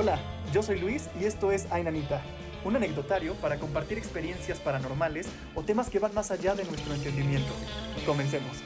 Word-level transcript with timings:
Hola, 0.00 0.16
yo 0.52 0.62
soy 0.62 0.78
Luis 0.78 1.08
y 1.20 1.24
esto 1.24 1.50
es 1.50 1.66
Ainanita, 1.72 2.22
un 2.64 2.76
anecdotario 2.76 3.34
para 3.34 3.58
compartir 3.58 3.98
experiencias 3.98 4.60
paranormales 4.60 5.26
o 5.56 5.64
temas 5.64 5.90
que 5.90 5.98
van 5.98 6.14
más 6.14 6.30
allá 6.30 6.54
de 6.54 6.64
nuestro 6.66 6.94
entendimiento. 6.94 7.52
Comencemos. 8.06 8.58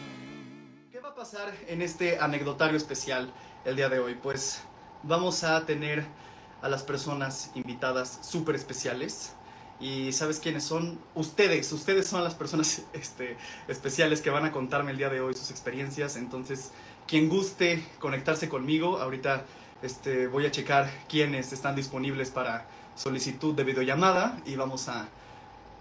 ¿Qué 0.91 1.01
va 1.01 1.09
a 1.09 1.15
pasar 1.15 1.51
en 1.69 1.81
este 1.81 2.19
anecdotario 2.19 2.77
especial 2.77 3.33
el 3.65 3.77
día 3.77 3.89
de 3.89 3.99
hoy? 3.99 4.15
Pues 4.15 4.61
vamos 5.05 5.43
a 5.43 5.65
tener 5.65 6.05
a 6.61 6.69
las 6.69 6.83
personas 6.83 7.51
invitadas 7.55 8.19
súper 8.21 8.55
especiales. 8.55 9.33
Y 9.81 10.13
¿sabes 10.13 10.39
quiénes 10.39 10.65
son? 10.65 11.01
Ustedes, 11.15 11.73
ustedes 11.73 12.09
son 12.09 12.23
las 12.23 12.35
personas 12.35 12.83
este, 12.93 13.39
especiales 13.69 14.21
que 14.21 14.29
van 14.29 14.45
a 14.45 14.53
contarme 14.53 14.91
el 14.91 14.99
día 14.99 15.09
de 15.09 15.23
hoy 15.23 15.33
sus 15.33 15.51
experiencias. 15.51 16.17
Entonces, 16.17 16.73
quien 17.07 17.31
guste 17.31 17.83
conectarse 18.01 18.51
conmigo, 18.51 18.99
ahorita 18.99 19.47
este, 19.83 20.27
voy 20.27 20.47
a 20.47 20.51
checar 20.51 20.91
quiénes 21.09 21.53
están 21.53 21.75
disponibles 21.75 22.31
para 22.31 22.67
solicitud 22.95 23.55
de 23.55 23.65
videollamada 23.65 24.39
y 24.47 24.57
vamos 24.57 24.89
a 24.89 25.09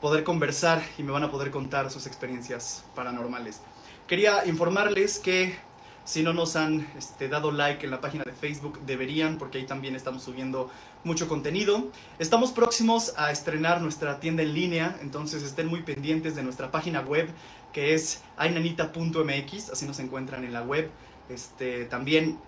poder 0.01 0.23
conversar 0.23 0.81
y 0.97 1.03
me 1.03 1.11
van 1.11 1.23
a 1.23 1.31
poder 1.31 1.51
contar 1.51 1.91
sus 1.91 2.07
experiencias 2.07 2.83
paranormales. 2.95 3.61
Quería 4.07 4.45
informarles 4.45 5.19
que 5.19 5.55
si 6.03 6.23
no 6.23 6.33
nos 6.33 6.55
han 6.55 6.87
este, 6.97 7.29
dado 7.29 7.51
like 7.51 7.85
en 7.85 7.91
la 7.91 8.01
página 8.01 8.23
de 8.23 8.33
Facebook, 8.33 8.79
deberían, 8.85 9.37
porque 9.37 9.59
ahí 9.59 9.65
también 9.65 9.95
estamos 9.95 10.23
subiendo 10.23 10.71
mucho 11.03 11.27
contenido. 11.27 11.91
Estamos 12.17 12.51
próximos 12.51 13.13
a 13.17 13.31
estrenar 13.31 13.81
nuestra 13.81 14.19
tienda 14.19 14.41
en 14.41 14.53
línea, 14.53 14.97
entonces 15.01 15.43
estén 15.43 15.67
muy 15.67 15.83
pendientes 15.83 16.35
de 16.35 16.43
nuestra 16.43 16.71
página 16.71 17.01
web, 17.01 17.29
que 17.71 17.93
es 17.93 18.23
ainanita.mx, 18.37 19.69
así 19.69 19.85
nos 19.85 19.99
encuentran 19.99 20.43
en 20.43 20.53
la 20.53 20.63
web. 20.63 20.89
Este, 21.29 21.85
también 21.85 22.39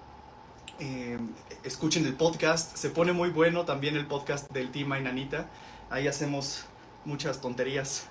eh, 0.79 1.19
escuchen 1.63 2.05
el 2.05 2.13
podcast, 2.13 2.75
se 2.75 2.89
pone 2.89 3.13
muy 3.13 3.29
bueno 3.29 3.65
también 3.65 3.95
el 3.95 4.05
podcast 4.07 4.51
del 4.51 4.71
Team 4.71 4.91
Ainanita. 4.91 5.47
Ahí 5.89 6.07
hacemos 6.07 6.65
muchas 7.05 7.41
tonterías 7.41 8.07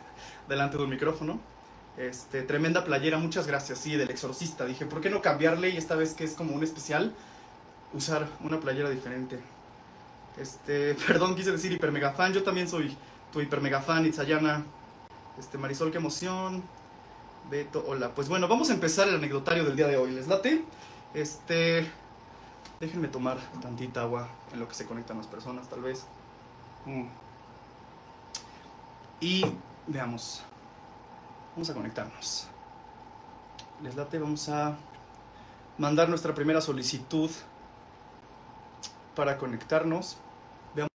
delante 0.48 0.76
de 0.76 0.84
un 0.84 0.90
micrófono. 0.90 1.40
Este, 1.96 2.42
tremenda 2.42 2.84
playera, 2.84 3.18
muchas 3.18 3.46
gracias, 3.46 3.78
sí, 3.78 3.96
del 3.96 4.10
exorcista. 4.10 4.64
Dije, 4.64 4.86
¿por 4.86 5.00
qué 5.00 5.10
no 5.10 5.20
cambiarle? 5.20 5.70
Y 5.70 5.76
esta 5.76 5.96
vez 5.96 6.14
que 6.14 6.24
es 6.24 6.32
como 6.32 6.54
un 6.54 6.62
especial, 6.62 7.12
usar 7.92 8.28
una 8.40 8.60
playera 8.60 8.88
diferente. 8.88 9.38
Este, 10.38 10.94
perdón, 11.06 11.34
quise 11.34 11.52
decir 11.52 11.72
hiper 11.72 11.92
mega 11.92 12.12
fan. 12.12 12.32
Yo 12.32 12.42
también 12.42 12.68
soy 12.68 12.96
tu 13.32 13.40
hiper 13.40 13.60
mega 13.60 13.80
fan, 13.80 14.06
Itzayana. 14.06 14.64
Este, 15.38 15.58
Marisol, 15.58 15.90
qué 15.90 15.98
emoción. 15.98 16.62
Beto, 17.50 17.84
hola. 17.86 18.10
Pues 18.14 18.28
bueno, 18.28 18.48
vamos 18.48 18.70
a 18.70 18.74
empezar 18.74 19.08
el 19.08 19.16
anecdotario 19.16 19.64
del 19.64 19.76
día 19.76 19.88
de 19.88 19.96
hoy. 19.96 20.12
¿Les 20.12 20.28
late? 20.28 20.64
Este, 21.12 21.90
déjenme 22.82 23.06
tomar 23.06 23.38
tantita 23.60 24.02
agua 24.02 24.28
en 24.52 24.58
lo 24.58 24.66
que 24.66 24.74
se 24.74 24.84
conectan 24.84 25.16
las 25.16 25.28
personas, 25.28 25.70
tal 25.70 25.82
vez. 25.82 26.04
Mm. 26.84 27.06
Y 29.20 29.44
veamos. 29.86 30.42
Vamos 31.54 31.70
a 31.70 31.74
conectarnos. 31.74 32.48
Les 33.84 33.94
late, 33.94 34.18
vamos 34.18 34.48
a 34.48 34.76
mandar 35.78 36.08
nuestra 36.08 36.34
primera 36.34 36.60
solicitud 36.60 37.30
para 39.14 39.38
conectarnos. 39.38 40.18
Veamos. 40.74 40.90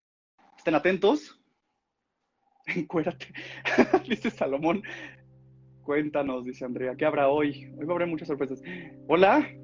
Estén 0.56 0.76
atentos. 0.76 1.36
Encuérate. 2.66 3.26
dice 4.08 4.30
Salomón. 4.30 4.84
Cuéntanos, 5.82 6.44
dice 6.44 6.64
Andrea, 6.64 6.94
¿qué 6.94 7.04
habrá 7.04 7.28
hoy? 7.28 7.74
Hoy 7.76 7.86
va 7.86 7.94
a 7.94 7.96
haber 7.96 8.06
muchas 8.06 8.28
sorpresas. 8.28 8.62
Hola. 9.08 9.61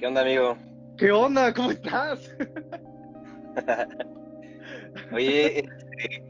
¿Qué 0.00 0.06
onda, 0.06 0.22
amigo? 0.22 0.56
¿Qué 0.96 1.12
onda? 1.12 1.52
¿Cómo 1.52 1.72
estás? 1.72 2.34
Oye, 5.12 5.58
este, 5.58 6.22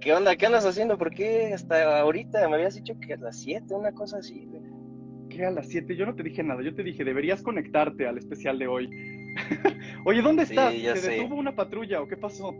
¿qué 0.00 0.14
onda? 0.14 0.34
¿Qué 0.34 0.46
andas 0.46 0.64
haciendo? 0.64 0.96
¿Por 0.96 1.10
qué 1.10 1.52
hasta 1.52 2.00
ahorita 2.00 2.48
me 2.48 2.54
habías 2.54 2.76
dicho 2.76 2.94
que 2.98 3.12
a 3.12 3.16
las 3.18 3.38
7, 3.38 3.74
una 3.74 3.92
cosa 3.92 4.16
así? 4.16 4.48
¿Qué 5.28 5.44
a 5.44 5.50
las 5.50 5.68
7? 5.68 5.94
Yo 5.94 6.06
no 6.06 6.14
te 6.14 6.22
dije 6.22 6.42
nada, 6.42 6.62
yo 6.62 6.74
te 6.74 6.82
dije, 6.82 7.04
deberías 7.04 7.42
conectarte 7.42 8.06
al 8.06 8.16
especial 8.16 8.58
de 8.58 8.66
hoy. 8.66 8.88
Oye, 10.06 10.22
¿dónde 10.22 10.44
estás? 10.44 10.72
Sí, 10.72 10.80
ya 10.80 10.94
¿Te 10.94 11.00
sé. 11.00 11.10
detuvo 11.10 11.34
una 11.34 11.54
patrulla 11.54 12.00
o 12.00 12.08
qué 12.08 12.16
pasó? 12.16 12.54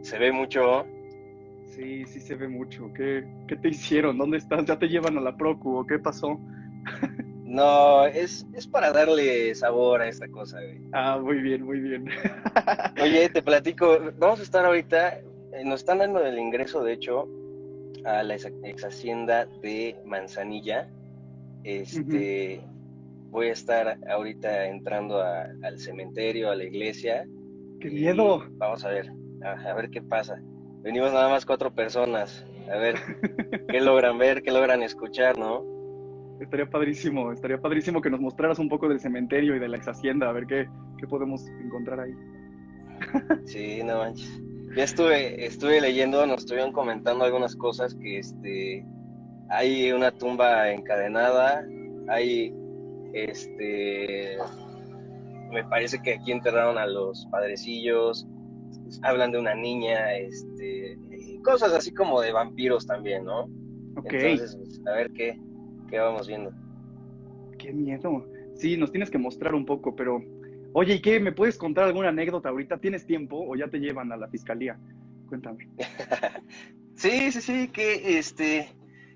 Se 0.00 0.18
ve 0.18 0.32
mucho. 0.32 0.86
Sí, 1.74 2.06
sí 2.06 2.20
se 2.20 2.34
ve 2.36 2.48
mucho. 2.48 2.90
¿Qué, 2.94 3.22
qué 3.48 3.56
te 3.56 3.68
hicieron? 3.68 4.16
¿Dónde 4.16 4.38
estás? 4.38 4.64
¿Ya 4.64 4.78
te 4.78 4.88
llevan 4.88 5.18
a 5.18 5.20
la 5.20 5.36
procu 5.36 5.76
o 5.76 5.86
qué 5.86 5.98
pasó? 5.98 6.40
No, 7.46 8.04
es, 8.06 8.44
es 8.54 8.66
para 8.66 8.90
darle 8.92 9.54
sabor 9.54 10.02
a 10.02 10.08
esta 10.08 10.26
cosa, 10.28 10.58
güey. 10.60 10.80
Ah, 10.92 11.18
muy 11.22 11.36
bien, 11.40 11.64
muy 11.64 11.78
bien. 11.80 12.06
Oye, 13.00 13.28
te 13.28 13.40
platico, 13.42 13.98
vamos 14.18 14.40
a 14.40 14.42
estar 14.42 14.64
ahorita, 14.66 15.18
eh, 15.18 15.22
nos 15.64 15.80
están 15.80 15.98
dando 15.98 16.20
el 16.26 16.38
ingreso, 16.38 16.82
de 16.82 16.94
hecho, 16.94 17.28
a 18.04 18.22
la 18.24 18.34
ex, 18.34 18.50
ex 18.64 18.84
hacienda 18.84 19.46
de 19.62 19.96
Manzanilla. 20.04 20.88
Este, 21.62 22.60
voy 23.30 23.48
a 23.48 23.52
estar 23.52 23.98
ahorita 24.08 24.66
entrando 24.66 25.20
a- 25.20 25.46
al 25.62 25.78
cementerio, 25.78 26.50
a 26.50 26.56
la 26.56 26.64
iglesia. 26.64 27.26
¡Qué 27.80 27.90
miedo! 27.90 28.44
Vamos 28.52 28.84
a 28.84 28.88
ver, 28.90 29.10
a, 29.44 29.52
a 29.70 29.74
ver 29.74 29.90
qué 29.90 30.02
pasa. 30.02 30.40
Venimos 30.82 31.12
nada 31.12 31.28
más 31.28 31.44
cuatro 31.46 31.72
personas, 31.74 32.44
a 32.72 32.76
ver 32.76 32.96
qué 33.68 33.80
logran 33.80 34.18
ver, 34.18 34.42
qué 34.42 34.50
logran 34.50 34.82
escuchar, 34.82 35.38
¿no? 35.38 35.64
Estaría 36.40 36.66
padrísimo, 36.66 37.32
estaría 37.32 37.58
padrísimo 37.58 38.00
que 38.00 38.10
nos 38.10 38.20
mostraras 38.20 38.58
un 38.58 38.68
poco 38.68 38.88
del 38.88 39.00
cementerio 39.00 39.56
y 39.56 39.58
de 39.58 39.68
la 39.68 39.78
ex 39.78 39.88
hacienda, 39.88 40.28
a 40.28 40.32
ver 40.32 40.46
qué, 40.46 40.68
qué 40.98 41.06
podemos 41.06 41.46
encontrar 41.64 42.00
ahí. 42.00 42.12
Sí, 43.44 43.82
no 43.84 43.98
manches. 43.98 44.40
Ya 44.76 44.84
estuve, 44.84 45.46
estuve 45.46 45.80
leyendo, 45.80 46.26
nos 46.26 46.40
estuvieron 46.40 46.72
comentando 46.72 47.24
algunas 47.24 47.56
cosas 47.56 47.94
que 47.94 48.18
este 48.18 48.84
hay 49.48 49.92
una 49.92 50.10
tumba 50.10 50.70
encadenada, 50.70 51.64
hay 52.08 52.52
este 53.12 54.36
me 55.50 55.64
parece 55.64 56.00
que 56.02 56.14
aquí 56.14 56.32
enterraron 56.32 56.76
a 56.76 56.86
los 56.86 57.26
padrecillos, 57.30 58.26
hablan 59.02 59.32
de 59.32 59.38
una 59.38 59.54
niña, 59.54 60.14
este 60.16 60.98
cosas 61.42 61.72
así 61.72 61.94
como 61.94 62.20
de 62.20 62.32
vampiros 62.32 62.86
también, 62.86 63.24
¿no? 63.24 63.44
Ok, 63.96 64.12
Entonces, 64.12 64.56
pues, 64.56 64.80
a 64.86 64.92
ver 64.92 65.10
qué, 65.12 65.40
qué 65.88 65.98
vamos 65.98 66.26
viendo. 66.28 66.52
qué 67.58 67.72
miedo. 67.72 68.26
Sí, 68.54 68.76
nos 68.76 68.90
tienes 68.90 69.10
que 69.10 69.18
mostrar 69.18 69.54
un 69.54 69.64
poco, 69.66 69.94
pero... 69.94 70.22
Oye, 70.72 70.94
¿y 70.94 71.00
qué? 71.00 71.20
¿Me 71.20 71.32
puedes 71.32 71.56
contar 71.56 71.84
alguna 71.84 72.08
anécdota 72.08 72.48
ahorita? 72.50 72.78
¿Tienes 72.78 73.06
tiempo 73.06 73.42
o 73.48 73.56
ya 73.56 73.68
te 73.68 73.78
llevan 73.78 74.12
a 74.12 74.16
la 74.16 74.28
fiscalía? 74.28 74.78
Cuéntame. 75.28 75.68
sí, 76.96 77.32
sí, 77.32 77.40
sí, 77.40 77.68
que 77.68 78.18
este, 78.18 78.68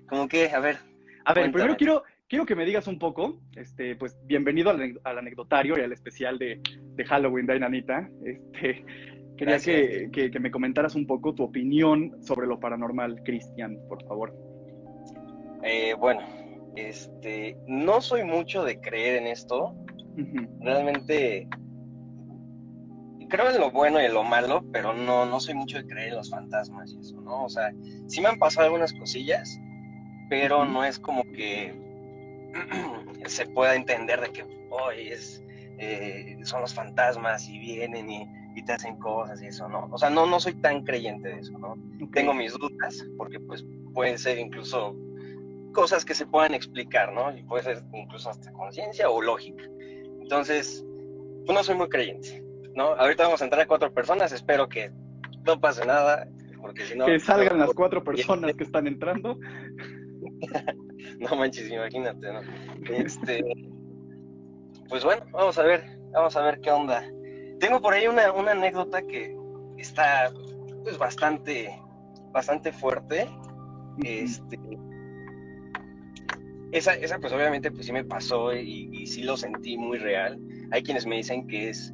como 0.07 0.27
que, 0.27 0.49
a 0.49 0.59
ver, 0.59 0.77
A 1.25 1.33
ver, 1.33 1.43
Cuéntame. 1.43 1.51
primero 1.53 1.77
quiero, 1.77 2.03
quiero 2.27 2.45
que 2.47 2.55
me 2.55 2.65
digas 2.65 2.87
un 2.87 2.97
poco, 2.97 3.39
este, 3.55 3.95
pues 3.95 4.17
bienvenido 4.25 4.71
al, 4.71 4.99
al 5.03 5.17
anecdotario 5.19 5.75
y 5.77 5.81
al 5.81 5.91
especial 5.91 6.39
de, 6.39 6.59
de 6.95 7.05
Halloween 7.05 7.45
de 7.45 7.53
Ainanita. 7.53 8.09
Este, 8.25 8.83
quería 9.37 9.59
que, 9.59 10.09
que- 10.11 10.31
que 10.31 10.39
me 10.39 10.49
comentaras 10.51 10.95
un 10.95 11.05
poco 11.05 11.33
tu 11.35 11.43
opinión 11.43 12.23
sobre 12.23 12.47
lo 12.47 12.59
paranormal, 12.59 13.21
Cristian, 13.23 13.77
por 13.87 14.03
favor. 14.05 14.33
Eh, 15.63 15.93
bueno, 15.99 16.21
este, 16.75 17.57
no 17.67 18.01
soy 18.01 18.23
mucho 18.23 18.63
de 18.63 18.79
creer 18.79 19.17
en 19.17 19.27
esto. 19.27 19.75
Realmente 20.59 21.47
creo 23.31 23.49
en 23.49 23.59
lo 23.59 23.71
bueno 23.71 24.01
y 24.01 24.05
en 24.05 24.13
lo 24.13 24.23
malo, 24.23 24.63
pero 24.71 24.93
no, 24.93 25.25
no 25.25 25.39
soy 25.39 25.55
mucho 25.55 25.77
de 25.77 25.87
creer 25.87 26.09
en 26.09 26.15
los 26.17 26.29
fantasmas 26.29 26.91
y 26.91 26.99
eso, 26.99 27.19
¿no? 27.21 27.45
O 27.45 27.49
sea, 27.49 27.73
sí 28.07 28.21
me 28.21 28.27
han 28.27 28.37
pasado 28.37 28.65
algunas 28.65 28.93
cosillas, 28.93 29.59
pero 30.29 30.65
no 30.65 30.83
es 30.83 30.99
como 30.99 31.23
que 31.23 31.73
se 33.25 33.45
pueda 33.47 33.75
entender 33.75 34.19
de 34.19 34.31
que 34.31 34.43
hoy 34.69 35.07
es, 35.07 35.41
eh, 35.79 36.37
son 36.43 36.61
los 36.61 36.73
fantasmas 36.73 37.47
y 37.47 37.57
vienen 37.57 38.09
y, 38.09 38.27
y 38.55 38.63
te 38.63 38.73
hacen 38.73 38.97
cosas 38.97 39.41
y 39.41 39.47
eso, 39.47 39.67
¿no? 39.69 39.87
O 39.91 39.97
sea, 39.97 40.09
no, 40.09 40.25
no 40.25 40.39
soy 40.39 40.53
tan 40.55 40.83
creyente 40.83 41.29
de 41.29 41.39
eso, 41.39 41.57
¿no? 41.57 41.75
Tengo 42.11 42.33
mis 42.33 42.51
dudas, 42.53 43.05
porque 43.17 43.39
pues 43.39 43.65
pueden 43.93 44.17
ser 44.17 44.39
incluso 44.39 44.93
cosas 45.71 46.05
que 46.05 46.13
se 46.13 46.25
puedan 46.25 46.53
explicar, 46.53 47.13
¿no? 47.13 47.35
Y 47.35 47.43
puede 47.43 47.63
ser 47.63 47.83
incluso 47.93 48.29
hasta 48.29 48.51
conciencia 48.51 49.09
o 49.09 49.21
lógica. 49.21 49.63
Entonces, 50.21 50.85
pues 51.45 51.57
no 51.57 51.63
soy 51.63 51.75
muy 51.75 51.89
creyente, 51.89 52.43
¿no? 52.75 52.93
Ahorita 52.93 53.23
vamos 53.23 53.41
a 53.41 53.45
entrar 53.45 53.63
a 53.63 53.67
cuatro 53.67 53.93
personas, 53.93 54.31
espero 54.31 54.69
que 54.69 54.91
no 55.45 55.59
pase 55.59 55.85
nada, 55.85 56.27
porque 56.61 56.85
si 56.85 56.95
no... 56.95 57.05
que 57.05 57.19
salgan 57.19 57.57
no, 57.57 57.65
las 57.65 57.73
cuatro 57.73 58.03
personas 58.03 58.53
que 58.55 58.63
están 58.63 58.87
entrando. 58.87 59.37
No 61.17 61.35
manches, 61.35 61.69
imagínate, 61.69 62.31
¿no? 62.31 62.41
Este, 62.89 63.43
pues 64.87 65.03
bueno, 65.03 65.23
vamos 65.31 65.57
a 65.57 65.63
ver, 65.63 65.83
vamos 66.11 66.35
a 66.35 66.41
ver 66.43 66.59
qué 66.61 66.71
onda. 66.71 67.03
Tengo 67.59 67.81
por 67.81 67.93
ahí 67.93 68.07
una, 68.07 68.31
una 68.31 68.51
anécdota 68.51 69.01
que 69.01 69.35
está 69.77 70.31
pues 70.83 70.97
bastante, 70.97 71.75
bastante 72.31 72.71
fuerte. 72.71 73.27
Este, 74.03 74.59
esa, 76.71 76.93
esa 76.95 77.19
pues 77.19 77.33
obviamente 77.33 77.71
pues 77.71 77.85
sí 77.85 77.93
me 77.93 78.03
pasó 78.03 78.53
y, 78.53 78.89
y 78.91 79.07
sí 79.07 79.23
lo 79.23 79.37
sentí 79.37 79.77
muy 79.77 79.97
real. 79.97 80.39
Hay 80.71 80.83
quienes 80.83 81.05
me 81.05 81.17
dicen 81.17 81.47
que 81.47 81.69
es 81.69 81.93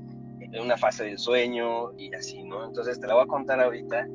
una 0.60 0.78
fase 0.78 1.04
del 1.04 1.18
sueño 1.18 1.92
y 1.98 2.14
así, 2.14 2.44
¿no? 2.44 2.66
Entonces 2.66 3.00
te 3.00 3.08
la 3.08 3.16
voy 3.16 3.24
a 3.24 3.28
contar 3.28 3.60
ahorita. 3.60 4.08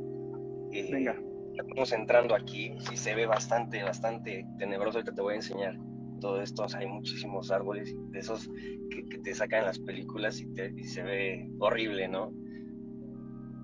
Eh, 0.73 0.89
Venga. 0.91 1.21
Estamos 1.57 1.93
entrando 1.93 2.35
aquí, 2.35 2.75
sí 2.79 2.97
se 2.97 3.15
ve 3.15 3.27
bastante, 3.27 3.83
bastante 3.83 4.47
tenebroso, 4.59 4.99
ahorita 4.99 5.15
te 5.15 5.21
voy 5.21 5.35
a 5.35 5.37
enseñar 5.37 5.79
todo 6.19 6.41
esto, 6.41 6.65
hay 6.75 6.87
muchísimos 6.87 7.51
árboles 7.51 7.95
de 8.11 8.19
esos 8.19 8.49
que, 8.91 9.19
te 9.19 9.35
sacan 9.35 9.65
las 9.65 9.79
películas 9.79 10.41
y, 10.41 10.49
y 10.77 10.85
se 10.85 11.03
ve 11.03 11.51
horrible, 11.59 12.09
¿no? 12.09 12.33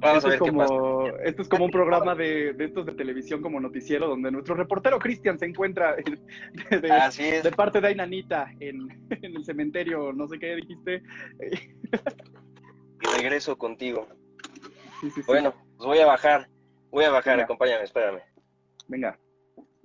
Esto, 0.03 0.33
es 0.33 0.39
como, 0.39 1.07
esto 1.25 1.43
es 1.43 1.49
como 1.49 1.65
un 1.65 1.71
programa 1.71 2.15
de, 2.15 2.53
de, 2.53 2.65
estos 2.65 2.87
de 2.87 2.93
televisión 2.93 3.43
como 3.43 3.61
noticiero 3.61 4.09
donde 4.09 4.31
nuestro 4.31 4.55
reportero 4.55 4.99
Cristian 4.99 5.39
se 5.39 5.47
encuentra 5.47 5.97
de, 6.71 7.41
de, 7.43 7.53
parte 7.53 7.81
de 7.81 7.89
Ainanita 7.89 8.53
en, 8.61 8.89
en, 9.11 9.37
el 9.37 9.45
cementerio, 9.45 10.13
no 10.13 10.29
sé 10.29 10.39
qué 10.39 10.57
dijiste. 10.57 11.03
Y 13.01 13.17
regreso 13.17 13.57
contigo. 13.57 14.09
bueno, 15.27 15.53
pues 15.77 15.87
voy 15.87 15.99
a 15.99 16.07
bajar, 16.07 16.49
voy 16.91 17.05
a 17.05 17.11
bajar, 17.11 17.41
acompáñame, 17.41 17.85
espérame. 17.85 18.21
Venga, 18.89 19.19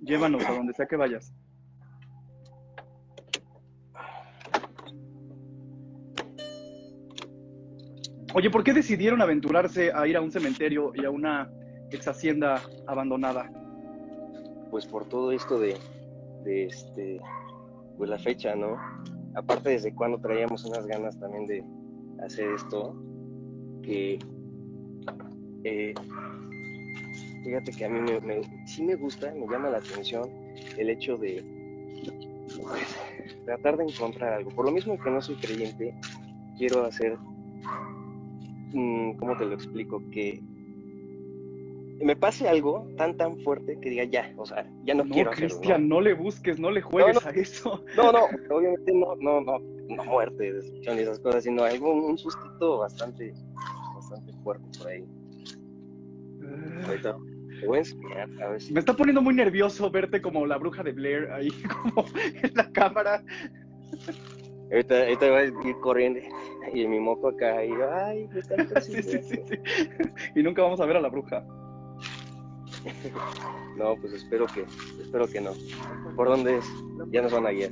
llévanos 0.00 0.44
a 0.44 0.52
donde 0.52 0.72
sea 0.74 0.86
que 0.86 0.96
vayas. 0.96 1.32
Oye, 8.36 8.50
¿por 8.50 8.64
qué 8.64 8.72
decidieron 8.72 9.22
aventurarse 9.22 9.92
a 9.94 10.08
ir 10.08 10.16
a 10.16 10.20
un 10.20 10.32
cementerio 10.32 10.90
y 10.96 11.04
a 11.04 11.10
una 11.10 11.48
ex 11.92 12.08
hacienda 12.08 12.60
abandonada? 12.88 13.48
Pues 14.72 14.86
por 14.86 15.04
todo 15.08 15.30
esto 15.30 15.60
de, 15.60 15.76
de 16.42 16.64
este, 16.64 17.20
pues 17.96 18.10
la 18.10 18.18
fecha, 18.18 18.56
¿no? 18.56 18.76
Aparte 19.36 19.70
desde 19.70 19.94
cuando 19.94 20.18
traíamos 20.18 20.64
unas 20.64 20.84
ganas 20.84 21.16
también 21.20 21.46
de 21.46 21.64
hacer 22.24 22.48
esto, 22.54 22.96
que 23.84 24.18
eh, 25.62 25.94
fíjate 27.44 27.70
que 27.70 27.84
a 27.84 27.88
mí 27.88 28.00
me, 28.00 28.42
sí 28.66 28.82
me 28.82 28.96
gusta, 28.96 29.32
me 29.32 29.46
llama 29.46 29.70
la 29.70 29.78
atención 29.78 30.28
el 30.76 30.90
hecho 30.90 31.16
de 31.16 31.40
pues, 32.60 32.98
tratar 33.44 33.76
de 33.76 33.84
encontrar 33.84 34.32
algo. 34.32 34.50
Por 34.50 34.64
lo 34.64 34.72
mismo 34.72 34.98
que 34.98 35.08
no 35.08 35.22
soy 35.22 35.36
creyente, 35.36 35.94
quiero 36.58 36.84
hacer 36.84 37.16
¿cómo 38.74 39.36
te 39.38 39.46
lo 39.46 39.54
explico? 39.54 40.02
Que 40.10 40.42
me 42.00 42.16
pase 42.16 42.48
algo 42.48 42.86
tan 42.96 43.16
tan 43.16 43.38
fuerte 43.38 43.78
que 43.80 43.90
diga 43.90 44.04
ya, 44.04 44.32
o 44.36 44.44
sea, 44.44 44.68
ya 44.84 44.94
no, 44.94 45.04
quiero 45.04 45.30
hacerlo. 45.30 45.48
Cristian, 45.48 45.88
¿no? 45.88 46.00
le 46.00 46.14
busques, 46.14 46.58
no 46.58 46.70
le 46.70 46.82
juegues 46.82 47.24
a 47.24 47.30
eso. 47.30 47.84
No, 47.96 48.12
no, 48.12 48.24
obviamente 48.50 48.92
no, 48.92 49.14
no, 49.16 49.40
no, 49.40 49.58
no 49.88 50.04
muerte, 50.04 50.52
destrucción 50.52 50.98
y 50.98 51.02
esas 51.02 51.20
cosas, 51.20 51.44
sino 51.44 51.64
algo, 51.64 51.92
un 51.92 52.18
sustito 52.18 52.78
bastante, 52.78 53.32
bastante 53.94 54.32
fuerte 54.42 54.66
por 54.78 54.88
ahí. 54.88 55.04
Ah. 56.42 56.86
Ahorita 56.86 57.16
te 57.60 57.66
voy 57.66 57.76
a 57.76 57.80
enseñar, 57.80 58.28
a 58.42 58.48
ver 58.48 58.62
Me 58.72 58.80
está 58.80 58.94
poniendo 58.94 59.22
muy 59.22 59.34
nervioso 59.34 59.90
verte 59.90 60.20
como 60.20 60.46
la 60.46 60.58
bruja 60.58 60.82
de 60.82 60.92
Blair 60.92 61.30
ahí, 61.30 61.48
como 61.94 62.06
en 62.16 62.54
la 62.54 62.70
cámara. 62.72 63.22
Ahorita, 64.70 65.00
ahorita 65.00 65.30
voy 65.30 65.38
a 65.38 65.68
ir 65.68 65.76
corriendo 65.80 66.20
y 66.72 66.86
mi 66.86 66.98
moco 66.98 67.28
acá 67.28 67.64
y 67.64 67.70
ay, 67.72 68.28
me 68.32 68.40
están 68.40 68.66
sí, 68.82 69.02
sí, 69.02 69.18
sí, 69.22 69.40
Y 70.34 70.42
nunca 70.42 70.62
vamos 70.62 70.80
a 70.80 70.86
ver 70.86 70.96
a 70.96 71.00
la 71.00 71.08
bruja. 71.08 71.44
no, 73.76 73.96
pues 74.00 74.12
espero 74.14 74.46
que, 74.46 74.64
espero 75.00 75.26
que 75.28 75.40
no. 75.40 75.52
¿Por 76.16 76.28
dónde 76.28 76.58
es? 76.58 76.64
Ya 77.10 77.22
nos 77.22 77.32
van 77.32 77.46
a 77.46 77.50
guiar. 77.50 77.70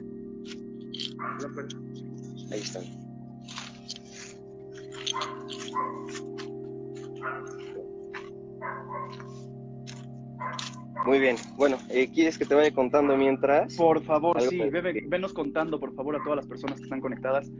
Ahí 2.50 2.60
están. 2.60 2.84
Muy 11.06 11.18
bien. 11.18 11.36
Bueno, 11.56 11.78
eh, 11.88 12.08
¿quieres 12.12 12.38
que 12.38 12.44
te 12.44 12.54
vaya 12.54 12.72
contando 12.72 13.16
mientras? 13.16 13.76
Por 13.76 14.02
favor, 14.02 14.40
sí. 14.40 14.60
venos 15.06 15.32
contando, 15.32 15.80
por 15.80 15.94
favor, 15.94 16.16
a 16.16 16.22
todas 16.22 16.36
las 16.36 16.46
personas 16.46 16.78
que 16.78 16.84
están 16.84 17.00
conectadas. 17.00 17.50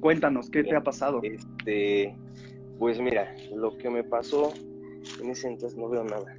Cuéntanos, 0.00 0.48
¿qué 0.48 0.64
te 0.64 0.74
ha 0.74 0.82
pasado? 0.82 1.20
Este, 1.22 2.16
pues 2.78 3.00
mira, 3.00 3.34
lo 3.54 3.76
que 3.76 3.90
me 3.90 4.04
pasó 4.04 4.52
en 5.20 5.30
ese 5.30 5.48
entonces 5.48 5.78
no 5.78 5.88
veo 5.88 6.04
nada. 6.04 6.36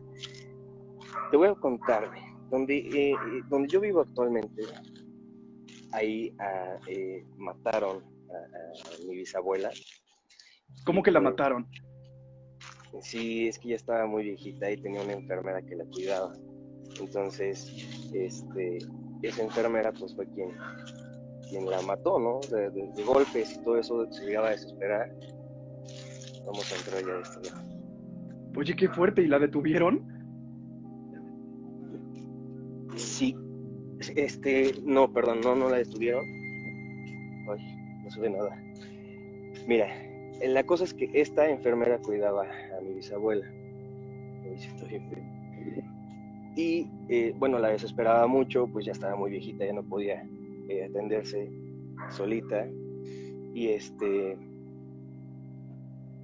Te 1.32 1.38
voy 1.38 1.50
a 1.50 1.56
contar, 1.56 2.10
donde, 2.50 2.78
eh, 2.78 3.16
donde 3.50 3.68
yo 3.68 3.82
vivo 3.82 4.02
actualmente, 4.02 4.64
ahí 5.92 6.34
ah, 6.40 6.78
eh, 6.88 7.24
mataron 7.38 7.98
a, 7.98 9.06
mi 9.08 9.18
bisabuela. 9.18 9.70
¿Cómo 10.86 11.04
que 11.04 11.12
la 11.12 11.20
mataron? 11.20 11.68
Sí, 13.02 13.48
es 13.48 13.60
que 13.60 13.70
ya 13.70 13.76
estaba 13.76 14.06
muy 14.06 14.24
viejita 14.24 14.70
y 14.70 14.78
tenía 14.78 15.02
una 15.02 15.14
enfermera 15.14 15.62
que 15.62 15.76
la 15.76 15.86
cuidaba. 15.86 16.34
Entonces, 17.00 17.72
este, 18.14 18.80
esa 19.22 19.44
enfermera 19.44 19.92
pues 19.92 20.16
fue 20.16 20.28
quien, 20.28 20.50
quien 21.50 21.70
la 21.70 21.82
mató, 21.82 22.20
¿no? 22.20 22.40
De, 22.50 23.04
golpes 23.04 23.56
y 23.56 23.64
todo 23.64 23.78
eso 23.78 24.12
se 24.12 24.26
llegaba 24.26 24.50
a 24.50 24.52
desesperar. 24.52 25.14
Vamos 26.46 26.72
a 26.72 26.76
entrar 26.76 27.06
ya 27.06 27.14
a 27.14 27.22
esto. 27.22 27.56
Oye, 28.56 28.76
qué 28.76 28.90
fuerte, 28.90 29.22
¿y 29.22 29.28
la 29.28 29.40
detuvieron? 29.40 30.04
Sí. 32.96 33.36
Este, 34.16 34.74
no, 34.84 35.12
perdón, 35.14 35.42
no, 35.42 35.56
no 35.56 35.70
la 35.70 35.78
detuvieron. 35.78 36.26
Ay, 36.26 38.02
no 38.04 38.12
se 38.12 38.20
ve 38.20 38.30
nada. 38.30 38.58
Mira, 39.68 39.88
la 40.42 40.64
cosa 40.66 40.84
es 40.84 40.94
que 40.94 41.10
esta 41.14 41.50
enfermera 41.50 42.00
cuidaba 42.00 42.44
a 42.44 42.82
mi 42.82 42.94
bisabuela. 42.94 43.46
Y 46.56 46.88
eh, 47.10 47.34
bueno, 47.38 47.60
la 47.60 47.70
desesperaba 47.70 48.28
mucho, 48.28 48.68
pues 48.68 48.86
ya 48.86 48.92
estaba 48.92 49.16
muy 49.16 49.32
viejita, 49.32 49.66
ya 49.66 49.74
no 49.74 49.84
podía 49.84 50.28
eh, 50.68 50.86
atenderse 50.86 51.50
solita. 52.10 52.68
Y 53.54 53.70
este 53.70 54.38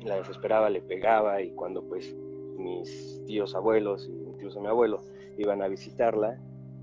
la 0.04 0.18
desesperaba, 0.18 0.70
le 0.70 0.82
pegaba 0.82 1.42
y 1.42 1.52
cuando 1.52 1.84
pues 1.84 2.16
mis 2.58 3.22
tíos 3.26 3.56
abuelos, 3.56 4.08
incluso 4.08 4.62
mi 4.62 4.68
abuelo, 4.68 5.02
iban 5.38 5.62
a 5.62 5.68
visitarla, 5.68 6.40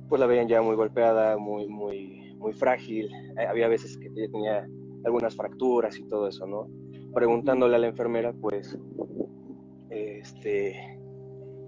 pues 0.08 0.20
la 0.20 0.26
veían 0.26 0.48
ya 0.48 0.60
muy 0.60 0.76
golpeada, 0.76 1.38
muy, 1.38 1.68
muy, 1.68 2.34
muy 2.36 2.52
frágil. 2.52 3.10
Eh, 3.38 3.46
había 3.46 3.68
veces 3.68 3.96
que 3.96 4.10
tenía 4.10 4.68
algunas 5.04 5.36
fracturas 5.36 5.98
y 5.98 6.04
todo 6.04 6.28
eso, 6.28 6.46
¿no? 6.46 6.68
Preguntándole 7.14 7.76
a 7.76 7.78
la 7.78 7.88
enfermera, 7.88 8.32
pues, 8.32 8.78
este, 9.90 10.98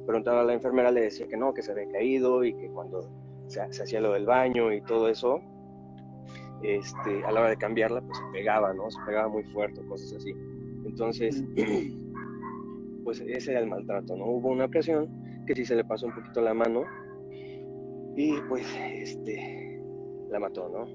preguntando 0.06 0.40
a 0.40 0.44
la 0.44 0.54
enfermera 0.54 0.90
le 0.90 1.02
decía 1.02 1.26
que 1.26 1.36
no, 1.36 1.52
que 1.52 1.62
se 1.62 1.72
había 1.72 1.88
caído 1.90 2.44
y 2.44 2.54
que 2.54 2.68
cuando 2.68 3.08
se, 3.46 3.60
hacía 3.60 4.00
lo 4.00 4.12
del 4.12 4.26
baño 4.26 4.72
y 4.72 4.80
todo 4.82 5.08
eso, 5.08 5.40
este, 6.62 7.24
a 7.24 7.32
la 7.32 7.40
hora 7.40 7.50
de 7.50 7.56
cambiarla, 7.56 8.00
pues 8.00 8.18
se 8.18 8.24
pegaba, 8.32 8.72
¿no? 8.72 8.90
Se 8.90 8.98
pegaba 9.06 9.28
muy 9.28 9.44
fuerte, 9.44 9.84
cosas 9.86 10.14
así. 10.14 10.32
Entonces, 10.86 11.44
pues 13.04 13.20
ese 13.20 13.52
era 13.52 13.60
el 13.60 13.68
maltrato, 13.68 14.16
¿no? 14.16 14.26
Hubo 14.26 14.48
una 14.50 14.66
ocasión 14.66 15.08
que 15.46 15.54
sí 15.54 15.64
se 15.64 15.76
le 15.76 15.84
pasó 15.84 16.06
un 16.06 16.14
poquito 16.14 16.40
la 16.40 16.54
mano 16.54 16.84
y 18.16 18.40
pues, 18.48 18.66
este, 18.94 19.82
la 20.30 20.38
mató, 20.38 20.68
¿no? 20.68 20.86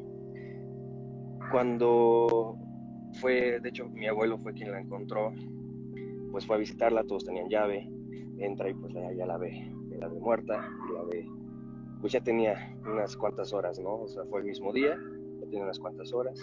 Cuando 1.52 2.58
fue, 3.14 3.60
de 3.60 3.70
hecho, 3.70 3.88
mi 3.90 4.08
abuelo 4.08 4.38
fue 4.38 4.54
quien 4.54 4.72
la 4.72 4.80
encontró, 4.80 5.34
pues 6.32 6.46
fue 6.46 6.56
a 6.56 6.60
visitarla, 6.60 7.04
todos 7.04 7.26
tenían 7.26 7.50
llave, 7.50 7.90
entra 8.38 8.70
y 8.70 8.74
pues 8.74 8.94
ya 8.94 9.26
la 9.26 9.38
ve, 9.38 9.72
la 9.98 10.08
ve 10.08 10.20
muerta, 10.20 10.70
la 10.94 11.04
ve, 11.04 11.28
pues 12.02 12.14
ya 12.14 12.22
tenía 12.22 12.76
unas 12.86 13.16
cuantas 13.18 13.54
horas, 13.54 13.80
¿no? 13.80 14.02
O 14.02 14.08
sea, 14.08 14.24
fue 14.26 14.40
el 14.42 14.46
mismo 14.46 14.72
día, 14.72 14.98
ya 15.40 15.46
tenía 15.46 15.64
unas 15.64 15.80
cuantas 15.80 16.14
horas. 16.14 16.40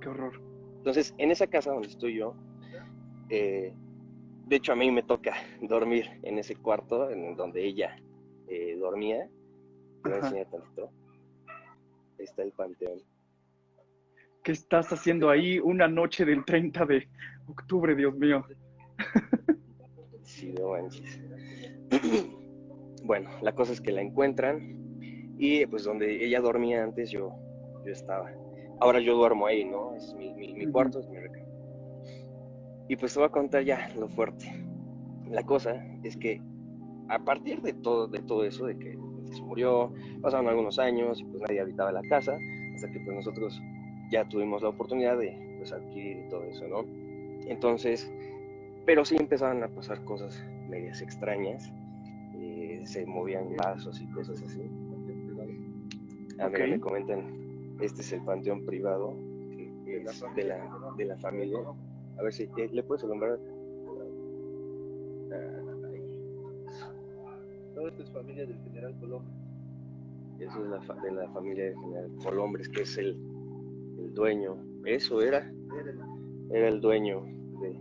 Qué 0.00 0.08
horror. 0.08 0.40
Entonces, 0.78 1.14
en 1.18 1.30
esa 1.30 1.46
casa 1.46 1.72
donde 1.72 1.88
estoy 1.88 2.16
yo, 2.16 2.34
eh, 3.28 3.72
de 4.46 4.56
hecho 4.56 4.72
a 4.72 4.76
mí 4.76 4.90
me 4.90 5.02
toca 5.02 5.34
dormir 5.62 6.06
en 6.22 6.38
ese 6.38 6.56
cuarto 6.56 7.10
en 7.10 7.36
donde 7.36 7.64
ella 7.64 7.96
eh, 8.48 8.76
dormía. 8.78 9.28
Voy 10.04 10.12
a 10.14 10.20
tantito. 10.20 10.90
Ahí 12.18 12.24
está 12.24 12.42
el 12.42 12.52
panteón. 12.52 13.00
¿Qué 14.42 14.50
estás 14.52 14.92
haciendo 14.92 15.30
ahí 15.30 15.60
una 15.60 15.86
noche 15.86 16.24
del 16.24 16.44
30 16.44 16.84
de 16.84 17.08
octubre, 17.46 17.94
Dios 17.94 18.14
mío? 18.16 18.44
Sí, 20.24 20.52
no 20.58 20.70
manches. 20.70 21.20
Bueno, 23.04 23.30
la 23.42 23.52
cosa 23.52 23.72
es 23.72 23.80
que 23.80 23.90
la 23.90 24.00
encuentran 24.00 24.78
y 25.36 25.66
pues 25.66 25.82
donde 25.82 26.24
ella 26.24 26.40
dormía 26.40 26.84
antes 26.84 27.10
yo, 27.10 27.34
yo 27.84 27.92
estaba. 27.92 28.30
Ahora 28.78 29.00
yo 29.00 29.16
duermo 29.16 29.48
ahí, 29.48 29.64
¿no? 29.64 29.96
Es 29.96 30.14
mi, 30.14 30.32
mi, 30.32 30.66
cuarto, 30.70 31.00
es 31.00 31.08
mi 31.08 31.18
recámara. 31.18 31.52
Y 32.88 32.94
pues 32.94 33.12
te 33.12 33.18
voy 33.18 33.26
a 33.26 33.32
contar 33.32 33.64
ya 33.64 33.90
lo 33.98 34.08
fuerte. 34.08 34.52
La 35.28 35.42
cosa 35.42 35.84
es 36.04 36.16
que 36.16 36.40
a 37.08 37.18
partir 37.18 37.60
de 37.60 37.72
todo, 37.72 38.06
de 38.06 38.20
todo 38.20 38.44
eso, 38.44 38.66
de 38.66 38.78
que 38.78 38.96
se 39.32 39.42
murió, 39.42 39.92
pasaron 40.22 40.46
algunos 40.46 40.78
años 40.78 41.20
y 41.20 41.24
pues 41.24 41.42
nadie 41.42 41.60
habitaba 41.60 41.90
la 41.90 42.02
casa, 42.02 42.38
hasta 42.76 42.88
que 42.88 43.00
pues 43.00 43.16
nosotros 43.16 43.60
ya 44.12 44.28
tuvimos 44.28 44.62
la 44.62 44.68
oportunidad 44.68 45.18
de 45.18 45.56
pues 45.58 45.72
adquirir 45.72 46.28
todo 46.28 46.44
eso, 46.44 46.68
¿no? 46.68 46.84
Entonces, 47.48 48.12
pero 48.84 49.04
sí 49.04 49.16
empezaban 49.18 49.62
a 49.62 49.68
pasar 49.68 50.04
cosas 50.04 50.38
medias 50.68 51.00
extrañas, 51.00 51.72
eh, 52.38 52.82
se 52.84 53.06
movían 53.06 53.56
vasos 53.56 54.00
y 54.00 54.06
cosas 54.12 54.40
así. 54.42 54.62
A 56.38 56.48
ver, 56.48 56.68
me 56.68 56.80
comentan, 56.80 57.76
este 57.80 58.02
es 58.02 58.12
el 58.12 58.22
panteón 58.24 58.66
privado 58.66 59.14
que 59.84 59.96
es 60.02 60.24
de 60.34 60.44
la, 60.44 60.92
de 60.96 61.04
la 61.04 61.16
familia. 61.18 61.58
A 62.18 62.22
ver 62.22 62.32
si 62.32 62.44
eh, 62.44 62.68
le 62.70 62.82
puedes 62.82 63.04
alumbrar. 63.04 63.38
Todo 67.74 67.88
esto 67.88 68.02
es 68.02 68.10
familia 68.10 68.46
del 68.46 68.58
general 68.64 68.94
Colombres. 69.00 69.34
Eso 70.38 70.64
es 70.64 70.70
la 70.70 70.94
de 71.02 71.12
la 71.12 71.28
familia 71.30 71.64
del 71.64 71.78
general 71.78 72.10
Colombres, 72.22 72.68
que 72.68 72.82
es 72.82 72.98
el, 72.98 73.16
el 74.04 74.14
dueño. 74.14 74.56
Eso 74.84 75.22
era. 75.22 75.50
Era 76.50 76.68
el 76.68 76.80
dueño 76.80 77.24
de, 77.60 77.76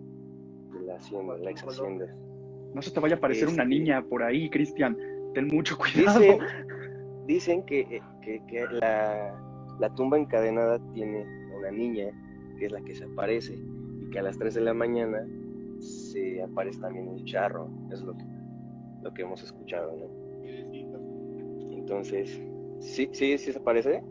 la 0.86 0.96
hacienda, 0.96 1.38
la 1.38 1.52
ex 1.52 1.64
hacienda. 1.64 2.06
No 2.74 2.82
se 2.82 2.92
te 2.92 3.00
vaya 3.00 3.16
a 3.16 3.18
aparecer 3.18 3.50
una 3.50 3.64
este, 3.64 3.76
niña 3.76 4.04
por 4.04 4.24
ahí, 4.24 4.50
Cristian. 4.50 4.98
Ten 5.34 5.48
mucho 5.48 5.78
cuidado. 5.78 6.40
Dicen, 7.28 7.64
que, 7.66 8.02
que, 8.22 8.42
que 8.48 8.66
la, 8.72 9.34
la 9.80 9.94
tumba 9.96 10.18
encadenada 10.18 10.80
tiene 10.94 11.26
una 11.58 11.72
niña, 11.72 12.12
que 12.58 12.66
es 12.66 12.72
la 12.72 12.82
que 12.82 12.96
se 12.96 13.06
aparece, 13.06 13.60
y 14.00 14.10
que 14.10 14.20
a 14.20 14.24
las 14.24 14.38
3 14.38 14.56
de 14.56 14.62
la 14.62 14.74
mañana 14.74 15.26
se 15.80 16.42
aparece 16.42 16.80
también 16.80 17.08
un 17.08 17.26
charro. 17.26 17.70
Es 17.92 18.02
lo 18.02 18.16
que, 18.16 18.26
lo 19.04 19.14
que 19.14 19.22
hemos 19.24 19.44
escuchado, 19.44 19.96
¿no? 19.98 20.22
Entonces, 21.74 22.42
¿sí, 22.80 23.10
sí, 23.12 23.38
sí 23.38 23.52
se 23.52 23.60
aparece? 23.60 24.02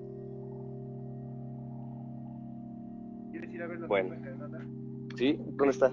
Ir 3.60 3.64
a 3.64 3.68
ver 3.68 3.80
la 3.80 3.86
bueno. 3.86 4.16
¿Sí? 5.16 5.36
¿Dónde 5.38 5.72
está? 5.72 5.92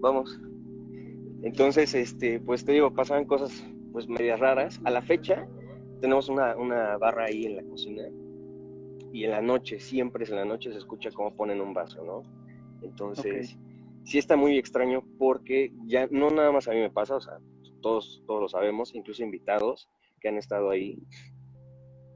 Vamos. 0.00 0.40
Entonces, 1.42 1.94
este, 1.94 2.40
pues 2.40 2.64
te 2.64 2.72
digo, 2.72 2.92
pasaban 2.92 3.24
cosas 3.24 3.64
pues 3.92 4.08
medias 4.08 4.40
raras. 4.40 4.80
A 4.84 4.90
la 4.90 5.02
fecha 5.02 5.46
tenemos 6.00 6.28
una, 6.28 6.56
una 6.56 6.96
barra 6.98 7.26
ahí 7.26 7.46
en 7.46 7.56
la 7.56 7.62
cocina 7.62 8.02
y 9.12 9.24
en 9.24 9.30
la 9.30 9.40
noche, 9.40 9.78
siempre 9.80 10.24
es 10.24 10.30
en 10.30 10.36
la 10.36 10.44
noche 10.44 10.72
se 10.72 10.78
escucha 10.78 11.10
cómo 11.10 11.34
ponen 11.34 11.60
un 11.60 11.72
vaso, 11.72 12.04
¿no? 12.04 12.22
Entonces, 12.82 13.56
sí 14.04 14.18
está 14.18 14.36
muy 14.36 14.58
extraño 14.58 15.02
porque 15.18 15.72
ya 15.86 16.06
no 16.10 16.28
nada 16.30 16.52
más 16.52 16.68
a 16.68 16.72
mí 16.72 16.80
me 16.80 16.90
pasa, 16.90 17.16
o 17.16 17.20
sea, 17.20 17.38
todos, 17.80 18.22
todos 18.26 18.42
lo 18.42 18.48
sabemos, 18.48 18.94
incluso 18.94 19.22
invitados 19.22 19.88
que 20.20 20.28
han 20.28 20.36
estado 20.36 20.70
ahí, 20.70 20.98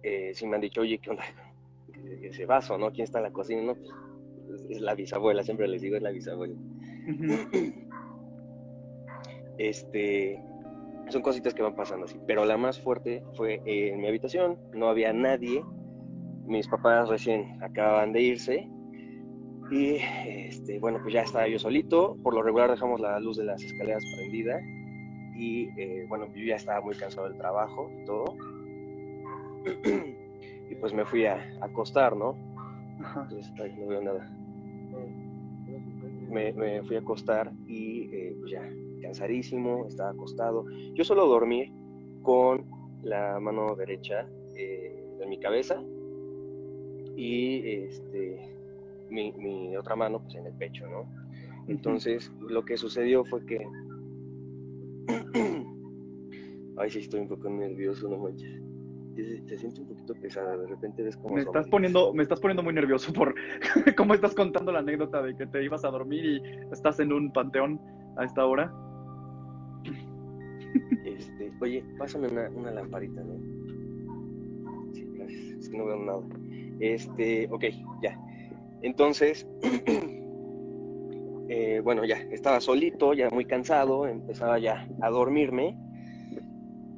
eh, 0.03 0.33
sí 0.35 0.47
me 0.47 0.57
han 0.57 0.63
dicho, 0.63 0.83
oye, 0.83 0.99
¿qué 0.99 1.11
onda? 1.11 1.25
Ese 2.23 2.45
vaso, 2.45 2.77
¿no? 2.77 2.91
¿Quién 2.91 3.05
está 3.05 3.19
en 3.19 3.25
la 3.25 3.33
cocina? 3.33 3.63
No, 3.63 3.75
pues, 3.75 3.91
es 4.69 4.81
la 4.81 4.95
bisabuela, 4.95 5.43
siempre 5.43 5.69
les 5.69 5.83
digo, 5.83 5.97
es 5.97 6.03
la 6.03 6.11
bisabuela. 6.11 6.55
este, 9.59 10.43
son 11.09 11.23
cositas 11.23 11.55
que 11.55 11.63
van 11.63 11.75
pasando 11.75 12.07
así, 12.07 12.19
pero 12.27 12.45
la 12.45 12.57
más 12.57 12.81
fuerte 12.81 13.23
fue 13.35 13.61
en 13.65 14.01
mi 14.01 14.09
habitación, 14.09 14.59
no 14.75 14.89
había 14.89 15.13
nadie, 15.13 15.63
mis 16.47 16.69
papás 16.69 17.09
recién 17.09 17.63
acababan 17.63 18.13
de 18.13 18.23
irse 18.23 18.69
y 19.71 19.99
este, 20.27 20.79
bueno, 20.81 20.99
pues 21.03 21.15
ya 21.15 21.23
estaba 21.23 21.47
yo 21.47 21.59
solito, 21.59 22.17
por 22.23 22.35
lo 22.35 22.43
regular 22.43 22.71
dejamos 22.71 23.01
la 23.01 23.21
luz 23.21 23.37
de 23.37 23.45
las 23.45 23.63
escaleras 23.63 24.03
prendida 24.17 24.61
y 25.37 25.69
eh, 25.81 26.07
bueno, 26.09 26.27
yo 26.35 26.45
ya 26.45 26.57
estaba 26.57 26.81
muy 26.81 26.95
cansado 26.97 27.29
del 27.29 27.39
trabajo 27.39 27.91
y 27.91 28.05
todo. 28.05 28.37
y 30.71 30.75
pues 30.75 30.93
me 30.93 31.05
fui 31.05 31.25
a, 31.27 31.41
acostar, 31.61 32.17
¿no? 32.17 32.37
Entonces, 32.99 33.53
no 33.79 33.87
veo 33.87 34.03
nada 34.03 34.29
me, 36.31 36.83
fui 36.83 36.97
a 36.97 37.01
acostar 37.01 37.53
y 37.67 38.09
eh, 38.13 38.37
pues 38.39 38.53
ya, 38.53 38.63
cansadísimo, 39.03 39.87
estaba 39.87 40.11
acostado. 40.11 40.65
Yo 40.95 41.05
suelo 41.05 41.27
dormir 41.27 41.73
con 42.23 42.65
la 43.03 43.39
mano 43.41 43.75
derecha 43.77 44.29
eh, 44.55 45.05
en 45.21 45.29
mi 45.29 45.39
cabeza 45.39 45.83
y 47.17 47.69
este, 47.69 48.39
mi, 49.11 49.77
otra 49.77 49.97
mano 49.97 50.23
pues 50.23 50.35
en 50.37 50.47
el 50.47 50.55
pecho, 50.55 50.87
¿no? 50.87 51.11
Entonces 51.69 52.33
lo 52.41 52.65
que 52.65 52.77
sucedió 52.77 53.25
fue 53.25 53.45
que... 53.47 53.67
Ay, 56.77 56.91
sí, 56.91 57.01
estoy 57.01 57.21
un 57.21 57.29
poco 57.29 57.51
nervioso, 57.51 58.09
no 58.09 58.17
manches 58.19 58.70
se, 59.47 59.59
siente 59.59 59.81
un 59.81 59.89
poquito 59.89 60.15
pesada, 60.15 60.57
de 60.57 60.67
repente 60.67 61.03
ves 61.03 61.17
como... 61.17 61.35
Me 61.35 61.43
estás, 61.43 61.69
poniendo, 61.69 62.13
me 62.13 62.23
estás 62.23 62.41
poniendo 62.41 62.63
muy 62.63 62.73
nervioso 62.73 63.13
por 63.13 63.35
cómo 63.97 64.15
estás 64.15 64.35
contando 64.35 64.73
la 64.73 64.81
anécdota 64.81 65.23
de 65.23 65.37
que 65.37 65.47
te 65.47 65.65
ibas 65.65 65.85
a 65.85 65.91
dormir 65.91 66.25
y 66.25 66.43
estás 66.73 67.01
en 67.01 67.13
un 67.13 67.33
panteón 67.33 67.81
a 68.17 68.25
esta 68.25 68.47
hora. 68.47 68.73
Este, 71.05 71.53
oye, 71.61 71.85
pásame 71.99 72.29
una, 72.29 72.71
lamparita, 72.71 73.23
¿no? 73.23 73.35
Sí, 74.93 75.09
gracias, 75.15 75.45
es 75.59 75.69
que 75.69 75.79
no 75.79 75.87
veo 75.87 75.97
nada. 75.99 76.21
Este, 76.79 77.49
ok, 77.51 77.65
ya. 78.03 78.19
Entonces, 78.83 79.47
eh, 81.49 81.81
bueno, 81.83 82.05
ya, 82.05 82.17
estaba 82.31 82.61
solito, 82.61 83.13
ya 83.15 83.29
muy 83.31 83.45
cansado, 83.45 84.07
empezaba 84.07 84.59
ya 84.59 84.89
a 85.01 85.11
dormirme 85.11 85.77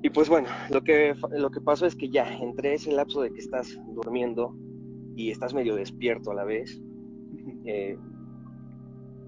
y 0.02 0.10
pues 0.10 0.28
bueno, 0.28 0.48
lo 0.70 0.82
que, 0.82 1.14
lo 1.30 1.50
que 1.50 1.60
pasó 1.60 1.86
es 1.86 1.94
que 1.94 2.08
ya 2.08 2.36
entre 2.38 2.74
ese 2.74 2.90
lapso 2.90 3.22
de 3.22 3.32
que 3.32 3.38
estás 3.38 3.78
durmiendo 3.94 4.54
y 5.14 5.30
estás 5.30 5.54
medio 5.54 5.76
despierto 5.76 6.32
a 6.32 6.34
la 6.34 6.44
vez, 6.44 6.82
eh, 7.64 7.96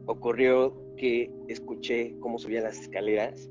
ocurrió 0.07 0.75
que 0.97 1.33
escuché 1.47 2.19
cómo 2.19 2.39
subían 2.39 2.65
las 2.65 2.81
escaleras 2.81 3.49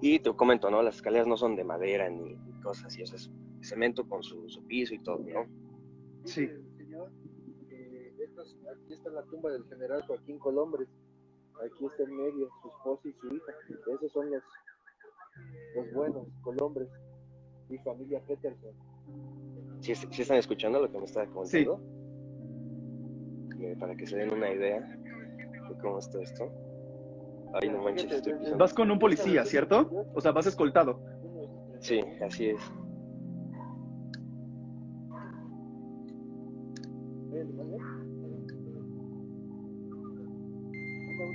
y 0.00 0.18
te 0.18 0.34
comento, 0.34 0.70
¿no? 0.70 0.82
Las 0.82 0.96
escaleras 0.96 1.26
no 1.26 1.36
son 1.36 1.54
de 1.54 1.64
madera 1.64 2.08
ni, 2.08 2.36
cosas 2.62 2.86
así, 2.86 3.02
o 3.02 3.06
sea, 3.06 3.16
es 3.16 3.30
cemento 3.60 4.08
con 4.08 4.22
su, 4.22 4.46
piso 4.66 4.94
y 4.94 4.98
todo, 5.00 5.18
¿no? 5.18 5.46
Sí. 6.24 6.48
Eh, 7.70 8.28
aquí 8.72 8.94
está 8.94 9.10
la 9.10 9.22
tumba 9.24 9.52
del 9.52 9.64
general 9.64 10.02
Joaquín 10.06 10.38
Colombres, 10.38 10.88
aquí 11.62 11.84
está 11.84 12.04
en 12.04 12.16
medio 12.16 12.48
su 12.62 12.68
esposa 12.68 13.08
y 13.08 13.12
su 13.12 13.34
hija, 13.34 13.52
esos 13.94 14.12
son 14.12 14.30
los 14.30 14.42
los 15.74 15.92
buenos, 15.92 16.26
Colombres 16.42 16.88
y 17.68 17.78
familia 17.78 18.20
Peterson. 18.26 18.72
¿Sí, 19.80 19.92
están 19.92 20.38
escuchando 20.38 20.80
lo 20.80 20.90
que 20.90 20.98
me 20.98 21.04
está 21.04 21.26
contando? 21.26 21.80
Para 23.78 23.94
que 23.96 24.06
se 24.06 24.16
den 24.16 24.32
una 24.32 24.52
idea 24.52 24.80
de 24.80 25.78
cómo 25.80 25.98
está 25.98 26.22
esto. 26.22 26.50
Ay, 27.54 27.68
no 27.68 27.82
manches, 27.82 28.10
estoy 28.10 28.34
Vas 28.58 28.74
con 28.74 28.90
un 28.90 28.98
policía, 28.98 29.44
¿cierto? 29.44 30.06
O 30.14 30.20
sea, 30.20 30.32
vas 30.32 30.46
escoltado. 30.46 31.00
Sí, 31.80 32.00
así 32.20 32.50
es. 32.50 32.60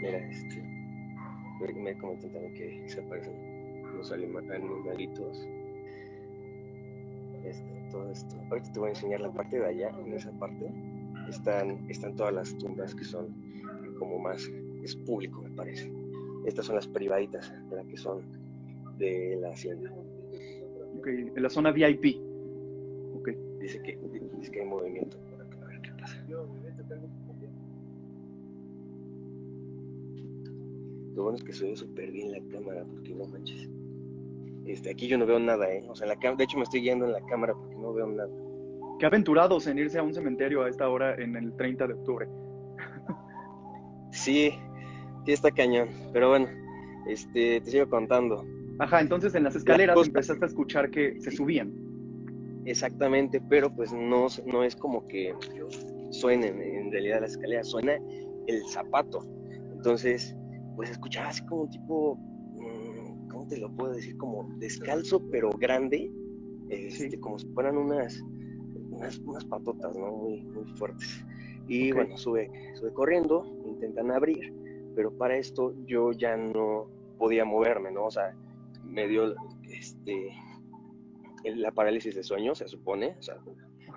Mira, 0.01 0.17
este. 0.29 0.61
Me 1.75 1.97
comentan 1.97 2.31
también 2.31 2.53
que 2.55 2.89
se 2.89 3.01
aparecen 3.01 3.50
los 4.01 4.11
animalitos. 4.11 5.47
Este, 7.43 7.87
todo 7.91 8.11
esto. 8.11 8.35
Ahorita 8.49 8.71
te 8.71 8.79
voy 8.79 8.87
a 8.87 8.91
enseñar 8.91 9.21
la 9.21 9.31
parte 9.31 9.59
de 9.59 9.65
allá, 9.65 9.89
en 9.99 10.13
esa 10.13 10.31
parte 10.39 10.71
están, 11.29 11.89
están 11.89 12.15
todas 12.15 12.33
las 12.33 12.57
tumbas 12.57 12.95
que 12.95 13.03
son 13.03 13.33
como 13.97 14.19
más, 14.19 14.49
es 14.83 14.95
público 14.95 15.41
me 15.41 15.49
parece. 15.51 15.91
Estas 16.45 16.65
son 16.65 16.75
las 16.75 16.87
privaditas, 16.87 17.53
las 17.71 17.85
que 17.85 17.97
son 17.97 18.21
de 18.97 19.37
la 19.39 19.51
hacienda. 19.51 19.91
Ok, 20.97 21.07
en 21.07 21.41
la 21.41 21.49
zona 21.49 21.71
VIP. 21.71 22.17
Dice 23.59 23.79
que, 23.83 23.95
dice 24.37 24.51
que 24.51 24.61
hay 24.61 24.65
movimiento. 24.65 25.17
A 25.61 25.67
ver 25.67 25.81
qué 25.81 25.91
pasa. 25.99 26.17
Lo 31.15 31.23
bueno 31.23 31.37
es 31.37 31.43
que 31.43 31.53
se 31.53 31.65
ve 31.65 31.75
súper 31.75 32.11
bien 32.11 32.31
la 32.31 32.39
cámara, 32.49 32.83
porque 32.83 33.13
no 33.13 33.25
manches. 33.25 33.69
Este, 34.65 34.91
aquí 34.91 35.07
yo 35.07 35.17
no 35.17 35.25
veo 35.25 35.39
nada, 35.39 35.71
¿eh? 35.71 35.83
O 35.87 35.95
sea, 35.95 36.07
la 36.07 36.15
de 36.15 36.43
hecho 36.43 36.57
me 36.57 36.63
estoy 36.63 36.81
yendo 36.81 37.05
en 37.05 37.13
la 37.13 37.21
cámara 37.21 37.53
porque 37.53 37.75
no 37.75 37.93
veo 37.93 38.07
nada. 38.07 38.29
Qué 38.99 39.05
aventurados 39.05 39.65
en 39.67 39.79
irse 39.79 39.97
a 39.97 40.03
un 40.03 40.13
cementerio 40.13 40.63
a 40.63 40.69
esta 40.69 40.87
hora 40.87 41.15
en 41.15 41.35
el 41.35 41.55
30 41.55 41.87
de 41.87 41.93
octubre. 41.93 42.27
sí, 44.11 44.51
sí 45.25 45.31
está 45.31 45.49
cañón. 45.51 45.89
Pero 46.13 46.29
bueno, 46.29 46.47
este, 47.07 47.61
te 47.61 47.71
sigo 47.71 47.89
contando. 47.89 48.45
Ajá, 48.79 49.01
entonces 49.01 49.33
en 49.35 49.43
las 49.43 49.55
escaleras 49.55 49.97
empezaste 50.05 50.45
a 50.45 50.47
escuchar 50.47 50.91
que 50.91 51.19
se 51.19 51.31
subían. 51.31 51.73
Exactamente, 52.65 53.41
pero 53.49 53.73
pues 53.73 53.91
no, 53.91 54.27
no 54.45 54.63
es 54.63 54.75
como 54.75 55.07
que 55.07 55.33
suenen 56.11 56.61
en 56.61 56.91
realidad 56.91 57.21
las 57.21 57.31
escaleras, 57.31 57.69
suena 57.69 57.93
el 58.47 58.63
zapato. 58.67 59.25
Entonces, 59.73 60.35
pues 60.75 60.91
escuchaba 60.91 61.29
así 61.29 61.43
como 61.45 61.67
tipo 61.69 62.19
¿cómo 63.41 63.47
te 63.49 63.57
lo 63.57 63.71
puedo 63.71 63.93
decir? 63.93 64.17
Como 64.17 64.47
descalzo, 64.57 65.19
pero 65.31 65.49
grande, 65.49 66.11
este, 66.69 67.19
como 67.19 67.39
si 67.39 67.47
fueran 67.47 67.75
unas, 67.75 68.21
unas, 68.91 69.45
patotas, 69.45 69.95
¿no? 69.97 70.11
Muy, 70.11 70.43
muy 70.43 70.65
fuertes. 70.75 71.25
Y 71.67 71.91
bueno, 71.91 72.17
sube, 72.17 72.51
sube 72.75 72.93
corriendo, 72.93 73.43
intentan 73.65 74.11
abrir, 74.11 74.53
pero 74.95 75.11
para 75.17 75.37
esto 75.37 75.73
yo 75.85 76.11
ya 76.11 76.37
no 76.37 76.87
podía 77.17 77.43
moverme, 77.43 77.91
¿no? 77.91 78.05
O 78.05 78.11
sea, 78.11 78.35
me 78.83 79.07
dio 79.07 79.33
este, 79.69 80.29
la 81.43 81.71
parálisis 81.71 82.13
de 82.13 82.23
sueño, 82.23 82.53
se 82.53 82.67
supone, 82.67 83.15
o 83.17 83.21
sea, 83.23 83.37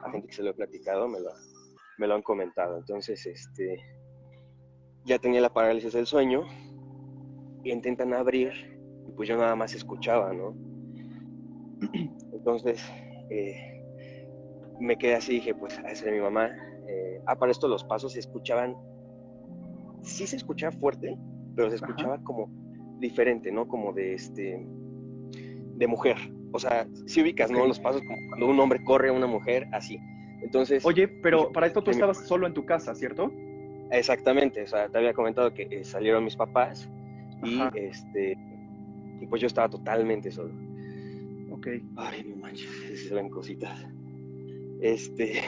a 0.02 0.10
gente 0.10 0.28
que 0.28 0.32
se 0.32 0.42
lo 0.42 0.50
he 0.50 0.54
platicado 0.54 1.06
me 1.06 1.20
lo, 1.20 1.30
me 1.98 2.06
lo 2.06 2.14
han 2.14 2.22
comentado. 2.22 2.78
Entonces, 2.78 3.26
este, 3.26 3.78
ya 5.04 5.18
tenía 5.18 5.42
la 5.42 5.52
parálisis 5.52 5.92
del 5.92 6.06
sueño 6.06 6.44
y 7.62 7.72
intentan 7.72 8.14
abrir 8.14 8.73
pues 9.16 9.28
yo 9.28 9.36
nada 9.36 9.54
más 9.56 9.74
escuchaba, 9.74 10.32
¿no? 10.32 10.54
Entonces, 12.32 12.82
eh, 13.30 13.82
me 14.80 14.96
quedé 14.96 15.14
así, 15.14 15.34
dije, 15.34 15.54
pues 15.54 15.78
a 15.78 15.90
esa 15.90 16.10
mi 16.10 16.20
mamá. 16.20 16.50
Eh, 16.88 17.20
ah, 17.26 17.36
para 17.36 17.52
esto 17.52 17.68
los 17.68 17.84
pasos 17.84 18.12
se 18.12 18.20
escuchaban, 18.20 18.76
sí 20.02 20.26
se 20.26 20.36
escuchaba 20.36 20.72
fuerte, 20.72 21.16
pero 21.56 21.70
se 21.70 21.76
escuchaba 21.76 22.22
como 22.22 22.50
diferente, 22.98 23.50
¿no? 23.50 23.66
Como 23.66 23.92
de 23.92 24.14
este, 24.14 24.66
de 25.76 25.86
mujer. 25.86 26.16
O 26.52 26.58
sea, 26.58 26.86
si 27.06 27.22
ubicas, 27.22 27.50
¿no? 27.50 27.66
Los 27.66 27.80
pasos 27.80 28.02
como 28.02 28.16
cuando 28.28 28.46
un 28.46 28.60
hombre 28.60 28.84
corre 28.84 29.08
a 29.08 29.12
una 29.12 29.26
mujer, 29.26 29.66
así. 29.72 29.98
Entonces. 30.42 30.84
Oye, 30.84 31.08
pero 31.08 31.50
para 31.52 31.66
esto 31.66 31.82
tú 31.82 31.90
estabas 31.90 32.26
solo 32.26 32.46
en 32.46 32.54
tu 32.54 32.64
casa, 32.64 32.94
¿cierto? 32.94 33.32
Exactamente, 33.90 34.62
o 34.62 34.66
sea, 34.66 34.88
te 34.88 34.98
había 34.98 35.12
comentado 35.12 35.52
que 35.52 35.68
eh, 35.70 35.84
salieron 35.84 36.24
mis 36.24 36.36
papás 36.36 36.90
y 37.42 37.60
este 37.74 38.36
y 39.24 39.26
pues 39.26 39.40
yo 39.40 39.46
estaba 39.46 39.70
totalmente 39.70 40.30
solo. 40.30 40.52
Ok. 41.50 41.68
Ay, 41.96 42.24
no 42.28 42.36
manches, 42.36 43.08
se 43.08 43.14
ven 43.14 43.30
cositas. 43.30 43.86
Este. 44.80 45.40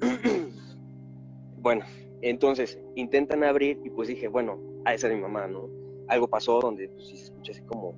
bueno, 1.58 1.84
entonces 2.20 2.80
intentan 2.96 3.44
abrir 3.44 3.80
y 3.84 3.90
pues 3.90 4.08
dije, 4.08 4.26
bueno, 4.26 4.58
a 4.84 4.92
esa 4.92 5.08
de 5.08 5.14
mi 5.14 5.22
mamá, 5.22 5.46
¿no? 5.46 5.68
Algo 6.08 6.28
pasó 6.28 6.60
donde 6.60 6.88
pues, 6.88 7.06
sí 7.06 7.16
se 7.16 7.24
escucha 7.24 7.52
así 7.52 7.62
como, 7.62 7.94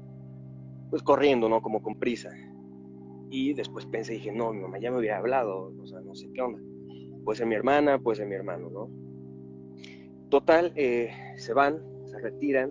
pues 0.91 1.03
corriendo, 1.03 1.49
¿no? 1.49 1.63
Como 1.63 1.83
con 1.83 1.99
prisa. 1.99 2.31
Y 3.31 3.55
después 3.55 3.87
pensé, 3.87 4.13
dije, 4.13 4.31
no, 4.31 4.53
mi 4.53 4.61
mamá 4.61 4.79
ya 4.79 4.91
me 4.91 4.99
hubiera 4.99 5.17
hablado, 5.17 5.73
o 5.81 5.87
sea, 5.87 6.01
no 6.01 6.15
sé 6.15 6.29
qué 6.35 6.43
onda. 6.43 6.61
Puede 7.25 7.39
ser 7.39 7.47
mi 7.47 7.55
hermana, 7.55 7.99
puede 7.99 8.19
ser 8.19 8.27
mi 8.27 8.35
hermano, 8.35 8.69
¿no? 8.69 8.91
Total, 10.29 10.73
eh, 10.77 11.11
se 11.39 11.55
van, 11.55 11.83
se 12.05 12.19
retiran, 12.21 12.71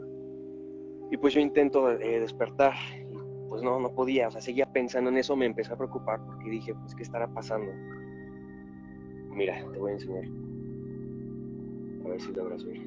y 1.15 1.17
pues 1.17 1.33
yo 1.33 1.39
intento 1.39 1.89
eh, 1.91 2.19
despertar, 2.19 2.73
y 3.09 3.15
pues 3.47 3.63
no, 3.63 3.79
no 3.79 3.89
podía, 3.89 4.27
o 4.27 4.31
sea, 4.31 4.41
seguía 4.41 4.65
pensando 4.65 5.09
en 5.09 5.15
eso, 5.17 5.33
me 5.37 5.45
empecé 5.45 5.71
a 5.71 5.77
preocupar 5.77 6.19
porque 6.25 6.49
dije, 6.49 6.75
pues, 6.75 6.93
¿qué 6.93 7.03
estará 7.03 7.25
pasando? 7.25 7.71
Mira, 9.29 9.65
te 9.71 9.79
voy 9.79 9.91
a 9.91 9.93
enseñar. 9.93 10.25
A 12.03 12.09
ver 12.09 12.21
si 12.21 12.33
logras 12.33 12.65
ver. 12.65 12.81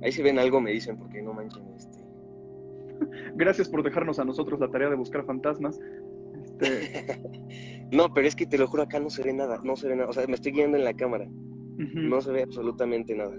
Ahí 0.00 0.12
si 0.12 0.22
ven 0.22 0.38
algo 0.38 0.60
me 0.60 0.70
dicen, 0.70 0.96
porque 0.96 1.20
no 1.22 1.32
manchen 1.32 1.64
este. 1.74 2.04
Gracias 3.34 3.68
por 3.68 3.82
dejarnos 3.82 4.20
a 4.20 4.24
nosotros 4.24 4.60
la 4.60 4.70
tarea 4.70 4.88
de 4.88 4.94
buscar 4.94 5.24
fantasmas. 5.24 5.80
Este, 6.40 7.20
no, 7.90 8.14
pero 8.14 8.28
es 8.28 8.36
que 8.36 8.46
te 8.46 8.58
lo 8.58 8.68
juro, 8.68 8.84
acá 8.84 9.00
no 9.00 9.10
se 9.10 9.24
ve 9.24 9.32
nada, 9.32 9.60
no 9.64 9.74
se 9.74 9.88
ve 9.88 9.96
nada. 9.96 10.08
O 10.08 10.12
sea, 10.12 10.24
me 10.28 10.34
estoy 10.34 10.52
guiando 10.52 10.78
en 10.78 10.84
la 10.84 10.94
cámara. 10.94 11.26
No 11.76 12.20
se 12.20 12.30
ve 12.30 12.44
absolutamente 12.44 13.12
nada. 13.16 13.36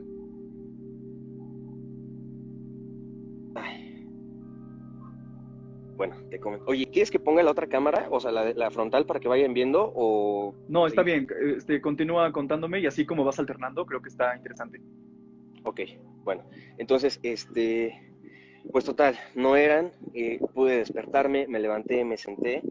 Bueno, 6.06 6.18
te 6.30 6.38
comento. 6.38 6.66
Oye, 6.68 6.90
¿quieres 6.90 7.10
que 7.10 7.18
ponga 7.18 7.42
la 7.44 7.52
otra 7.52 7.68
cámara? 7.68 8.08
O 8.12 8.20
sea, 8.20 8.30
la, 8.30 8.72
frontal 8.72 9.06
para 9.06 9.22
que 9.22 9.30
vayan 9.30 9.54
viendo 9.54 9.90
o... 9.96 10.54
No, 10.68 10.86
está 10.86 11.02
bien. 11.02 11.26
Este, 11.56 11.80
continúa 11.80 12.30
contándome 12.34 12.82
y 12.82 12.86
así 12.86 13.06
como 13.06 13.24
vas 13.24 13.40
alternando, 13.40 13.86
creo 13.86 14.02
que 14.02 14.10
está 14.10 14.36
interesante. 14.36 14.82
Ok, 15.64 15.80
bueno. 16.26 16.44
Entonces, 16.78 17.22
este... 17.24 18.12
Pues 18.70 18.84
total, 18.84 19.18
no 19.34 19.56
eran. 19.56 19.94
Eh, 20.14 20.42
pude 20.54 20.80
despertarme, 20.80 21.48
me 21.48 21.62
levanté, 21.62 22.04
me 22.04 22.18
senté 22.18 22.62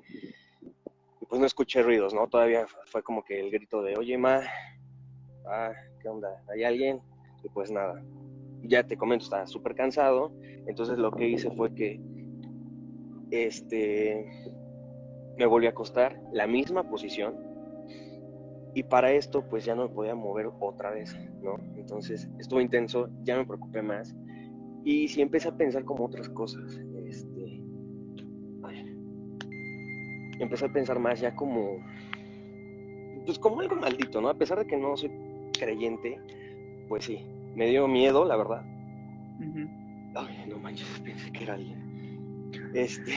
pues 1.26 1.40
no 1.40 1.46
escuché 1.46 1.82
ruidos, 1.82 2.12
¿no? 2.12 2.28
Todavía 2.28 2.66
fue 2.84 3.02
como 3.02 3.24
que 3.24 3.40
el 3.40 3.50
grito 3.50 3.80
de, 3.80 3.96
oye, 3.96 4.18
ma, 4.18 4.42
ah, 5.46 5.72
¿qué 6.02 6.08
onda? 6.10 6.28
¿Hay 6.52 6.64
alguien? 6.64 7.00
Y 7.42 7.48
pues 7.48 7.70
nada, 7.70 8.04
ya 8.64 8.86
te 8.86 8.98
comento, 8.98 9.24
estaba 9.24 9.46
súper 9.46 9.74
cansado, 9.74 10.34
entonces 10.66 10.98
lo 10.98 11.10
que 11.10 11.26
hice 11.26 11.50
fue 11.50 11.74
que, 11.74 11.98
este, 13.32 14.26
me 15.36 15.46
volví 15.46 15.66
a 15.66 15.70
acostar, 15.70 16.20
la 16.32 16.46
misma 16.46 16.88
posición, 16.88 17.34
y 18.74 18.84
para 18.84 19.12
esto 19.12 19.44
pues 19.48 19.64
ya 19.64 19.74
no 19.74 19.88
me 19.88 19.94
podía 19.94 20.14
mover 20.14 20.50
otra 20.60 20.90
vez, 20.90 21.16
¿no? 21.42 21.56
Entonces 21.76 22.28
estuvo 22.38 22.60
intenso, 22.60 23.08
ya 23.24 23.36
me 23.36 23.44
preocupé 23.44 23.82
más, 23.82 24.14
y 24.84 25.08
sí 25.08 25.20
empecé 25.20 25.48
a 25.48 25.56
pensar 25.56 25.84
como 25.84 26.04
otras 26.04 26.28
cosas, 26.28 26.78
empecé 30.42 30.66
a 30.66 30.72
pensar 30.72 30.98
más 30.98 31.20
ya 31.20 31.34
como, 31.34 31.78
pues 33.24 33.38
como 33.38 33.60
algo 33.60 33.76
maldito, 33.76 34.20
¿no? 34.20 34.28
A 34.28 34.34
pesar 34.34 34.58
de 34.58 34.66
que 34.66 34.76
no 34.76 34.96
soy 34.96 35.10
creyente, 35.58 36.18
pues 36.88 37.04
sí, 37.04 37.20
me 37.54 37.68
dio 37.68 37.86
miedo, 37.88 38.24
la 38.24 38.36
verdad. 38.36 38.64
Ay, 40.14 40.44
no 40.48 40.58
manches, 40.58 40.86
pensé 41.04 41.32
que 41.32 41.44
era 41.44 41.54
alguien. 41.54 41.81
Este. 42.74 43.14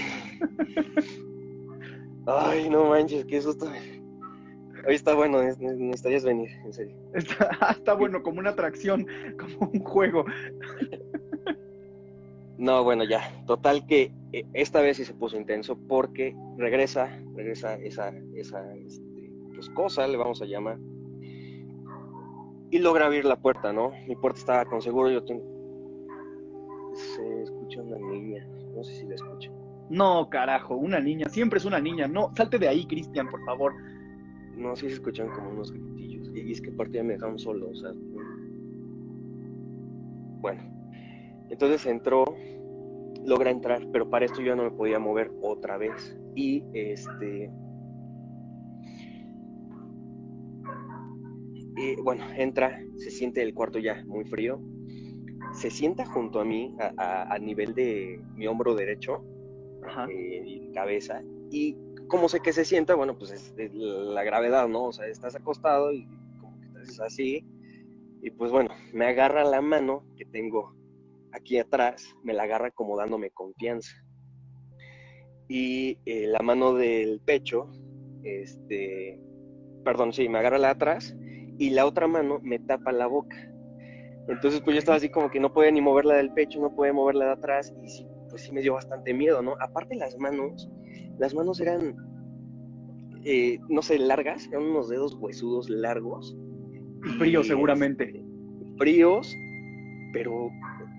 Ay, 2.25 2.69
no 2.69 2.85
manches, 2.85 3.25
qué 3.25 3.41
susto. 3.41 3.67
Hoy 4.87 4.95
está 4.95 5.15
bueno, 5.15 5.41
necesitarías 5.41 6.23
venir, 6.23 6.49
en 6.63 6.73
serio. 6.73 6.95
Está, 7.13 7.49
está 7.71 7.93
bueno, 7.93 8.21
como 8.21 8.39
una 8.39 8.51
atracción, 8.51 9.07
como 9.39 9.71
un 9.71 9.79
juego. 9.83 10.25
No, 12.57 12.83
bueno, 12.83 13.03
ya. 13.03 13.43
Total 13.45 13.85
que 13.85 14.11
eh, 14.31 14.45
esta 14.53 14.81
vez 14.81 14.97
sí 14.97 15.05
se 15.05 15.13
puso 15.13 15.37
intenso 15.37 15.77
porque 15.87 16.35
regresa, 16.57 17.19
regresa 17.35 17.75
esa, 17.75 18.09
esa 18.35 18.75
este, 18.75 19.31
pues, 19.53 19.69
cosa, 19.69 20.07
le 20.07 20.17
vamos 20.17 20.41
a 20.41 20.45
llamar, 20.45 20.77
y 22.71 22.79
logra 22.79 23.05
abrir 23.05 23.25
la 23.25 23.37
puerta, 23.37 23.71
¿no? 23.71 23.91
Mi 24.07 24.15
puerta 24.15 24.39
estaba 24.39 24.65
con 24.65 24.81
seguro, 24.81 25.09
yo 25.09 25.23
tengo... 25.23 25.43
Se 26.93 27.43
escucha 27.43 27.81
una 27.81 27.97
niña, 27.97 28.47
no 28.75 28.83
sé 28.83 28.95
si 28.95 29.05
la 29.05 29.15
escucha. 29.15 29.34
No, 29.89 30.29
carajo, 30.29 30.75
una 30.75 30.99
niña, 30.99 31.29
siempre 31.29 31.59
es 31.59 31.65
una 31.65 31.79
niña, 31.79 32.07
no, 32.07 32.31
salte 32.35 32.57
de 32.57 32.67
ahí, 32.67 32.85
Cristian, 32.85 33.29
por 33.29 33.43
favor. 33.45 33.73
No, 34.55 34.75
sí 34.75 34.87
se 34.87 34.95
escuchan 34.95 35.29
como 35.29 35.49
unos 35.49 35.71
gritillos, 35.71 36.31
y 36.33 36.51
es 36.51 36.61
que 36.61 36.71
aparte 36.71 36.97
ya 36.97 37.03
me 37.03 37.13
dejaron 37.13 37.37
solo, 37.37 37.69
o 37.69 37.75
sea... 37.75 37.91
Bueno, 40.41 40.61
entonces 41.49 41.85
entró, 41.85 42.25
logra 43.25 43.49
entrar, 43.51 43.87
pero 43.91 44.09
para 44.09 44.25
esto 44.25 44.41
yo 44.41 44.55
no 44.55 44.63
me 44.63 44.71
podía 44.71 44.99
mover 44.99 45.31
otra 45.41 45.77
vez. 45.77 46.17
Y 46.35 46.63
este. 46.73 47.51
bueno, 52.03 52.23
entra, 52.35 52.79
se 52.95 53.11
siente 53.11 53.41
el 53.41 53.53
cuarto 53.53 53.79
ya 53.79 54.03
muy 54.05 54.25
frío. 54.25 54.59
Se 55.53 55.69
sienta 55.69 56.05
junto 56.05 56.39
a 56.39 56.45
mí, 56.45 56.75
a, 56.97 57.37
nivel 57.39 57.73
de 57.73 58.21
mi 58.35 58.47
hombro 58.47 58.75
derecho, 58.75 59.23
eh, 60.09 60.71
cabeza. 60.73 61.21
Y 61.51 61.77
como 62.07 62.29
sé 62.29 62.39
que 62.39 62.53
se 62.53 62.65
sienta, 62.65 62.95
bueno, 62.95 63.17
pues 63.17 63.31
es, 63.31 63.73
la 63.73 64.23
gravedad, 64.23 64.67
¿no? 64.67 64.85
O 64.85 64.93
sea, 64.93 65.07
estás 65.07 65.35
acostado 65.35 65.91
y 65.91 66.05
como 66.39 66.59
que 66.59 66.67
estás 66.67 66.99
así. 67.01 67.45
Y 68.21 68.31
pues 68.31 68.51
bueno, 68.51 68.71
me 68.93 69.05
agarra 69.05 69.43
la 69.43 69.61
mano 69.61 70.05
que 70.17 70.25
tengo 70.25 70.75
aquí 71.35 71.57
atrás 71.57 72.15
me 72.23 72.33
la 72.33 72.43
agarra 72.43 72.71
como 72.71 72.97
dándome 72.97 73.29
confianza. 73.29 73.93
Y 75.47 75.99
eh, 76.05 76.27
la 76.27 76.39
mano 76.39 76.73
del 76.73 77.19
pecho, 77.19 77.69
este, 78.23 79.19
perdón, 79.83 80.13
sí, 80.13 80.27
me 80.27 80.39
agarra 80.39 80.57
la 80.57 80.71
atrás 80.71 81.15
y 81.57 81.69
la 81.69 81.85
otra 81.85 82.07
mano 82.07 82.39
me 82.41 82.57
tapa 82.57 82.91
la 82.91 83.05
boca. 83.05 83.37
Entonces, 84.27 84.61
pues 84.61 84.73
yo 84.73 84.79
estaba 84.79 84.97
así 84.97 85.09
como 85.09 85.29
que 85.29 85.39
no 85.39 85.53
podía 85.53 85.69
ni 85.69 85.81
moverla 85.81 86.15
del 86.15 86.33
pecho, 86.33 86.59
no 86.59 86.73
podía 86.73 86.93
moverla 86.93 87.25
de 87.25 87.31
atrás 87.33 87.71
y 87.83 87.89
sí, 87.89 88.07
pues 88.35 88.43
sí 88.43 88.51
me 88.51 88.61
dio 88.61 88.73
bastante 88.73 89.13
miedo, 89.13 89.41
¿no? 89.41 89.55
Aparte 89.61 89.95
las 89.95 90.17
manos, 90.17 90.69
las 91.17 91.33
manos 91.33 91.61
eran, 91.61 91.95
eh, 93.23 93.59
no 93.69 93.81
sé, 93.81 93.97
largas, 93.97 94.47
eran 94.47 94.63
unos 94.63 94.89
dedos 94.89 95.15
huesudos 95.15 95.69
largos. 95.69 96.35
Fríos 97.17 97.47
seguramente. 97.47 98.03
Este, 98.09 98.25
fríos, 98.77 99.33
pero 100.11 100.49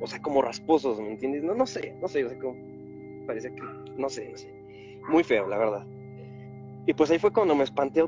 o 0.01 0.07
sea, 0.07 0.23
como 0.23 0.41
rasposos, 0.41 0.99
¿me 0.99 1.11
entiendes? 1.11 1.43
No, 1.43 1.55
no 1.55 1.67
sé, 1.67 1.95
no 2.01 2.09
sé, 2.09 2.25
o 2.25 2.31
sea, 2.31 2.39
como, 2.39 2.57
parece 3.27 3.55
que, 3.55 3.61
no 3.99 4.09
sé, 4.09 4.31
no 4.31 4.39
sé, 4.39 4.51
muy 5.11 5.23
feo, 5.23 5.47
la 5.47 5.59
verdad. 5.59 5.87
Y 6.87 6.95
pues 6.95 7.11
ahí 7.11 7.19
fue 7.19 7.35
cuando 7.35 7.55
me 7.55 7.65
espanté, 7.65 8.03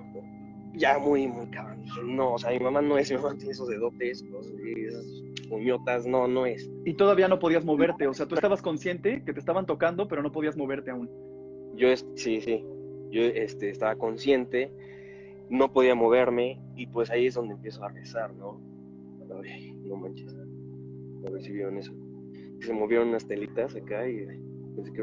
ya 0.73 0.99
muy, 0.99 1.29
muy 1.29 1.51
cabrón. 1.51 1.85
No, 2.07 2.33
o 2.33 2.39
sea, 2.39 2.51
mi 2.53 2.61
mamá 2.61 2.81
no 2.81 2.97
es, 2.97 3.11
mi 3.11 3.19
mamá 3.19 3.37
tiene 3.37 3.53
esos 3.53 3.69
dedotes, 3.69 4.25
uñotas, 5.51 6.07
no, 6.07 6.29
no 6.29 6.47
es. 6.47 6.71
Y 6.85 6.95
todavía 6.95 7.29
no 7.29 7.39
podías 7.39 7.65
moverte, 7.65 8.07
o 8.07 8.15
sea, 8.15 8.27
tú 8.27 8.35
estabas 8.35 8.63
consciente 8.63 9.23
que 9.25 9.33
te 9.33 9.41
estaban 9.41 9.67
tocando, 9.67 10.09
pero 10.09 10.23
no 10.23 10.33
podías 10.33 10.57
moverte 10.57 10.91
aún. 10.91 11.11
Yo, 11.75 11.89
sí, 12.15 12.41
sí, 12.41 12.65
yo 13.11 13.23
este, 13.23 13.71
estaba 13.71 13.97
consciente, 13.97 14.71
no 15.49 15.73
podía 15.73 15.95
moverme 15.95 16.61
y 16.77 16.87
pues 16.87 17.11
ahí 17.11 17.27
es 17.27 17.35
donde 17.35 17.55
empiezo 17.55 17.85
a 17.85 17.89
rezar, 17.89 18.35
¿no? 18.35 18.61
no 19.29 19.97
manches, 19.97 20.35
a 20.35 21.31
ver 21.31 21.43
si 21.43 21.53
vieron 21.53 21.77
eso. 21.77 21.93
Se 22.61 22.73
movieron 22.73 23.09
unas 23.09 23.27
telitas 23.27 23.75
acá 23.77 24.09
y 24.09 24.27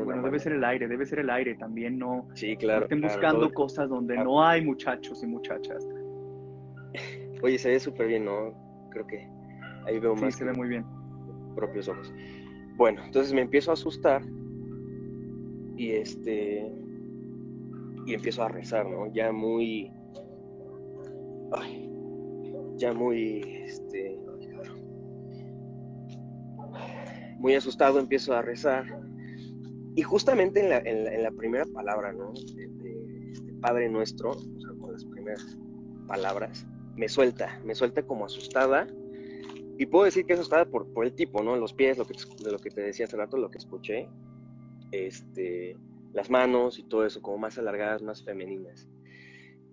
bueno, 0.03 0.23
debe 0.23 0.39
ser 0.39 0.53
el 0.53 0.63
aire, 0.63 0.87
debe 0.87 1.05
ser 1.05 1.19
el 1.19 1.29
aire 1.29 1.55
también, 1.55 1.97
no. 1.97 2.27
Sí, 2.33 2.55
claro. 2.55 2.83
estén 2.83 3.01
buscando 3.01 3.51
cosas 3.51 3.89
donde 3.89 4.15
no 4.15 4.43
hay 4.43 4.63
muchachos 4.63 5.21
y 5.23 5.27
muchachas. 5.27 5.87
Oye, 7.41 7.57
se 7.57 7.69
ve 7.69 7.79
súper 7.79 8.07
bien, 8.07 8.25
¿no? 8.25 8.53
Creo 8.91 9.05
que 9.05 9.27
ahí 9.85 9.99
veo 9.99 10.15
más. 10.15 10.33
Sí, 10.33 10.39
se 10.39 10.45
ve 10.45 10.53
muy 10.53 10.67
bien. 10.67 10.85
Propios 11.55 11.87
ojos. 11.87 12.13
Bueno, 12.75 13.01
entonces 13.05 13.33
me 13.33 13.41
empiezo 13.41 13.71
a 13.71 13.73
asustar 13.75 14.23
y 15.77 15.91
este. 15.91 16.71
Y 18.05 18.13
empiezo 18.13 18.43
a 18.43 18.49
rezar, 18.49 18.87
¿no? 18.87 19.11
Ya 19.13 19.31
muy. 19.31 19.91
Ay, 21.53 21.89
ya 22.77 22.93
muy. 22.93 23.41
Este. 23.65 24.19
Muy 27.37 27.53
asustado 27.53 27.99
empiezo 27.99 28.33
a 28.33 28.41
rezar 28.41 28.85
y 29.95 30.01
justamente 30.01 30.59
en 30.59 30.69
la, 30.69 30.77
en 30.79 31.23
la, 31.23 31.31
primera 31.31 31.65
palabra, 31.73 32.11
¿no? 32.11 32.33
De, 32.33 33.31
este 33.31 33.53
Padre 33.61 33.89
Nuestro, 33.89 34.31
o 34.31 34.59
sea, 34.59 34.71
con 34.79 34.91
las 34.91 35.05
primeras 35.05 35.57
palabras, 36.05 36.67
me 36.97 37.07
suelta, 37.07 37.59
me 37.63 37.73
suelta 37.73 38.03
como 38.03 38.25
asustada. 38.25 38.87
Y 39.77 39.85
puedo 39.87 40.05
decir 40.05 40.25
que 40.25 40.33
asustada 40.33 40.65
por, 40.65 40.91
por 40.93 41.05
el 41.05 41.13
tipo, 41.13 41.43
¿no? 41.43 41.55
Los 41.55 41.73
pies, 41.73 41.97
lo 41.97 42.05
que, 42.05 42.15
de 42.43 42.51
lo 42.51 42.59
que 42.59 42.69
te 42.69 42.81
decía 42.81 43.05
hace 43.05 43.17
rato, 43.17 43.37
lo 43.37 43.49
que 43.49 43.57
escuché. 43.57 44.07
Este, 44.91 45.77
las 46.13 46.29
manos 46.29 46.79
y 46.79 46.83
todo 46.83 47.05
eso, 47.05 47.21
como 47.21 47.37
más 47.37 47.57
alargadas, 47.57 48.01
más 48.01 48.23
femeninas. 48.23 48.87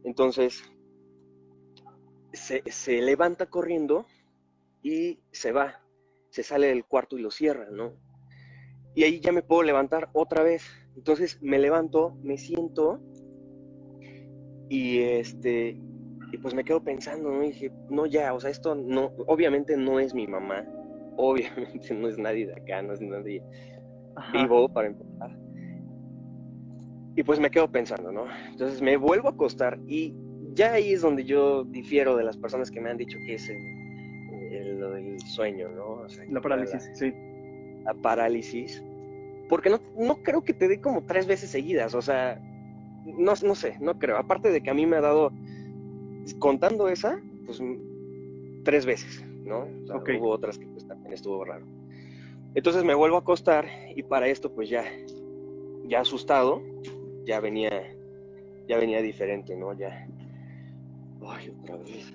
Entonces, 0.05 0.65
se, 2.33 2.63
se 2.71 3.01
levanta 3.01 3.47
corriendo 3.47 4.07
y 4.83 5.21
se 5.31 5.53
va, 5.53 5.81
se 6.31 6.43
sale 6.43 6.69
del 6.69 6.85
cuarto 6.85 7.17
y 7.17 7.23
lo 7.23 7.31
cierra, 7.31 7.69
¿no? 7.71 7.93
y 8.95 9.05
ahí 9.05 9.21
ya 9.21 9.33
me 9.33 9.43
puedo 9.43 9.63
levantar 9.63 10.11
otra 10.13 10.43
vez. 10.43 10.65
Entonces 10.97 11.39
me 11.41 11.59
levanto, 11.59 12.17
me 12.23 12.37
siento 12.37 13.01
y 14.69 14.99
este 15.01 15.81
y 16.33 16.39
pues 16.39 16.55
me 16.55 16.65
quedo 16.65 16.83
pensando, 16.83 17.31
¿no? 17.31 17.45
Y 17.45 17.49
dije, 17.49 17.73
no 17.91 18.07
ya, 18.07 18.35
o 18.35 18.41
sea, 18.41 18.51
esto 18.51 18.75
no, 18.75 19.13
obviamente 19.27 19.77
no 19.77 20.01
es 20.01 20.15
mi 20.15 20.27
mamá, 20.27 20.65
obviamente 21.17 21.95
no 21.95 22.09
es 22.09 22.19
nadie 22.19 22.47
de 22.47 22.55
acá, 22.55 22.83
no 22.83 22.95
es 22.95 23.01
nadie 23.01 23.43
vivo 24.33 24.69
para 24.69 24.89
empezar. 24.89 25.39
Y 27.15 27.23
pues 27.23 27.39
me 27.39 27.51
quedo 27.51 27.71
pensando, 27.71 28.11
¿no? 28.11 28.25
Entonces 28.51 28.81
me 28.81 28.97
vuelvo 28.97 29.29
a 29.29 29.33
acostar 29.33 29.79
y 29.87 30.15
ya 30.55 30.73
ahí 30.73 30.93
es 30.93 31.03
donde 31.03 31.25
yo 31.25 31.65
difiero 31.65 32.17
de 32.17 32.25
las 32.25 32.37
personas 32.37 32.71
que 32.71 32.81
me 32.81 32.91
han 32.91 32.97
dicho 32.97 33.19
que 33.27 33.35
es 33.35 33.49
el, 33.49 34.83
el, 34.95 35.21
sueño, 35.21 35.69
¿no? 35.69 36.07
la 36.31 36.41
parálisis, 36.41 36.91
sí 36.95 37.13
a 37.87 37.95
parálisis, 37.95 38.83
porque 39.49 39.71
no, 39.71 39.81
no 39.97 40.17
creo 40.23 40.43
que 40.43 40.55
te 40.55 40.69
dé 40.69 40.81
como 40.81 41.03
tres 41.03 41.27
veces 41.27 41.51
seguidas, 41.51 41.95
o 41.95 42.03
sea, 42.03 42.41
no, 43.05 43.33
no 43.43 43.55
sé, 43.55 43.77
no 43.81 43.99
creo. 43.99 44.17
Aparte 44.17 44.51
de 44.51 44.63
que 44.63 44.71
a 44.71 44.75
mí 44.75 44.87
me 44.87 44.97
ha 44.97 45.01
dado, 45.01 45.33
contando 46.39 46.89
esa, 46.89 47.21
pues 47.47 47.63
tres 48.65 48.87
veces, 48.87 49.25
¿no? 49.45 49.67
Hubo 50.19 50.31
otras 50.31 50.59
que 50.59 50.67
pues, 50.67 50.87
también 50.87 51.13
estuvo 51.13 51.45
raro. 51.45 51.67
Entonces 52.55 52.85
me 52.85 52.95
vuelvo 52.95 53.17
a 53.17 53.21
acostar 53.21 53.67
y 53.95 54.03
para 54.03 54.29
esto 54.29 54.53
pues 54.55 54.69
ya, 54.69 54.85
ya 55.85 56.01
asustado, 56.01 56.63
ya 57.25 57.41
venía, 57.41 57.97
ya 58.69 58.79
venía 58.79 59.01
diferente, 59.01 59.57
¿no? 59.57 59.73
Ya, 59.73 60.07
ay, 61.27 61.57
otra 61.61 61.77
vez. 61.77 62.13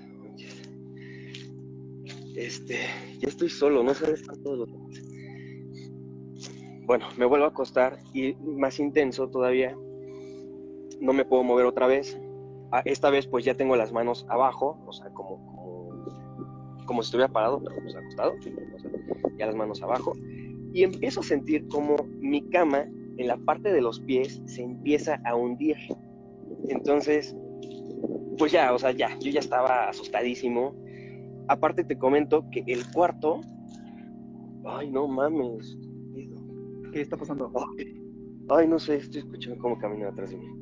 Este, 2.36 2.78
ya 3.20 3.30
estoy 3.30 3.50
solo, 3.50 3.82
no 3.82 3.93
sé 3.96 4.06
dónde 4.06 4.22
están 4.22 4.43
todos 4.43 4.60
los 4.60 4.70
bueno, 6.88 7.06
me 7.17 7.26
vuelvo 7.26 7.43
a 7.43 7.50
acostar 7.50 8.00
y 8.13 8.34
más 8.36 8.80
intenso 8.80 9.28
todavía, 9.28 9.76
no 11.02 11.12
me 11.12 11.26
puedo 11.26 11.43
mover 11.43 11.65
otra 11.65 11.86
vez. 11.86 12.17
Esta 12.86 13.10
vez 13.10 13.27
pues 13.27 13.45
ya 13.45 13.56
tengo 13.56 13.75
las 13.75 13.91
manos 13.91 14.25
abajo, 14.30 14.80
o 14.86 14.91
sea, 14.91 15.10
como, 15.12 15.39
como, 16.86 17.01
si 17.01 17.08
estuviera 17.08 17.32
parado, 17.32 17.62
pero 17.63 17.75
pues 17.77 17.95
acostado, 17.95 18.34
ya 19.38 19.45
las 19.45 19.56
manos 19.56 19.82
abajo. 19.82 20.13
Y 20.73 20.84
empiezo 20.84 21.21
a 21.21 21.23
sentir 21.23 21.67
como 21.69 21.95
mi 22.19 22.47
cama 22.49 22.86
en 23.17 23.27
la 23.27 23.38
parte 23.38 23.71
de 23.71 23.82
los 23.82 23.99
pies 24.01 24.41
se 24.45 24.63
empieza 24.63 25.19
a 25.25 25.36
hundir. 25.36 25.77
Entonces, 26.67 27.36
pues 28.38 28.51
ya, 28.51 28.73
o 28.73 28.80
sea, 28.80 28.91
ya, 28.91 29.17
yo 29.19 29.32
ya 29.32 29.39
estaba 29.39 29.89
asustadísimo. 29.89 30.75
Aparte 31.47 31.84
te 31.84 31.97
comento 31.97 32.45
que 32.51 32.63
el 32.67 32.89
cuarto, 32.91 33.41
ay, 34.65 34.91
no 34.91 35.08
mames, 35.08 35.77
¿Qué 36.91 37.01
está 37.01 37.17
pasando? 37.17 37.51
Ay, 38.49 38.67
no 38.67 38.80
sé, 38.80 38.95
estoy 38.95 39.21
escuchando 39.21 39.62
cómo 39.62 39.77
camina 39.77 40.10
atrás 40.10 40.32
de 40.32 40.38
mí. 40.38 40.57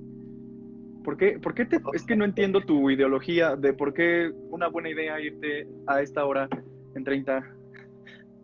¿Por 1.05 1.17
qué, 1.17 1.37
por 1.37 1.53
qué 1.53 1.65
te, 1.65 1.79
es 1.93 2.03
que 2.03 2.15
no 2.15 2.25
entiendo 2.25 2.61
tu 2.61 2.89
ideología 2.89 3.55
de 3.55 3.73
por 3.73 3.93
qué 3.93 4.33
una 4.49 4.67
buena 4.67 4.89
idea 4.89 5.21
irte 5.21 5.67
a 5.85 6.01
esta 6.01 6.25
hora 6.25 6.49
en 6.95 7.03
30 7.03 7.45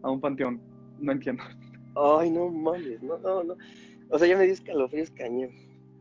a 0.04 0.12
un 0.12 0.22
panteón? 0.22 0.62
No 1.00 1.12
entiendo. 1.12 1.44
Ay, 1.96 2.30
no 2.30 2.50
mames, 2.50 3.02
no, 3.02 3.18
no, 3.18 3.44
no. 3.44 3.58
O 4.10 4.20
sea, 4.20 4.28
ya 4.28 4.38
me 4.38 4.44
dio 4.44 4.54
escalofríos 4.54 5.10
cañón. 5.10 5.50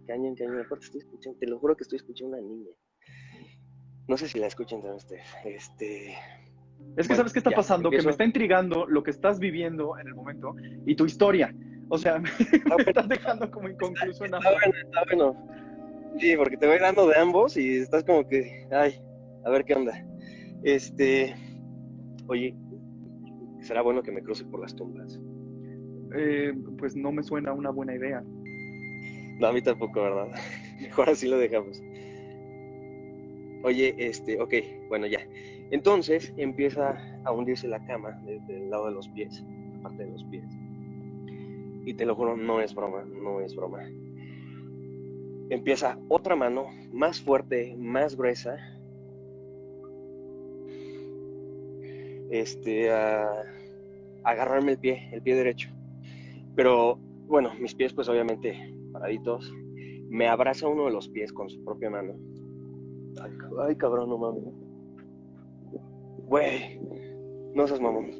Cañón, 0.06 0.34
cañón. 0.34 0.60
Aparte 0.60 0.84
estoy 0.84 1.00
escuchando, 1.00 1.38
te 1.38 1.46
lo 1.46 1.58
juro 1.58 1.74
que 1.74 1.84
estoy 1.84 1.96
escuchando 1.96 2.36
a 2.36 2.40
una 2.40 2.48
niña. 2.48 2.70
No 4.06 4.18
sé 4.18 4.28
si 4.28 4.38
la 4.38 4.46
escuchan 4.46 4.80
también 4.80 4.96
ustedes. 4.96 5.26
Este. 5.46 6.14
Es 6.96 7.08
que 7.08 7.14
sabes 7.14 7.32
qué 7.32 7.38
está 7.38 7.52
pasando, 7.52 7.90
que 7.90 8.02
me 8.02 8.10
está 8.10 8.24
intrigando 8.24 8.86
lo 8.86 9.02
que 9.02 9.12
estás 9.12 9.38
viviendo 9.38 9.96
en 9.98 10.08
el 10.08 10.14
momento 10.14 10.54
y 10.84 10.94
tu 10.94 11.06
historia. 11.06 11.54
O 11.88 11.96
sea, 11.96 12.18
me, 12.18 12.28
estás 12.86 13.08
dejando 13.08 13.50
como 13.50 13.68
inconcluso 13.68 14.24
en 14.24 14.34
Está 14.34 14.50
bueno, 14.50 14.74
está 14.84 15.04
bueno. 15.04 15.59
Sí, 16.20 16.36
porque 16.36 16.58
te 16.58 16.66
voy 16.66 16.78
dando 16.78 17.08
de 17.08 17.16
ambos 17.16 17.56
y 17.56 17.78
estás 17.78 18.04
como 18.04 18.28
que, 18.28 18.66
ay, 18.70 18.94
a 19.42 19.50
ver 19.50 19.64
qué 19.64 19.74
onda. 19.74 20.06
Este, 20.62 21.34
oye, 22.26 22.54
será 23.60 23.80
bueno 23.80 24.02
que 24.02 24.12
me 24.12 24.22
cruce 24.22 24.44
por 24.44 24.60
las 24.60 24.76
tumbas. 24.76 25.18
Eh, 26.14 26.52
pues 26.76 26.94
no 26.94 27.10
me 27.10 27.22
suena 27.22 27.54
una 27.54 27.70
buena 27.70 27.94
idea. 27.94 28.22
No, 29.38 29.46
a 29.46 29.52
mí 29.52 29.62
tampoco, 29.62 30.02
¿verdad? 30.02 30.28
Mejor 30.82 31.08
así 31.08 31.26
lo 31.26 31.38
dejamos. 31.38 31.82
Oye, 33.62 33.94
este, 33.96 34.38
ok, 34.42 34.52
bueno, 34.90 35.06
ya. 35.06 35.20
Entonces 35.70 36.34
empieza 36.36 36.98
a 37.24 37.32
hundirse 37.32 37.66
la 37.66 37.82
cama 37.86 38.20
desde 38.26 38.58
el 38.58 38.68
lado 38.68 38.88
de 38.88 38.92
los 38.92 39.08
pies, 39.08 39.42
la 39.72 39.82
parte 39.84 40.04
de 40.04 40.10
los 40.10 40.24
pies. 40.24 40.44
Y 41.86 41.94
te 41.94 42.04
lo 42.04 42.14
juro, 42.14 42.36
no 42.36 42.60
es 42.60 42.74
broma, 42.74 43.04
no 43.04 43.40
es 43.40 43.56
broma. 43.56 43.88
Empieza 45.50 45.98
otra 46.08 46.36
mano 46.36 46.68
más 46.92 47.20
fuerte, 47.20 47.74
más 47.76 48.16
gruesa. 48.16 48.56
Este, 52.30 52.92
a, 52.92 53.28
agarrarme 54.22 54.72
el 54.72 54.78
pie, 54.78 55.08
el 55.12 55.20
pie 55.22 55.34
derecho. 55.34 55.68
Pero 56.54 56.98
bueno, 57.26 57.52
mis 57.60 57.74
pies 57.74 57.92
pues 57.92 58.08
obviamente 58.08 58.74
paraditos. 58.92 59.52
Me 60.08 60.28
abraza 60.28 60.68
uno 60.68 60.86
de 60.86 60.92
los 60.92 61.08
pies 61.08 61.32
con 61.32 61.50
su 61.50 61.62
propia 61.64 61.90
mano. 61.90 62.14
Ay, 63.66 63.76
cabrón, 63.76 64.08
no 64.08 64.18
mames. 64.18 64.44
Güey, 66.26 66.80
no 67.54 67.66
seas 67.66 67.80
mamón. 67.80 68.10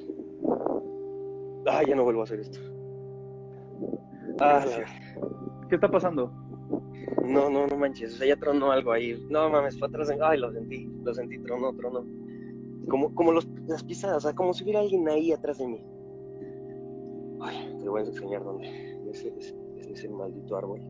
Ay, 1.67 1.87
ya 1.87 1.95
no 1.95 2.03
vuelvo 2.03 2.23
a 2.23 2.25
hacer 2.25 2.41
esto. 2.41 2.59
Ah, 4.41 4.65
¿Qué 5.69 5.77
está 5.77 5.89
pasando? 5.89 6.33
No, 7.25 7.51
no, 7.51 7.67
no 7.67 7.77
manches. 7.77 8.15
O 8.15 8.17
sea, 8.17 8.27
ya 8.27 8.37
tronó 8.37 8.73
algo 8.73 8.93
ahí. 8.93 9.25
No 9.29 9.49
mames, 9.51 9.79
fue 9.79 9.89
atrás. 9.89 10.11
Ay, 10.23 10.39
lo 10.39 10.53
sentí. 10.53 10.89
Lo 11.03 11.15
sentí, 11.15 11.39
tronó, 11.39 11.73
tronó. 11.75 12.05
Como, 12.89 13.15
como 13.15 13.33
las 13.33 13.85
pisadas, 13.85 14.19
o 14.19 14.21
sea, 14.21 14.35
como 14.35 14.53
si 14.53 14.65
hubiera 14.65 14.81
alguien 14.81 15.09
ahí 15.09 15.33
atrás 15.33 15.59
de 15.59 15.69
mí. 15.69 15.81
Ay, 17.41 17.77
te 17.81 17.89
voy 17.89 18.03
a 18.03 18.05
enseñar 18.05 18.43
dónde. 18.43 19.01
Ese 19.11 19.33
es, 19.39 19.55
ese 19.77 20.09
maldito 20.09 20.57
árbol. 20.57 20.81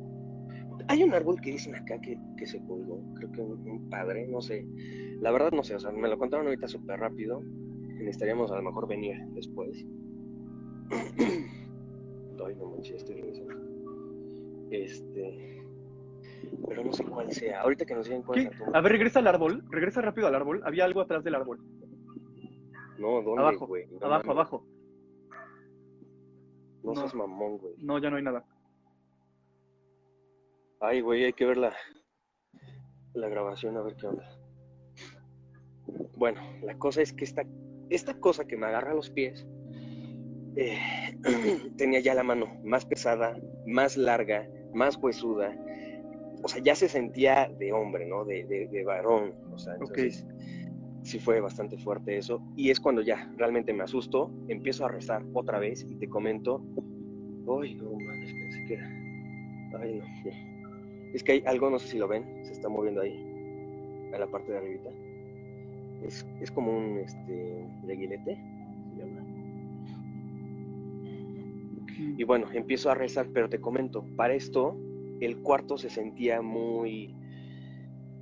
Hay 0.89 1.03
un 1.03 1.15
árbol 1.15 1.41
que 1.41 1.53
dicen 1.53 1.75
acá 1.75 2.01
que, 2.01 2.19
que 2.37 2.47
se 2.47 2.61
colgó. 2.65 3.01
Creo 3.15 3.33
que 3.33 3.43
un, 3.43 3.89
padre, 3.91 4.27
no 4.27 4.41
sé. 4.41 4.67
La 5.21 5.31
verdad 5.31 5.53
no 5.53 5.63
sé, 5.63 5.75
o 5.75 5.81
sea, 5.81 5.91
me 5.93 6.09
lo 6.09 6.19
contaron 6.19 6.47
ahorita 6.47 6.69
súper 6.69 6.99
rápido. 7.01 7.43
Necesitaríamos 7.99 8.51
a 8.51 8.57
lo 8.57 8.63
mejor 8.63 8.89
venir 8.89 9.17
después. 9.35 9.85
Ay, 12.47 12.55
no 12.57 12.67
manches, 12.71 12.97
estoy 12.97 13.17
regresando. 13.17 13.55
Este. 14.71 15.60
Pero 16.69 16.85
no 16.85 16.93
sé 16.93 17.05
cuál 17.05 17.33
sea. 17.33 17.63
Ahorita 17.63 17.85
que 17.85 17.95
nos 17.95 18.07
digan 18.07 18.23
cuál 18.23 18.41
es 18.41 18.51
A 18.73 18.81
ver, 18.81 18.93
regresa 18.93 19.19
al 19.19 19.27
árbol. 19.27 19.65
Regresa 19.71 20.01
rápido 20.01 20.27
al 20.29 20.35
árbol. 20.35 20.63
Había 20.65 20.85
algo 20.85 21.01
atrás 21.01 21.25
del 21.25 21.35
árbol. 21.35 21.59
No, 22.99 23.23
¿dónde, 23.23 23.43
Abajo, 23.43 23.67
güey? 23.67 23.87
No 23.87 24.07
abajo, 24.07 24.31
abajo. 24.31 24.67
No, 26.83 26.93
No. 26.93 27.01
seas 27.01 27.15
mamón, 27.15 27.59
güey. 27.59 27.75
No, 27.79 27.99
ya 27.99 28.11
no 28.11 28.17
hay 28.17 28.23
nada. 28.23 28.45
Ay, 30.81 31.01
güey, 31.01 31.25
hay 31.25 31.33
que 31.33 31.45
ver 31.45 31.57
la, 31.59 31.75
la 33.15 33.29
grabación 33.29 33.77
a 33.77 33.83
ver 33.83 33.97
qué 33.97 34.07
onda. 34.07 34.25
Bueno, 36.17 36.41
la 36.63 36.77
cosa 36.79 37.03
es 37.03 37.13
que 37.13 37.25
esta, 37.25 37.45
esta 37.91 38.19
cosa 38.21 38.47
que 38.47 38.57
me 38.57 38.67
agarra 38.67 38.95
los 38.95 39.11
pies 39.11 39.47
eh, 40.57 40.79
tenía 41.77 42.01
ya 42.01 42.15
la 42.15 42.23
mano 42.23 42.47
más 42.65 42.85
pesada, 42.87 43.37
más 43.67 43.97
larga, 43.97 44.49
más 44.75 44.97
huesuda. 44.97 45.55
O 46.43 46.49
sea, 46.49 46.63
ya 46.63 46.75
se 46.75 46.89
sentía 46.89 47.51
de 47.59 47.73
hombre, 47.73 48.07
¿no? 48.07 48.25
De, 48.25 48.45
de, 48.45 48.67
de 48.69 48.85
varón. 48.85 49.35
O 49.53 49.59
sea, 49.59 49.75
entonces 49.75 50.27
sí 51.03 51.19
fue 51.19 51.41
bastante 51.41 51.79
fuerte 51.79 52.17
eso. 52.17 52.43
Y 52.57 52.71
es 52.71 52.81
cuando 52.81 53.03
ya 53.03 53.31
realmente 53.37 53.73
me 53.73 53.85
asusto, 53.85 54.31
empiezo 54.49 54.85
a 54.85 54.89
rezar 54.89 55.25
otra 55.33 55.59
vez 55.59 55.85
y 55.89 55.97
te 55.97 56.09
comento, 56.09 56.63
ay, 57.61 57.75
no 57.75 57.93
mames, 57.93 58.33
pensé 58.33 58.65
que 58.67 58.75
era. 58.75 58.89
Ay, 59.81 60.01
no. 60.01 60.31
Es 61.13 61.25
que 61.25 61.33
hay 61.33 61.43
algo, 61.45 61.69
no 61.71 61.81
sé 61.81 61.89
si 61.89 61.99
lo 61.99 62.07
ven, 62.07 62.25
se 62.45 62.53
está 62.53 62.69
moviendo 62.69 63.01
ahí, 63.01 64.13
a 64.15 64.19
la 64.21 64.29
parte 64.29 64.53
de 64.53 64.59
arribita. 64.59 64.91
Es, 66.05 66.25
es 66.41 66.53
como 66.53 66.71
un 66.71 66.99
este, 66.99 67.67
reguilete, 67.85 68.39
se 68.91 68.97
llama. 68.97 69.27
Y 72.17 72.23
bueno, 72.23 72.47
empiezo 72.53 72.93
a 72.93 72.95
rezar, 72.95 73.27
pero 73.35 73.49
te 73.49 73.61
comento, 73.61 74.05
para 74.15 74.35
esto 74.35 74.79
el 75.21 75.39
cuarto 75.43 75.79
se 75.79 75.91
sentía 75.91 76.43
muy 76.43 77.15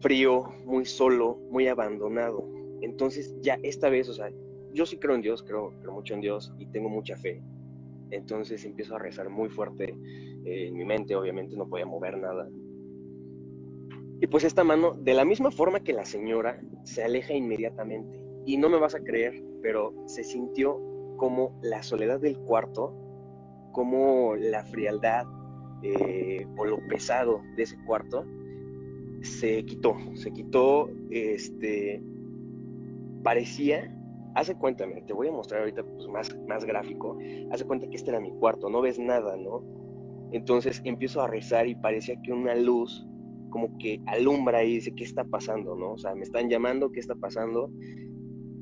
frío, 0.01 0.45
muy 0.65 0.85
solo, 0.85 1.39
muy 1.51 1.69
abandonado. 1.69 2.49
Entonces 2.81 3.37
ya 3.41 3.59
esta 3.63 3.89
vez, 3.89 4.09
o 4.09 4.15
sea, 4.15 4.31
yo 4.73 4.87
sí 4.87 4.99
creo 4.99 5.15
en 5.15 5.23
Dios, 5.23 5.43
creo, 5.43 5.73
creo 5.81 5.93
mucho 5.93 6.15
en 6.15 6.21
Dios 6.21 6.53
y 6.59 6.67
tengo 6.67 6.89
mucha 6.89 7.17
fe. 7.17 7.43
Entonces 8.11 8.65
empiezo 8.65 8.97
a 8.97 8.99
rezar 8.99 9.29
muy 9.29 9.49
fuerte 9.49 9.95
eh, 10.45 10.69
en 10.69 10.77
mi 10.77 10.85
mente, 10.85 11.15
obviamente 11.17 11.57
no 11.57 11.69
podía 11.69 11.87
mover 11.87 12.19
nada. 12.19 12.49
Y 14.21 14.27
pues 14.27 14.45
esta 14.45 14.65
mano, 14.65 14.95
de 14.95 15.15
la 15.15 15.25
misma 15.25 15.51
forma 15.51 15.81
que 15.81 15.93
la 15.93 16.05
señora, 16.05 16.61
se 16.85 17.05
aleja 17.05 17.35
inmediatamente. 17.35 18.19
Y 18.47 18.57
no 18.57 18.69
me 18.69 18.79
vas 18.79 18.95
a 18.95 19.01
creer, 19.01 19.43
pero 19.63 19.95
se 20.07 20.25
sintió 20.25 20.81
como 21.17 21.59
la 21.63 21.83
soledad 21.83 22.19
del 22.21 22.39
cuarto, 22.39 22.95
como 23.73 24.35
la 24.37 24.65
frialdad 24.65 25.27
eh, 25.83 26.47
o 26.57 26.65
lo 26.65 26.79
pesado 26.89 27.43
de 27.57 27.63
ese 27.63 27.77
cuarto 27.85 28.25
se 29.23 29.65
quitó, 29.65 29.97
se 30.15 30.33
quitó, 30.33 30.91
este, 31.11 32.03
parecía, 33.23 33.95
hace 34.35 34.55
cuenta, 34.55 34.87
te 35.07 35.13
voy 35.13 35.29
a 35.29 35.33
mostrar 35.33 35.61
ahorita 35.61 35.83
pues, 35.83 36.07
más, 36.09 36.37
más 36.47 36.65
gráfico, 36.65 37.19
hace 37.51 37.65
cuenta 37.65 37.89
que 37.89 37.97
este 37.97 38.11
era 38.11 38.21
mi 38.21 38.31
cuarto, 38.33 38.71
no 38.71 38.81
ves 38.81 38.99
nada, 38.99 39.37
¿no? 39.37 39.63
Entonces 40.31 40.81
empiezo 40.85 41.23
a 41.23 41.27
rezar 41.27 41.67
y 41.67 41.75
parecía 41.75 42.21
que 42.23 42.33
una 42.33 42.55
luz 42.55 43.07
como 43.51 43.77
que 43.79 44.01
alumbra 44.07 44.63
y 44.63 44.75
dice, 44.75 44.95
¿qué 44.95 45.05
está 45.05 45.25
pasando, 45.25 45.75
no? 45.75 45.93
O 45.93 45.99
sea, 45.99 46.15
me 46.15 46.23
están 46.23 46.51
llamando, 46.51 46.93
¿qué 46.93 47.01
está 47.01 47.15
pasando? 47.15 47.71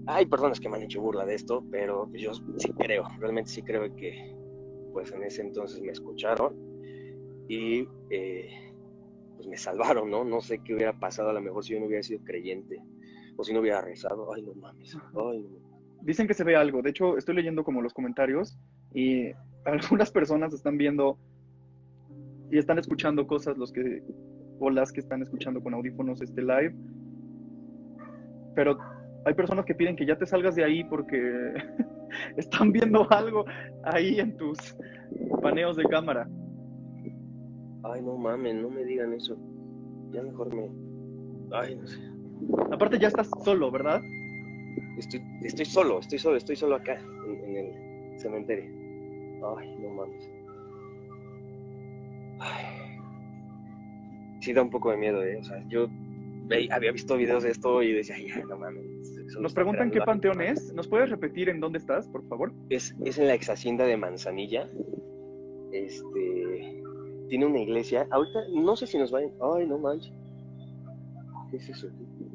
Hay 0.07 0.27
personas 0.27 0.61
que 0.61 0.69
me 0.69 0.77
han 0.77 0.85
hecho 0.85 1.01
burla 1.01 1.27
de 1.27 1.35
esto, 1.35 1.65
pero 1.71 2.09
yo 2.13 2.33
sí 2.35 2.73
creo, 2.79 3.05
realmente 3.19 3.51
sí 3.51 3.63
creo 3.63 3.95
que 3.97 4.35
pues 4.93 5.13
en 5.13 5.25
ese 5.25 5.43
entonces 5.43 5.83
me 5.83 5.93
escucharon 5.93 6.66
y 7.49 7.89
eh, 8.11 8.73
pues 9.37 9.47
me 9.47 9.57
salvaron, 9.57 10.11
¿no? 10.11 10.25
No 10.25 10.41
sé 10.41 10.59
qué 10.65 10.75
hubiera 10.75 10.93
pasado 10.99 11.31
a 11.31 11.33
lo 11.33 11.41
mejor 11.41 11.65
si 11.65 11.75
yo 11.75 11.81
no 11.81 11.87
hubiera 11.87 12.03
sido 12.03 12.23
creyente 12.25 12.83
o 13.37 13.45
si 13.45 13.53
no 13.53 13.61
hubiera 13.61 13.83
rezado. 13.83 14.33
Ay, 14.35 14.43
no 14.43 14.55
mames. 14.55 14.97
Ay, 15.15 15.43
no. 15.43 15.67
Dicen 16.03 16.27
que 16.27 16.35
se 16.35 16.45
ve 16.45 16.57
algo. 16.57 16.83
De 16.83 16.91
hecho, 16.91 17.17
estoy 17.17 17.35
leyendo 17.35 17.65
como 17.65 17.83
los 17.83 17.93
comentarios 17.93 18.59
y 18.95 19.31
algunas 19.65 20.11
personas 20.11 20.53
están 20.55 20.77
viendo 20.77 21.19
y 22.51 22.59
están 22.59 22.79
escuchando 22.79 23.27
cosas 23.27 23.59
los 23.59 23.73
que 23.73 24.03
o 24.59 24.71
las 24.71 24.93
que 24.93 25.01
están 25.01 25.21
escuchando 25.23 25.63
con 25.63 25.75
audífonos 25.75 26.23
este 26.23 26.41
live. 26.41 26.75
Pero 28.55 28.79
hay 29.27 29.35
personas 29.35 29.67
que 29.67 29.75
piden 29.75 29.97
que 29.97 30.07
ya 30.07 30.17
te 30.17 30.25
salgas 30.25 30.55
de 30.55 30.65
ahí 30.65 30.85
porque 30.85 31.53
están 32.37 32.73
viendo 32.73 33.11
algo 33.13 33.45
ahí 33.85 34.19
en 34.19 34.37
tus 34.37 34.77
paneos 35.43 35.77
de 35.77 35.85
cámara. 35.85 36.27
Ay, 37.93 38.03
no 38.03 38.17
mames, 38.17 38.55
no 38.57 38.71
me 38.71 38.85
digan 38.85 39.13
eso. 39.13 39.37
Ya 40.13 40.23
mejor 40.23 40.55
me. 40.55 40.71
Ay, 41.53 41.77
no 41.77 41.87
sé. 41.87 41.99
Aparte 42.73 42.99
ya 42.99 43.09
estás 43.09 43.29
solo, 43.45 43.71
¿verdad? 43.71 44.01
Estoy, 44.99 45.23
estoy 45.43 45.65
solo, 45.65 46.01
estoy 46.01 46.19
solo, 46.19 46.37
estoy 46.37 46.57
solo 46.57 46.77
acá, 46.77 47.01
en, 47.27 47.45
en 47.45 47.57
el 47.57 48.21
cementerio. 48.21 48.65
Ay, 49.57 49.77
no 49.81 49.91
mames. 49.91 50.31
Ay. 52.41 52.65
Sí 54.41 54.53
da 54.53 54.63
un 54.63 54.71
poco 54.71 54.91
de 54.91 54.97
miedo, 54.97 55.23
¿eh? 55.25 55.37
O 55.39 55.45
sea, 55.45 55.63
yo 55.69 55.87
ve- 56.47 56.69
había 56.71 56.93
visto 56.93 57.17
videos 57.17 57.43
de 57.43 57.51
esto 57.51 57.83
y 57.83 57.93
decía, 57.93 58.17
ay, 58.17 58.43
no 58.49 58.57
mames. 58.59 58.85
Nos 59.41 59.55
preguntan 59.55 59.91
qué 59.91 60.01
panteón 60.01 60.41
algo". 60.41 60.53
es. 60.53 60.73
¿Nos 60.75 60.89
puedes 60.89 61.11
repetir 61.11 61.49
en 61.49 61.61
dónde 61.61 61.79
estás, 61.79 62.07
por 62.09 62.27
favor? 62.29 62.53
Es, 62.71 62.95
es 63.05 63.19
en 63.19 63.27
la 63.27 63.35
ex 63.35 63.49
hacienda 63.51 63.85
de 63.87 63.97
Manzanilla. 63.97 64.69
Este. 65.73 66.46
Tiene 67.29 67.47
una 67.47 67.61
iglesia. 67.61 68.07
Ahorita 68.11 68.41
no 68.53 68.77
sé 68.77 68.87
si 68.87 68.99
nos 68.99 69.11
vayan. 69.11 69.33
Ay, 69.41 69.67
no 69.67 69.79
manches. 69.79 70.13
¿Qué 71.51 71.57
es 71.57 71.69
eso? 71.69 71.89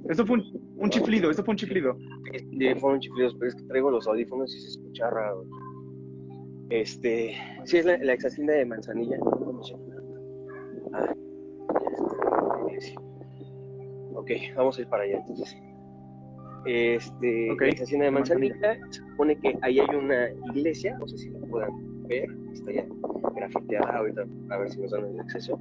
Eso 0.10 0.26
fue 0.26 0.38
un, 0.38 0.74
un 0.78 0.90
chiflido, 0.90 1.30
eso 1.30 1.44
fue 1.44 1.54
un 1.54 1.58
chiflido. 1.58 1.96
Este, 2.34 2.76
fueron 2.78 3.00
chiflidos, 3.00 3.36
pero 3.36 3.50
es 3.50 3.56
que 3.56 3.64
traigo 3.64 3.92
los 3.92 4.08
audífonos 4.08 4.54
y 4.56 4.60
se 4.60 4.68
escucha 4.70 5.10
raro. 5.10 5.46
Este, 6.70 7.36
sí, 7.66 7.78
es 7.78 7.86
la, 7.86 7.98
la 7.98 8.14
ex 8.14 8.26
hacienda 8.26 8.54
de 8.54 8.66
Manzanilla. 8.66 9.18
¿Cómo 9.20 9.64
se 9.64 9.74
llama? 9.74 9.84
Ah, 10.94 11.14
ok, 14.14 14.32
vamos 14.56 14.78
a 14.78 14.82
ir 14.82 14.88
para 14.88 15.04
allá 15.04 15.18
entonces. 15.18 15.56
Este, 16.66 17.52
Ok, 17.52 17.62
la 17.62 17.70
ex 17.70 17.82
hacienda 17.82 18.06
de. 18.06 18.12
Manzanilla, 18.12 18.80
se 18.90 19.02
supone 19.02 19.38
que 19.38 19.58
ahí 19.62 19.80
hay 19.80 19.96
una 19.96 20.30
iglesia, 20.56 20.98
no 20.98 21.08
sé 21.08 21.18
si 21.18 21.30
la 21.30 21.40
puedan 21.48 21.91
está 22.18 22.72
ya 22.72 22.86
grafiteada, 23.36 23.98
ahorita 23.98 24.26
a 24.50 24.58
ver 24.58 24.70
si 24.70 24.82
nos 24.82 24.92
dan 24.92 25.06
el 25.06 25.20
acceso. 25.20 25.60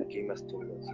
Aquí 0.00 0.18
hay 0.18 0.24
más 0.24 0.46
tumbas. 0.46 0.86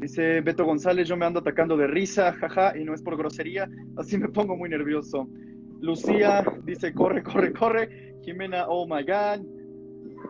Dice 0.00 0.40
Beto 0.40 0.64
González, 0.64 1.06
yo 1.06 1.16
me 1.16 1.26
ando 1.26 1.40
atacando 1.40 1.76
de 1.76 1.86
risa, 1.86 2.32
jaja, 2.32 2.76
y 2.76 2.84
no 2.84 2.94
es 2.94 3.02
por 3.02 3.16
grosería, 3.18 3.68
así 3.96 4.16
me 4.16 4.28
pongo 4.28 4.56
muy 4.56 4.70
nervioso. 4.70 5.28
Lucía 5.80 6.44
dice, 6.64 6.92
corre, 6.92 7.22
corre, 7.22 7.52
corre. 7.52 8.14
Jimena, 8.22 8.66
oh 8.68 8.86
my 8.86 9.02
god. 9.02 9.44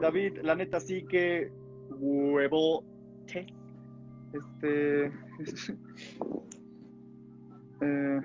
David, 0.01 0.39
la 0.43 0.55
neta 0.55 0.81
sí 0.81 1.05
que 1.09 1.51
huevo. 1.99 2.85
Este. 4.33 5.11
eh, 7.83 8.21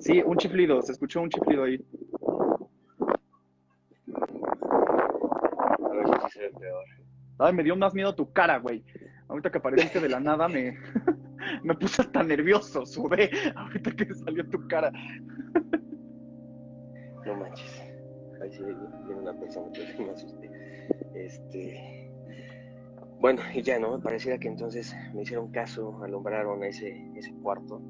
sí, 0.00 0.22
un 0.24 0.36
chiflido, 0.36 0.80
se 0.82 0.92
escuchó 0.92 1.20
un 1.20 1.30
chiflido 1.30 1.64
ahí. 1.64 1.84
A 5.84 5.88
ver 5.94 6.06
si 6.22 6.30
se 6.30 6.40
ve 6.40 6.50
peor. 6.58 6.84
Ay, 7.38 7.52
me 7.52 7.62
dio 7.62 7.76
más 7.76 7.94
miedo 7.94 8.14
tu 8.14 8.32
cara, 8.32 8.58
güey. 8.58 8.84
Ahorita 9.28 9.50
que 9.50 9.58
apareciste 9.58 10.00
de 10.00 10.08
la 10.08 10.20
nada 10.20 10.48
me, 10.48 10.78
me 11.64 11.74
puse 11.74 12.02
hasta 12.02 12.22
nervioso, 12.22 12.86
sudé. 12.86 13.30
Ahorita 13.56 13.90
que 13.92 14.14
salió 14.14 14.48
tu 14.48 14.66
cara. 14.68 14.92
No 17.26 17.34
manches. 17.36 17.82
Ahí 18.40 18.52
sí 18.52 18.62
viene 18.62 19.20
una 19.20 19.34
persona 19.34 19.70
que 19.72 20.02
me 20.02 20.10
asusté. 20.10 20.50
Este. 21.14 22.03
Bueno, 23.24 23.40
y 23.54 23.62
ya, 23.62 23.78
¿no? 23.78 23.98
Pareciera 24.02 24.36
que 24.36 24.48
entonces 24.48 24.94
me 25.14 25.22
hicieron 25.22 25.50
caso, 25.50 25.98
alumbraron 26.02 26.62
ese, 26.62 27.10
ese 27.16 27.32
cuarto. 27.36 27.80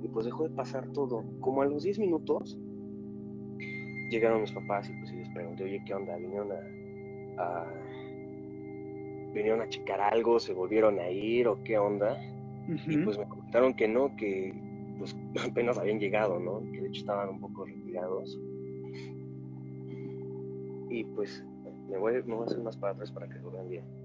Y 0.00 0.06
pues 0.06 0.24
dejó 0.24 0.44
de 0.44 0.54
pasar 0.54 0.88
todo. 0.92 1.24
Como 1.40 1.62
a 1.62 1.66
los 1.66 1.82
10 1.82 1.98
minutos, 1.98 2.56
llegaron 4.08 4.42
mis 4.42 4.52
papás 4.52 4.88
y 4.88 4.92
pues 4.92 5.10
y 5.12 5.16
les 5.16 5.28
pregunté, 5.30 5.64
oye, 5.64 5.82
¿qué 5.84 5.94
onda? 5.94 6.16
¿Vinieron 6.16 6.52
a, 6.52 7.42
a- 7.42 7.72
vinieron 9.34 9.62
a 9.62 9.68
checar 9.68 10.00
algo? 10.00 10.38
¿Se 10.38 10.52
volvieron 10.52 11.00
a 11.00 11.10
ir 11.10 11.48
o 11.48 11.60
qué 11.64 11.76
onda? 11.76 12.16
Y 12.86 12.96
pues 12.98 13.18
me 13.18 13.26
comentaron 13.26 13.74
que 13.74 13.88
no, 13.88 14.14
que 14.14 14.54
pues 14.96 15.16
apenas 15.50 15.76
habían 15.76 15.98
llegado, 15.98 16.38
¿no? 16.38 16.60
Que 16.70 16.82
de 16.82 16.86
hecho 16.86 17.00
estaban 17.00 17.30
un 17.30 17.40
poco 17.40 17.64
retirados. 17.64 18.38
Y 20.88 21.02
pues 21.16 21.44
me 21.90 21.98
voy, 21.98 22.22
me 22.22 22.36
voy 22.36 22.44
a 22.44 22.46
hacer 22.46 22.60
más 22.60 22.76
para 22.76 22.92
atrás 22.92 23.10
para 23.10 23.28
que 23.28 23.40
lo 23.40 23.50
vean 23.50 23.68
bien. 23.68 24.03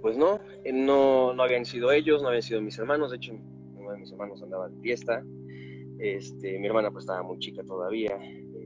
Pues 0.00 0.16
no, 0.16 0.40
eh, 0.64 0.72
no, 0.72 1.34
no 1.34 1.42
habían 1.42 1.64
sido 1.64 1.92
ellos, 1.92 2.22
no 2.22 2.28
habían 2.28 2.42
sido 2.42 2.60
mis 2.60 2.78
hermanos, 2.78 3.10
de 3.10 3.16
hecho 3.16 3.32
uno 3.76 3.92
de 3.92 3.98
mis 3.98 4.10
hermanos 4.12 4.42
andaba 4.42 4.68
de 4.68 4.80
fiesta, 4.80 5.24
este, 5.98 6.58
mi 6.58 6.66
hermana 6.66 6.90
pues 6.90 7.04
estaba 7.04 7.22
muy 7.22 7.38
chica 7.38 7.62
todavía, 7.62 8.18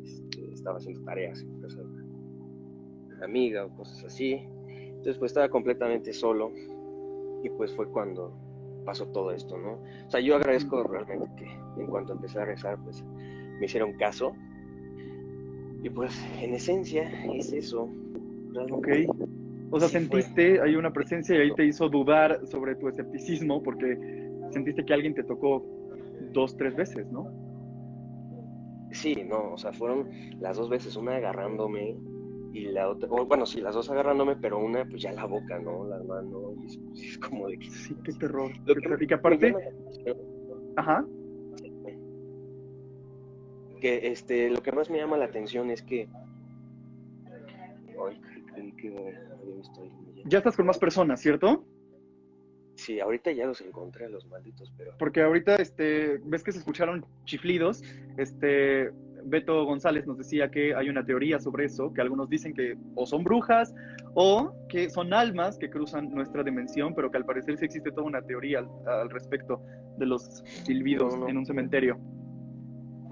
este, 0.02 0.52
estaba 0.52 0.78
haciendo 0.78 1.02
tareas 1.02 1.40
en 1.40 1.60
casa 1.60 1.80
de 1.80 1.86
una 1.86 3.24
amiga 3.24 3.64
o 3.64 3.74
cosas 3.76 4.04
así. 4.04 4.40
Entonces 4.68 5.18
pues 5.18 5.30
estaba 5.30 5.48
completamente 5.48 6.12
solo 6.12 6.52
y 7.42 7.50
pues 7.50 7.74
fue 7.74 7.88
cuando 7.88 8.32
pasó 8.84 9.06
todo 9.08 9.32
esto, 9.32 9.58
¿no? 9.58 9.80
O 10.06 10.10
sea, 10.10 10.20
yo 10.20 10.36
agradezco 10.36 10.82
realmente 10.84 11.26
que 11.36 11.80
en 11.80 11.86
cuanto 11.88 12.12
empecé 12.12 12.38
a 12.38 12.44
rezar, 12.44 12.78
pues 12.84 13.02
me 13.58 13.66
hicieron 13.66 13.94
caso. 13.94 14.34
Y 15.82 15.90
pues 15.90 16.14
en 16.40 16.54
esencia 16.54 17.10
es 17.34 17.52
eso. 17.52 17.88
Realmente. 18.52 19.06
Ok. 19.08 19.33
O 19.74 19.80
sea, 19.80 19.88
sentiste, 19.88 20.60
hay 20.60 20.76
una 20.76 20.92
presencia 20.92 21.36
y 21.36 21.40
ahí 21.40 21.54
te 21.56 21.66
hizo 21.66 21.88
dudar 21.88 22.46
sobre 22.46 22.76
tu 22.76 22.88
escepticismo 22.88 23.60
porque 23.60 23.98
sentiste 24.50 24.84
que 24.84 24.94
alguien 24.94 25.14
te 25.14 25.24
tocó 25.24 25.66
dos, 26.32 26.56
tres 26.56 26.76
veces, 26.76 27.10
¿no? 27.10 27.26
Sí, 28.92 29.16
no, 29.28 29.54
o 29.54 29.58
sea, 29.58 29.72
fueron 29.72 30.08
las 30.38 30.58
dos 30.58 30.68
veces, 30.68 30.94
una 30.94 31.16
agarrándome 31.16 31.96
y 32.52 32.66
la 32.66 32.88
otra, 32.88 33.08
bueno, 33.08 33.46
sí, 33.46 33.60
las 33.60 33.74
dos 33.74 33.90
agarrándome, 33.90 34.36
pero 34.36 34.60
una, 34.60 34.84
pues 34.84 35.02
ya 35.02 35.10
la 35.10 35.24
boca, 35.24 35.58
¿no? 35.58 35.88
La 35.88 36.00
mano, 36.04 36.54
y 36.94 37.06
es, 37.08 37.18
como 37.18 37.48
de 37.48 37.58
que... 37.58 37.68
Sí, 37.68 37.96
qué 38.04 38.12
terror. 38.12 38.52
Lo 38.66 38.74
que, 38.76 39.04
y 39.04 39.06
que 39.08 39.14
aparte... 39.14 39.56
Ajá. 40.76 41.04
Que 43.80 44.06
este, 44.06 44.50
lo 44.50 44.62
que 44.62 44.70
más 44.70 44.88
me 44.88 44.98
llama 44.98 45.16
la 45.16 45.24
atención 45.24 45.72
es 45.72 45.82
que... 45.82 46.08
Ay, 47.98 48.20
que 48.76 49.33
estoy... 49.64 49.90
Ya 50.26 50.38
estás 50.38 50.56
con 50.56 50.66
más 50.66 50.78
personas, 50.78 51.20
¿cierto? 51.20 51.66
Sí, 52.76 52.98
ahorita 53.00 53.30
ya 53.32 53.46
los 53.46 53.60
encontré, 53.60 54.08
los 54.08 54.26
malditos, 54.26 54.72
pero... 54.76 54.92
Porque 54.98 55.22
ahorita, 55.22 55.56
este, 55.56 56.18
ves 56.24 56.42
que 56.42 56.52
se 56.52 56.58
escucharon 56.58 57.04
chiflidos, 57.24 57.82
este, 58.16 58.90
Beto 59.24 59.64
González 59.64 60.06
nos 60.06 60.18
decía 60.18 60.50
que 60.50 60.74
hay 60.74 60.88
una 60.88 61.04
teoría 61.04 61.38
sobre 61.38 61.66
eso, 61.66 61.92
que 61.92 62.00
algunos 62.00 62.28
dicen 62.28 62.52
que 62.52 62.76
o 62.94 63.06
son 63.06 63.24
brujas 63.24 63.74
o 64.14 64.52
que 64.68 64.90
son 64.90 65.12
almas 65.12 65.58
que 65.58 65.70
cruzan 65.70 66.10
nuestra 66.10 66.42
dimensión, 66.42 66.94
pero 66.94 67.10
que 67.10 67.18
al 67.18 67.24
parecer 67.24 67.56
sí 67.56 67.64
existe 67.64 67.90
toda 67.90 68.06
una 68.06 68.22
teoría 68.22 68.66
al, 68.86 69.10
respecto 69.10 69.62
de 69.96 70.06
los 70.06 70.42
silbidos 70.64 71.14
en 71.28 71.36
un 71.38 71.46
cementerio. 71.46 71.98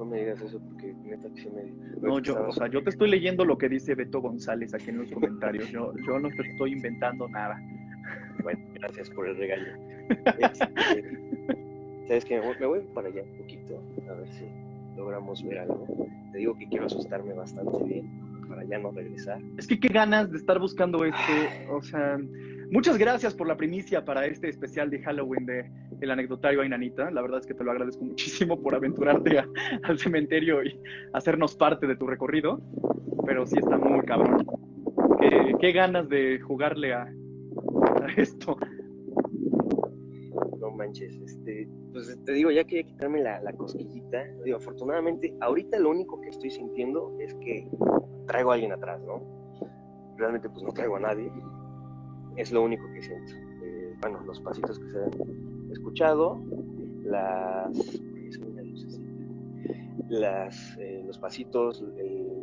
No 0.03 0.09
me 0.09 0.19
digas 0.19 0.41
eso 0.41 0.59
porque 0.59 0.93
neta 1.05 1.29
que 1.33 1.49
me... 1.49 1.62
No, 2.01 2.19
yo, 2.19 2.49
o 2.49 2.51
sea, 2.51 2.67
yo 2.67 2.83
te 2.83 2.91
estoy 2.91 3.09
leyendo 3.09 3.45
lo 3.45 3.57
que 3.57 3.69
dice 3.69 3.95
Beto 3.95 4.21
González 4.21 4.75
aquí 4.75 4.91
en 4.91 4.99
los 4.99 5.12
comentarios, 5.12 5.71
yo, 5.71 5.93
yo 6.05 6.19
no 6.19 6.29
te 6.29 6.43
estoy 6.43 6.73
inventando 6.73 7.29
nada. 7.29 7.57
Bueno, 8.43 8.61
gracias 8.75 9.09
por 9.11 9.29
el 9.29 9.37
regaño. 9.37 9.79
Este, 10.41 12.09
Sabes 12.09 12.25
que 12.25 12.41
me 12.41 12.67
voy 12.67 12.81
para 12.93 13.07
allá 13.07 13.23
un 13.23 13.38
poquito, 13.38 13.81
a 14.11 14.15
ver 14.15 14.29
si 14.33 14.45
logramos 14.97 15.41
ver 15.45 15.61
algo. 15.61 15.87
Te 16.33 16.38
digo 16.38 16.59
que 16.59 16.67
quiero 16.67 16.87
asustarme 16.87 17.33
bastante 17.35 17.85
bien 17.85 18.11
para 18.49 18.65
ya 18.65 18.81
no 18.81 18.91
regresar. 18.91 19.41
Es 19.57 19.69
que 19.69 19.79
qué 19.79 19.87
ganas 19.87 20.33
de 20.33 20.38
estar 20.38 20.59
buscando 20.59 21.05
esto. 21.05 21.33
O 21.71 21.81
sea, 21.81 22.19
muchas 22.73 22.99
gracias 22.99 23.35
por 23.35 23.47
la 23.47 23.57
primicia 23.57 24.05
para 24.05 24.27
este 24.27 24.49
especial 24.49 24.91
de 24.91 25.01
Halloween 25.03 25.47
de 25.47 25.71
El 26.01 26.11
Anecdotario 26.11 26.63
Ainanita. 26.63 27.11
La 27.11 27.23
verdad 27.23 27.39
es 27.39 27.47
que 27.47 27.55
te 27.55 27.63
lo 27.63 27.71
agradezco 27.71 28.05
muchísimo 28.05 28.61
por 28.61 28.75
aventurarte 28.75 29.39
al 29.85 29.99
cementerio 29.99 30.65
y 30.65 30.81
hacernos 31.13 31.55
parte 31.55 31.87
de 31.87 31.97
tu 31.97 32.07
recorrido. 32.07 32.61
Pero 33.25 33.47
sí 33.47 33.57
está 33.59 33.77
muy 33.77 34.05
cabrón. 34.05 34.45
qué 35.61 35.73
ganas 35.73 36.09
de 36.09 36.41
jugarle 36.41 36.95
a, 36.95 37.13
esto. 38.17 38.57
No 40.59 40.71
manches, 40.71 41.15
este, 41.17 41.69
pues 41.93 42.19
te 42.25 42.33
digo, 42.33 42.51
ya 42.51 42.65
quería 42.65 42.85
quitarme 42.85 43.23
la, 43.23 43.41
la 43.43 43.53
cosquillita. 43.53 44.25
Digo, 44.45 44.57
afortunadamente, 44.57 45.35
ahorita 45.41 45.79
lo 45.79 45.91
único 45.91 46.21
que 46.21 46.31
estoy 46.31 46.51
sintiendo 46.51 47.17
es 47.21 47.35
que 47.35 47.69
traigo 48.27 48.51
a 48.51 48.55
alguien 48.55 48.73
atrás, 48.73 49.01
¿no? 49.03 49.23
Realmente, 50.17 50.49
pues 50.49 50.63
no 50.63 50.73
traigo 50.73 50.97
a 50.97 51.01
nadie. 51.01 51.31
Es 52.37 52.53
lo 52.53 52.62
único 52.62 52.85
que 52.92 53.03
siento. 53.03 53.33
Eh, 53.62 53.95
bueno, 54.01 54.21
los 54.25 54.40
pasitos 54.40 54.79
que 54.79 54.90
se 54.90 54.99
han 54.99 55.71
escuchado, 55.71 56.40
las. 57.05 58.01
Las, 60.09 60.77
eh, 60.79 61.03
los 61.07 61.18
pasitos 61.18 61.83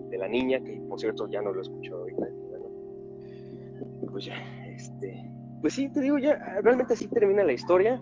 de 0.10 0.17
la 0.17 0.28
niña, 0.28 0.60
que 0.60 0.82
por 0.89 0.99
cierto 0.99 1.28
ya 1.28 1.39
no 1.41 1.54
lo 1.54 1.62
escucho 1.62 1.97
ahorita. 1.97 2.28
Bueno, 2.49 2.65
pues 4.12 4.25
ya, 4.25 4.34
este, 4.65 5.30
pues 5.62 5.73
sí, 5.73 5.89
te 5.89 6.02
digo, 6.02 6.17
ya 6.17 6.36
realmente 6.62 6.93
así 6.93 7.08
termina 7.08 7.43
la 7.43 7.54
historia. 7.54 8.02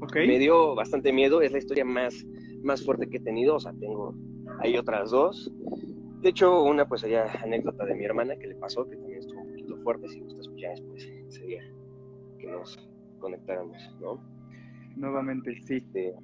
Okay. 0.00 0.26
Me 0.26 0.38
dio 0.38 0.74
bastante 0.74 1.12
miedo, 1.12 1.40
es 1.42 1.52
la 1.52 1.58
historia 1.58 1.84
más, 1.84 2.26
más 2.62 2.84
fuerte 2.84 3.08
que 3.08 3.18
he 3.18 3.20
tenido, 3.20 3.56
o 3.56 3.60
sea, 3.60 3.72
tengo, 3.78 4.14
hay 4.60 4.76
otras 4.76 5.10
dos. 5.10 5.52
De 6.20 6.30
hecho, 6.30 6.62
una 6.62 6.88
pues 6.88 7.02
sería 7.02 7.24
anécdota 7.42 7.84
de 7.84 7.94
mi 7.94 8.04
hermana 8.04 8.36
que 8.36 8.48
le 8.48 8.54
pasó, 8.56 8.88
que 8.88 8.96
también 8.96 9.20
estuvo 9.20 9.40
un 9.42 9.50
poquito 9.50 9.76
fuerte, 9.78 10.08
si 10.08 10.20
gustas 10.20 10.48
pues 10.48 10.60
ya 10.60 10.70
después 10.70 11.08
sería 11.34 11.62
que 12.38 12.46
nos 12.46 12.78
conectáramos, 13.18 13.76
¿no? 14.00 14.20
Nuevamente, 14.96 15.60
sí. 15.62 15.76
Este, 15.76 16.14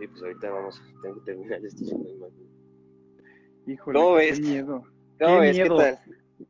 y 0.00 0.06
pues 0.06 0.22
ahorita 0.22 0.50
vamos, 0.50 0.82
tengo 1.02 1.16
que 1.16 1.20
terminar 1.32 1.64
esto. 1.64 1.84
Híjole, 3.66 3.98
¿Cómo 3.98 4.14
ves? 4.14 4.40
qué 4.40 4.46
miedo. 4.46 4.84
¿Cómo 5.18 5.40
ves? 5.40 5.56
¿Qué 5.56 5.68
tal? 5.68 5.98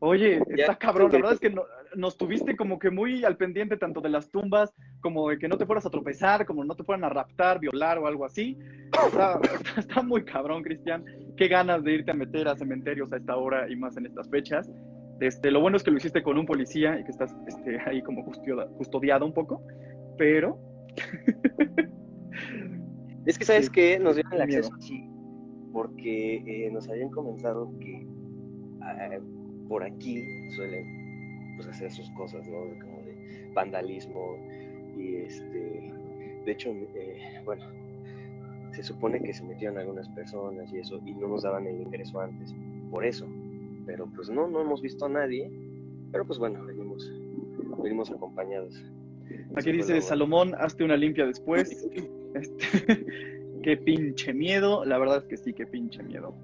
Oye, 0.01 0.42
está 0.49 0.77
cabrón, 0.77 1.11
la 1.11 1.18
verdad 1.18 1.33
es 1.33 1.40
que 1.40 1.55
nos 1.97 2.18
tuviste 2.18 2.57
como 2.57 2.79
que 2.79 2.90
muy 2.90 3.25
al 3.25 3.38
pendiente 3.38 3.79
tanto 3.79 4.03
de 4.03 4.11
las 4.11 4.31
tumbas 4.31 4.75
como 5.01 5.31
de 5.31 5.38
que 5.38 5.49
no 5.49 5.57
te 5.57 5.64
fueras 5.64 5.87
a 5.87 5.90
tropezar, 5.90 6.44
como 6.44 6.62
no 6.62 6.75
te 6.75 6.85
fueran 6.85 7.05
a 7.05 7.09
raptar, 7.09 7.59
violar 7.59 7.99
o 7.99 8.07
algo 8.07 8.27
así. 8.27 8.59
Está, 9.79 10.03
muy 10.03 10.25
cabrón, 10.25 10.62
Cristian. 10.62 11.05
Qué 11.37 11.49
ganas 11.49 11.83
de 11.85 11.94
irte 11.94 12.11
a 12.11 12.14
meter 12.14 12.49
a 12.49 12.57
cementerios 12.57 13.12
a 13.12 13.16
esta 13.16 13.37
hora 13.37 13.71
y 13.71 13.77
más 13.77 13.97
en 13.97 14.07
estas 14.07 14.29
fechas. 14.29 14.71
Este, 15.21 15.51
lo 15.51 15.61
bueno 15.61 15.77
es 15.77 15.83
que 15.83 15.91
lo 15.91 15.97
hiciste 15.97 16.23
con 16.23 16.39
un 16.39 16.47
policía 16.47 16.99
y 16.99 17.05
que 17.05 17.11
estás 17.11 17.35
este, 17.47 17.79
ahí 17.87 18.03
como 18.03 18.25
custodiado 18.25 19.27
un 19.27 19.33
poco, 19.33 19.63
pero... 20.17 20.59
es 23.27 23.39
que, 23.39 23.45
¿sabes 23.45 23.71
qué? 23.71 23.99
Nos 23.99 24.17
dieron 24.17 24.33
el 24.35 24.43
acceso 24.43 24.71
porque 25.73 26.37
eh, 26.47 26.71
nos 26.71 26.89
habían 26.89 27.11
comentado 27.11 27.71
que... 27.79 28.07
Ah, 28.81 29.19
por 29.69 29.85
aquí 29.85 30.51
suelen 30.53 31.55
pues, 31.57 31.69
hacer 31.69 31.91
sus 31.93 32.11
cosas, 32.11 32.49
¿no? 32.49 32.59
Como 32.81 33.03
de 33.03 33.51
vandalismo 33.55 34.37
y 34.97 35.17
este, 35.17 35.93
de 36.45 36.53
hecho, 36.53 36.71
eh, 36.71 37.41
bueno, 37.45 37.65
se 38.73 38.83
supone 38.83 39.21
que 39.21 39.33
se 39.33 39.45
metieron 39.45 39.79
algunas 39.79 40.09
personas 40.11 40.73
y 40.73 40.79
eso 40.79 41.01
y 41.05 41.13
no 41.13 41.29
nos 41.29 41.43
daban 41.43 41.67
el 41.67 41.81
ingreso 41.81 42.21
antes, 42.21 42.55
por 42.91 43.05
eso, 43.05 43.27
pero 43.88 44.07
pues 44.14 44.29
no, 44.29 44.46
no 44.46 44.61
hemos 44.61 44.83
visto 44.83 45.07
a 45.07 45.09
nadie, 45.09 45.51
pero 46.12 46.27
pues 46.27 46.38
bueno, 46.38 46.62
venimos, 46.66 47.11
venimos 47.83 48.11
acompañados. 48.11 48.74
Aquí 49.57 49.72
dice 49.72 50.03
Salomón, 50.03 50.55
hazte 50.59 50.85
una 50.85 50.96
limpia 50.96 51.27
después. 51.27 51.88
Este, 52.35 53.07
qué 53.62 53.79
pinche 53.79 54.35
miedo, 54.35 54.85
la 54.85 54.98
verdad 54.98 55.22
es 55.22 55.24
que 55.24 55.38
sí, 55.38 55.55
qué 55.55 55.66
pinche 55.66 56.03
miedo. 56.03 56.35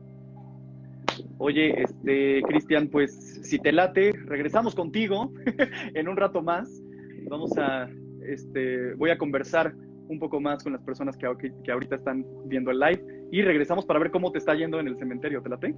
Oye, 1.36 1.82
este, 1.82 2.40
Cristian, 2.48 2.88
pues 2.88 3.12
si 3.42 3.58
te 3.58 3.70
late, 3.70 4.12
regresamos 4.24 4.74
contigo 4.74 5.30
en 5.94 6.08
un 6.08 6.16
rato 6.16 6.40
más. 6.40 6.82
Vamos 7.28 7.52
a, 7.58 7.90
este, 8.26 8.94
voy 8.94 9.10
a 9.10 9.18
conversar 9.18 9.74
un 10.08 10.18
poco 10.18 10.40
más 10.40 10.64
con 10.64 10.72
las 10.72 10.82
personas 10.82 11.18
que, 11.18 11.26
que, 11.62 11.70
ahorita 11.70 11.96
están 11.96 12.24
viendo 12.46 12.70
el 12.70 12.80
live 12.80 13.04
y 13.30 13.42
regresamos 13.42 13.84
para 13.84 13.98
ver 13.98 14.10
cómo 14.10 14.32
te 14.32 14.38
está 14.38 14.54
yendo 14.54 14.80
en 14.80 14.88
el 14.88 14.96
cementerio. 14.96 15.42
¿Te 15.42 15.50
late? 15.50 15.74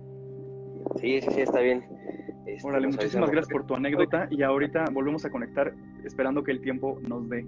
Sí, 1.00 1.20
sí, 1.20 1.30
sí, 1.30 1.40
está 1.40 1.60
bien. 1.60 1.84
Este, 2.46 2.66
Órale, 2.66 2.86
muchísimas 2.88 3.30
gracias 3.30 3.52
por 3.52 3.66
tu 3.66 3.74
anécdota 3.74 4.28
y 4.30 4.42
ahorita 4.42 4.84
volvemos 4.92 5.24
a 5.24 5.30
conectar 5.30 5.74
esperando 6.04 6.42
que 6.42 6.52
el 6.52 6.60
tiempo 6.60 6.98
nos 7.08 7.28
dé. 7.28 7.44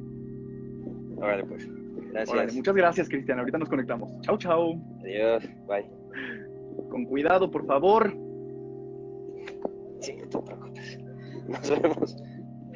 Órale, 1.16 1.44
pues. 1.44 1.68
Gracias. 2.12 2.54
muchas 2.54 2.74
gracias, 2.74 3.08
Cristian. 3.08 3.38
Ahorita 3.38 3.58
nos 3.58 3.68
conectamos. 3.68 4.10
Chau, 4.22 4.38
chau. 4.38 4.80
Adiós. 5.02 5.48
Bye. 5.66 5.86
Con 6.90 7.04
cuidado, 7.04 7.50
por 7.50 7.66
favor. 7.66 8.12
Sí, 10.00 10.14
te 10.30 10.38
preocupes. 10.38 10.98
Nos 11.48 11.82
vemos. 11.82 12.16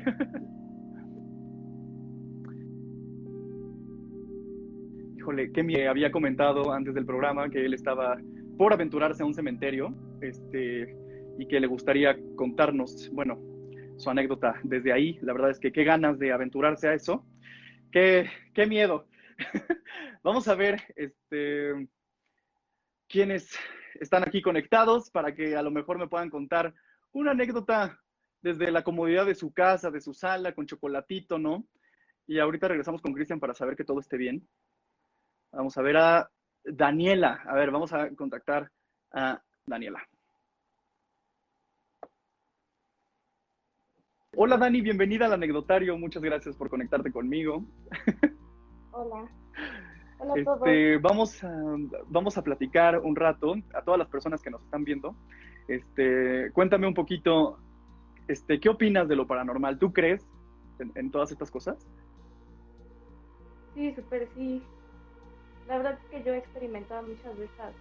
Híjole, 5.16 5.52
que 5.52 5.62
me 5.62 5.86
había 5.86 6.10
comentado 6.10 6.72
antes 6.72 6.94
del 6.94 7.06
programa 7.06 7.48
que 7.48 7.64
él 7.64 7.74
estaba 7.74 8.18
por 8.62 8.72
aventurarse 8.72 9.24
a 9.24 9.26
un 9.26 9.34
cementerio 9.34 9.92
este, 10.20 10.96
y 11.36 11.48
que 11.48 11.58
le 11.58 11.66
gustaría 11.66 12.16
contarnos, 12.36 13.10
bueno, 13.12 13.40
su 13.96 14.08
anécdota 14.08 14.54
desde 14.62 14.92
ahí. 14.92 15.18
La 15.20 15.32
verdad 15.32 15.50
es 15.50 15.58
que 15.58 15.72
qué 15.72 15.82
ganas 15.82 16.16
de 16.20 16.30
aventurarse 16.30 16.86
a 16.86 16.94
eso. 16.94 17.26
Qué, 17.90 18.30
qué 18.54 18.68
miedo. 18.68 19.08
Vamos 20.22 20.46
a 20.46 20.54
ver 20.54 20.80
este, 20.94 21.88
quiénes 23.08 23.50
están 23.98 24.22
aquí 24.22 24.40
conectados 24.40 25.10
para 25.10 25.34
que 25.34 25.56
a 25.56 25.62
lo 25.62 25.72
mejor 25.72 25.98
me 25.98 26.06
puedan 26.06 26.30
contar 26.30 26.72
una 27.10 27.32
anécdota 27.32 27.98
desde 28.42 28.70
la 28.70 28.84
comodidad 28.84 29.26
de 29.26 29.34
su 29.34 29.52
casa, 29.52 29.90
de 29.90 30.00
su 30.00 30.14
sala, 30.14 30.54
con 30.54 30.66
chocolatito, 30.66 31.36
¿no? 31.36 31.66
Y 32.28 32.38
ahorita 32.38 32.68
regresamos 32.68 33.02
con 33.02 33.12
Cristian 33.12 33.40
para 33.40 33.54
saber 33.54 33.74
que 33.74 33.82
todo 33.82 33.98
esté 33.98 34.16
bien. 34.16 34.46
Vamos 35.50 35.76
a 35.76 35.82
ver 35.82 35.96
a 35.96 36.30
Daniela, 36.64 37.42
a 37.46 37.54
ver, 37.54 37.70
vamos 37.70 37.92
a 37.92 38.10
contactar 38.14 38.70
a 39.12 39.40
Daniela. 39.66 40.00
Hola 44.34 44.56
Dani, 44.56 44.80
bienvenida 44.80 45.26
al 45.26 45.34
anecdotario. 45.34 45.98
Muchas 45.98 46.22
gracias 46.22 46.56
por 46.56 46.70
conectarte 46.70 47.12
conmigo. 47.12 47.64
Hola. 48.92 49.30
Hola 50.18 50.34
a 50.34 50.38
este, 50.38 50.98
todos. 50.98 51.02
Vamos, 51.02 51.44
a, 51.44 51.50
vamos 52.08 52.38
a 52.38 52.42
platicar 52.42 52.98
un 53.00 53.16
rato 53.16 53.54
a 53.74 53.82
todas 53.82 53.98
las 53.98 54.08
personas 54.08 54.40
que 54.40 54.50
nos 54.50 54.62
están 54.62 54.84
viendo. 54.84 55.16
Este, 55.68 56.50
cuéntame 56.52 56.86
un 56.86 56.94
poquito, 56.94 57.58
este, 58.28 58.58
¿qué 58.58 58.68
opinas 58.68 59.08
de 59.08 59.16
lo 59.16 59.26
paranormal? 59.26 59.78
¿Tú 59.78 59.92
crees 59.92 60.26
en, 60.78 60.92
en 60.94 61.10
todas 61.10 61.30
estas 61.30 61.50
cosas? 61.50 61.86
Sí, 63.74 63.92
súper 63.94 64.28
sí. 64.34 64.62
La 65.68 65.76
verdad 65.78 65.98
es 66.04 66.10
que 66.10 66.24
yo 66.24 66.34
he 66.34 66.38
experimentado 66.38 67.02
muchas 67.06 67.38
de 67.38 67.44
estas. 67.44 67.72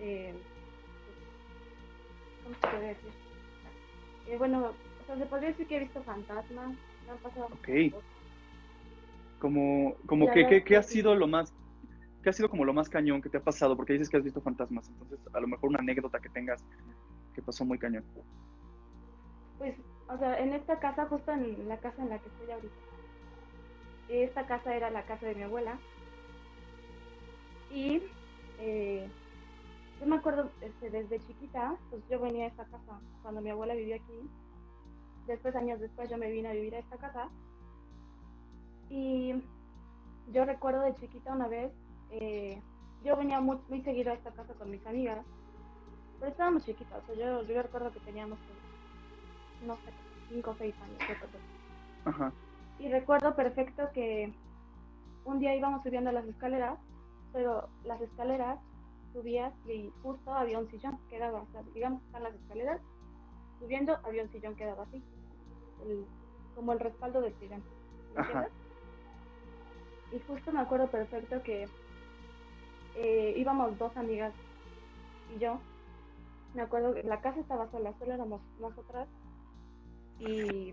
eh, 0.00 0.34
¿Cómo 2.44 2.54
se 2.54 2.60
puede 2.68 2.88
decir? 2.88 3.10
Eh, 4.28 4.36
bueno, 4.38 4.66
o 4.66 5.06
sea, 5.06 5.16
se 5.16 5.26
podría 5.26 5.48
decir 5.50 5.66
que 5.66 5.76
he 5.76 5.80
visto 5.80 6.02
fantasmas. 6.02 6.76
Me 7.04 7.10
han 7.12 7.18
pasado 7.18 7.48
cosas. 7.48 8.04
Como, 9.38 9.94
como 10.06 10.26
que, 10.26 10.34
verdad 10.34 10.48
¿qué, 10.50 10.64
qué 10.64 10.76
ha 10.76 10.80
que 10.80 10.88
sí. 10.88 10.94
sido 10.94 11.14
lo 11.14 11.26
más, 11.26 11.52
qué 12.22 12.30
ha 12.30 12.32
sido 12.32 12.48
como 12.50 12.64
lo 12.64 12.72
más 12.72 12.88
cañón 12.88 13.22
que 13.22 13.28
te 13.28 13.36
ha 13.36 13.42
pasado? 13.42 13.76
Porque 13.76 13.92
dices 13.92 14.08
que 14.08 14.16
has 14.16 14.24
visto 14.24 14.40
fantasmas, 14.40 14.88
entonces 14.88 15.20
a 15.32 15.40
lo 15.40 15.46
mejor 15.46 15.70
una 15.70 15.78
anécdota 15.78 16.18
que 16.18 16.28
tengas 16.30 16.64
que 17.34 17.42
pasó 17.42 17.64
muy 17.64 17.78
cañón. 17.78 18.04
Pues, 19.58 19.74
o 20.08 20.18
sea, 20.18 20.38
en 20.40 20.54
esta 20.54 20.78
casa, 20.80 21.06
justo 21.06 21.32
en 21.32 21.68
la 21.68 21.76
casa 21.78 22.02
en 22.02 22.08
la 22.08 22.18
que 22.18 22.28
estoy 22.28 22.50
ahorita. 22.50 22.74
Esta 24.08 24.46
casa 24.46 24.74
era 24.74 24.90
la 24.90 25.02
casa 25.02 25.26
de 25.26 25.34
mi 25.34 25.42
abuela. 25.42 25.78
Y 27.70 28.02
eh, 28.58 29.08
yo 30.00 30.06
me 30.06 30.16
acuerdo 30.16 30.50
este, 30.60 30.90
desde 30.90 31.20
chiquita, 31.26 31.76
pues 31.90 32.02
yo 32.08 32.20
venía 32.20 32.44
a 32.44 32.48
esta 32.48 32.64
casa 32.64 33.00
cuando 33.22 33.40
mi 33.40 33.50
abuela 33.50 33.74
vivía 33.74 33.96
aquí. 33.96 34.30
Después, 35.26 35.54
años 35.56 35.80
después, 35.80 36.08
yo 36.08 36.16
me 36.16 36.30
vine 36.30 36.48
a 36.48 36.52
vivir 36.52 36.74
a 36.74 36.78
esta 36.78 36.96
casa. 36.96 37.28
Y 38.88 39.34
yo 40.32 40.44
recuerdo 40.44 40.80
de 40.80 40.96
chiquita 40.96 41.32
una 41.32 41.48
vez, 41.48 41.72
eh, 42.10 42.62
yo 43.04 43.16
venía 43.16 43.40
muy, 43.40 43.58
muy 43.68 43.82
seguido 43.82 44.10
a 44.10 44.14
esta 44.14 44.30
casa 44.30 44.54
con 44.54 44.70
mis 44.70 44.84
amigas, 44.86 45.24
pero 46.18 46.30
estábamos 46.30 46.64
chiquitas. 46.64 47.02
O 47.02 47.06
sea, 47.06 47.14
yo, 47.14 47.42
yo 47.42 47.62
recuerdo 47.62 47.92
que 47.92 48.00
teníamos, 48.00 48.38
como, 48.38 49.74
no 49.74 49.76
sé, 49.84 49.92
5 50.30 50.50
o 50.50 50.54
6 50.56 50.74
años. 50.82 50.98
Ajá. 52.04 52.32
Y 52.78 52.88
recuerdo 52.88 53.34
perfecto 53.34 53.90
que 53.92 54.32
un 55.24 55.38
día 55.38 55.54
íbamos 55.54 55.82
subiendo 55.82 56.12
las 56.12 56.24
escaleras, 56.24 56.78
pero 57.32 57.68
las 57.84 58.00
escaleras 58.00 58.58
subías 59.12 59.52
y 59.66 59.92
justo 60.02 60.32
había 60.32 60.58
un 60.58 60.68
sillón 60.70 60.98
que 61.08 61.18
daba, 61.18 61.42
o 61.42 61.46
sea, 61.52 61.62
digamos 61.74 62.00
que 62.00 62.06
están 62.06 62.22
las 62.24 62.34
escaleras, 62.34 62.80
subiendo 63.58 63.98
había 64.04 64.22
un 64.22 64.30
sillón 64.30 64.54
que 64.56 64.64
daba 64.66 64.84
así, 64.84 65.02
el- 65.84 66.06
como 66.54 66.72
el 66.72 66.80
respaldo 66.80 67.20
del 67.20 67.34
sillón. 67.38 67.62
Y 70.10 70.20
justo 70.20 70.52
me 70.52 70.60
acuerdo 70.60 70.90
perfecto 70.90 71.42
que 71.42 71.68
eh, 72.94 73.34
íbamos 73.36 73.78
dos 73.78 73.96
amigas 73.96 74.34
y 75.28 75.38
yo. 75.38 75.60
Me 76.54 76.62
acuerdo 76.62 76.94
que 76.94 77.02
la 77.02 77.20
casa 77.20 77.40
estaba 77.40 77.70
sola, 77.70 77.94
solo 77.98 78.14
éramos 78.14 78.40
nosotras. 78.58 79.08
Y, 80.18 80.72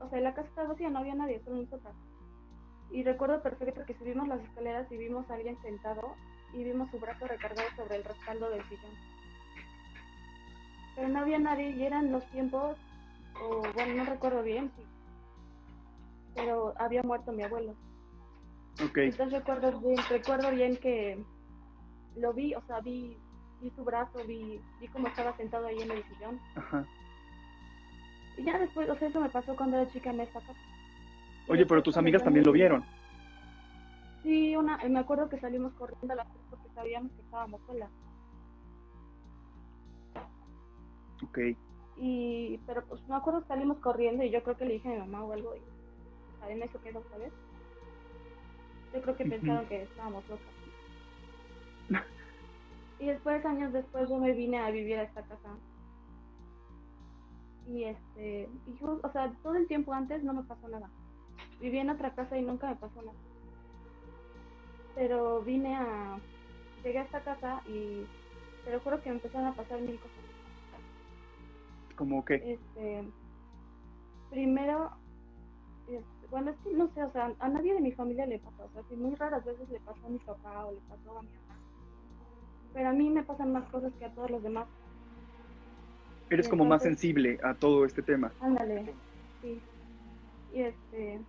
o 0.00 0.08
sea, 0.10 0.20
la 0.20 0.34
casa 0.34 0.48
estaba 0.48 0.68
vacía, 0.68 0.90
no 0.90 0.98
había 1.00 1.14
nadie, 1.14 1.42
solo 1.42 1.56
nosotras. 1.62 1.94
Y 2.90 3.02
recuerdo 3.02 3.42
perfecto 3.42 3.84
que 3.84 3.94
subimos 3.94 4.28
las 4.28 4.40
escaleras 4.40 4.90
y 4.90 4.96
vimos 4.96 5.28
a 5.30 5.34
alguien 5.34 5.60
sentado 5.62 6.14
y 6.52 6.64
vimos 6.64 6.90
su 6.90 6.98
brazo 6.98 7.26
recargado 7.26 7.68
sobre 7.76 7.96
el 7.96 8.04
respaldo 8.04 8.50
del 8.50 8.62
sillón. 8.68 8.92
Pero 10.94 11.08
no 11.08 11.18
había 11.20 11.38
nadie 11.38 11.70
y 11.70 11.84
eran 11.84 12.10
los 12.10 12.24
tiempos, 12.30 12.76
o 13.42 13.62
bueno, 13.74 13.94
no 13.94 14.04
recuerdo 14.04 14.42
bien, 14.42 14.70
sí. 14.76 14.82
Pero 16.34 16.74
había 16.78 17.02
muerto 17.02 17.32
mi 17.32 17.42
abuelo. 17.42 17.74
Ok. 18.82 18.98
Entonces 18.98 19.40
recuerdo 19.40 19.80
bien, 19.80 19.98
recuerdo 20.08 20.50
bien 20.50 20.76
que 20.76 21.22
lo 22.16 22.32
vi, 22.32 22.54
o 22.54 22.62
sea, 22.66 22.80
vi, 22.80 23.18
vi 23.60 23.70
su 23.70 23.84
brazo, 23.84 24.18
vi, 24.26 24.60
vi 24.80 24.88
cómo 24.88 25.08
estaba 25.08 25.36
sentado 25.36 25.66
ahí 25.66 25.80
en 25.80 25.90
el 25.90 26.04
sillón. 26.04 26.40
Ajá. 26.54 26.86
Y 28.38 28.44
ya 28.44 28.58
después, 28.58 28.88
o 28.88 28.96
sea, 28.96 29.08
eso 29.08 29.20
me 29.20 29.30
pasó 29.30 29.56
cuando 29.56 29.78
era 29.78 29.90
chica 29.92 30.10
en 30.10 30.20
esta 30.20 30.40
casa. 30.40 30.75
Oye, 31.48 31.66
pero 31.66 31.82
tus 31.82 31.96
amigas 31.96 32.24
también 32.24 32.44
lo 32.44 32.52
vieron. 32.52 32.84
Sí, 34.22 34.56
una, 34.56 34.78
me 34.88 34.98
acuerdo 34.98 35.28
que 35.28 35.38
salimos 35.38 35.72
corriendo 35.74 36.12
a 36.12 36.16
las 36.16 36.32
tres 36.32 36.44
porque 36.50 36.68
sabíamos 36.74 37.12
que 37.12 37.22
estábamos 37.22 37.60
solas. 37.66 37.90
Ok. 41.22 41.38
Y, 41.98 42.58
pero 42.66 42.84
pues 42.86 43.00
me 43.08 43.14
acuerdo 43.14 43.42
que 43.42 43.48
salimos 43.48 43.78
corriendo 43.78 44.24
y 44.24 44.30
yo 44.30 44.42
creo 44.42 44.56
que 44.56 44.64
le 44.64 44.74
dije 44.74 44.88
a 44.88 44.92
mi 44.92 44.98
mamá 44.98 45.24
o 45.24 45.32
algo 45.32 45.54
y 45.54 45.60
o 45.60 46.38
sea, 46.38 46.50
en 46.50 46.62
eso 46.62 46.80
quedó, 46.82 47.02
¿sabes? 47.10 47.32
Yo 48.92 49.02
creo 49.02 49.16
que 49.16 49.24
pensaron 49.26 49.66
que 49.66 49.82
estábamos 49.82 50.28
locas. 50.28 50.56
Y 52.98 53.06
después, 53.06 53.44
años 53.44 53.72
después, 53.72 54.08
yo 54.08 54.18
me 54.18 54.32
vine 54.32 54.58
a 54.58 54.70
vivir 54.70 54.98
a 54.98 55.02
esta 55.02 55.22
casa. 55.22 55.50
Y 57.68 57.84
este, 57.84 58.48
y 58.66 58.78
yo, 58.80 59.00
o 59.02 59.12
sea, 59.12 59.32
todo 59.42 59.54
el 59.54 59.66
tiempo 59.66 59.92
antes 59.92 60.22
no 60.24 60.32
me 60.32 60.42
pasó 60.44 60.66
nada. 60.68 60.88
Viví 61.60 61.78
en 61.78 61.90
otra 61.90 62.14
casa 62.14 62.36
y 62.38 62.42
nunca 62.42 62.68
me 62.68 62.76
pasó 62.76 63.00
nada. 63.02 63.18
Pero 64.94 65.42
vine 65.42 65.74
a, 65.76 66.18
llegué 66.82 66.98
a 66.98 67.02
esta 67.02 67.20
casa 67.20 67.62
y 67.68 68.04
te 68.64 68.72
lo 68.72 68.80
juro 68.80 69.02
que 69.02 69.10
me 69.10 69.16
empezaron 69.16 69.48
a 69.48 69.54
pasar 69.54 69.80
mil 69.80 69.98
cosas. 69.98 70.16
Como 71.96 72.24
que, 72.24 72.34
Este, 72.34 73.04
primero, 74.30 74.90
este, 75.88 76.26
bueno, 76.30 76.50
es 76.50 76.56
que 76.58 76.74
no 76.74 76.88
sé, 76.92 77.02
o 77.02 77.12
sea, 77.12 77.32
a 77.38 77.48
nadie 77.48 77.74
de 77.74 77.80
mi 77.80 77.92
familia 77.92 78.26
le 78.26 78.38
pasa, 78.38 78.64
o 78.64 78.70
sea, 78.72 78.82
que 78.88 78.96
muy 78.96 79.14
raras 79.14 79.44
veces 79.44 79.68
le 79.70 79.80
pasó 79.80 80.06
a 80.06 80.10
mi 80.10 80.18
papá 80.18 80.66
o 80.66 80.72
le 80.72 80.80
pasó 80.88 81.18
a 81.18 81.22
mi 81.22 81.28
mamá. 81.28 81.58
Pero 82.74 82.88
a 82.90 82.92
mí 82.92 83.08
me 83.08 83.22
pasan 83.22 83.52
más 83.52 83.64
cosas 83.70 83.92
que 83.98 84.04
a 84.04 84.14
todos 84.14 84.30
los 84.30 84.42
demás. 84.42 84.66
eres 86.28 86.48
como 86.48 86.64
más 86.64 86.82
sensible 86.82 87.38
a 87.42 87.54
todo 87.54 87.84
este 87.86 88.02
tema. 88.02 88.30
Ándale, 88.40 88.92
sí. 89.40 89.60
Y 90.52 90.60
este, 90.60 91.20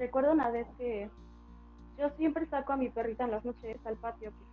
recuerdo 0.00 0.32
una 0.32 0.50
vez 0.50 0.66
que 0.78 1.10
yo 1.98 2.10
siempre 2.16 2.46
saco 2.46 2.72
a 2.72 2.76
mi 2.76 2.88
perrita 2.88 3.24
en 3.24 3.32
las 3.32 3.44
noches 3.44 3.78
al 3.84 3.98
patio, 3.98 4.32
pues, 4.32 4.48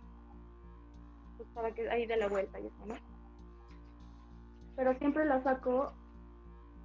pues 1.38 1.48
para 1.54 1.72
que 1.72 1.88
ahí 1.88 2.06
dé 2.06 2.16
la 2.18 2.28
vuelta 2.28 2.60
y 2.60 2.66
eso, 2.66 2.86
¿no? 2.86 2.94
Pero 4.76 4.94
siempre 4.98 5.24
la 5.24 5.42
saco 5.42 5.90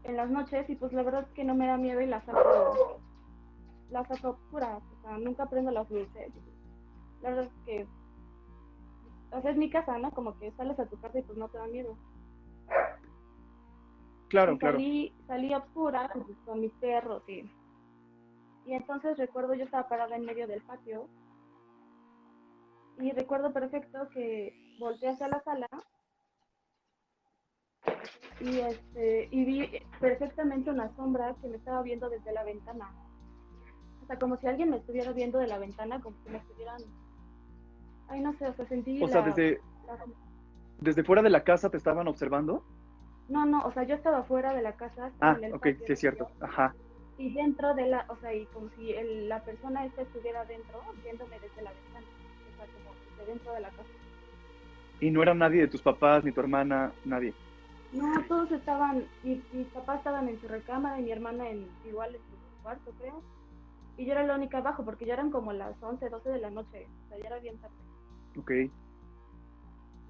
en 0.04 0.16
las 0.16 0.30
noches 0.30 0.68
y 0.70 0.76
pues 0.76 0.94
la 0.94 1.04
verdad 1.04 1.28
es 1.28 1.34
que 1.34 1.44
no 1.44 1.54
me 1.56 1.68
da 1.68 1.78
miedo 1.78 2.00
y 2.02 2.06
la 2.06 2.26
saco, 2.26 3.02
la 3.90 4.08
saco 4.08 4.30
oscura, 4.30 4.78
o 4.78 5.02
sea, 5.02 5.18
nunca 5.18 5.46
prendo 5.48 5.70
las 5.72 5.90
luces. 5.92 6.32
La 7.22 7.32
verdad 7.32 7.46
es 7.46 7.66
que, 7.66 7.88
o 9.32 9.42
sea, 9.42 9.52
es 9.52 9.58
mi 9.58 9.70
casa, 9.70 9.98
¿no? 9.98 10.10
Como 10.12 10.38
que 10.40 10.52
sales 10.54 10.80
a 10.80 10.88
tu 10.88 10.98
casa 11.00 11.20
y 11.20 11.24
pues 11.24 11.38
no 11.38 11.50
te 11.50 11.58
da 11.58 11.68
miedo. 11.68 11.98
Claro, 14.30 14.54
Y 14.54 14.58
claro. 14.58 14.78
salí, 14.78 15.14
salí 15.28 15.54
a 15.54 15.58
oscuras 15.58 16.10
pues, 16.14 16.38
con 16.46 16.62
mis 16.62 16.74
perros 16.76 17.22
y, 17.28 17.52
y 18.66 18.74
entonces 18.74 19.18
recuerdo 19.18 19.54
yo 19.54 19.66
estaba 19.66 19.88
parada 19.88 20.16
en 20.16 20.26
medio 20.26 20.48
del 20.48 20.62
patio 20.62 21.08
y 23.00 23.12
recuerdo 23.12 23.52
perfecto 23.52 24.08
que 24.14 24.54
volteé 24.80 25.10
hacia 25.10 25.28
la 25.28 25.42
sala 25.44 25.68
y 28.40 28.60
este 28.60 29.28
y 29.32 29.46
vi 29.46 29.80
perfectamente 30.00 30.70
una 30.70 30.94
sombra 30.96 31.36
que 31.42 31.48
me 31.48 31.58
estaba 31.58 31.82
viendo 31.82 32.10
desde 32.10 32.32
la 32.34 32.44
ventana. 32.44 32.92
O 34.02 34.06
sea, 34.06 34.20
como 34.20 34.36
si 34.38 34.48
alguien 34.48 34.70
me 34.70 34.78
estuviera 34.78 35.12
viendo 35.14 35.40
de 35.40 35.48
la 35.48 35.58
ventana, 35.58 36.02
como 36.02 36.18
si 36.24 36.30
me 36.30 36.38
estuvieran... 36.40 36.82
Ay, 38.10 38.20
no 38.20 38.34
sé, 38.38 38.46
o 38.48 38.54
sea, 38.54 38.68
sentí 38.68 39.02
O 39.02 39.08
sea, 39.08 39.22
la- 39.22 39.28
desde, 39.28 39.62
la- 39.88 40.06
desde 40.80 41.04
fuera 41.06 41.22
de 41.22 41.30
la 41.30 41.44
casa 41.46 41.70
te 41.70 41.78
estaban 41.78 42.08
observando. 42.10 42.66
No, 43.30 43.46
no, 43.46 43.64
o 43.66 43.72
sea, 43.72 43.84
yo 43.84 43.96
estaba 43.96 44.24
fuera 44.24 44.54
de 44.54 44.62
la 44.62 44.74
casa. 44.76 45.10
Ah, 45.22 45.38
ok, 45.54 45.62
patio 45.62 45.74
sí 45.88 45.94
es 45.94 46.00
cierto. 46.00 46.30
Ajá. 46.42 46.76
Y 47.18 47.34
dentro 47.34 47.74
de 47.76 47.88
la, 47.88 48.06
o 48.10 48.18
sea, 48.18 48.34
y 48.34 48.46
como 48.48 48.70
si 48.70 48.92
el- 48.92 49.30
la 49.30 49.44
persona 49.44 49.86
esta 49.86 50.02
estuviera 50.02 50.44
dentro, 50.46 50.82
viéndome 51.04 51.40
desde 51.40 51.62
la 51.62 51.72
ventana, 51.74 52.08
o 52.52 52.56
sea, 52.58 52.68
como 52.68 52.96
de 53.18 53.26
dentro 53.26 53.54
de 53.54 53.62
la 53.62 53.70
casa. 53.72 53.90
Y 55.00 55.12
no 55.12 55.22
era 55.22 55.34
nadie 55.34 55.62
de 55.62 55.68
tus 55.68 55.82
papás, 55.82 56.24
ni 56.24 56.32
tu 56.32 56.40
hermana, 56.40 56.94
nadie. 57.04 57.34
No, 57.92 58.06
todos 58.28 58.52
estaban, 58.52 59.08
mi- 59.22 59.44
mis 59.52 59.68
papás 59.68 59.98
estaban 60.00 60.28
en 60.30 60.40
su 60.42 60.48
recámara 60.48 61.00
y 61.00 61.04
mi 61.04 61.12
hermana 61.12 61.50
en 61.50 61.70
igual 61.86 62.16
en 62.16 62.22
su 62.22 62.62
cuarto, 62.64 62.92
creo. 62.98 63.22
Y 63.98 64.06
yo 64.06 64.14
era 64.14 64.24
la 64.24 64.36
única 64.36 64.58
abajo, 64.58 64.84
porque 64.84 65.06
ya 65.06 65.14
eran 65.14 65.30
como 65.30 65.54
las 65.54 65.76
11, 65.84 66.10
12 66.10 66.30
de 66.30 66.40
la 66.40 66.50
noche, 66.50 66.88
o 67.06 67.10
sea, 67.10 67.20
ya 67.20 67.28
era 67.28 67.40
bien 67.40 67.60
tarde. 67.60 67.76
Ok. 68.40 68.52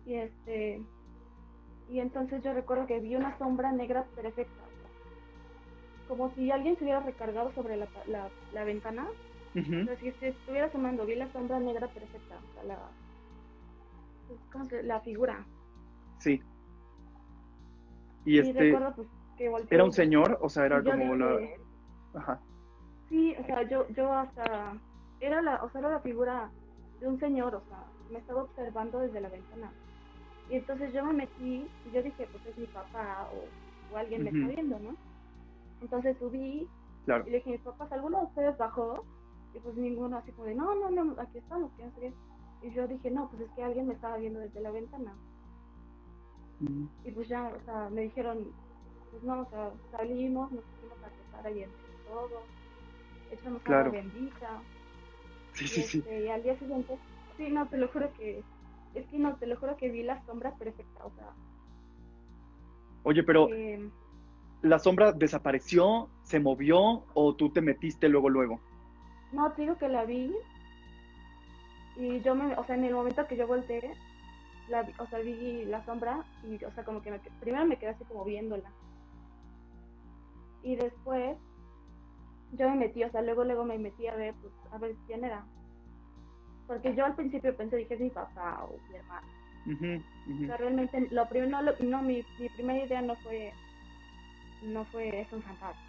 Y 0.05 0.15
este, 0.15 0.81
y 1.89 1.99
entonces 1.99 2.41
yo 2.43 2.53
recuerdo 2.53 2.87
que 2.87 2.99
vi 2.99 3.15
una 3.15 3.37
sombra 3.37 3.71
negra 3.73 4.05
perfecta, 4.15 4.62
como 6.07 6.33
si 6.35 6.51
alguien 6.51 6.77
se 6.77 6.83
hubiera 6.83 6.99
recargado 7.01 7.53
sobre 7.53 7.77
la, 7.77 7.87
la, 8.07 8.29
la 8.51 8.63
ventana. 8.63 9.07
O 9.55 9.85
sea, 9.85 9.95
si 9.97 10.11
se 10.13 10.29
estuviera 10.29 10.65
asomando, 10.67 11.05
vi 11.05 11.15
la 11.15 11.31
sombra 11.31 11.59
negra 11.59 11.87
perfecta, 11.87 12.39
o 12.39 12.53
sea, 12.53 12.63
la, 12.63 12.79
pues, 14.27 14.39
¿cómo 14.51 14.65
se- 14.65 14.81
la 14.83 14.99
figura. 15.01 15.45
Sí. 16.19 16.41
Y 18.25 18.35
Y 18.35 18.39
este, 18.39 18.53
recuerdo 18.53 18.95
pues, 18.95 19.07
que 19.37 19.49
volteé. 19.49 19.75
¿Era 19.75 19.83
un 19.83 19.91
señor? 19.91 20.39
O 20.41 20.49
sea, 20.49 20.65
era 20.65 20.83
como 20.83 21.15
la... 21.15 21.39
Ajá. 22.15 22.41
Sí, 23.09 23.35
o 23.39 23.45
sea, 23.45 23.69
yo, 23.69 23.87
yo 23.89 24.11
hasta, 24.11 24.75
era 25.19 25.41
la, 25.41 25.63
o 25.63 25.69
sea, 25.69 25.81
era 25.81 25.91
la 25.91 25.99
figura 25.99 26.49
de 26.99 27.07
un 27.07 27.19
señor, 27.19 27.53
o 27.53 27.61
sea, 27.67 27.83
me 28.09 28.19
estaba 28.19 28.43
observando 28.43 28.99
desde 28.99 29.21
la 29.21 29.29
ventana. 29.29 29.71
Y 30.49 30.55
entonces 30.55 30.91
yo 30.93 31.05
me 31.05 31.13
metí 31.13 31.67
y 31.85 31.91
yo 31.91 32.01
dije, 32.01 32.27
pues 32.31 32.43
es 32.45 32.57
mi 32.57 32.67
papá 32.67 33.29
o, 33.31 33.49
o 33.91 33.97
alguien 33.97 34.23
me 34.23 34.29
está 34.31 34.47
viendo, 34.47 34.79
¿no? 34.79 34.95
Entonces 35.83 36.17
subí 36.17 36.69
Claro. 37.05 37.25
y 37.27 37.31
le 37.31 37.37
dije, 37.37 37.51
mis 37.51 37.61
papás, 37.61 37.91
¿alguno 37.91 38.19
de 38.19 38.25
ustedes 38.27 38.57
bajó? 38.57 39.05
Y 39.53 39.59
pues 39.59 39.75
ninguno, 39.75 40.17
así 40.17 40.31
como 40.31 40.47
de, 40.47 40.55
no, 40.55 40.73
no, 40.75 40.89
no, 40.89 41.21
aquí 41.21 41.37
estamos, 41.39 41.71
que 41.73 41.83
no 41.83 41.91
sé 41.91 41.99
qué. 41.99 42.13
Y 42.67 42.71
yo 42.73 42.87
dije, 42.87 43.11
no, 43.11 43.29
pues 43.29 43.41
es 43.41 43.51
que 43.51 43.63
alguien 43.63 43.87
me 43.87 43.93
estaba 43.93 44.15
viendo 44.17 44.39
desde 44.39 44.61
la 44.61 44.71
ventana. 44.71 45.13
Mm, 46.61 46.85
Y 47.03 47.11
pues 47.11 47.27
ya, 47.27 47.49
o 47.49 47.65
sea, 47.65 47.89
me 47.89 48.03
dijeron, 48.03 48.47
pues 49.11 49.21
no, 49.23 49.41
o 49.41 49.49
sea, 49.49 49.73
salimos, 49.91 50.51
nos 50.53 50.63
pusimos 50.63 51.03
a 51.03 51.09
rezar 51.09 51.45
ahí 51.47 51.63
entre 51.63 51.89
todos, 52.05 52.45
echamos 53.29 53.61
Claro. 53.63 53.89
agua 53.89 54.01
bendita. 54.01 54.63
Sí, 55.55 55.65
y, 55.65 55.67
sí, 55.67 55.81
sí. 55.83 55.97
este, 55.99 56.21
y 56.21 56.29
al 56.29 56.43
día 56.43 56.57
siguiente, 56.57 56.97
sí, 57.35 57.49
no, 57.49 57.67
te 57.67 57.77
lo 57.77 57.89
juro 57.89 58.11
que, 58.13 58.45
es 58.95 59.07
que 59.07 59.19
no, 59.19 59.35
te 59.37 59.45
lo 59.47 59.57
juro 59.57 59.75
que 59.75 59.89
vi 59.91 60.03
la 60.03 60.23
sombra 60.25 60.55
perfecta, 60.55 61.05
o 61.05 61.11
sea, 61.11 61.33
Oye, 63.03 63.21
pero 63.23 63.47
que- 63.47 63.91
¿la 64.63 64.79
sombra 64.79 65.13
desapareció, 65.13 66.11
se 66.23 66.39
movió 66.41 67.05
o 67.15 67.35
tú 67.37 67.53
te 67.53 67.61
metiste 67.61 68.09
luego, 68.09 68.29
luego? 68.29 68.63
no, 69.31 69.53
te 69.53 69.63
digo 69.63 69.77
que 69.77 69.89
la 69.89 70.05
vi, 70.05 70.33
y 71.95 72.21
yo 72.21 72.35
me, 72.35 72.55
o 72.55 72.63
sea, 72.65 72.75
en 72.75 72.83
el 72.85 72.93
momento 72.93 73.27
que 73.27 73.37
yo 73.37 73.47
volteé, 73.47 73.97
la, 74.67 74.87
o 74.99 75.07
sea, 75.07 75.19
vi 75.21 75.65
la 75.65 75.83
sombra, 75.85 76.27
y, 76.41 76.63
o 76.65 76.71
sea, 76.73 76.83
como 76.85 77.01
que 77.01 77.11
me, 77.11 77.21
primero 77.39 77.65
me 77.67 77.79
quedé 77.79 77.91
así 77.91 78.05
como 78.05 78.25
viéndola, 78.25 78.75
y 80.61 80.75
después, 80.77 81.37
yo 82.51 82.69
me 82.69 82.75
metí, 82.77 83.03
o 83.03 83.09
sea, 83.11 83.21
luego, 83.21 83.43
luego 83.43 83.65
me 83.65 83.77
metí 83.77 84.07
a 84.07 84.15
ver, 84.15 84.37
pues, 84.39 84.53
a 84.71 84.77
ver 84.77 84.97
quién 85.05 85.25
era, 85.25 85.49
porque 86.65 86.93
yo 86.95 87.05
al 87.05 87.15
principio 87.15 87.55
pensé, 87.55 87.77
dije, 87.77 87.93
es 87.93 88.01
mi 88.01 88.09
papá 88.09 88.65
o 88.65 88.81
mi 88.87 88.95
hermano, 88.97 89.27
ujú. 89.65 90.03
O 90.41 90.45
sea, 90.45 90.57
realmente, 90.57 91.07
lo 91.11 91.27
primero, 91.29 91.49
no, 91.51 91.61
lo- 91.63 91.77
no 91.79 92.01
mi, 92.03 92.27
mi 92.37 92.49
primera 92.49 92.83
idea 92.85 93.01
no 93.01 93.17
fue, 93.17 93.57
no 94.63 94.85
fue, 94.85 95.21
es 95.21 95.31
un 95.31 95.41
fantasma. 95.43 95.81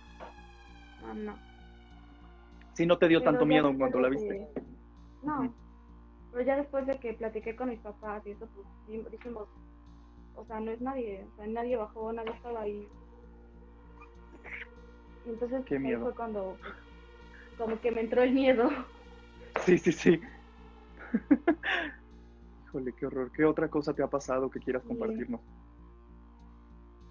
No, 1.01 1.15
no. 1.15 1.39
Sí, 2.75 2.87
no 2.87 2.99
te 2.99 3.09
dio 3.09 3.21
Pero 3.21 3.31
tanto 3.33 3.47
miedo 3.47 3.69
en 3.69 3.79
cuanto 3.79 4.01
la 4.01 4.09
viste. 4.09 4.29
que- 4.55 4.63
No, 5.23 5.55
pero 6.33 6.43
ya 6.45 6.57
después 6.57 6.87
de 6.87 6.99
que 6.99 7.15
platiqué 7.15 7.55
con 7.55 7.69
mis 7.71 7.81
papás 7.81 8.27
y 8.27 8.33
eso, 8.33 8.49
pues 8.55 8.67
di- 8.89 9.05
dijimos, 9.11 9.49
o 10.35 10.45
sea, 10.47 10.59
no 10.61 10.73
es 10.73 10.81
nadie, 10.81 11.25
o 11.33 11.37
sea, 11.37 11.47
nadie 11.47 11.77
bajó, 11.77 12.13
nadie 12.13 12.33
estaba 12.33 12.63
ahí. 12.63 12.89
Y 15.25 15.31
entonces 15.31 15.65
Qué 15.67 15.79
miedo. 15.79 16.03
fue 16.03 16.15
cuando, 16.15 16.59
pues, 16.61 16.75
como 17.57 17.81
que 17.81 17.91
me 17.93 18.01
entró 18.03 18.23
el 18.23 18.33
miedo. 18.33 18.69
Sí, 19.65 19.79
sí, 19.79 19.93
sí. 19.93 20.21
Híjole, 22.67 22.93
qué 22.95 23.07
horror. 23.07 23.31
¿Qué 23.33 23.45
otra 23.45 23.69
cosa 23.69 23.95
te 23.95 24.03
ha 24.03 24.09
pasado 24.09 24.51
que 24.51 24.59
quieras 24.61 24.83
Sí. 24.83 24.89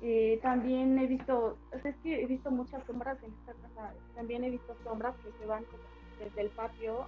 Eh, 0.06 0.38
también 0.42 1.00
he 1.00 1.08
visto, 1.08 1.58
o 1.72 1.80
sea, 1.80 1.92
es 1.92 1.98
que 2.04 2.22
he 2.22 2.26
visto 2.26 2.52
muchas 2.52 2.84
sombras 2.86 3.18
en 3.24 3.32
esta 3.32 3.54
casa. 3.54 3.94
También 4.16 4.44
he 4.44 4.50
visto 4.50 4.76
sombras 4.84 5.16
que 5.24 5.32
se 5.40 5.46
van 5.46 5.64
desde 6.20 6.42
el 6.42 6.50
patio 6.50 7.08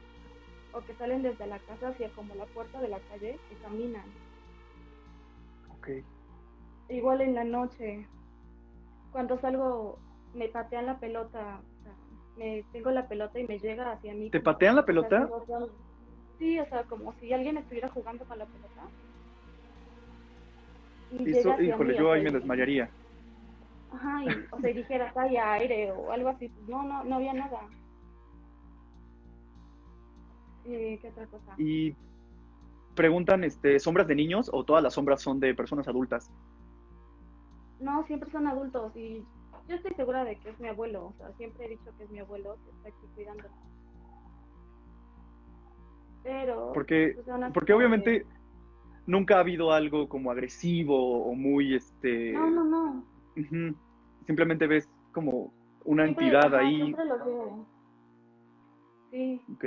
o 0.72 0.80
que 0.80 0.94
salen 0.96 1.22
desde 1.22 1.46
la 1.46 1.60
casa 1.60 1.90
hacia 1.90 2.10
como 2.12 2.34
la 2.36 2.46
puerta 2.46 2.80
de 2.80 2.88
la 2.88 3.00
calle 3.00 3.38
y 3.52 3.56
caminan. 3.56 4.06
Ok. 5.78 5.90
Igual 6.88 7.20
en 7.20 7.36
la 7.36 7.44
noche, 7.44 8.08
cuando 9.12 9.38
salgo, 9.42 10.00
me 10.34 10.48
patean 10.48 10.86
la 10.86 10.98
pelota. 10.98 11.60
o 11.60 11.84
sea, 11.84 11.96
me 12.38 12.64
tengo 12.72 12.92
la 12.92 13.10
pelota 13.10 13.38
y 13.38 13.46
me 13.46 13.60
llega 13.60 13.92
hacia 13.92 14.14
mí. 14.14 14.30
¿Te 14.30 14.40
patean 14.40 14.78
la 14.78 14.86
pelota? 14.86 15.30
Sí, 16.40 16.60
o 16.60 16.66
sea, 16.68 16.84
como 16.84 17.14
si 17.20 17.34
alguien 17.34 17.58
estuviera 17.58 17.90
jugando 17.90 18.24
con 18.24 18.40
la 18.40 18.46
pelota. 18.46 18.75
Y 21.20 21.68
híjole, 21.70 21.94
mí, 21.94 22.00
yo 22.00 22.12
ahí 22.12 22.24
me 22.24 22.32
desmayaría. 22.32 22.90
Ajá, 23.92 24.24
y, 24.26 24.28
o 24.52 24.60
sea, 24.60 24.74
dijera, 24.74 25.14
hay 25.16 25.38
aire 25.38 25.92
o 25.92 26.12
algo 26.12 26.30
así. 26.30 26.52
No, 26.68 26.84
no, 26.84 27.04
no 27.04 27.16
había 27.16 27.34
nada. 27.34 27.62
Eh, 30.66 30.98
¿Qué 31.02 31.10
otra 31.10 31.28
cosa? 31.28 31.54
Y 31.58 31.96
preguntan, 32.96 33.44
este, 33.44 33.80
¿sombras 33.80 34.08
de 34.08 34.16
niños 34.16 34.50
o 34.52 34.64
todas 34.64 34.82
las 34.84 34.94
sombras 34.94 35.22
son 35.22 35.40
de 35.40 35.54
personas 35.54 35.88
adultas? 35.88 36.32
No, 37.80 38.06
siempre 38.08 38.32
son 38.32 38.48
adultos 38.48 38.96
y 38.96 39.24
yo 39.68 39.76
estoy 39.76 39.94
segura 39.96 40.24
de 40.24 40.38
que 40.38 40.50
es 40.50 40.60
mi 40.60 40.68
abuelo. 40.68 41.08
O 41.08 41.14
sea, 41.18 41.32
siempre 41.34 41.66
he 41.66 41.70
dicho 41.70 41.92
que 41.98 42.04
es 42.04 42.10
mi 42.10 42.20
abuelo 42.20 42.58
que 42.64 42.72
está 42.72 42.90
aquí 42.90 43.08
cuidando. 43.14 43.44
Pero. 46.24 46.72
Porque, 46.74 47.14
pues, 47.16 47.52
porque 47.54 47.68
que- 47.68 47.74
obviamente 47.74 48.26
nunca 49.06 49.38
ha 49.38 49.40
habido 49.42 49.72
algo 49.72 50.08
como 50.10 50.32
agresivo 50.32 51.26
o 51.26 51.34
muy, 51.36 51.76
este... 51.76 52.34
No, 52.34 52.50
no, 52.50 52.64
no. 52.64 53.06
Simplemente 54.26 54.68
ves 54.68 54.90
como 55.12 55.54
una 55.84 56.04
Siempre- 56.06 56.26
entidad 56.26 56.54
ajá, 56.56 56.66
ahí. 56.66 56.78
Siempre 56.78 57.06
los 57.06 57.26
veo. 57.26 57.66
Sí, 59.12 59.42
Ok. 59.54 59.66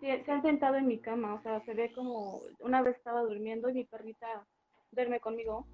sí, 0.00 0.06
se 0.24 0.32
han 0.32 0.42
sentado 0.42 0.76
en 0.76 0.86
mi 0.86 0.98
cama. 0.98 1.34
O 1.34 1.42
sea, 1.42 1.60
se 1.64 1.74
ve 1.74 1.92
como. 1.94 2.40
Una 2.60 2.82
vez 2.82 2.96
estaba 2.96 3.22
durmiendo 3.22 3.68
y 3.68 3.74
mi 3.74 3.84
perrita 3.84 4.26
duerme 4.92 5.20
conmigo 5.20 5.66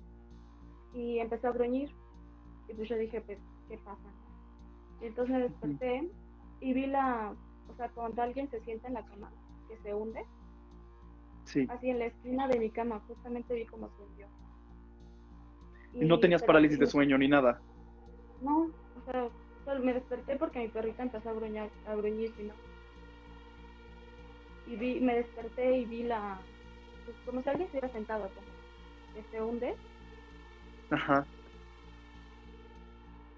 y 0.92 1.18
empezó 1.18 1.48
a 1.48 1.52
gruñir. 1.52 1.90
Y 2.68 2.74
pues 2.74 2.88
yo 2.88 2.96
dije, 2.96 3.20
pues, 3.20 3.38
¿qué 3.68 3.78
pasa? 3.78 4.12
Y 5.00 5.06
entonces 5.06 5.34
me 5.36 5.42
desperté 5.42 6.10
y 6.60 6.72
vi 6.74 6.86
la. 6.86 7.34
O 7.68 7.74
sea, 7.76 7.88
cuando 7.90 8.20
alguien 8.22 8.50
se 8.50 8.60
sienta 8.60 8.88
en 8.88 8.94
la 8.94 9.06
cama, 9.06 9.30
que 9.68 9.78
se 9.78 9.94
hunde. 9.94 10.24
Sí. 11.44 11.66
así 11.70 11.90
en 11.90 11.98
la 11.98 12.06
esquina 12.06 12.48
de 12.48 12.58
mi 12.58 12.70
cama, 12.70 13.00
justamente 13.06 13.54
vi 13.54 13.66
cómo 13.66 13.88
se 13.88 14.02
hundió. 14.02 14.26
Y 15.94 16.04
no 16.04 16.18
tenías 16.18 16.42
parálisis 16.42 16.78
de 16.78 16.86
sueño 16.86 17.16
ni 17.18 17.28
nada. 17.28 17.60
No, 18.42 18.62
o 18.64 19.10
sea, 19.10 19.28
solo 19.64 19.84
me 19.84 19.94
desperté 19.94 20.36
porque 20.36 20.58
mi 20.58 20.68
perrita 20.68 21.02
empezó 21.02 21.30
a 21.30 21.34
gruñir, 21.34 21.70
a 21.86 21.94
gruñir, 21.94 22.34
y 22.38 22.44
no. 22.44 22.54
Y 24.66 24.76
vi, 24.76 25.00
me 25.00 25.16
desperté 25.16 25.78
y 25.78 25.84
vi 25.84 26.02
la, 26.02 26.40
pues 27.04 27.16
como 27.26 27.42
si 27.42 27.48
alguien 27.48 27.66
estuviera 27.66 27.88
sentado, 27.92 28.28
como 28.34 28.46
que 29.14 29.22
se 29.30 29.42
hunde, 29.42 29.74
Ajá. 30.90 31.26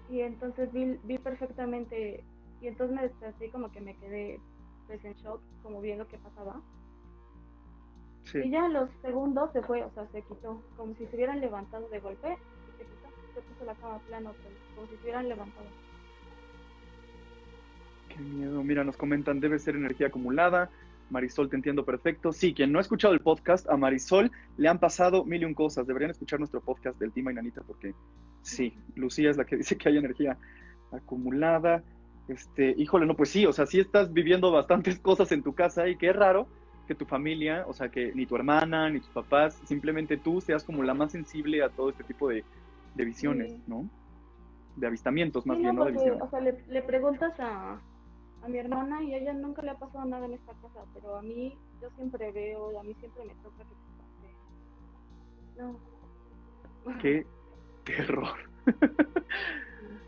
y 0.09 0.21
entonces 0.21 0.71
vi, 0.71 0.97
vi 1.03 1.17
perfectamente, 1.17 2.23
y 2.61 2.67
entonces 2.67 2.95
me 2.95 3.03
desperté 3.03 3.47
y 3.47 3.51
como 3.51 3.71
que 3.71 3.81
me 3.81 3.95
quedé 3.97 4.39
pues 4.87 5.03
en 5.03 5.13
shock, 5.15 5.41
como 5.63 5.81
viendo 5.81 6.07
qué 6.07 6.17
pasaba. 6.17 6.61
Y 8.33 8.49
ya 8.49 8.65
a 8.65 8.69
los 8.69 8.89
segundos 9.01 9.51
se 9.53 9.61
fue, 9.61 9.83
o 9.83 9.91
sea, 9.91 10.05
se 10.07 10.21
quitó, 10.21 10.61
como 10.75 10.93
si 10.95 11.05
se 11.07 11.15
hubieran 11.15 11.39
levantado 11.39 11.87
de 11.89 11.99
golpe 11.99 12.27
y 12.27 12.77
se 12.77 12.83
quitó, 12.83 13.09
se 13.33 13.41
puso 13.41 13.65
la 13.65 13.75
cama 13.75 13.99
plana 14.07 14.31
como 14.75 14.87
si 14.87 14.95
se 14.95 15.03
hubieran 15.03 15.29
levantado. 15.29 15.67
Qué 18.09 18.19
miedo. 18.19 18.63
Mira, 18.63 18.83
nos 18.83 18.97
comentan, 18.97 19.39
debe 19.39 19.59
ser 19.59 19.75
energía 19.75 20.07
acumulada. 20.07 20.69
Marisol, 21.09 21.49
te 21.49 21.55
entiendo 21.55 21.85
perfecto. 21.85 22.33
Sí, 22.33 22.53
quien 22.53 22.71
no 22.71 22.79
ha 22.79 22.81
escuchado 22.81 23.13
el 23.13 23.21
podcast, 23.21 23.69
a 23.69 23.77
Marisol 23.77 24.31
le 24.57 24.67
han 24.67 24.79
pasado 24.79 25.23
mil 25.23 25.41
y 25.41 25.45
un 25.45 25.53
cosas. 25.53 25.87
Deberían 25.87 26.11
escuchar 26.11 26.39
nuestro 26.39 26.61
podcast 26.61 26.99
del 26.99 27.11
Tima 27.11 27.31
y 27.31 27.35
Nanita 27.35 27.61
porque 27.65 27.93
sí, 28.41 28.73
Lucía 28.95 29.29
es 29.29 29.37
la 29.37 29.45
que 29.45 29.57
dice 29.57 29.77
que 29.77 29.89
hay 29.89 29.97
energía 29.97 30.37
acumulada. 30.91 31.83
Este, 32.27 32.75
híjole, 32.77 33.05
no, 33.05 33.15
pues 33.15 33.29
sí, 33.29 33.45
o 33.45 33.53
sea, 33.53 33.65
sí 33.65 33.79
estás 33.79 34.11
viviendo 34.11 34.51
bastantes 34.51 34.99
cosas 34.99 35.31
en 35.31 35.43
tu 35.43 35.53
casa 35.53 35.87
y 35.87 35.95
qué 35.95 36.11
raro 36.11 36.47
que 36.87 36.95
tu 36.95 37.05
familia, 37.05 37.65
o 37.67 37.73
sea, 37.73 37.89
que 37.89 38.13
ni 38.15 38.25
tu 38.25 38.35
hermana, 38.35 38.89
ni 38.89 38.99
tus 39.01 39.09
papás, 39.09 39.55
simplemente 39.65 40.17
tú 40.17 40.41
seas 40.41 40.63
como 40.63 40.83
la 40.83 40.93
más 40.95 41.11
sensible 41.11 41.61
a 41.63 41.69
todo 41.69 41.89
este 41.91 42.03
tipo 42.03 42.29
de, 42.29 42.43
de 42.95 43.05
visiones, 43.05 43.51
Sí. 43.53 43.63
¿no? 43.67 43.89
De 44.75 44.87
avistamientos, 44.87 45.45
más 45.45 45.57
Sí, 45.57 45.63
bien, 45.63 45.75
no, 45.75 45.85
de 45.85 45.93
porque, 45.93 46.09
visiones. 46.11 46.23
o 46.23 46.29
sea, 46.29 46.39
le, 46.41 46.63
le 46.67 46.81
preguntas 46.83 47.39
a, 47.39 47.79
a 48.43 48.47
mi 48.47 48.57
hermana 48.59 49.03
y 49.03 49.13
a 49.13 49.17
ella 49.17 49.33
nunca 49.33 49.61
le 49.61 49.71
ha 49.71 49.75
pasado 49.79 50.05
nada 50.05 50.25
en 50.25 50.33
esta 50.33 50.53
casa, 50.53 50.85
pero 50.93 51.17
a 51.17 51.21
mí, 51.21 51.57
yo 51.81 51.89
siempre 51.95 52.31
veo, 52.31 52.79
a 52.79 52.83
mí 52.83 52.93
siempre 52.95 53.25
me 53.25 53.33
toca 53.35 53.63
que. 53.63 55.61
No. 55.61 55.79
Qué 56.99 57.25
terror. 57.83 58.37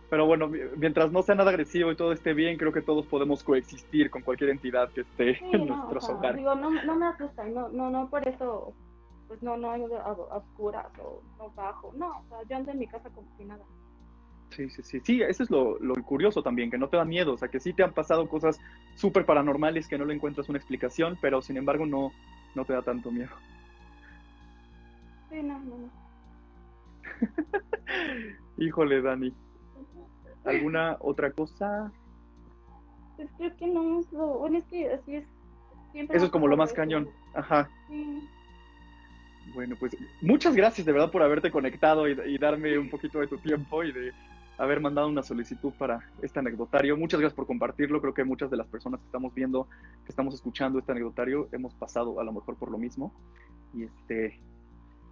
Pero 0.10 0.26
bueno, 0.26 0.48
mi- 0.48 0.60
mientras 0.78 1.12
no 1.12 1.22
sea 1.22 1.36
nada 1.36 1.52
agresivo 1.52 1.92
y 1.92 1.96
todo 1.96 2.12
esté 2.12 2.34
bien, 2.34 2.58
creo 2.58 2.74
que 2.74 2.82
todos 2.82 3.06
podemos 3.08 3.44
coexistir 3.44 4.10
con 4.10 4.24
cualquier 4.24 4.50
entidad 4.50 4.92
que 4.92 5.02
esté 5.02 5.34
Sí, 5.38 5.46
en 5.52 5.68
no, 5.68 5.74
o 5.86 5.88
nuestros 5.90 6.04
sea, 6.04 6.16
hogares. 6.16 6.38
digo, 6.38 6.56
no, 6.56 6.72
no 6.72 6.96
me 6.96 7.06
asusta, 7.08 7.44
no, 7.46 7.70
no, 7.70 7.90
no 7.90 8.10
por 8.10 8.28
eso, 8.28 8.74
pues 9.28 9.42
no, 9.44 9.56
no 9.58 9.72
a 9.72 10.12
oscuras 10.38 10.88
o 11.00 11.22
no 11.38 11.52
bajo, 11.56 11.92
no, 11.96 12.08
o 12.10 12.26
sea, 12.28 12.40
yo 12.50 12.56
ando 12.56 12.72
en 12.72 12.80
mi 12.80 12.88
casa 12.88 13.10
como 13.12 13.28
si 13.38 13.46
nada. 13.46 13.64
Sí, 14.52 14.68
sí, 14.72 14.82
sí. 14.82 15.00
Sí, 15.06 15.22
eso 15.22 15.44
es 15.44 15.52
lo, 15.52 15.78
lo 15.80 15.94
curioso 16.04 16.42
también, 16.42 16.72
que 16.72 16.78
no 16.80 16.90
te 16.90 16.98
da 16.98 17.06
miedo. 17.06 17.34
O 17.34 17.38
sea, 17.38 17.50
que 17.50 17.60
sí 17.60 17.72
te 17.74 17.84
han 17.84 17.94
pasado 17.94 18.28
cosas 18.28 18.60
súper 18.96 19.26
paranormales 19.26 19.88
que 19.88 19.98
no 19.98 20.06
le 20.06 20.16
encuentras 20.16 20.50
una 20.50 20.58
explicación, 20.58 21.18
pero 21.22 21.42
sin 21.42 21.58
embargo 21.58 21.86
no, 21.86 22.14
no 22.56 22.66
te 22.66 22.74
da 22.74 22.82
tanto 22.82 23.12
miedo. 23.12 23.30
Sí, 25.30 25.44
no, 25.44 25.60
no, 25.60 25.78
no. 25.78 25.90
Híjole, 28.58 29.02
Dani. 29.02 29.36
¿Alguna 30.46 30.98
otra 31.00 31.32
cosa? 31.32 31.92
Pues 33.16 33.30
creo 33.38 33.56
que 33.58 33.68
no 33.68 34.00
es 34.00 34.12
lo. 34.12 34.40
Bueno, 34.40 34.58
es 34.58 34.66
que 34.66 34.92
así 34.92 35.16
es. 35.16 35.26
Siempre 35.92 36.16
Eso 36.16 36.26
es 36.28 36.32
como 36.32 36.48
lo 36.48 36.58
más 36.58 36.74
cañón. 36.74 37.10
Ajá. 37.34 37.70
Sí. 37.88 38.28
Bueno, 39.54 39.76
pues 39.80 39.98
muchas 40.22 40.56
gracias 40.56 40.86
de 40.86 40.94
verdad 40.94 41.12
por 41.12 41.24
haberte 41.24 41.50
conectado 41.50 42.08
y, 42.08 42.12
y 42.28 42.38
darme 42.38 42.78
un 42.78 42.90
poquito 42.90 43.20
de 43.20 43.28
tu 43.28 43.38
tiempo 43.40 43.84
y 43.84 43.92
de 43.92 44.14
haber 44.60 44.82
mandado 44.82 45.08
una 45.08 45.24
solicitud 45.24 45.72
para 45.78 46.02
este 46.22 46.40
anecdotario. 46.40 46.98
Muchas 46.98 47.20
gracias 47.20 47.36
por 47.36 47.48
compartirlo. 47.48 48.02
Creo 48.02 48.14
que 48.14 48.26
muchas 48.26 48.52
de 48.52 48.58
las 48.58 48.68
personas 48.68 49.00
que 49.00 49.06
estamos 49.06 49.34
viendo, 49.34 49.68
que 50.04 50.10
estamos 50.10 50.36
escuchando 50.36 50.80
este 50.80 50.92
anecdotario, 50.92 51.48
hemos 51.54 51.74
pasado 51.74 52.20
a 52.20 52.24
lo 52.24 52.34
mejor 52.34 52.58
por 52.58 52.70
lo 52.70 52.78
mismo. 52.78 53.14
Y 53.74 53.84
este, 53.84 54.40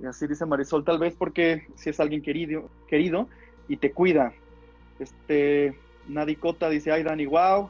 y 0.01 0.05
así 0.05 0.28
dice 0.28 0.45
Marisol, 0.45 0.84
tal 0.84 0.99
vez 0.99 1.15
porque 1.15 1.65
si 1.75 1.89
es 1.89 1.99
alguien 1.99 2.21
querido, 2.21 2.69
querido 2.88 3.30
y 3.69 3.78
te 3.78 3.91
cuida. 3.91 4.34
Este, 5.00 5.78
Nadicota 6.08 6.70
dice, 6.70 6.91
ay 6.91 7.04
Dani, 7.04 7.26
wow, 7.26 7.70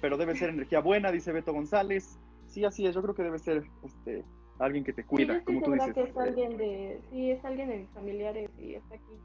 pero 0.00 0.16
debe 0.16 0.36
ser 0.36 0.50
energía 0.50 0.80
buena, 0.80 1.10
dice 1.10 1.32
Beto 1.32 1.52
González. 1.52 2.18
Sí, 2.46 2.64
así 2.64 2.86
es, 2.86 2.94
yo 2.94 3.02
creo 3.02 3.14
que 3.14 3.22
debe 3.24 3.38
ser 3.38 3.64
este, 3.82 4.24
alguien 4.58 4.84
que 4.84 4.92
te 4.92 5.04
Sí, 5.16 5.26
cuida, 5.26 5.34
yo 5.34 5.38
estoy 5.40 5.60
como 5.60 5.66
tú 5.66 5.72
dices. 5.72 5.94
que 5.94 6.02
es 6.02 6.16
alguien 6.16 6.56
de. 6.56 7.00
Sí, 7.10 7.30
es 7.30 7.44
alguien 7.44 7.68
de 7.68 7.78
mis 7.78 7.90
familiares 7.90 8.50
y 8.58 8.74
está 8.74 8.94
aquí. 8.94 9.20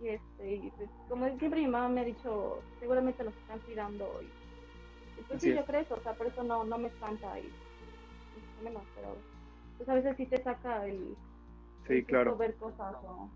Y 0.00 0.08
este, 0.08 0.54
y 0.56 0.70
pues, 0.72 0.90
como 1.08 1.26
siempre 1.38 1.60
mi 1.60 1.68
mamá 1.68 1.88
me 1.88 2.00
ha 2.00 2.04
dicho, 2.04 2.64
seguramente 2.80 3.24
los 3.24 3.34
están 3.36 3.60
cuidando. 3.60 4.22
Y, 4.22 4.26
y 5.20 5.22
pues 5.24 5.38
Así 5.38 5.46
sí, 5.46 5.52
es. 5.52 5.56
yo 5.56 5.64
creo 5.64 5.80
eso, 5.82 5.94
o 5.94 6.00
sea, 6.02 6.14
por 6.14 6.26
eso 6.26 6.42
no, 6.42 6.64
no 6.64 6.78
me 6.78 6.88
espanta 6.88 7.38
y. 7.38 7.48
menos, 8.62 8.82
pero. 8.94 9.16
Pues 9.76 9.88
a 9.88 9.94
veces 9.94 10.16
sí 10.16 10.26
te 10.26 10.42
saca 10.42 10.86
el. 10.86 11.16
Sí, 11.86 12.04
el 12.06 12.06
claro. 12.06 12.36
ver 12.36 12.56
cosas 12.56 12.96
o. 13.04 13.28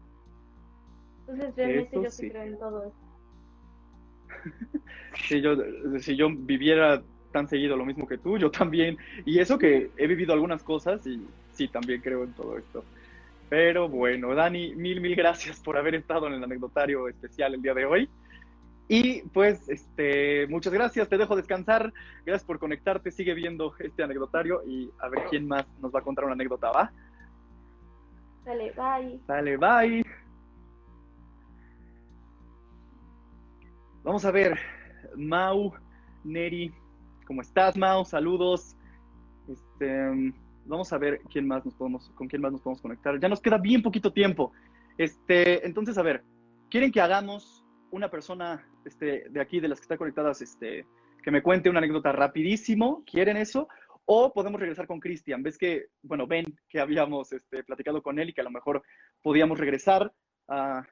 Entonces 1.29 1.57
realmente 1.57 1.91
Eso 1.91 2.03
yo 2.03 2.11
sí 2.11 2.31
creo 2.31 2.43
en 2.43 2.59
todo 2.59 2.85
eso. 2.85 2.97
Si 5.27 5.41
yo, 5.41 5.57
si 5.99 6.17
yo 6.17 6.29
viviera 6.31 7.03
tan 7.33 7.49
seguido 7.49 7.77
lo 7.77 7.85
mismo 7.85 8.07
que 8.07 8.19
tú, 8.19 8.39
yo 8.39 8.51
también. 8.51 8.97
Y 9.25 9.41
eso 9.41 9.59
que 9.59 9.91
he 9.97 10.07
vivido 10.07 10.33
algunas 10.33 10.63
cosas 10.63 11.05
y 11.07 11.21
sí, 11.53 11.69
también 11.69 12.01
creo 12.01 12.25
en 12.25 12.33
todo 12.35 12.57
esto. 12.57 12.85
Pero 13.49 13.89
bueno, 13.89 14.35
Dani, 14.35 14.75
mil, 14.75 15.01
mil 15.01 15.17
gracias 15.17 15.61
por 15.61 15.77
haber 15.77 15.95
estado 15.97 16.27
en 16.29 16.35
el 16.35 16.45
anecdotario 16.45 17.09
especial 17.09 17.55
el 17.55 17.63
día 17.63 17.75
de 17.75 17.87
hoy. 17.87 18.09
Y 18.87 19.23
pues, 19.29 19.69
este, 19.69 20.47
muchas 20.47 20.73
gracias, 20.73 21.09
te 21.09 21.19
dejo 21.19 21.37
descansar. 21.37 21.93
Gracias 22.25 22.47
por 22.47 22.59
conectarte, 22.59 23.11
sigue 23.11 23.35
viendo 23.35 23.75
este 23.79 24.03
anecdotario 24.03 24.63
y 24.67 24.91
a 25.01 25.09
ver 25.09 25.25
quién 25.29 25.47
más 25.49 25.67
nos 25.81 25.95
va 25.95 26.01
a 26.01 26.03
contar 26.03 26.25
una 26.25 26.35
anécdota, 26.35 26.71
¿va? 26.71 26.93
Dale, 28.45 28.73
bye. 28.73 29.21
Dale, 29.27 29.57
bye. 29.57 30.28
Vamos 34.09 34.25
a 34.25 34.31
ver, 34.31 34.59
Mau, 35.17 35.75
Neri, 36.25 36.73
¿cómo 37.27 37.43
estás, 37.43 37.77
Mau? 37.77 38.07
Saludos. 38.07 38.75
Este, 39.47 40.33
vamos 40.65 40.91
a 40.95 40.97
ver 40.97 41.21
quién 41.31 41.47
más 41.47 41.63
nos 41.67 41.75
podemos, 41.75 42.09
con 42.15 42.27
quién 42.27 42.41
más 42.41 42.51
nos 42.51 42.63
podemos 42.63 42.81
conectar. 42.81 43.21
Ya 43.21 43.29
nos 43.29 43.43
queda 43.43 43.59
bien 43.59 43.83
poquito 43.83 44.11
tiempo. 44.11 44.51
Este, 44.97 45.67
entonces, 45.67 45.99
a 45.99 46.03
ver, 46.03 46.25
¿quieren 46.71 46.91
que 46.91 47.03
hagamos 47.03 47.67
una 47.91 48.11
persona 48.11 48.67
este, 48.87 49.29
de 49.29 49.43
aquí, 49.43 49.61
de 49.61 49.69
las 49.69 49.79
que 49.79 49.85
están 49.85 49.99
conectadas, 49.99 50.41
este, 50.41 50.87
que 51.23 51.31
me 51.31 51.43
cuente 51.43 51.69
una 51.69 51.81
anécdota 51.81 52.11
rapidísimo? 52.11 53.05
¿Quieren 53.05 53.37
eso? 53.37 53.69
O 54.07 54.33
podemos 54.33 54.59
regresar 54.59 54.87
con 54.87 55.01
Cristian. 55.01 55.43
Ves 55.43 55.59
que, 55.59 55.89
bueno, 56.01 56.27
ven 56.27 56.47
que 56.71 56.81
habíamos 56.81 57.31
este, 57.33 57.63
platicado 57.63 58.03
con 58.03 58.19
él 58.19 58.31
y 58.31 58.33
que 58.33 58.41
a 58.41 58.45
lo 58.45 58.51
mejor 58.51 58.83
podíamos 59.21 59.59
regresar 59.59 60.11
a, 60.49 60.83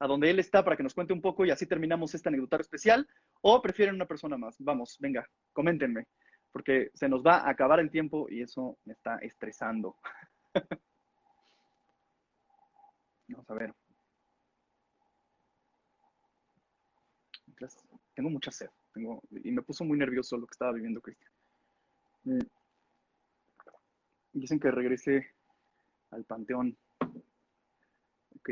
a 0.00 0.06
donde 0.06 0.30
él 0.30 0.38
está 0.38 0.64
para 0.64 0.76
que 0.76 0.82
nos 0.82 0.94
cuente 0.94 1.12
un 1.12 1.20
poco 1.20 1.44
y 1.44 1.50
así 1.50 1.66
terminamos 1.66 2.14
este 2.14 2.30
anecdotario 2.30 2.62
especial. 2.62 3.06
O 3.42 3.60
prefieren 3.60 3.94
una 3.94 4.06
persona 4.06 4.36
más. 4.38 4.56
Vamos, 4.58 4.96
venga, 4.98 5.28
coméntenme, 5.52 6.06
porque 6.50 6.90
se 6.94 7.08
nos 7.08 7.22
va 7.24 7.36
a 7.36 7.50
acabar 7.50 7.80
el 7.80 7.90
tiempo 7.90 8.26
y 8.30 8.42
eso 8.42 8.78
me 8.84 8.94
está 8.94 9.18
estresando. 9.18 9.96
Vamos 13.28 13.48
a 13.50 13.54
ver. 13.54 13.74
Tengo 18.14 18.30
mucha 18.30 18.50
sed. 18.50 18.70
Y 19.44 19.50
me 19.50 19.62
puso 19.62 19.84
muy 19.84 19.98
nervioso 19.98 20.38
lo 20.38 20.46
que 20.46 20.52
estaba 20.52 20.72
viviendo 20.72 21.02
Cristian. 21.02 21.30
Mm. 22.24 22.40
Dicen 24.32 24.58
que 24.58 24.70
regrese 24.70 25.34
al 26.10 26.24
panteón. 26.24 26.76
Ok. 28.36 28.50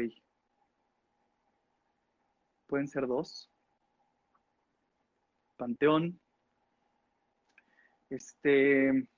Pueden 2.68 2.86
ser 2.86 3.06
dos. 3.06 3.50
Panteón. 5.56 6.20
Este. 8.10 9.08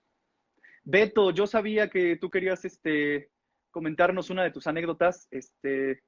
Beto, 0.84 1.30
yo 1.32 1.46
sabía 1.46 1.90
que 1.90 2.16
tú 2.16 2.30
querías 2.30 2.64
este, 2.64 3.30
comentarnos 3.70 4.30
una 4.30 4.44
de 4.44 4.52
tus 4.52 4.66
anécdotas. 4.66 5.26
Este. 5.32 6.02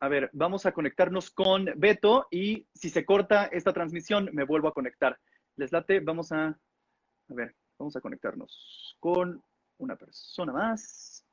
A 0.00 0.08
ver, 0.08 0.28
vamos 0.32 0.66
a 0.66 0.72
conectarnos 0.72 1.30
con 1.30 1.66
Beto 1.76 2.26
y 2.30 2.68
si 2.74 2.90
se 2.90 3.04
corta 3.06 3.46
esta 3.46 3.72
transmisión, 3.72 4.28
me 4.32 4.44
vuelvo 4.44 4.68
a 4.68 4.74
conectar. 4.74 5.18
¿Les 5.56 5.72
late? 5.72 6.00
Vamos 6.00 6.32
a. 6.32 6.48
A 6.48 7.34
ver, 7.34 7.56
vamos 7.78 7.96
a 7.96 8.00
conectarnos 8.00 8.96
con 9.00 9.42
una 9.78 9.96
persona 9.96 10.52
más. 10.52 11.24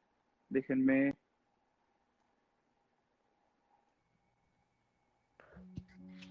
Déjenme. 0.47 1.13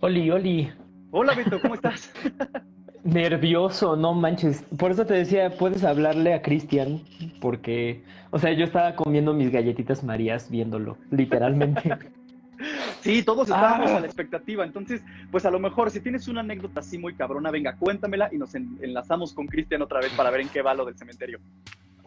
Oli, 0.01 0.31
Oli, 0.31 0.71
Hola 1.11 1.35
Beto, 1.35 1.61
¿cómo 1.61 1.75
estás? 1.75 2.11
nervioso, 3.05 3.97
no 3.97 4.13
manches. 4.15 4.63
Por 4.79 4.91
eso 4.91 5.07
te 5.07 5.15
decía, 5.15 5.51
puedes 5.57 5.83
hablarle 5.85 6.35
a 6.35 6.43
Cristian, 6.43 7.01
porque, 7.41 8.03
o 8.31 8.39
sea, 8.39 8.53
yo 8.53 8.65
estaba 8.65 8.95
comiendo 8.95 9.33
mis 9.33 9.51
galletitas 9.51 10.05
Marías 10.05 10.51
viéndolo, 10.51 10.97
literalmente. 11.11 11.83
Sí, 13.03 13.23
todos 13.23 13.49
estábamos 13.49 13.93
Ah. 13.93 13.97
a 13.99 14.01
la 14.01 14.07
expectativa. 14.07 14.65
Entonces, 14.65 15.01
pues 15.31 15.47
a 15.47 15.51
lo 15.53 15.61
mejor, 15.61 15.93
si 15.93 16.01
tienes 16.01 16.27
una 16.27 16.41
anécdota 16.41 16.81
así 16.81 16.99
muy 16.99 17.15
cabrona, 17.15 17.53
venga, 17.53 17.77
cuéntamela 17.77 18.29
y 18.33 18.37
nos 18.39 18.53
en- 18.57 18.77
enlazamos 18.83 19.33
con 19.33 19.47
Cristian 19.47 19.81
otra 19.83 20.01
vez 20.01 20.13
para 20.17 20.31
ver 20.33 20.41
en 20.41 20.49
qué 20.49 20.61
va 20.63 20.75
lo 20.75 20.85
del 20.85 20.97
cementerio. 20.99 21.39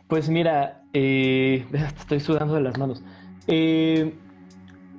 Pues 0.09 0.29
mira, 0.29 0.81
eh, 0.91 1.65
estoy 1.97 2.19
sudando 2.19 2.55
de 2.55 2.61
las 2.61 2.77
manos. 2.77 3.01
Eh, 3.47 4.13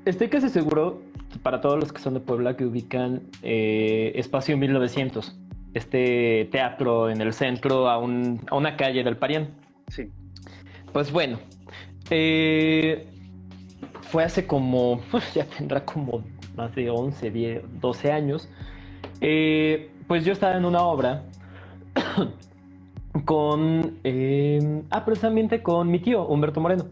estoy 0.07 0.29
casi 0.29 0.49
seguro, 0.49 1.03
para 1.39 1.61
todos 1.61 1.79
los 1.81 1.93
que 1.93 2.01
son 2.01 2.15
de 2.15 2.21
Puebla, 2.21 2.57
que 2.57 2.65
ubican 2.65 3.23
eh, 3.43 4.13
Espacio 4.17 4.57
1900, 4.57 5.37
este 5.75 6.49
teatro 6.53 7.09
en 7.11 7.21
el 7.21 7.33
centro, 7.33 7.89
a, 7.89 7.99
un- 7.99 8.41
a 8.51 8.57
una 8.57 8.77
calle 8.77 9.03
del 9.05 9.17
Parián. 9.17 9.49
Sí. 9.89 10.11
Pues 10.93 11.11
bueno, 11.13 11.39
eh, 12.11 13.07
fue 14.03 14.25
hace 14.25 14.47
como, 14.47 15.01
ya 15.35 15.45
tendrá 15.47 15.85
como 15.85 16.23
más 16.57 16.75
de 16.75 16.91
11, 16.91 17.31
10, 17.31 17.63
12 17.81 18.13
años. 18.13 18.49
Eh, 19.21 19.91
pues 20.07 20.25
yo 20.25 20.33
estaba 20.33 20.57
en 20.57 20.65
una 20.65 20.83
obra 20.83 21.23
con, 23.25 23.99
eh, 24.05 24.83
ah, 24.91 25.05
precisamente 25.05 25.63
con 25.63 25.91
mi 25.91 25.99
tío, 26.01 26.27
Humberto 26.27 26.61
Moreno. 26.61 26.87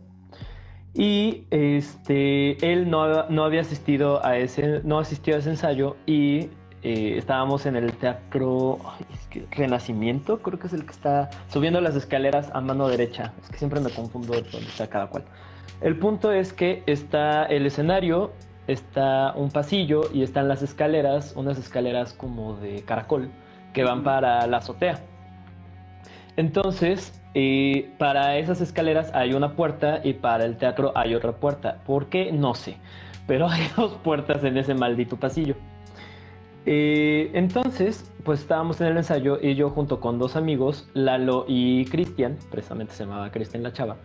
Y 0.94 1.44
este, 1.50 2.72
él 2.72 2.90
no, 2.90 3.28
no 3.28 3.44
había 3.44 3.60
asistido 3.60 4.24
a 4.24 4.36
ese, 4.36 4.80
no 4.82 4.98
asistió 4.98 5.36
a 5.36 5.38
ese 5.38 5.50
ensayo 5.50 5.96
y 6.06 6.48
eh, 6.82 7.18
estábamos 7.18 7.66
en 7.66 7.76
el 7.76 7.92
teatro 7.92 8.78
ay, 8.84 9.06
es 9.12 9.26
que 9.28 9.46
Renacimiento, 9.50 10.40
creo 10.40 10.58
que 10.58 10.66
es 10.66 10.72
el 10.72 10.84
que 10.84 10.92
está 10.92 11.28
subiendo 11.48 11.80
las 11.80 11.94
escaleras 11.94 12.50
a 12.54 12.60
mano 12.60 12.88
derecha. 12.88 13.32
Es 13.42 13.50
que 13.50 13.58
siempre 13.58 13.80
me 13.80 13.90
confundo 13.90 14.32
de 14.32 14.42
dónde 14.42 14.66
está 14.66 14.88
cada 14.88 15.06
cual. 15.06 15.24
El 15.80 15.96
punto 15.98 16.32
es 16.32 16.52
que 16.52 16.82
está 16.86 17.44
el 17.44 17.66
escenario, 17.66 18.32
está 18.66 19.32
un 19.34 19.50
pasillo 19.50 20.02
y 20.12 20.22
están 20.22 20.48
las 20.48 20.62
escaleras, 20.62 21.34
unas 21.36 21.58
escaleras 21.58 22.14
como 22.14 22.56
de 22.56 22.82
caracol 22.82 23.30
que 23.72 23.84
van 23.84 24.02
para 24.02 24.46
la 24.46 24.58
azotea. 24.58 25.00
Entonces, 26.36 27.19
eh, 27.34 27.90
para 27.98 28.36
esas 28.38 28.60
escaleras 28.60 29.12
hay 29.14 29.34
una 29.34 29.54
puerta 29.54 30.00
y 30.02 30.14
para 30.14 30.44
el 30.44 30.56
teatro 30.56 30.92
hay 30.94 31.14
otra 31.14 31.32
puerta. 31.32 31.78
¿Por 31.86 32.06
qué? 32.06 32.32
No 32.32 32.54
sé. 32.54 32.76
Pero 33.26 33.48
hay 33.50 33.62
dos 33.76 33.92
puertas 34.02 34.42
en 34.44 34.56
ese 34.56 34.74
maldito 34.74 35.16
pasillo. 35.16 35.54
Eh, 36.66 37.30
entonces, 37.32 38.12
pues 38.24 38.40
estábamos 38.40 38.80
en 38.80 38.88
el 38.88 38.96
ensayo 38.96 39.38
y 39.40 39.54
yo 39.54 39.70
junto 39.70 40.00
con 40.00 40.18
dos 40.18 40.36
amigos, 40.36 40.88
Lalo 40.92 41.44
y 41.48 41.86
Cristian, 41.86 42.36
precisamente 42.50 42.92
se 42.92 43.04
llamaba 43.04 43.30
Cristian 43.30 43.62
la 43.62 43.72
chava, 43.72 43.96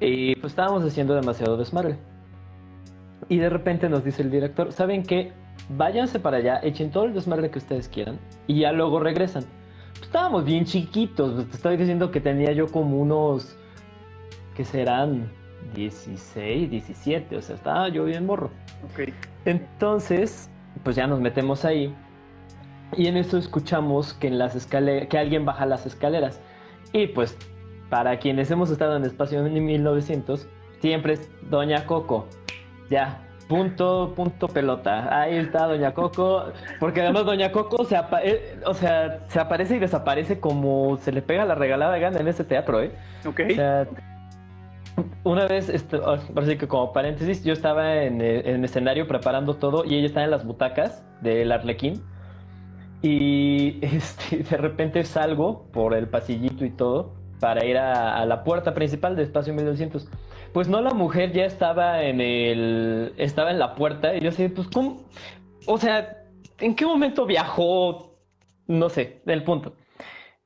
y 0.00 0.36
pues 0.36 0.52
estábamos 0.52 0.84
haciendo 0.84 1.14
demasiado 1.14 1.58
desmadre. 1.58 1.98
Y 3.28 3.36
de 3.36 3.50
repente 3.50 3.88
nos 3.88 4.04
dice 4.04 4.22
el 4.22 4.30
director, 4.30 4.72
¿saben 4.72 5.02
qué? 5.02 5.32
Váyanse 5.68 6.18
para 6.18 6.38
allá, 6.38 6.60
echen 6.62 6.90
todo 6.90 7.04
el 7.04 7.12
desmadre 7.12 7.50
que 7.50 7.58
ustedes 7.58 7.88
quieran 7.88 8.18
y 8.46 8.60
ya 8.60 8.72
luego 8.72 8.98
regresan. 8.98 9.44
Estábamos 10.02 10.44
bien 10.44 10.64
chiquitos, 10.64 11.34
pues, 11.34 11.48
te 11.48 11.56
estoy 11.56 11.76
diciendo 11.76 12.10
que 12.10 12.20
tenía 12.20 12.52
yo 12.52 12.66
como 12.68 12.98
unos, 12.98 13.56
que 14.54 14.64
serán 14.64 15.30
16, 15.74 16.70
17, 16.70 17.36
o 17.36 17.42
sea, 17.42 17.56
estaba 17.56 17.88
yo 17.88 18.04
bien 18.04 18.26
morro. 18.26 18.50
Ok. 18.84 19.12
Entonces, 19.44 20.50
pues 20.82 20.96
ya 20.96 21.06
nos 21.06 21.20
metemos 21.20 21.64
ahí. 21.64 21.94
Y 22.96 23.06
en 23.06 23.16
eso 23.16 23.38
escuchamos 23.38 24.14
que, 24.14 24.28
en 24.28 24.38
las 24.38 24.56
escaleras, 24.56 25.08
que 25.08 25.18
alguien 25.18 25.44
baja 25.44 25.64
las 25.66 25.86
escaleras. 25.86 26.40
Y 26.92 27.06
pues, 27.08 27.36
para 27.88 28.18
quienes 28.18 28.50
hemos 28.50 28.70
estado 28.70 28.96
en 28.96 29.04
Espacio 29.04 29.44
en 29.44 29.64
1900, 29.64 30.48
siempre 30.80 31.14
es 31.14 31.30
Doña 31.50 31.86
Coco. 31.86 32.26
Ya, 32.90 33.28
punto, 33.50 34.12
punto 34.14 34.46
pelota. 34.48 35.20
Ahí 35.20 35.36
está 35.36 35.66
Doña 35.66 35.92
Coco. 35.92 36.44
Porque 36.78 37.02
además 37.02 37.26
Doña 37.26 37.50
Coco 37.50 37.84
se, 37.84 37.96
apa- 37.96 38.22
eh, 38.22 38.58
o 38.64 38.72
sea, 38.72 39.18
se 39.26 39.40
aparece 39.40 39.76
y 39.76 39.78
desaparece 39.80 40.38
como 40.40 40.96
se 40.98 41.10
le 41.12 41.20
pega 41.20 41.44
la 41.44 41.56
regalada 41.56 41.98
gana 41.98 42.20
en 42.20 42.28
ese 42.28 42.44
teatro, 42.44 42.80
¿eh? 42.80 42.92
Ok. 43.26 43.40
O 43.50 43.54
sea, 43.54 43.86
una 45.24 45.46
vez, 45.46 45.68
esto, 45.68 46.16
así 46.36 46.56
que 46.56 46.68
como 46.68 46.92
paréntesis, 46.92 47.42
yo 47.44 47.52
estaba 47.52 47.96
en 48.04 48.20
el, 48.20 48.46
en 48.46 48.54
el 48.56 48.64
escenario 48.64 49.06
preparando 49.08 49.56
todo 49.56 49.84
y 49.84 49.96
ella 49.96 50.06
estaba 50.06 50.24
en 50.24 50.30
las 50.30 50.44
butacas 50.46 51.02
del 51.20 51.50
Arlequín. 51.50 52.02
Y 53.02 53.78
este, 53.84 54.38
de 54.50 54.56
repente 54.56 55.04
salgo 55.04 55.64
por 55.72 55.94
el 55.94 56.06
pasillito 56.08 56.64
y 56.64 56.70
todo 56.70 57.14
para 57.40 57.64
ir 57.64 57.78
a, 57.78 58.16
a 58.20 58.26
la 58.26 58.44
puerta 58.44 58.74
principal 58.74 59.16
de 59.16 59.22
Espacio 59.24 59.52
1900. 59.54 60.08
Pues 60.52 60.68
no, 60.68 60.80
la 60.80 60.90
mujer 60.90 61.32
ya 61.32 61.44
estaba 61.44 62.02
en 62.02 62.20
el. 62.20 63.12
Estaba 63.16 63.50
en 63.50 63.58
la 63.58 63.74
puerta 63.74 64.16
y 64.16 64.20
yo 64.20 64.32
sé, 64.32 64.48
pues, 64.48 64.68
¿cómo? 64.68 65.04
O 65.66 65.78
sea, 65.78 66.24
¿en 66.58 66.74
qué 66.74 66.86
momento 66.86 67.26
viajó? 67.26 68.16
No 68.66 68.88
sé, 68.88 69.22
del 69.24 69.44
punto. 69.44 69.74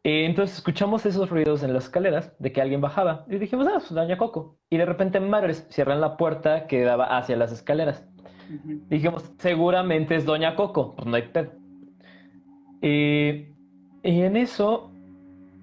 Eh, 0.06 0.26
entonces 0.26 0.58
escuchamos 0.58 1.06
esos 1.06 1.30
ruidos 1.30 1.62
en 1.62 1.72
las 1.72 1.84
escaleras 1.84 2.34
de 2.38 2.52
que 2.52 2.60
alguien 2.60 2.82
bajaba 2.82 3.24
y 3.30 3.38
dijimos, 3.38 3.66
ah, 3.66 3.78
pues 3.78 3.90
Doña 3.90 4.18
Coco. 4.18 4.58
Y 4.68 4.76
de 4.76 4.84
repente 4.84 5.18
madres 5.18 5.66
cierran 5.70 6.00
la 6.02 6.18
puerta 6.18 6.66
que 6.66 6.82
daba 6.82 7.16
hacia 7.16 7.36
las 7.36 7.52
escaleras. 7.52 8.06
Dijimos, 8.90 9.32
seguramente 9.38 10.14
es 10.16 10.26
Doña 10.26 10.56
Coco, 10.56 10.94
pues 10.94 11.06
no 11.08 11.16
hay 11.16 11.22
pedo. 11.22 11.52
Eh, 12.82 13.50
y 14.02 14.20
en 14.20 14.36
eso, 14.36 14.90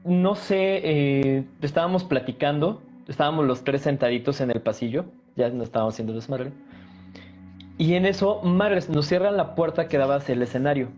no 0.04 0.34
sé, 0.34 0.82
eh, 0.84 1.46
estábamos 1.62 2.04
platicando, 2.04 2.82
estábamos 3.12 3.46
los 3.46 3.64
tres 3.64 3.82
sentaditos 3.82 4.42
en 4.42 4.52
el 4.52 4.62
pasillo, 4.62 5.06
ya 5.36 5.50
no 5.50 5.64
estábamos 5.64 5.96
haciendo 5.96 6.14
desmadre. 6.14 6.52
Y 7.78 7.96
en 7.96 8.06
eso, 8.06 8.42
madres, 8.44 8.90
nos 8.90 9.08
cierran 9.08 9.38
la 9.38 9.56
puerta 9.56 9.88
que 9.88 9.98
daba 9.98 10.16
hacia 10.16 10.34
el 10.34 10.42
escenario. 10.42 10.90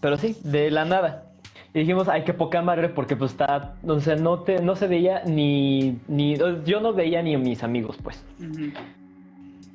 Pero 0.00 0.16
sí, 0.16 0.36
de 0.44 0.70
la 0.70 0.84
nada. 0.84 1.32
Y 1.72 1.80
dijimos, 1.80 2.08
ay, 2.08 2.22
qué 2.22 2.32
poca 2.32 2.62
madre, 2.62 2.88
porque 2.88 3.16
pues 3.16 3.32
está, 3.32 3.74
o 3.84 3.98
sea, 3.98 4.14
no, 4.14 4.40
te, 4.40 4.62
no 4.62 4.76
se 4.76 4.86
veía 4.86 5.24
ni, 5.24 5.98
ni, 6.06 6.36
yo 6.64 6.80
no 6.80 6.92
veía 6.92 7.20
ni 7.22 7.34
a 7.34 7.38
mis 7.38 7.64
amigos, 7.64 7.98
pues. 8.02 8.24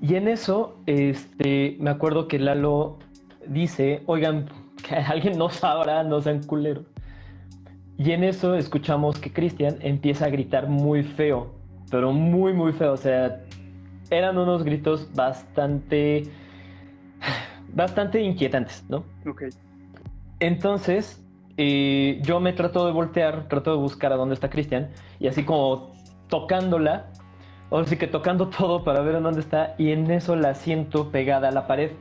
Y 0.02 0.16
en 0.16 0.30
eso, 0.30 0.78
este, 0.86 1.76
me 1.80 1.90
acuerdo 1.90 2.30
que 2.30 2.40
Lalo 2.40 2.98
dice, 3.46 4.04
oigan, 4.06 4.48
que 4.88 4.96
alguien 4.96 5.38
no 5.38 5.50
sabrá, 5.50 6.04
no 6.04 6.22
sean 6.22 6.44
culeros. 6.44 6.86
Y 8.00 8.14
en 8.14 8.24
eso 8.24 8.56
escuchamos 8.56 9.20
que 9.20 9.34
Cristian 9.34 9.76
empieza 9.82 10.26
a 10.26 10.30
gritar 10.30 10.70
muy 10.70 11.04
feo, 11.04 11.52
pero 11.92 12.14
muy, 12.14 12.54
muy 12.54 12.72
feo. 12.72 12.94
O 12.94 12.98
sea, 12.98 13.42
eran 14.10 14.38
unos 14.38 14.64
gritos 14.64 15.14
bastante, 15.14 16.24
bastante 17.74 18.22
inquietantes, 18.22 18.86
¿no? 18.88 19.04
Ok. 19.30 19.44
Entonces, 20.40 21.22
eh, 21.58 22.22
yo 22.24 22.40
me 22.40 22.54
trato 22.54 22.86
de 22.86 22.94
voltear, 22.94 23.50
trato 23.50 23.72
de 23.72 23.78
buscar 23.78 24.14
a 24.14 24.16
dónde 24.16 24.34
está 24.34 24.50
Cristian, 24.50 24.92
y 25.20 25.28
así 25.28 25.44
como 25.44 25.92
tocándola, 26.30 27.08
o 27.70 27.84
sí 27.84 27.98
que 27.98 28.08
tocando 28.08 28.48
todo 28.58 28.86
para 28.86 29.02
ver 29.02 29.16
en 29.16 29.24
dónde 29.24 29.42
está, 29.42 29.76
y 29.78 29.92
en 29.92 30.10
eso 30.10 30.38
la 30.38 30.56
siento 30.56 31.12
pegada 31.12 31.50
a 31.50 31.52
la 31.52 31.68
pared. 31.68 31.92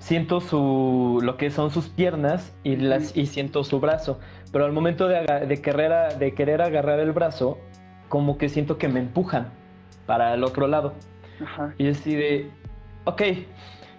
Siento 0.00 0.40
su, 0.40 1.20
lo 1.22 1.36
que 1.36 1.50
son 1.50 1.70
sus 1.70 1.88
piernas 1.88 2.52
y, 2.64 2.74
las, 2.76 3.16
y 3.16 3.26
siento 3.26 3.62
su 3.62 3.78
brazo, 3.78 4.18
pero 4.50 4.64
al 4.64 4.72
momento 4.72 5.06
de, 5.06 5.20
de, 5.46 5.62
querer, 5.62 6.18
de 6.18 6.34
querer 6.34 6.62
agarrar 6.62 6.98
el 6.98 7.12
brazo, 7.12 7.58
como 8.08 8.36
que 8.38 8.48
siento 8.48 8.76
que 8.78 8.88
me 8.88 8.98
empujan 8.98 9.52
para 10.06 10.34
el 10.34 10.42
otro 10.42 10.66
lado. 10.66 10.94
Ajá. 11.40 11.74
Y 11.78 11.88
así 11.88 12.16
de, 12.16 12.50
ok. 13.04 13.22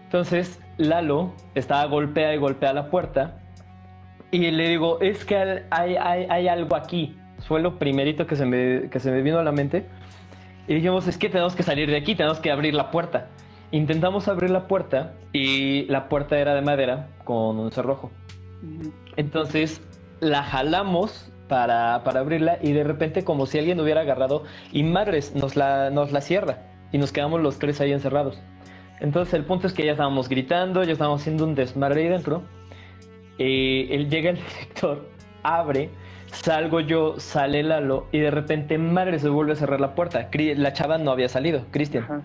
Entonces 0.03 0.59
Lalo 0.77 1.31
estaba 1.55 1.85
golpea 1.85 2.33
y 2.33 2.37
golpea 2.37 2.73
la 2.73 2.89
puerta. 2.89 3.39
Y 4.31 4.51
le 4.51 4.69
digo, 4.69 4.99
es 5.01 5.23
que 5.23 5.63
hay, 5.69 5.95
hay, 5.95 6.25
hay 6.29 6.47
algo 6.47 6.75
aquí. 6.75 7.15
Fue 7.47 7.61
lo 7.61 7.79
primerito 7.79 8.27
que 8.27 8.35
se, 8.35 8.45
me, 8.45 8.89
que 8.89 8.99
se 8.99 9.11
me 9.11 9.21
vino 9.21 9.39
a 9.39 9.43
la 9.43 9.51
mente. 9.51 9.85
Y 10.67 10.75
dijimos, 10.75 11.07
es 11.07 11.17
que 11.17 11.29
tenemos 11.29 11.55
que 11.55 11.63
salir 11.63 11.89
de 11.89 11.97
aquí, 11.97 12.15
tenemos 12.15 12.39
que 12.39 12.51
abrir 12.51 12.73
la 12.73 12.91
puerta. 12.91 13.27
Intentamos 13.71 14.27
abrir 14.27 14.49
la 14.49 14.67
puerta 14.67 15.13
y 15.31 15.85
la 15.85 16.09
puerta 16.09 16.37
era 16.37 16.53
de 16.53 16.61
madera 16.61 17.07
con 17.23 17.57
un 17.57 17.71
cerrojo. 17.71 18.11
Entonces 19.15 19.81
la 20.19 20.43
jalamos 20.43 21.31
para, 21.47 22.03
para 22.03 22.19
abrirla 22.19 22.57
y 22.61 22.73
de 22.73 22.83
repente 22.83 23.23
como 23.23 23.45
si 23.45 23.59
alguien 23.59 23.79
hubiera 23.79 24.01
agarrado 24.01 24.43
y 24.71 24.83
madres 24.83 25.35
nos 25.35 25.55
la, 25.55 25.89
nos 25.89 26.11
la 26.11 26.21
cierra 26.21 26.59
y 26.91 26.97
nos 26.97 27.11
quedamos 27.11 27.41
los 27.41 27.59
tres 27.59 27.79
ahí 27.81 27.91
encerrados. 27.91 28.41
Entonces 28.99 29.33
el 29.33 29.45
punto 29.45 29.67
es 29.67 29.73
que 29.73 29.85
ya 29.85 29.91
estábamos 29.91 30.29
gritando, 30.29 30.83
ya 30.83 30.91
estábamos 30.91 31.21
haciendo 31.21 31.45
un 31.45 31.55
desmadre 31.55 32.03
ahí 32.03 32.09
dentro. 32.09 32.43
Eh, 33.37 33.87
él 33.91 34.09
llega 34.09 34.31
el 34.31 34.37
director, 34.47 35.09
abre, 35.43 35.89
salgo 36.27 36.81
yo, 36.81 37.19
sale 37.19 37.63
Lalo 37.63 38.07
y 38.11 38.19
de 38.19 38.31
repente 38.31 38.77
madre 38.77 39.17
se 39.17 39.29
vuelve 39.29 39.53
a 39.53 39.55
cerrar 39.55 39.79
la 39.79 39.95
puerta. 39.95 40.29
La 40.55 40.73
chava 40.73 40.97
no 40.97 41.11
había 41.11 41.29
salido, 41.29 41.65
Cristian. 41.71 42.23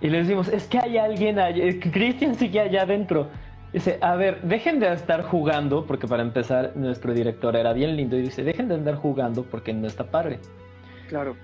Y 0.00 0.08
le 0.08 0.18
decimos, 0.18 0.48
es 0.48 0.66
que 0.66 0.78
hay 0.78 0.96
alguien 0.98 1.38
allá, 1.38 1.64
Cristian 1.92 2.34
sigue 2.34 2.60
allá 2.60 2.82
adentro. 2.82 3.28
Dice, 3.72 3.98
a 4.00 4.16
ver, 4.16 4.42
dejen 4.42 4.80
de 4.80 4.92
estar 4.92 5.22
jugando, 5.22 5.86
porque 5.86 6.08
para 6.08 6.22
empezar, 6.22 6.72
nuestro 6.74 7.14
director 7.14 7.54
era 7.54 7.72
bien 7.72 7.96
lindo 7.96 8.16
y 8.16 8.22
dice, 8.22 8.42
dejen 8.42 8.68
de 8.68 8.74
andar 8.74 8.96
jugando 8.96 9.44
porque 9.44 9.72
no 9.72 9.86
está 9.86 10.04
padre. 10.04 10.40
Claro. 11.08 11.36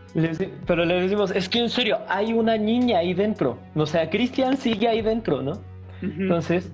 Pero 0.67 0.85
le 0.85 1.03
decimos, 1.03 1.31
es 1.33 1.49
que 1.49 1.59
en 1.59 1.69
serio, 1.69 1.99
hay 2.09 2.33
una 2.33 2.57
niña 2.57 2.99
ahí 2.99 3.15
dentro. 3.15 3.59
O 3.75 3.87
sea, 3.87 4.09
Cristian 4.11 4.57
sigue 4.57 4.89
ahí 4.89 5.03
dentro, 5.03 5.43
¿no? 5.43 5.55
Entonces, 6.03 6.73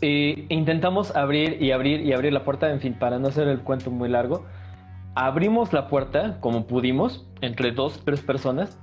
eh, 0.00 0.46
intentamos 0.48 1.14
abrir 1.14 1.62
y 1.62 1.70
abrir 1.70 2.00
y 2.00 2.12
abrir 2.12 2.32
la 2.32 2.44
puerta, 2.44 2.70
en 2.70 2.80
fin, 2.80 2.94
para 2.94 3.18
no 3.18 3.28
hacer 3.28 3.46
el 3.48 3.60
cuento 3.60 3.90
muy 3.90 4.08
largo. 4.08 4.44
Abrimos 5.14 5.72
la 5.72 5.88
puerta 5.88 6.38
como 6.40 6.66
pudimos, 6.66 7.26
entre 7.40 7.72
dos, 7.72 8.00
tres 8.04 8.20
personas. 8.20 8.78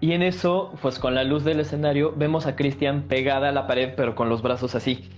Y 0.00 0.12
en 0.12 0.22
eso, 0.22 0.72
pues 0.82 0.98
con 0.98 1.14
la 1.14 1.24
luz 1.24 1.44
del 1.44 1.60
escenario, 1.60 2.12
vemos 2.14 2.46
a 2.46 2.54
Cristian 2.54 3.02
pegada 3.02 3.48
a 3.48 3.52
la 3.52 3.66
pared, 3.66 3.94
pero 3.96 4.14
con 4.14 4.28
los 4.28 4.42
brazos 4.42 4.74
así. 4.74 5.08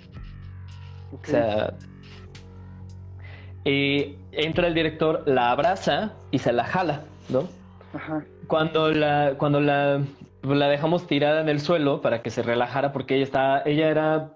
O 1.12 1.18
sea, 1.24 1.74
eh, 3.64 4.16
entra 4.33 4.68
el 4.68 4.74
director, 4.74 5.24
la 5.26 5.51
abraza 5.51 6.12
y 6.31 6.39
se 6.39 6.53
la 6.53 6.64
jala, 6.64 7.03
¿no? 7.29 7.49
Ajá. 7.93 8.24
Cuando 8.47 8.91
la, 8.93 9.35
cuando 9.37 9.61
la, 9.61 10.01
la 10.43 10.68
dejamos 10.68 11.07
tirada 11.07 11.41
en 11.41 11.49
el 11.49 11.61
suelo 11.61 12.01
para 12.01 12.22
que 12.22 12.31
se 12.31 12.43
relajara, 12.43 12.93
porque 12.93 13.16
ella 13.16 13.24
estaba, 13.24 13.62
ella 13.64 13.89
era, 13.89 14.33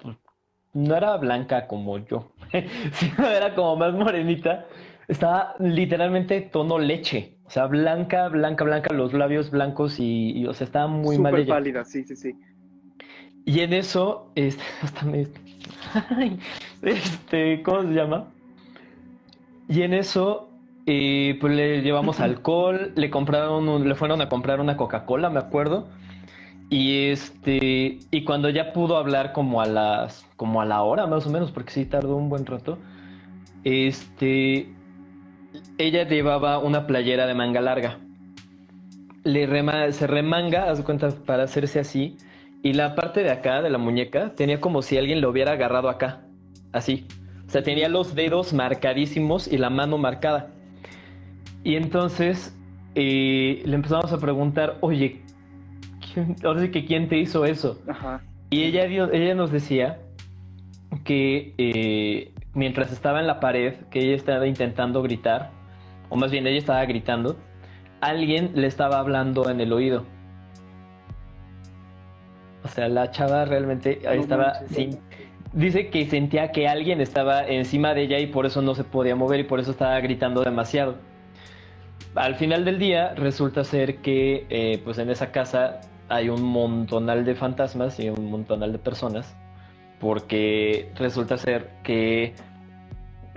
no 0.73 0.97
era 0.97 1.17
blanca 1.19 1.69
como 1.69 1.99
yo, 1.99 2.33
sino 2.93 3.29
era 3.29 3.55
como 3.55 3.77
más 3.77 3.93
morenita. 3.95 4.67
Estaba 5.09 5.55
literalmente 5.59 6.41
tono 6.41 6.79
leche, 6.79 7.37
o 7.45 7.51
sea, 7.51 7.67
blanca, 7.67 8.29
blanca, 8.29 8.65
blanca, 8.65 8.95
los 8.95 9.13
labios 9.13 9.51
blancos 9.51 9.99
y, 9.99 10.33
y, 10.39 10.47
o 10.47 10.55
sea, 10.55 10.65
estaba 10.67 10.87
muy 10.87 11.19
mal 11.19 11.33
Súper 11.33 11.41
ella. 11.45 11.55
pálida, 11.55 11.85
sí, 11.85 12.05
sí, 12.05 12.17
sí. 12.17 12.37
Y 13.45 13.61
en 13.61 13.73
eso, 13.73 14.31
este, 14.35 14.63
hasta 14.83 15.05
me, 15.05 15.27
Ay, 16.17 16.39
este, 16.83 17.63
¿cómo 17.63 17.83
se 17.83 17.89
llama? 17.89 18.27
Y 19.69 19.83
en 19.83 19.95
eso, 19.95 20.49
eh, 20.87 21.37
pues 21.41 21.55
le 21.55 21.83
llevamos 21.83 22.21
alcohol, 22.21 22.93
le 22.95 23.11
compraron, 23.11 23.69
un- 23.69 23.89
le 23.89 23.95
fueron 23.95 24.21
a 24.21 24.29
comprar 24.29 24.61
una 24.61 24.77
Coca-Cola, 24.77 25.31
me 25.31 25.39
acuerdo. 25.41 25.89
Y 26.71 27.09
este, 27.09 27.99
y 28.11 28.25
cuando 28.25 28.49
ya 28.49 28.73
pudo 28.73 28.97
hablar 28.97 29.33
como 29.33 29.61
a 29.61 29.67
las, 29.67 30.25
como 30.37 30.63
a 30.63 30.65
la 30.65 30.83
hora 30.83 31.07
más 31.07 31.27
o 31.27 31.31
menos, 31.31 31.51
porque 31.51 31.71
sí 31.73 31.85
tardó 31.85 32.17
un 32.17 32.29
buen 32.31 32.47
rato, 32.47 32.79
este, 33.65 34.69
ella 35.79 36.07
llevaba 36.07 36.59
una 36.59 36.87
playera 36.87 37.27
de 37.27 37.35
manga 37.35 37.61
larga. 37.61 37.99
Le 39.25 39.47
rema- 39.47 39.91
se 39.93 40.07
remanga, 40.07 40.71
haz 40.71 40.83
cuenta, 40.83 41.09
para 41.11 41.45
hacerse 41.45 41.81
así. 41.81 42.17
Y 42.63 42.75
la 42.75 42.95
parte 42.95 43.23
de 43.23 43.31
acá, 43.31 43.63
de 43.63 43.71
la 43.71 43.79
muñeca, 43.79 44.35
tenía 44.35 44.61
como 44.61 44.83
si 44.83 44.97
alguien 44.99 45.21
lo 45.21 45.31
hubiera 45.31 45.53
agarrado 45.53 45.89
acá. 45.89 46.23
Así. 46.73 47.07
O 47.47 47.51
sea, 47.51 47.63
tenía 47.63 47.89
los 47.89 48.15
dedos 48.15 48.53
marcadísimos 48.53 49.47
y 49.47 49.59
la 49.59 49.69
mano 49.71 49.99
marcada. 49.99 50.51
Y 51.65 51.77
entonces 51.77 52.57
eh, 52.95 53.63
le 53.65 53.75
empezamos 53.75 54.13
a 54.13 54.19
preguntar, 54.19 54.79
oye, 54.81 55.21
¿quién, 56.13 56.37
ahora 56.45 56.63
sí 56.63 56.71
que 56.71 56.85
quién 56.85 57.09
te 57.09 57.19
hizo 57.19 57.45
eso? 57.45 57.81
Ajá. 57.89 58.23
Y 58.51 58.65
ella, 58.65 58.85
ella 58.85 59.35
nos 59.35 59.51
decía 59.51 59.99
que 61.05 61.55
eh, 61.59 62.33
mientras 62.55 62.93
estaba 62.93 63.21
en 63.21 63.27
la 63.27 63.41
pared, 63.41 63.75
que 63.91 64.01
ella 64.01 64.17
estaba 64.17 64.47
intentando 64.47 65.03
gritar, 65.03 65.51
o 66.13 66.17
más 66.17 66.31
bien 66.31 66.47
ella 66.47 66.59
estaba 66.59 66.85
gritando, 66.85 67.37
alguien 68.03 68.53
le 68.55 68.67
estaba 68.67 68.99
hablando 68.99 69.49
en 69.49 69.63
el 69.63 69.73
oído. 69.73 70.05
O 72.65 72.69
sea, 72.69 72.87
la 72.89 73.11
chava 73.11 73.47
realmente 73.47 73.99
No 74.05 74.11
estaba 74.11 74.53
manches. 74.61 74.77
sin... 74.77 74.99
Dice 75.55 75.89
que 75.89 76.05
sentía 76.07 76.53
que 76.53 76.69
alguien 76.69 77.01
estaba 77.01 77.47
encima 77.47 77.95
de 77.95 78.03
ella 78.03 78.19
y 78.19 78.27
por 78.27 78.45
eso 78.45 78.61
no 78.61 78.75
se 78.75 78.85
podía 78.85 79.17
mover 79.17 79.41
y 79.41 79.45
por 79.45 79.59
eso 79.59 79.71
estaba 79.71 79.99
gritando 80.01 80.43
demasiado. 80.43 80.97
Al 82.15 82.35
final 82.35 82.67
del 82.67 82.79
día 82.79 83.15
resulta 83.15 83.65
ser 83.65 83.97
que 84.03 84.47
eh, 84.51 84.83
pues 84.85 84.99
en 84.99 85.09
esa 85.09 85.33
casa 85.33 85.81
hay 86.11 86.29
un 86.29 86.43
montonal 86.43 87.25
de 87.25 87.35
fantasmas 87.35 87.99
y 87.99 88.11
un 88.11 88.31
montonal 88.31 88.71
de 88.73 88.79
personas 88.79 89.35
porque 89.99 90.91
resulta 90.97 91.39
ser 91.39 91.71
que 91.83 92.35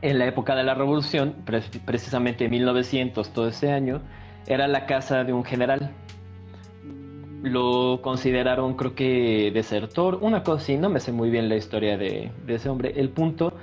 en 0.01 0.19
la 0.19 0.25
época 0.27 0.55
de 0.55 0.63
la 0.63 0.73
revolución, 0.73 1.35
pre- 1.45 1.61
precisamente 1.85 2.45
en 2.45 2.51
1900, 2.51 3.29
todo 3.29 3.47
ese 3.47 3.71
año, 3.71 4.01
era 4.47 4.67
la 4.67 4.85
casa 4.85 5.23
de 5.23 5.33
un 5.33 5.43
general. 5.43 5.91
Lo 7.43 8.01
consideraron, 8.01 8.75
creo 8.75 8.95
que, 8.95 9.51
desertor, 9.53 10.19
una 10.21 10.43
cosa 10.43 10.63
así, 10.63 10.77
no 10.77 10.89
me 10.89 10.99
sé 10.99 11.11
muy 11.11 11.29
bien 11.29 11.47
la 11.47 11.55
historia 11.55 11.97
de, 11.97 12.31
de 12.45 12.55
ese 12.55 12.69
hombre. 12.69 12.93
El 12.95 13.09
punto 13.09 13.53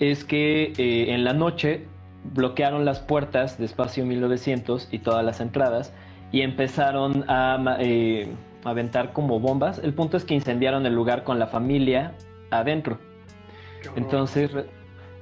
es 0.00 0.24
que 0.24 0.72
eh, 0.76 1.14
en 1.14 1.24
la 1.24 1.32
noche 1.32 1.86
bloquearon 2.34 2.84
las 2.84 2.98
puertas 3.00 3.58
de 3.58 3.64
Espacio 3.64 4.04
1900 4.04 4.88
y 4.90 4.98
todas 4.98 5.24
las 5.24 5.40
entradas 5.40 5.92
y 6.32 6.42
empezaron 6.42 7.24
a 7.28 7.76
eh, 7.78 8.28
aventar 8.64 9.12
como 9.12 9.38
bombas. 9.38 9.78
El 9.78 9.94
punto 9.94 10.16
es 10.16 10.24
que 10.24 10.34
incendiaron 10.34 10.84
el 10.84 10.94
lugar 10.94 11.22
con 11.22 11.38
la 11.38 11.46
familia 11.46 12.14
adentro. 12.50 12.98
Entonces 13.94 14.50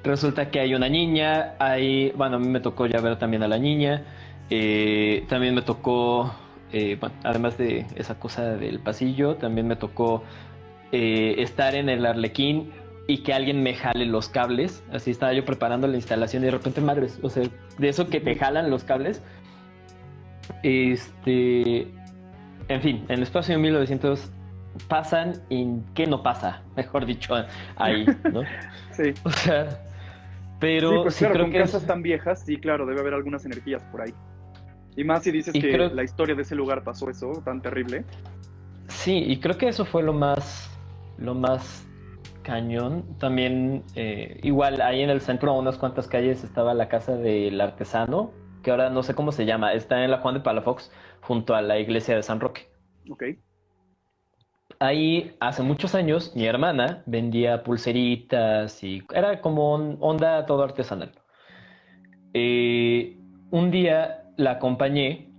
resulta 0.07 0.51
que 0.51 0.61
hay 0.61 0.75
una 0.75 0.89
niña, 0.89 1.55
hay, 1.59 2.11
bueno, 2.13 2.37
a 2.37 2.39
mí 2.39 2.49
me 2.49 2.61
tocó 2.61 2.87
ya 2.87 3.01
ver 3.01 3.19
también 3.19 3.43
a 3.43 3.49
la 3.49 3.59
niña, 3.59 4.05
eh, 4.51 5.25
también 5.29 5.55
me 5.55 5.63
tocó, 5.63 6.35
eh, 6.73 6.97
bueno, 7.01 7.15
además 7.25 7.59
de 7.59 7.87
esa 7.97 8.19
cosa 8.19 8.57
del 8.57 8.81
pasillo, 8.81 9.37
también 9.37 9.67
me 9.67 9.77
tocó 9.77 10.23
eh, 10.93 11.35
estar 11.39 11.75
en 11.75 11.89
el 11.89 12.07
arlequín 12.07 12.73
y 13.09 13.19
que 13.19 13.35
alguien 13.35 13.63
me 13.63 13.75
jale 13.75 14.07
los 14.07 14.29
cables, 14.29 14.83
así 14.93 15.11
estaba 15.11 15.33
yo 15.33 15.45
preparando 15.45 15.87
la 15.87 15.97
instalación 15.97 16.43
y 16.43 16.47
de 16.47 16.53
repente, 16.53 16.81
madres, 16.81 17.19
o 17.23 17.31
sea, 17.31 17.45
de 17.79 17.89
eso 17.89 18.09
que 18.09 18.21
te 18.21 18.35
jalan 18.35 18.71
los 18.71 18.85
cables, 18.85 19.23
este, 20.63 21.89
en 22.69 22.81
fin, 22.83 23.05
en 23.09 23.17
el 23.17 23.23
espacio 23.23 23.57
de 23.57 23.63
1900 23.63 24.31
pasan 24.89 25.35
y 25.49 25.67
qué 25.95 26.07
no 26.07 26.23
pasa, 26.23 26.63
mejor 26.77 27.07
dicho, 27.07 27.35
ahí, 27.77 28.07
¿no? 28.33 28.43
Sí. 28.93 29.13
O 29.25 29.31
sea, 29.31 29.86
Sí, 30.57 30.61
pero 30.61 31.03
pues 31.03 31.15
sí 31.15 31.21
claro, 31.21 31.35
creo 31.35 31.45
con 31.47 31.53
que 31.53 31.59
es- 31.59 31.71
casas 31.73 31.87
tan 31.87 32.03
viejas, 32.03 32.43
sí, 32.45 32.57
claro, 32.59 32.87
debe 32.87 33.01
haber 33.01 33.15
algunas 33.15 33.45
energías 33.45 33.83
por 33.85 34.01
ahí. 34.01 34.15
Y 34.97 35.05
más 35.05 35.23
si 35.23 35.31
dices 35.31 35.55
Y 35.55 35.61
que 35.61 35.71
creo- 35.73 35.91
la 35.91 36.03
historia 36.03 36.35
de 36.35 36.43
ese 36.43 36.55
lugar 36.55 36.83
pasó 36.83 37.11
eso, 37.11 37.31
tan 37.45 37.61
terrible. 37.61 38.05
sí, 38.89 39.19
y 39.27 39.39
creo 39.41 39.59
que 39.59 39.69
eso 39.69 39.85
fue 39.85 40.03
lo 40.03 40.13
más, 40.15 40.71
lo 41.19 41.35
más 41.35 41.87
cañón. 42.43 43.05
También, 43.19 43.83
eh, 43.95 44.41
igual 44.43 44.81
ahí 44.81 45.03
en 45.03 45.11
el 45.11 45.21
centro, 45.21 45.51
a 45.51 45.59
unas 45.59 45.77
cuantas 45.77 46.07
calles, 46.09 46.43
estaba 46.45 46.73
la 46.75 46.89
casa 46.89 47.17
del 47.17 47.61
artesano, 47.61 48.31
que 48.63 48.71
ahora 48.71 48.89
no 48.91 49.03
sé 49.03 49.15
cómo 49.15 49.33
se 49.33 49.45
llama, 49.45 49.75
está 49.75 50.03
en 50.05 50.11
la 50.11 50.19
Juan 50.19 50.35
de 50.35 50.41
Palafox, 50.41 50.91
junto 51.21 51.55
a 51.55 51.61
la 51.63 51.79
iglesia 51.79 52.17
de 52.17 52.23
San 52.23 52.41
Roque. 52.41 52.69
Ok. 53.11 53.25
Ahí, 54.79 55.35
hace 55.41 55.63
muchos 55.63 55.95
años, 55.95 56.33
mi 56.35 56.45
hermana 56.45 57.03
vendía 57.07 57.63
pulseritas 57.63 58.83
y 58.85 59.03
era 59.15 59.41
como 59.41 59.73
onda 59.75 60.45
todo 60.45 60.63
artesanal. 60.63 61.13
Eh, 62.35 63.17
un 63.51 63.71
día 63.71 64.25
la 64.37 64.53
acompañé 64.53 65.31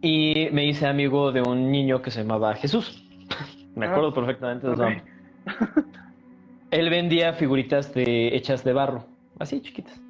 y 0.00 0.48
me 0.52 0.64
hice 0.64 0.86
amigo 0.86 1.30
de 1.30 1.42
un 1.42 1.70
niño 1.70 2.00
que 2.00 2.10
se 2.10 2.22
llamaba 2.22 2.54
Jesús. 2.54 3.04
Me 3.76 3.86
Ah, 3.86 3.90
acuerdo 3.90 4.14
perfectamente 4.14 4.66
de 4.66 4.76
su 4.76 4.82
ok. 4.82 4.88
nombre. 4.88 5.12
Él 6.70 6.88
vendía 6.88 7.34
figuritas 7.34 7.92
de, 7.92 8.34
hechas 8.34 8.64
de 8.64 8.72
barro, 8.72 9.06
así 9.38 9.60
chiquitas. 9.60 10.00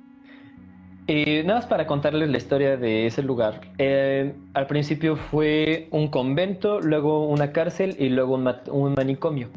Eh, 1.14 1.42
nada 1.44 1.58
más 1.58 1.66
para 1.66 1.86
contarles 1.86 2.30
la 2.30 2.38
historia 2.38 2.78
de 2.78 3.04
ese 3.04 3.22
lugar. 3.22 3.60
Eh, 3.76 4.32
al 4.54 4.66
principio 4.66 5.16
fue 5.16 5.86
un 5.90 6.08
convento, 6.08 6.80
luego 6.80 7.28
una 7.28 7.52
cárcel 7.52 7.96
y 7.98 8.08
luego 8.08 8.34
un, 8.34 8.94
manicomio. 8.94 9.50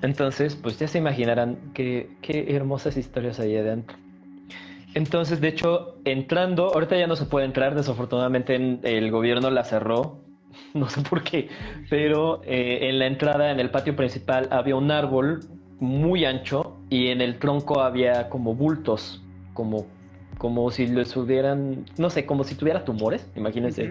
Entonces, 0.00 0.56
pues 0.56 0.78
ya 0.78 0.88
se 0.88 0.96
imaginarán 0.96 1.58
qué, 1.74 2.08
qué 2.22 2.56
hermosas 2.56 2.96
historias 2.96 3.38
hay 3.38 3.58
adentro. 3.58 3.98
Entonces, 4.94 5.42
de 5.42 5.48
hecho, 5.48 5.98
entrando, 6.06 6.72
ahorita 6.72 6.96
ya 6.96 7.06
no 7.06 7.14
se 7.14 7.26
puede 7.26 7.44
entrar, 7.44 7.74
desafortunadamente 7.74 8.54
en- 8.54 8.80
el 8.84 9.10
gobierno 9.10 9.50
la 9.50 9.62
cerró, 9.62 10.22
no 10.72 10.88
sé 10.88 11.02
por 11.02 11.22
qué, 11.22 11.50
pero 11.90 12.40
eh, 12.44 12.88
en 12.88 12.98
la 12.98 13.08
entrada, 13.08 13.50
en 13.50 13.60
el 13.60 13.68
patio 13.68 13.94
principal, 13.94 14.48
había 14.52 14.74
un 14.74 14.90
árbol 14.90 15.40
muy 15.80 16.24
ancho 16.24 16.78
y 16.88 17.08
en 17.08 17.20
el 17.20 17.38
tronco 17.38 17.82
había 17.82 18.30
como 18.30 18.54
bultos, 18.54 19.22
como, 19.52 19.84
como 20.38 20.70
si 20.70 20.86
les 20.86 21.16
hubieran, 21.16 21.84
no 21.98 22.10
sé, 22.10 22.24
como 22.26 22.44
si 22.44 22.54
tuviera 22.54 22.84
tumores, 22.84 23.26
imagínense. 23.36 23.82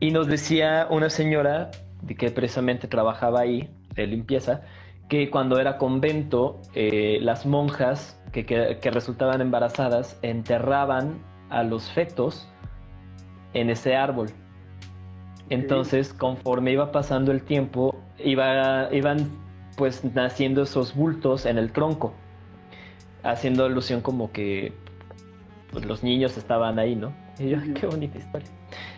Y 0.00 0.10
nos 0.10 0.26
decía 0.26 0.86
una 0.90 1.08
señora 1.10 1.70
de 2.02 2.14
que 2.14 2.30
precisamente 2.30 2.86
trabajaba 2.88 3.40
ahí, 3.40 3.70
de 3.94 4.06
limpieza, 4.06 4.62
que 5.08 5.30
cuando 5.30 5.58
era 5.58 5.78
convento, 5.78 6.60
eh, 6.74 7.18
las 7.22 7.46
monjas 7.46 8.20
que, 8.32 8.44
que- 8.44 8.78
que 8.80 8.90
resultaban 8.90 9.40
embarazadas 9.40 10.18
enterraban 10.22 11.14
a 11.50 11.62
los 11.62 11.90
fetos 11.90 12.48
en 13.54 13.70
ese 13.70 13.96
árbol. 13.96 14.28
Entonces, 15.50 16.12
conforme 16.12 16.72
iba 16.72 16.90
pasando 16.90 17.32
el 17.32 17.42
tiempo, 17.42 17.94
iba, 18.18 18.88
iban 18.92 19.28
pues 19.76 20.04
naciendo 20.14 20.62
esos 20.62 20.94
bultos 20.94 21.46
en 21.46 21.58
el 21.58 21.70
tronco, 21.72 22.14
haciendo 23.22 23.64
alusión 23.64 24.00
como 24.00 24.32
que 24.32 24.72
pues, 25.74 25.84
los 25.84 26.02
niños 26.02 26.36
estaban 26.38 26.78
ahí, 26.78 26.94
¿no? 26.96 27.12
Y 27.38 27.50
yo, 27.50 27.58
qué 27.78 27.86
bonita 27.86 28.16
historia. 28.16 28.48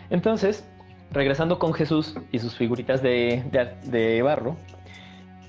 Entonces, 0.09 0.65
regresando 1.11 1.59
con 1.59 1.73
Jesús 1.73 2.15
y 2.31 2.39
sus 2.39 2.55
figuritas 2.55 3.01
de, 3.01 3.43
de- 3.51 3.89
de 3.91 4.21
barro, 4.21 4.55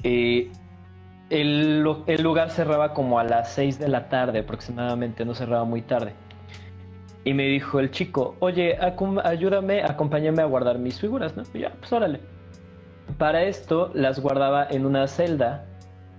eh, 0.02 0.50
el, 1.30 1.86
el 2.06 2.22
lugar 2.22 2.50
cerraba 2.50 2.94
como 2.94 3.18
a 3.18 3.24
las 3.24 3.52
6 3.52 3.78
de 3.78 3.88
la 3.88 4.08
tarde 4.08 4.40
aproximadamente, 4.40 5.24
no 5.24 5.34
cerraba 5.34 5.64
muy 5.64 5.82
tarde. 5.82 6.14
Y 7.24 7.34
me 7.34 7.44
dijo 7.44 7.78
el 7.80 7.90
chico, 7.90 8.36
oye, 8.40 8.78
ayúdame, 9.24 9.82
acompáñame 9.82 10.40
a 10.42 10.46
guardar 10.46 10.78
mis 10.78 10.98
figuras, 10.98 11.36
¿no? 11.36 11.42
Y 11.52 11.60
ya, 11.60 11.72
pues 11.78 11.92
órale. 11.92 12.20
Para 13.18 13.42
esto 13.44 13.90
las 13.94 14.20
guardaba 14.20 14.66
en 14.70 14.86
una 14.86 15.06
celda 15.06 15.66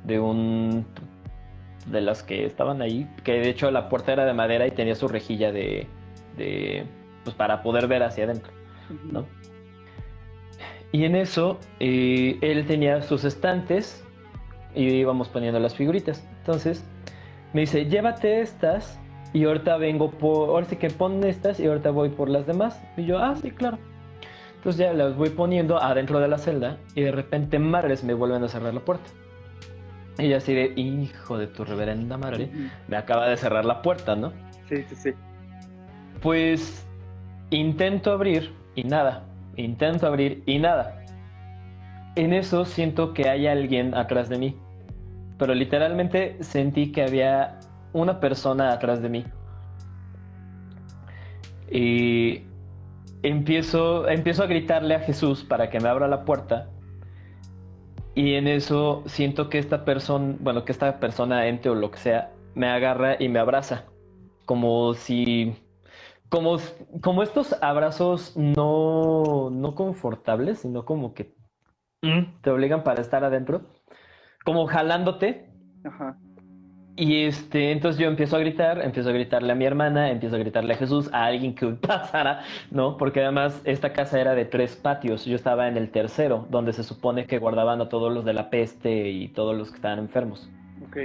de 0.04 0.20
un 0.20 0.86
de 1.92 2.02
las 2.02 2.24
que 2.24 2.46
estaban 2.46 2.82
ahí, 2.82 3.10
que 3.24 3.34
de 3.34 3.50
hecho 3.50 3.72
la 3.72 3.90
puerta 3.90 4.14
era 4.14 4.26
de 4.26 4.34
madera 4.34 4.68
y 4.68 4.72
tenía 4.72 4.96
su 4.96 5.08
rejilla 5.08 5.52
de, 5.52 5.88
de 6.38 6.86
pues 7.24 7.36
para 7.36 7.62
poder 7.62 7.88
ver 7.88 8.04
hacia 8.04 8.26
adentro. 8.26 8.52
¿no? 9.12 9.26
Y 10.92 11.06
en 11.06 11.16
eso 11.16 11.60
eh, 11.80 12.38
él 12.42 12.66
tenía 12.66 13.02
sus 13.02 13.24
estantes 13.24 14.04
y 14.74 14.86
íbamos 14.86 15.30
poniendo 15.30 15.60
las 15.60 15.76
figuritas. 15.76 16.28
Entonces 16.40 16.84
me 17.54 17.62
dice, 17.62 17.86
llévate 17.86 18.42
estas 18.42 19.00
y 19.34 19.46
ahorita 19.46 19.78
vengo 19.78 20.10
por, 20.12 20.50
ahora 20.50 20.66
sí 20.66 20.76
que 20.76 20.90
pon 20.90 21.24
estas 21.24 21.60
y 21.60 21.68
ahorita 21.68 21.92
voy 21.92 22.10
por 22.10 22.30
las 22.30 22.48
demás. 22.48 22.82
Y 22.98 23.06
yo, 23.06 23.20
ah, 23.20 23.36
sí, 23.36 23.52
claro. 23.52 23.78
Entonces 24.56 24.80
ya 24.80 24.94
las 24.94 25.16
voy 25.16 25.30
poniendo 25.30 25.82
adentro 25.82 26.20
de 26.20 26.28
la 26.28 26.38
celda 26.38 26.78
y 26.96 27.02
de 27.02 27.12
repente 27.12 27.60
madres 27.60 28.04
me 28.04 28.14
vuelven 28.14 28.44
a 28.44 28.48
cerrar 28.48 28.74
la 28.74 28.82
puerta. 28.82 29.10
Y 30.20 30.28
yo 30.30 30.38
así 30.38 30.54
de, 30.54 30.74
hijo 30.76 31.38
de 31.38 31.48
tu 31.48 31.64
reverenda 31.64 32.18
madre, 32.18 32.52
me 32.88 32.98
acaba 32.98 33.28
de 33.28 33.38
cerrar 33.38 33.64
la 33.64 33.82
puerta, 33.82 34.16
¿no? 34.16 34.34
Sí, 34.68 34.84
sí, 34.90 34.96
sí. 34.96 35.12
Pues 36.22 36.86
intento 37.50 38.12
abrir 38.12 38.54
y 38.76 38.84
nada. 38.84 39.24
Intento 39.56 40.08
abrir 40.08 40.44
y 40.46 40.60
nada. 40.60 41.04
En 42.16 42.34
eso 42.34 42.66
siento 42.66 43.14
que 43.14 43.30
hay 43.30 43.48
alguien 43.48 43.96
atrás 43.96 44.28
de 44.28 44.38
mí. 44.38 44.56
Pero 45.38 45.56
literalmente 45.56 46.36
sentí 46.42 46.92
que 46.92 47.04
había 47.04 47.60
una 47.94 48.20
persona 48.20 48.74
atrás 48.74 49.02
de 49.02 49.10
mí. 49.10 49.26
Y 51.72 52.42
empiezo, 53.24 54.08
empiezo 54.10 54.44
a 54.44 54.48
gritarle 54.48 54.96
a 54.96 55.00
Jesús 55.00 55.46
para 55.46 55.70
que 55.70 55.80
me 55.80 55.88
abra 55.88 56.10
la 56.10 56.26
puerta. 56.26 56.68
Y 58.20 58.36
en 58.36 58.50
eso 58.50 59.02
siento 59.06 59.50
que 59.50 59.60
esta 59.60 59.86
persona, 59.86 60.36
bueno, 60.42 60.66
que 60.66 60.74
esta 60.74 61.00
persona, 61.00 61.48
ente 61.48 61.70
o 61.70 61.74
lo 61.74 61.90
que 61.90 62.00
sea, 62.00 62.34
me 62.54 62.68
agarra 62.68 63.16
y 63.18 63.30
me 63.30 63.40
abraza. 63.40 63.86
Como 64.46 64.94
si 64.94 65.56
como, 66.28 66.58
como 67.00 67.24
estos 67.24 67.56
abrazos 67.62 68.36
no, 68.36 69.50
no 69.50 69.74
confortables, 69.74 70.60
sino 70.60 70.84
como 70.84 71.14
que 71.14 71.34
mm, 72.02 72.42
te 72.42 72.50
obligan 72.50 72.84
para 72.84 73.02
estar 73.02 73.24
adentro, 73.24 73.62
como 74.44 74.68
jalándote. 74.68 75.50
Ajá. 75.86 76.20
Y 77.00 77.24
este, 77.24 77.72
entonces 77.72 77.98
yo 77.98 78.10
empiezo 78.10 78.36
a 78.36 78.40
gritar, 78.40 78.84
empiezo 78.84 79.08
a 79.10 79.14
gritarle 79.14 79.54
a 79.54 79.56
mi 79.56 79.64
hermana, 79.64 80.12
empiezo 80.12 80.36
a 80.36 80.40
gritarle 80.40 80.74
a 80.74 80.78
Jesús, 80.78 81.10
a 81.14 81.24
alguien 81.28 81.56
que 81.56 81.66
pasara, 81.88 82.42
¿no? 82.72 82.98
Porque 82.98 83.22
además 83.22 83.62
esta 83.64 83.94
casa 83.94 84.20
era 84.20 84.36
de 84.36 84.44
tres 84.44 84.76
patios, 84.76 85.24
yo 85.24 85.38
estaba 85.38 85.70
en 85.70 85.78
el 85.78 85.92
tercero, 85.92 86.46
donde 86.52 86.74
se 86.74 86.84
supone 86.84 87.26
que 87.26 87.40
guardaban 87.40 87.80
a 87.80 87.88
todos 87.88 88.14
los 88.14 88.26
de 88.26 88.34
la 88.34 88.50
peste 88.50 89.12
y 89.12 89.30
todos 89.30 89.58
los 89.58 89.70
que 89.70 89.78
estaban 89.78 90.00
enfermos. 90.00 90.50
Ok. 90.90 90.98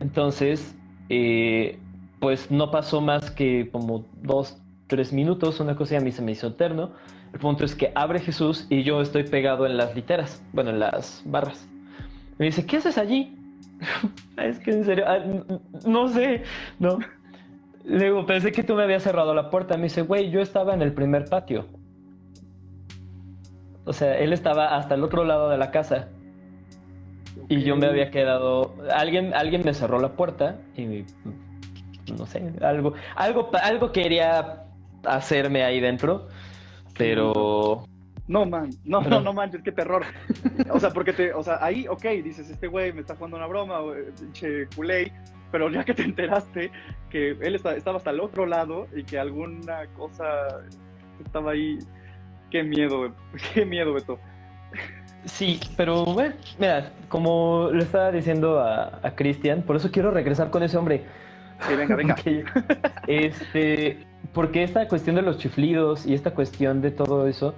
Entonces, 0.00 0.76
eh, 1.08 1.78
pues 2.18 2.50
no 2.50 2.72
pasó 2.72 3.00
más 3.00 3.30
que 3.30 3.68
como 3.70 4.04
dos, 4.22 4.60
tres 4.88 5.12
minutos, 5.12 5.60
una 5.60 5.76
cosa 5.76 5.94
y 5.94 5.96
a 5.98 6.00
mí 6.00 6.10
se 6.10 6.22
me 6.22 6.32
hizo 6.32 6.48
eterno. 6.48 6.90
El 7.32 7.38
punto 7.38 7.64
es 7.64 7.76
que 7.76 7.92
abre 7.94 8.18
Jesús 8.18 8.66
y 8.70 8.82
yo 8.82 9.00
estoy 9.00 9.22
pegado 9.22 9.66
en 9.66 9.76
las 9.76 9.94
literas, 9.94 10.42
bueno, 10.52 10.70
en 10.70 10.80
las 10.80 11.22
barras. 11.24 11.68
Me 12.38 12.46
dice, 12.46 12.66
¿qué 12.66 12.78
haces 12.78 12.98
allí? 12.98 13.38
es 14.36 14.58
que 14.60 14.70
en 14.72 14.84
serio, 14.84 15.04
ah, 15.06 15.18
no 15.86 16.08
sé, 16.08 16.42
no. 16.78 16.98
Luego 17.84 18.26
pensé 18.26 18.52
que 18.52 18.62
tú 18.62 18.74
me 18.74 18.84
habías 18.84 19.02
cerrado 19.02 19.34
la 19.34 19.50
puerta. 19.50 19.76
Me 19.76 19.84
dice, 19.84 20.02
güey, 20.02 20.30
yo 20.30 20.40
estaba 20.40 20.74
en 20.74 20.82
el 20.82 20.92
primer 20.92 21.24
patio. 21.24 21.66
O 23.84 23.92
sea, 23.92 24.16
él 24.18 24.32
estaba 24.32 24.76
hasta 24.76 24.94
el 24.94 25.02
otro 25.02 25.24
lado 25.24 25.48
de 25.48 25.58
la 25.58 25.70
casa. 25.70 26.08
Y 27.48 27.62
yo 27.62 27.76
me 27.76 27.86
había 27.86 28.10
quedado. 28.10 28.74
Alguien, 28.94 29.34
alguien 29.34 29.62
me 29.64 29.74
cerró 29.74 29.98
la 29.98 30.12
puerta 30.12 30.58
y 30.76 31.04
no 32.16 32.26
sé, 32.26 32.52
algo, 32.62 32.94
algo, 33.16 33.50
algo 33.62 33.92
quería 33.92 34.64
hacerme 35.04 35.64
ahí 35.64 35.80
dentro, 35.80 36.28
pero 36.96 37.84
No, 38.32 38.46
man, 38.46 38.70
no, 38.84 39.00
no, 39.02 39.20
no 39.20 39.32
manches, 39.34 39.62
qué 39.62 39.72
terror. 39.72 40.02
O 40.70 40.80
sea, 40.80 40.90
porque 40.90 41.12
te, 41.12 41.34
o 41.34 41.42
sea, 41.42 41.58
ahí, 41.60 41.86
ok, 41.86 42.02
dices, 42.24 42.48
este 42.48 42.66
güey 42.66 42.92
me 42.92 43.00
está 43.02 43.14
jugando 43.14 43.36
una 43.36 43.46
broma, 43.46 43.80
güey, 43.80 44.04
pinche 44.18 44.66
culé, 44.74 45.12
pero 45.50 45.68
ya 45.70 45.84
que 45.84 45.92
te 45.92 46.02
enteraste 46.02 46.70
que 47.10 47.32
él 47.40 47.54
está- 47.56 47.76
estaba 47.76 47.98
hasta 47.98 48.10
el 48.10 48.20
otro 48.20 48.46
lado 48.46 48.86
y 48.96 49.04
que 49.04 49.18
alguna 49.18 49.86
cosa 49.98 50.24
estaba 51.22 51.52
ahí, 51.52 51.78
qué 52.50 52.62
miedo, 52.62 53.12
qué 53.54 53.66
miedo, 53.66 53.92
Beto. 53.92 54.18
sí, 55.26 55.60
pero 55.76 56.04
bueno, 56.06 56.34
mira, 56.58 56.90
como 57.08 57.68
le 57.72 57.82
estaba 57.82 58.10
diciendo 58.12 58.60
a, 58.60 58.98
a 59.02 59.14
Cristian, 59.14 59.60
por 59.62 59.76
eso 59.76 59.90
quiero 59.90 60.10
regresar 60.10 60.50
con 60.50 60.62
ese 60.62 60.78
hombre. 60.78 61.04
Sí, 61.68 61.74
venga, 61.76 61.94
venga. 61.96 62.14
Porque, 62.24 62.44
este, 63.06 64.06
porque 64.32 64.62
esta 64.62 64.88
cuestión 64.88 65.16
de 65.16 65.22
los 65.22 65.38
chiflidos 65.38 66.06
y 66.06 66.14
esta 66.14 66.32
cuestión 66.32 66.80
de 66.80 66.90
todo 66.90 67.26
eso, 67.28 67.54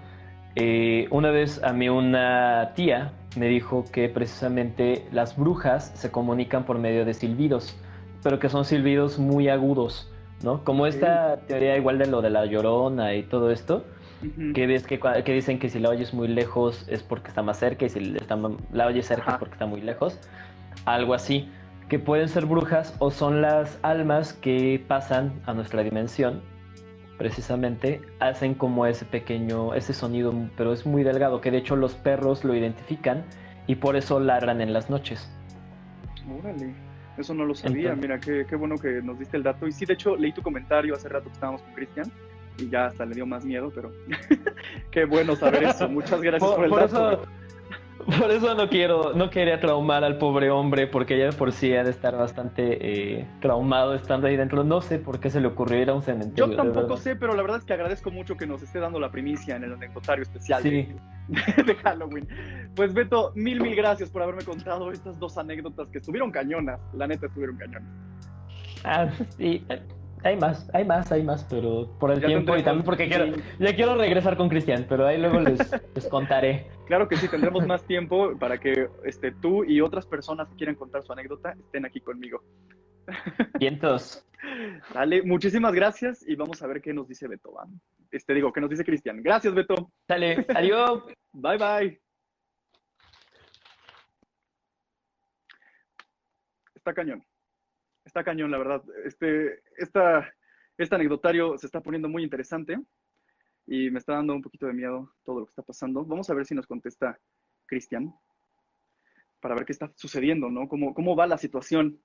eh, 0.56 1.08
una 1.10 1.30
vez 1.30 1.62
a 1.62 1.72
mí 1.72 1.88
una 1.88 2.72
tía 2.74 3.12
me 3.36 3.46
dijo 3.48 3.84
que 3.92 4.08
precisamente 4.08 5.06
las 5.12 5.36
brujas 5.36 5.90
se 5.94 6.10
comunican 6.10 6.64
por 6.64 6.78
medio 6.78 7.04
de 7.04 7.14
silbidos, 7.14 7.76
pero 8.22 8.38
que 8.38 8.48
son 8.48 8.64
silbidos 8.64 9.18
muy 9.18 9.48
agudos, 9.48 10.10
¿no? 10.42 10.62
Como 10.64 10.86
esta 10.86 11.38
teoría 11.48 11.76
igual 11.76 11.98
de 11.98 12.06
lo 12.06 12.22
de 12.22 12.30
la 12.30 12.46
llorona 12.46 13.14
y 13.14 13.24
todo 13.24 13.50
esto, 13.50 13.84
que, 14.54 14.66
ves 14.66 14.86
que, 14.86 14.98
cua- 15.00 15.22
que 15.22 15.32
dicen 15.32 15.58
que 15.58 15.68
si 15.68 15.78
la 15.80 15.90
oyes 15.90 16.14
muy 16.14 16.28
lejos 16.28 16.86
es 16.88 17.02
porque 17.02 17.28
está 17.28 17.42
más 17.42 17.58
cerca 17.58 17.84
y 17.84 17.88
si 17.90 18.14
está 18.16 18.38
la 18.72 18.86
oyes 18.86 19.06
cerca 19.06 19.22
Ajá. 19.22 19.32
es 19.32 19.38
porque 19.38 19.54
está 19.54 19.66
muy 19.66 19.80
lejos. 19.82 20.18
Algo 20.86 21.12
así. 21.14 21.50
Que 21.90 21.98
pueden 21.98 22.28
ser 22.30 22.46
brujas 22.46 22.94
o 23.00 23.10
son 23.10 23.42
las 23.42 23.78
almas 23.82 24.32
que 24.32 24.82
pasan 24.88 25.34
a 25.44 25.52
nuestra 25.52 25.82
dimensión. 25.82 26.40
Precisamente 27.18 28.00
hacen 28.18 28.54
como 28.54 28.86
ese 28.86 29.04
pequeño, 29.04 29.74
ese 29.74 29.92
sonido, 29.92 30.32
pero 30.56 30.72
es 30.72 30.84
muy 30.84 31.04
delgado, 31.04 31.40
que 31.40 31.50
de 31.50 31.58
hecho 31.58 31.76
los 31.76 31.94
perros 31.94 32.44
lo 32.44 32.54
identifican 32.54 33.24
y 33.66 33.76
por 33.76 33.96
eso 33.96 34.18
ladran 34.20 34.60
en 34.60 34.72
las 34.72 34.90
noches. 34.90 35.30
Órale, 36.38 36.74
eso 37.18 37.34
no 37.34 37.44
lo 37.44 37.54
sabía, 37.54 37.92
Entonces- 37.92 38.02
mira, 38.02 38.20
qué, 38.20 38.46
qué 38.48 38.56
bueno 38.56 38.76
que 38.76 39.00
nos 39.02 39.18
diste 39.18 39.36
el 39.36 39.42
dato. 39.42 39.66
Y 39.66 39.72
sí, 39.72 39.84
de 39.84 39.94
hecho, 39.94 40.16
leí 40.16 40.32
tu 40.32 40.42
comentario 40.42 40.94
hace 40.94 41.08
rato 41.08 41.26
que 41.26 41.32
estábamos 41.34 41.62
con 41.62 41.72
Cristian 41.74 42.10
y 42.58 42.68
ya 42.68 42.86
hasta 42.86 43.04
le 43.04 43.14
dio 43.14 43.26
más 43.26 43.44
miedo, 43.44 43.70
pero 43.74 43.92
qué 44.90 45.04
bueno 45.04 45.36
saber 45.36 45.64
eso. 45.64 45.88
Muchas 45.88 46.20
gracias 46.20 46.42
por, 46.50 46.56
Por, 46.56 46.64
el 46.64 46.70
por 46.70 46.80
dato. 46.80 47.22
eso, 47.22 47.22
por 48.20 48.30
eso 48.30 48.54
no 48.54 48.68
quiero, 48.68 49.12
no 49.14 49.30
quería 49.30 49.60
traumar 49.60 50.04
al 50.04 50.18
pobre 50.18 50.50
hombre, 50.50 50.86
porque 50.86 51.18
ya 51.18 51.26
de 51.26 51.32
por 51.32 51.52
sí 51.52 51.74
ha 51.74 51.84
de 51.84 51.90
estar 51.90 52.16
bastante 52.16 53.18
eh, 53.20 53.26
traumado 53.40 53.94
estando 53.94 54.26
ahí 54.26 54.36
dentro. 54.36 54.64
No 54.64 54.80
sé 54.80 54.98
por 54.98 55.20
qué 55.20 55.30
se 55.30 55.40
le 55.40 55.48
ocurrió 55.48 55.80
ir 55.80 55.90
a 55.90 55.94
un 55.94 56.02
cementerio. 56.02 56.46
Yo 56.46 56.56
tampoco 56.56 56.96
sé, 56.96 57.16
pero 57.16 57.34
la 57.34 57.42
verdad 57.42 57.58
es 57.58 57.64
que 57.64 57.72
agradezco 57.72 58.10
mucho 58.10 58.36
que 58.36 58.46
nos 58.46 58.62
esté 58.62 58.78
dando 58.78 58.98
la 59.00 59.10
primicia 59.10 59.56
en 59.56 59.64
el 59.64 59.72
anecdotario 59.72 60.22
especial 60.22 60.62
Sí. 60.62 60.70
de, 60.70 60.96
de 61.64 61.74
Halloween. 61.76 62.28
Pues 62.74 62.92
Beto, 62.92 63.32
mil, 63.34 63.60
mil 63.60 63.74
gracias 63.74 64.10
por 64.10 64.22
haberme 64.22 64.44
contado 64.44 64.90
estas 64.90 65.18
dos 65.18 65.38
anécdotas 65.38 65.88
que 65.90 65.98
estuvieron 65.98 66.30
cañonas. 66.30 66.80
La 66.94 67.06
neta, 67.06 67.26
estuvieron 67.26 67.56
cañonas. 67.56 67.88
Ah, 68.84 69.08
sí, 69.38 69.64
hay 70.24 70.36
más, 70.36 70.68
hay 70.74 70.84
más, 70.84 71.12
hay 71.12 71.22
más, 71.22 71.44
pero 71.44 71.88
por 71.98 72.10
el 72.10 72.20
Ya 72.20 72.28
tiempo 72.28 72.56
y 72.56 72.62
también 72.62 72.84
porque 72.84 73.08
quiero, 73.08 73.26
ya 73.58 73.76
quiero 73.76 73.94
regresar 73.94 74.36
con 74.36 74.48
Cristian, 74.48 74.86
pero 74.88 75.06
ahí 75.06 75.18
luego 75.18 75.38
les, 75.40 75.58
les 75.94 76.08
contaré. 76.08 76.66
Claro 76.86 77.08
que 77.08 77.16
sí, 77.16 77.28
tendremos 77.28 77.66
más 77.66 77.84
tiempo 77.84 78.36
para 78.38 78.58
que 78.58 78.88
este, 79.04 79.32
tú 79.32 79.64
y 79.64 79.80
otras 79.82 80.06
personas 80.06 80.48
que 80.48 80.56
quieran 80.56 80.76
contar 80.76 81.02
su 81.02 81.12
anécdota 81.12 81.52
estén 81.52 81.84
aquí 81.84 82.00
conmigo. 82.00 82.42
Vientos. 83.60 84.26
Dale, 84.92 85.22
muchísimas 85.22 85.74
gracias 85.74 86.26
y 86.26 86.36
vamos 86.36 86.62
a 86.62 86.66
ver 86.66 86.80
qué 86.80 86.94
nos 86.94 87.06
dice 87.06 87.28
Beto. 87.28 87.52
¿va? 87.52 87.66
Este 88.10 88.32
digo, 88.34 88.52
qué 88.52 88.60
nos 88.60 88.70
dice 88.70 88.84
Cristian. 88.84 89.22
Gracias, 89.22 89.54
Beto. 89.54 89.90
Sale, 90.06 90.46
adiós. 90.54 91.02
Bye, 91.32 91.58
bye. 91.58 92.00
Está 96.74 96.94
cañón. 96.94 97.24
Está 98.14 98.22
cañón, 98.22 98.52
la 98.52 98.58
verdad. 98.58 98.80
Este, 99.04 99.60
esta, 99.76 100.32
este 100.78 100.94
anecdotario 100.94 101.58
se 101.58 101.66
está 101.66 101.80
poniendo 101.80 102.08
muy 102.08 102.22
interesante 102.22 102.78
y 103.66 103.90
me 103.90 103.98
está 103.98 104.12
dando 104.12 104.34
un 104.34 104.40
poquito 104.40 104.66
de 104.68 104.72
miedo 104.72 105.12
todo 105.24 105.40
lo 105.40 105.46
que 105.46 105.50
está 105.50 105.64
pasando. 105.64 106.04
Vamos 106.04 106.30
a 106.30 106.34
ver 106.34 106.46
si 106.46 106.54
nos 106.54 106.68
contesta 106.68 107.18
Cristian 107.66 108.14
para 109.40 109.56
ver 109.56 109.64
qué 109.64 109.72
está 109.72 109.90
sucediendo, 109.96 110.48
¿no? 110.48 110.68
Cómo, 110.68 110.94
cómo 110.94 111.16
va 111.16 111.26
la 111.26 111.38
situación 111.38 112.00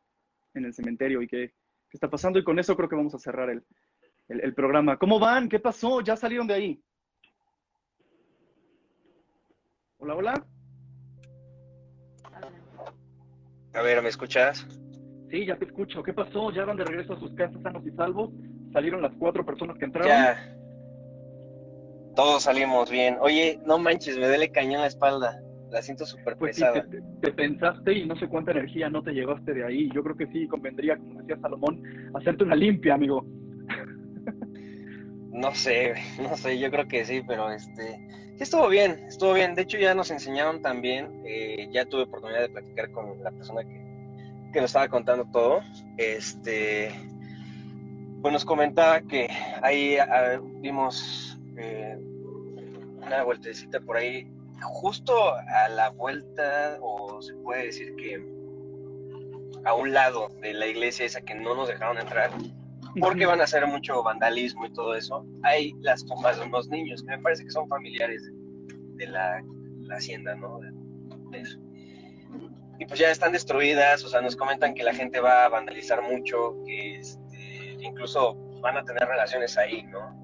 en 0.56 0.66
el 0.66 0.74
cementerio 0.74 1.22
y 1.22 1.28
qué, 1.28 1.54
qué 1.92 1.98
está 1.98 2.10
pasando. 2.10 2.40
Y 2.40 2.44
con 2.44 2.58
eso 2.58 2.76
creo 2.76 2.90
que 2.90 2.96
vamos 2.96 3.14
a 3.14 3.20
cerrar 3.20 3.52
el, 3.52 3.64
el, 4.30 4.42
el 4.42 4.56
programa. 4.56 4.98
¿Cómo 4.98 5.20
van? 5.20 5.48
¿Qué 5.48 5.60
pasó? 5.60 6.02
¿Ya 6.02 6.16
salieron 6.16 6.48
de 6.48 6.56
ahí? 6.56 6.84
Hola, 10.00 10.16
hola. 10.16 10.48
A 13.76 13.82
ver, 13.84 14.02
¿me 14.02 14.10
escuchas? 14.10 14.66
Sí, 15.30 15.46
ya 15.46 15.56
te 15.58 15.66
escucho. 15.66 16.02
¿Qué 16.04 16.14
pasó? 16.14 16.52
¿Ya 16.52 16.66
van 16.66 16.78
de 16.78 16.86
regreso 16.86 17.14
a 17.14 17.20
sus 17.20 17.34
casas 17.36 17.62
sanos 17.62 17.86
y 17.86 17.92
salvos? 17.92 18.32
¿Salieron 18.74 19.02
las 19.02 19.14
cuatro 19.20 19.46
personas 19.46 19.78
que 19.78 19.86
entraron? 19.86 20.10
Ya. 20.10 20.56
Todos 22.16 22.44
salimos 22.44 22.90
bien. 22.90 23.18
Oye, 23.22 23.60
no 23.66 23.78
manches, 23.78 24.18
me 24.18 24.28
duele 24.28 24.50
cañón 24.52 24.82
la 24.82 24.88
espalda. 24.88 25.40
La 25.70 25.82
siento 25.84 26.06
súper 26.06 26.36
Pues 26.38 26.56
sí, 26.56 26.64
pesada. 26.64 26.84
te, 26.90 27.00
te 27.22 27.32
pensaste 27.32 27.94
y 27.94 28.06
no 28.08 28.16
sé 28.16 28.28
cuánta 28.28 28.52
energía 28.52 28.90
no 28.90 29.04
te 29.04 29.12
llevaste 29.12 29.54
de 29.54 29.64
ahí. 29.66 29.90
Yo 29.94 30.02
creo 30.04 30.16
que 30.18 30.26
sí 30.28 30.48
convendría, 30.48 30.98
como 30.98 31.20
decía 31.22 31.38
Salomón, 31.40 31.82
hacerte 32.16 32.44
una 32.44 32.56
limpia, 32.56 32.96
amigo. 32.96 33.24
No 35.32 35.54
sé, 35.54 35.94
no 36.22 36.36
sé, 36.36 36.58
yo 36.60 36.70
creo 36.72 36.88
que 36.88 37.06
sí, 37.06 37.22
pero 37.26 37.52
este. 37.52 38.00
Sí 38.36 38.44
estuvo 38.44 38.68
bien, 38.70 38.92
estuvo 39.08 39.34
bien. 39.34 39.54
De 39.54 39.62
hecho, 39.62 39.78
ya 39.78 39.94
nos 39.94 40.12
enseñaron 40.12 40.62
también. 40.62 41.22
eh, 41.26 41.70
ya 41.72 41.86
tuve 41.86 42.04
oportunidad 42.04 42.42
de 42.42 42.50
platicar 42.50 42.90
con 42.92 43.22
la 43.24 43.32
persona 43.32 43.64
que, 43.64 43.79
que 44.52 44.62
nos 44.62 44.70
estaba 44.70 44.88
contando 44.88 45.26
todo. 45.26 45.62
Este. 45.98 46.92
Pues 48.22 48.34
nos 48.34 48.44
comentaba 48.46 49.02
que 49.02 49.30
ahí 49.62 49.98
ah, 49.98 50.42
vimos 50.56 51.40
eh, 51.58 51.98
una 53.02 53.24
vueltecita 53.24 53.80
por 53.80 53.98
ahí, 53.98 54.30
justo 54.62 55.34
a 55.34 55.70
la 55.70 55.90
vuelta, 55.92 56.78
o 56.82 57.22
se 57.22 57.34
puede 57.36 57.68
decir 57.68 57.96
que 57.96 58.22
a 59.64 59.74
un 59.74 59.94
lado 59.94 60.30
de 60.42 60.54
la 60.54 60.68
iglesia 60.68 61.06
esa 61.06 61.22
que 61.22 61.36
no 61.36 61.56
nos 61.56 61.70
dejaron 61.70 61.98
entrar, 61.98 62.32
porque 63.00 63.26
van 63.26 63.40
a 63.40 63.46
hacer 63.46 63.66
mucho 63.68 64.04
vandalismo 64.04 64.66
y 64.66 64.74
todo 64.74 64.96
eso. 64.96 65.26
Hay 65.44 65.74
las 65.80 66.06
tumbas 66.06 66.40
de 66.40 66.46
unos 66.46 66.68
niños 66.68 67.04
que 67.04 67.16
me 67.16 67.20
parece 67.20 67.46
que 67.46 67.52
son 67.52 67.68
familiares 67.70 68.26
de, 68.26 68.34
de 69.06 69.08
la, 69.08 69.42
la 69.82 69.96
hacienda, 69.96 70.36
¿no? 70.36 70.60
De, 70.60 70.72
de 71.32 71.42
eso. 71.42 71.60
Y 72.80 72.86
pues 72.86 73.00
ya 73.00 73.12
están 73.12 73.34
destruidas, 73.34 74.04
o 74.06 74.10
sea, 74.10 74.22
nos 74.22 74.36
comentan 74.36 74.74
que 74.74 74.84
la 74.84 74.94
gente 74.94 75.20
va 75.20 75.46
a 75.46 75.50
vandalizar 75.50 76.02
mucho, 76.02 76.56
que 76.66 76.96
este, 76.96 77.78
incluso 77.80 78.36
van 78.62 78.78
a 78.78 78.84
tener 78.84 79.08
relaciones 79.08 79.58
ahí, 79.58 79.84
¿no? 79.84 80.18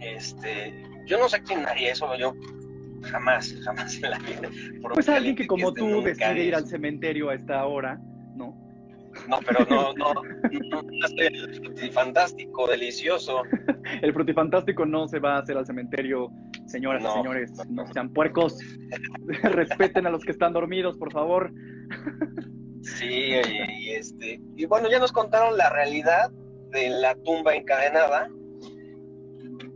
Este, 0.00 0.72
yo 1.06 1.18
no 1.18 1.28
sé 1.28 1.42
quién 1.42 1.66
haría 1.66 1.92
eso, 1.92 2.14
yo 2.16 2.34
jamás, 3.02 3.54
jamás 3.64 3.94
en 3.96 4.10
la 4.10 4.18
vida. 4.18 4.50
Por 4.80 4.94
Pues 4.94 5.08
alguien 5.08 5.36
que 5.36 5.46
como 5.46 5.72
tú 5.72 6.02
decide 6.02 6.44
ir 6.44 6.54
al 6.54 6.66
cementerio 6.66 7.30
a 7.30 7.34
esta 7.34 7.64
hora, 7.66 7.98
¿no? 8.34 8.56
No, 9.28 9.38
pero 9.46 9.64
no, 9.70 9.92
no, 9.94 10.14
no, 10.14 10.82
no 10.82 11.06
estoy 11.06 11.90
fantástico, 11.90 12.66
delicioso. 12.66 13.42
El 14.02 14.12
frutifantástico 14.12 14.84
no 14.84 15.06
se 15.06 15.18
va 15.18 15.36
a 15.36 15.38
hacer 15.40 15.56
al 15.56 15.66
cementerio, 15.66 16.32
señoras 16.66 17.02
y 17.02 17.04
No, 17.04 17.14
señores. 17.14 17.52
no. 17.68 17.84
No 17.84 17.92
sean 17.92 18.12
puercos. 18.12 18.58
Respeten 19.42 20.06
a 20.06 20.10
los 20.10 20.24
que 20.24 20.32
están 20.32 20.52
dormidos, 20.52 20.96
por 20.98 21.12
favor. 21.12 21.52
Sí, 22.82 23.34
oye, 23.34 23.66
y 23.78 23.90
este, 23.92 24.40
y 24.56 24.66
bueno, 24.66 24.90
ya 24.90 24.98
nos 24.98 25.12
contaron 25.12 25.56
la 25.56 25.70
realidad 25.70 26.30
de 26.70 26.90
la 26.90 27.14
tumba 27.14 27.54
encadenada, 27.54 28.28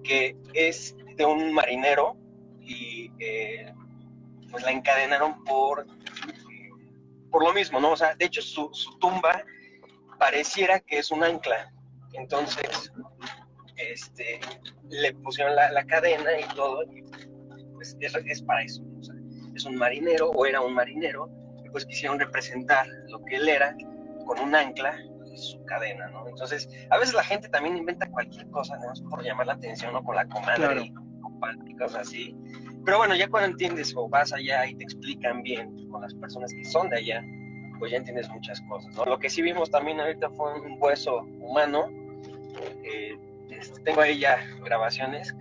que 0.04 0.36
es 0.52 0.94
de 1.16 1.24
un 1.24 1.52
marinero 1.54 2.16
y 2.60 3.10
eh, 3.18 3.72
pues 4.50 4.62
la 4.64 4.72
encadenaron 4.72 5.42
por, 5.44 5.86
por 7.30 7.44
lo 7.44 7.52
mismo, 7.54 7.80
¿no? 7.80 7.92
O 7.92 7.96
sea, 7.96 8.14
de 8.14 8.26
hecho 8.26 8.42
su, 8.42 8.68
su 8.72 8.98
tumba 8.98 9.42
pareciera 10.18 10.80
que 10.80 10.98
es 10.98 11.10
un 11.10 11.24
ancla. 11.24 11.72
Entonces, 12.12 12.92
este, 13.78 14.40
le 14.90 15.14
pusieron 15.14 15.54
la, 15.56 15.70
la 15.72 15.84
cadena 15.84 16.30
y 16.38 16.54
todo, 16.54 16.82
y 16.84 17.02
pues 17.74 17.96
es, 18.00 18.14
es 18.14 18.42
para 18.42 18.62
eso. 18.62 18.82
O 18.98 19.02
sea, 19.02 19.14
es 19.54 19.64
un 19.64 19.76
marinero 19.76 20.30
o 20.30 20.46
era 20.46 20.60
un 20.60 20.74
marinero, 20.74 21.28
y 21.64 21.70
pues 21.70 21.84
quisieron 21.86 22.18
representar 22.18 22.86
lo 23.08 23.24
que 23.24 23.36
él 23.36 23.48
era 23.48 23.74
con 24.26 24.38
un 24.40 24.54
ancla 24.54 24.98
y 25.32 25.36
su 25.38 25.64
cadena, 25.64 26.08
¿no? 26.08 26.26
Entonces, 26.28 26.68
a 26.90 26.98
veces 26.98 27.14
la 27.14 27.24
gente 27.24 27.48
también 27.48 27.76
inventa 27.76 28.08
cualquier 28.10 28.48
cosa, 28.50 28.76
¿no? 28.78 29.08
por 29.08 29.22
llamar 29.22 29.46
la 29.46 29.54
atención, 29.54 29.92
¿no? 29.92 30.02
Con 30.02 30.16
la 30.16 30.26
comadre 30.28 30.56
Claro. 30.56 30.82
y 31.66 31.76
cosas 31.76 32.08
así. 32.08 32.36
Pero 32.84 32.98
bueno, 32.98 33.14
ya 33.16 33.28
cuando 33.28 33.50
entiendes 33.50 33.94
o 33.96 34.08
vas 34.08 34.32
allá 34.32 34.66
y 34.66 34.74
te 34.74 34.84
explican 34.84 35.42
bien 35.42 35.88
con 35.90 36.00
las 36.02 36.14
personas 36.14 36.52
que 36.52 36.64
son 36.64 36.88
de 36.90 36.96
allá, 36.98 37.22
pues 37.78 37.92
ya 37.92 37.98
entiendes 37.98 38.28
muchas 38.30 38.60
cosas, 38.62 38.94
¿no? 38.96 39.04
Lo 39.04 39.18
que 39.18 39.28
sí 39.30 39.42
vimos 39.42 39.70
también 39.70 40.00
ahorita 40.00 40.30
fue 40.30 40.60
un 40.60 40.76
hueso 40.80 41.18
humano. 41.40 41.88
eh, 42.84 43.16
este, 43.50 43.80
tengo 43.82 44.00
ahí 44.00 44.20
ya 44.20 44.38
grabaciones. 44.64 45.34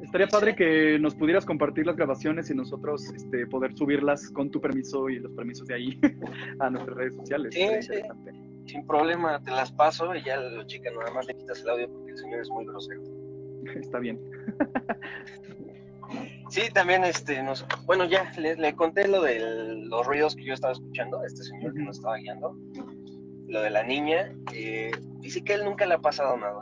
Estaría 0.00 0.26
padre 0.26 0.54
que 0.54 0.98
nos 0.98 1.14
pudieras 1.14 1.46
compartir 1.46 1.86
las 1.86 1.96
grabaciones 1.96 2.50
y 2.50 2.54
nosotros 2.54 3.10
este, 3.14 3.46
poder 3.46 3.74
subirlas 3.74 4.30
con 4.30 4.50
tu 4.50 4.60
permiso 4.60 5.08
y 5.08 5.18
los 5.18 5.32
permisos 5.32 5.66
de 5.66 5.74
ahí 5.74 6.00
a 6.60 6.70
nuestras 6.70 6.96
redes 6.96 7.14
sociales. 7.14 7.54
Sí, 7.54 7.68
sí. 7.80 8.02
Sin 8.66 8.86
problema, 8.86 9.42
te 9.42 9.50
las 9.50 9.72
paso 9.72 10.14
y 10.14 10.22
ya 10.22 10.36
lo 10.36 10.64
chica, 10.66 10.90
nada 10.90 11.10
más 11.12 11.26
le 11.26 11.34
quitas 11.34 11.62
el 11.62 11.70
audio 11.70 11.90
porque 11.90 12.12
el 12.12 12.18
señor 12.18 12.40
es 12.40 12.50
muy 12.50 12.66
grosero. 12.66 13.02
Está 13.80 13.98
bien. 13.98 14.20
Sí, 16.50 16.62
también, 16.72 17.04
este, 17.04 17.42
nos, 17.42 17.66
bueno, 17.86 18.04
ya 18.04 18.30
le, 18.38 18.56
le 18.56 18.74
conté 18.74 19.08
lo 19.08 19.22
de 19.22 19.40
los 19.40 20.06
ruidos 20.06 20.36
que 20.36 20.44
yo 20.44 20.54
estaba 20.54 20.72
escuchando, 20.72 21.20
a 21.20 21.26
este 21.26 21.42
señor 21.42 21.74
que 21.74 21.82
nos 21.82 21.96
estaba 21.96 22.16
guiando, 22.16 22.56
lo 23.54 23.62
de 23.62 23.70
la 23.70 23.84
niña, 23.84 24.34
eh, 24.52 24.90
dice 25.20 25.44
que 25.44 25.54
él 25.54 25.64
nunca 25.64 25.86
le 25.86 25.94
ha 25.94 25.98
pasado 25.98 26.36
nada, 26.36 26.60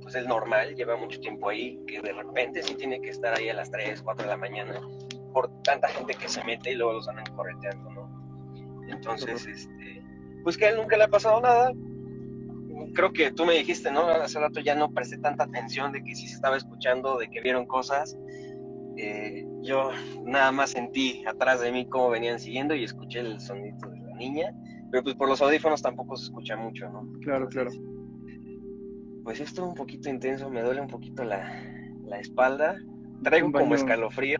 pues 0.00 0.14
es 0.14 0.26
normal, 0.26 0.74
lleva 0.74 0.96
mucho 0.96 1.20
tiempo 1.20 1.50
ahí, 1.50 1.78
que 1.86 2.00
de 2.00 2.12
repente 2.14 2.62
sí 2.62 2.74
tiene 2.74 3.02
que 3.02 3.10
estar 3.10 3.38
ahí 3.38 3.50
a 3.50 3.54
las 3.54 3.70
3, 3.70 4.00
4 4.00 4.24
de 4.24 4.30
la 4.30 4.38
mañana, 4.38 4.80
por 5.34 5.50
tanta 5.62 5.88
gente 5.88 6.14
que 6.14 6.26
se 6.26 6.42
mete 6.44 6.72
y 6.72 6.76
luego 6.76 6.94
los 6.94 7.06
andan 7.06 7.26
correteando, 7.36 7.90
¿no? 7.90 8.82
Entonces, 8.88 9.46
este, 9.46 10.02
pues 10.42 10.56
que 10.56 10.64
a 10.64 10.70
él 10.70 10.76
nunca 10.78 10.96
le 10.96 11.04
ha 11.04 11.08
pasado 11.08 11.38
nada, 11.42 11.70
creo 12.94 13.12
que 13.12 13.30
tú 13.30 13.44
me 13.44 13.52
dijiste, 13.52 13.90
¿no? 13.90 14.08
Hace 14.08 14.40
rato 14.40 14.60
ya 14.60 14.74
no 14.74 14.90
presté 14.90 15.18
tanta 15.18 15.44
atención 15.44 15.92
de 15.92 16.02
que 16.02 16.14
sí 16.14 16.28
se 16.28 16.34
estaba 16.36 16.56
escuchando, 16.56 17.18
de 17.18 17.28
que 17.28 17.42
vieron 17.42 17.66
cosas. 17.66 18.16
Eh, 18.96 19.46
yo 19.60 19.90
nada 20.24 20.50
más 20.50 20.70
sentí 20.70 21.22
atrás 21.26 21.60
de 21.60 21.72
mí 21.72 21.86
cómo 21.86 22.08
venían 22.08 22.40
siguiendo 22.40 22.74
y 22.74 22.84
escuché 22.84 23.20
el 23.20 23.38
sonido 23.38 23.76
de 23.90 24.00
la 24.00 24.14
niña, 24.14 24.54
pero 24.92 25.02
pues 25.04 25.16
por 25.16 25.26
los 25.26 25.40
audífonos 25.40 25.80
tampoco 25.80 26.16
se 26.16 26.24
escucha 26.24 26.54
mucho, 26.54 26.86
¿no? 26.90 27.10
Claro, 27.22 27.48
claro. 27.48 27.70
Pues 29.24 29.40
esto 29.40 29.64
un 29.64 29.74
poquito 29.74 30.10
intenso, 30.10 30.50
me 30.50 30.60
duele 30.60 30.82
un 30.82 30.88
poquito 30.88 31.24
la, 31.24 31.50
la 32.04 32.20
espalda, 32.20 32.76
traigo 33.22 33.50
como 33.50 33.74
escalofrío. 33.74 34.38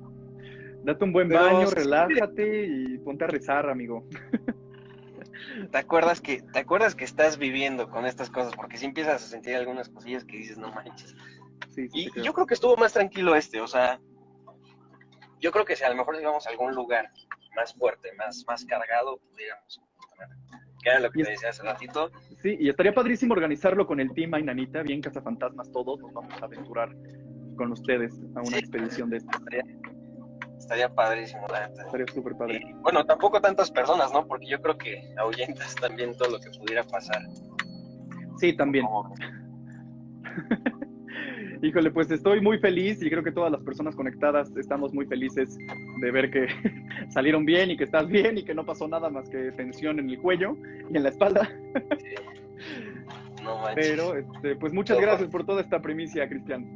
Date 0.84 1.05
un 1.05 1.12
buen 1.12 1.28
Pero 1.28 1.40
baño, 1.42 1.66
sí. 1.68 1.74
relájate 1.74 2.66
y 2.66 2.98
ponte 2.98 3.24
a 3.24 3.28
rezar, 3.28 3.70
amigo. 3.70 4.07
¿Te 5.70 5.78
acuerdas 5.78 6.20
que 6.20 6.42
te 6.42 6.59
acuerdas 6.59 6.94
que 6.94 7.05
estás 7.05 7.38
viviendo 7.38 7.88
con 7.88 8.05
estas 8.05 8.28
cosas? 8.28 8.55
Porque 8.55 8.76
si 8.76 8.84
empiezas 8.84 9.24
a 9.24 9.26
sentir 9.26 9.57
algunas 9.57 9.88
cosillas 9.88 10.24
que 10.24 10.36
dices, 10.36 10.59
no 10.59 10.70
manches. 10.70 11.14
Sí, 11.70 11.88
sí, 11.88 11.90
Y 11.94 12.11
creo. 12.11 12.24
yo 12.26 12.32
creo 12.34 12.46
que 12.46 12.55
estuvo 12.55 12.76
más 12.76 12.92
tranquilo 12.92 13.34
este, 13.34 13.61
o 13.62 13.66
sea, 13.66 14.00
yo 15.40 15.50
creo 15.50 15.64
que 15.64 15.76
si 15.76 15.84
a 15.84 15.88
lo 15.88 15.96
mejor 15.96 16.16
íbamos 16.20 16.46
a 16.46 16.50
algún 16.50 16.74
lugar 16.74 17.11
más 17.57 17.72
fuerte, 17.72 18.12
más, 18.18 18.44
más 18.46 18.66
cargado, 18.66 19.18
pudiéramos. 19.30 19.80
Que 20.83 20.91
era 20.91 21.01
lo 21.01 21.11
que 21.11 21.23
te 21.23 21.31
decía 21.31 21.51
hace 21.51 21.63
ratito. 21.63 22.11
Sí, 22.43 22.57
y 22.59 22.69
estaría 22.69 22.93
padrísimo 22.93 23.35
organizarlo 23.35 23.87
con 23.87 24.01
el 24.01 24.13
team 24.15 24.35
Ainanita, 24.35 24.83
bien 24.83 25.01
cazafantasmas 25.01 25.71
todos, 25.71 26.01
nos 26.01 26.13
vamos 26.13 26.33
a 26.43 26.45
aventurar 26.45 26.95
con 27.57 27.71
ustedes 27.73 28.13
a 28.35 28.41
una 28.41 28.51
Sí. 28.51 28.59
expedición 28.59 29.09
de 29.11 29.19
esta. 29.19 29.37
Estaría, 29.39 29.63
estaría 30.59 30.89
padrísimo, 30.95 31.47
la 31.53 31.69
neta. 31.69 31.83
Estaría 31.85 32.07
súper 32.13 32.35
padre. 32.37 32.61
Y, 32.69 32.73
bueno, 32.75 33.05
tampoco 33.05 33.41
tantas 33.41 33.71
personas, 33.71 34.13
¿no? 34.13 34.27
Porque 34.27 34.47
yo 34.49 34.61
creo 34.61 34.77
que 34.77 35.15
ahuyentas 35.19 35.75
también 35.77 36.17
todo 36.17 36.31
lo 36.31 36.41
que 36.41 36.51
pudiera 36.59 36.83
pasar. 36.85 37.23
Sí, 38.39 38.57
también. 38.57 38.87
Como- 38.87 39.15
Híjole, 41.63 41.93
pues 41.93 42.11
estoy 42.11 42.41
muy 42.41 42.59
feliz 42.59 43.01
y 43.01 43.09
creo 43.09 43.23
que 43.23 43.31
todas 43.31 43.53
las 43.53 43.63
personas 43.63 43.95
conectadas 43.95 44.51
estamos 44.57 44.93
muy 44.93 45.07
felices 45.07 45.57
de 46.01 46.11
ver 46.11 46.29
que 46.29 46.49
salieron 47.11 47.45
bien 47.45 47.71
y 47.71 47.77
que 47.77 47.85
estás 47.85 48.09
bien 48.09 48.37
y 48.37 48.45
que 48.45 48.53
no 48.53 48.67
pasó 48.67 48.89
nada 48.89 49.09
más 49.09 49.29
que 49.31 49.53
tensión 49.53 50.01
en 50.01 50.11
el 50.11 50.19
cuello 50.19 50.57
y 50.91 50.97
en 50.97 51.05
la 51.05 51.11
espalda. 51.11 51.49
no 53.45 53.59
manches. 53.59 53.91
Pero, 53.91 54.17
este, 54.17 54.57
pues 54.57 54.73
muchas 54.73 55.01
gracias 55.01 55.31
por 55.31 55.47
toda 55.47 55.61
esta 55.61 55.81
primicia, 55.81 56.29
Cristian. 56.29 56.67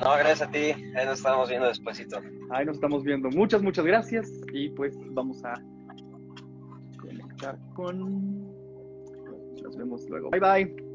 No, 0.00 0.16
gracias 0.16 0.42
a 0.42 0.50
ti. 0.50 0.72
Ahí 0.96 1.04
nos 1.04 1.18
estamos 1.18 1.50
viendo 1.50 1.68
despuesito. 1.68 2.18
Ahí 2.50 2.64
nos 2.64 2.76
estamos 2.76 3.04
viendo. 3.04 3.28
Muchas, 3.28 3.62
muchas 3.62 3.84
gracias 3.84 4.30
y 4.54 4.70
pues 4.70 4.96
vamos 5.10 5.44
a 5.44 5.52
conectar 6.98 7.58
con... 7.74 8.40
Nos 9.62 9.76
vemos 9.76 10.08
luego. 10.08 10.30
Bye, 10.30 10.40
bye. 10.40 10.85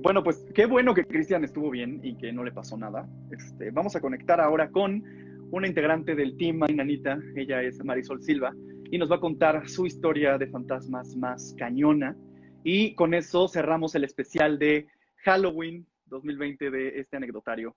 Bueno, 0.00 0.22
pues 0.22 0.46
qué 0.54 0.66
bueno 0.66 0.94
que 0.94 1.04
Cristian 1.04 1.42
estuvo 1.42 1.70
bien 1.70 2.00
y 2.04 2.16
que 2.16 2.32
no 2.32 2.44
le 2.44 2.52
pasó 2.52 2.76
nada. 2.76 3.08
Este, 3.32 3.72
vamos 3.72 3.96
a 3.96 4.00
conectar 4.00 4.40
ahora 4.40 4.70
con 4.70 5.02
una 5.50 5.66
integrante 5.66 6.14
del 6.14 6.36
team 6.36 6.62
Ainanita. 6.62 7.18
Ella 7.34 7.62
es 7.62 7.82
Marisol 7.84 8.22
Silva 8.22 8.54
y 8.92 8.96
nos 8.96 9.10
va 9.10 9.16
a 9.16 9.20
contar 9.20 9.68
su 9.68 9.86
historia 9.86 10.38
de 10.38 10.46
fantasmas 10.46 11.16
más 11.16 11.52
cañona. 11.58 12.16
Y 12.62 12.94
con 12.94 13.12
eso 13.12 13.48
cerramos 13.48 13.96
el 13.96 14.04
especial 14.04 14.56
de 14.56 14.86
Halloween 15.24 15.84
2020 16.06 16.70
de 16.70 17.00
este 17.00 17.16
anecdotario. 17.16 17.76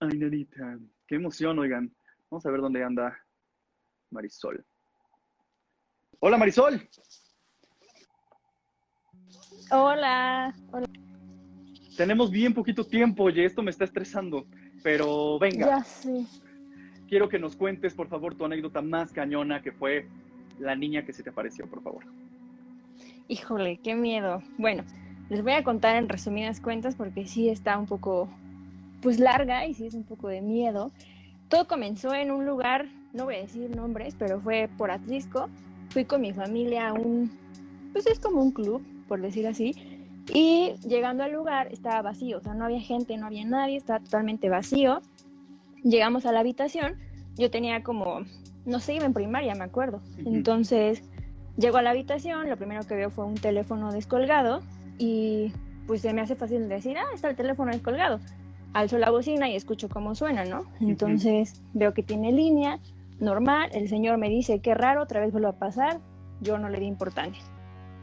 Ainanita, 0.00 0.80
qué 1.06 1.14
emoción, 1.14 1.60
oigan. 1.60 1.94
Vamos 2.28 2.44
a 2.44 2.50
ver 2.50 2.60
dónde 2.60 2.82
anda 2.82 3.16
Marisol. 4.10 4.64
Hola, 6.18 6.36
Marisol. 6.36 6.88
Hola. 9.70 10.52
Hola. 10.72 11.09
Tenemos 12.00 12.30
bien 12.30 12.54
poquito 12.54 12.82
tiempo, 12.86 13.24
oye, 13.24 13.44
esto 13.44 13.60
me 13.62 13.70
está 13.70 13.84
estresando. 13.84 14.46
Pero 14.82 15.38
venga, 15.38 15.66
Ya 15.66 15.84
sé. 15.84 16.24
quiero 17.10 17.28
que 17.28 17.38
nos 17.38 17.56
cuentes, 17.56 17.92
por 17.92 18.08
favor, 18.08 18.34
tu 18.34 18.46
anécdota 18.46 18.80
más 18.80 19.12
cañona 19.12 19.60
que 19.60 19.70
fue 19.70 20.06
la 20.58 20.74
niña 20.74 21.04
que 21.04 21.12
se 21.12 21.22
te 21.22 21.28
apareció, 21.28 21.66
por 21.66 21.82
favor. 21.82 22.04
Híjole, 23.28 23.80
qué 23.84 23.94
miedo. 23.94 24.42
Bueno, 24.56 24.82
les 25.28 25.42
voy 25.42 25.52
a 25.52 25.62
contar 25.62 25.96
en 25.96 26.08
resumidas 26.08 26.62
cuentas 26.62 26.94
porque 26.94 27.26
sí 27.26 27.50
está 27.50 27.76
un 27.76 27.84
poco, 27.84 28.30
pues 29.02 29.20
larga 29.20 29.66
y 29.66 29.74
sí 29.74 29.84
es 29.86 29.92
un 29.92 30.04
poco 30.04 30.28
de 30.28 30.40
miedo. 30.40 30.92
Todo 31.50 31.68
comenzó 31.68 32.14
en 32.14 32.30
un 32.30 32.46
lugar, 32.46 32.86
no 33.12 33.26
voy 33.26 33.34
a 33.34 33.42
decir 33.42 33.76
nombres, 33.76 34.16
pero 34.18 34.40
fue 34.40 34.70
por 34.78 34.90
Atlisco. 34.90 35.50
Fui 35.90 36.06
con 36.06 36.22
mi 36.22 36.32
familia 36.32 36.88
a 36.88 36.92
un, 36.94 37.30
pues 37.92 38.06
es 38.06 38.18
como 38.18 38.40
un 38.40 38.52
club, 38.52 38.82
por 39.06 39.20
decir 39.20 39.46
así. 39.46 39.74
Y 40.32 40.74
llegando 40.86 41.24
al 41.24 41.32
lugar 41.32 41.68
estaba 41.72 42.02
vacío, 42.02 42.38
o 42.38 42.40
sea, 42.40 42.54
no 42.54 42.64
había 42.64 42.80
gente, 42.80 43.16
no 43.16 43.26
había 43.26 43.44
nadie, 43.44 43.76
estaba 43.76 44.00
totalmente 44.00 44.48
vacío. 44.48 45.00
Llegamos 45.82 46.26
a 46.26 46.32
la 46.32 46.40
habitación, 46.40 46.96
yo 47.36 47.50
tenía 47.50 47.82
como, 47.82 48.20
no 48.64 48.80
sé, 48.80 48.94
iba 48.94 49.06
en 49.06 49.14
primaria, 49.14 49.54
me 49.54 49.64
acuerdo. 49.64 50.00
Entonces, 50.18 51.02
llego 51.56 51.78
a 51.78 51.82
la 51.82 51.90
habitación, 51.90 52.48
lo 52.48 52.56
primero 52.56 52.86
que 52.86 52.94
veo 52.94 53.10
fue 53.10 53.24
un 53.24 53.34
teléfono 53.34 53.92
descolgado 53.92 54.60
y 54.98 55.52
pues 55.86 56.02
se 56.02 56.12
me 56.12 56.20
hace 56.20 56.36
fácil 56.36 56.68
decir, 56.68 56.96
ah, 56.98 57.06
está 57.14 57.30
el 57.30 57.36
teléfono 57.36 57.72
descolgado. 57.72 58.20
Alzo 58.72 58.98
la 58.98 59.10
bocina 59.10 59.48
y 59.48 59.56
escucho 59.56 59.88
cómo 59.88 60.14
suena, 60.14 60.44
¿no? 60.44 60.64
Entonces 60.80 61.60
veo 61.72 61.92
que 61.92 62.02
tiene 62.02 62.30
línea, 62.30 62.78
normal, 63.18 63.70
el 63.72 63.88
señor 63.88 64.18
me 64.18 64.28
dice, 64.28 64.60
qué 64.60 64.74
raro, 64.74 65.02
otra 65.02 65.20
vez 65.20 65.32
vuelve 65.32 65.48
a 65.48 65.58
pasar, 65.58 66.00
yo 66.40 66.58
no 66.58 66.68
le 66.68 66.78
di 66.78 66.86
importancia. 66.86 67.42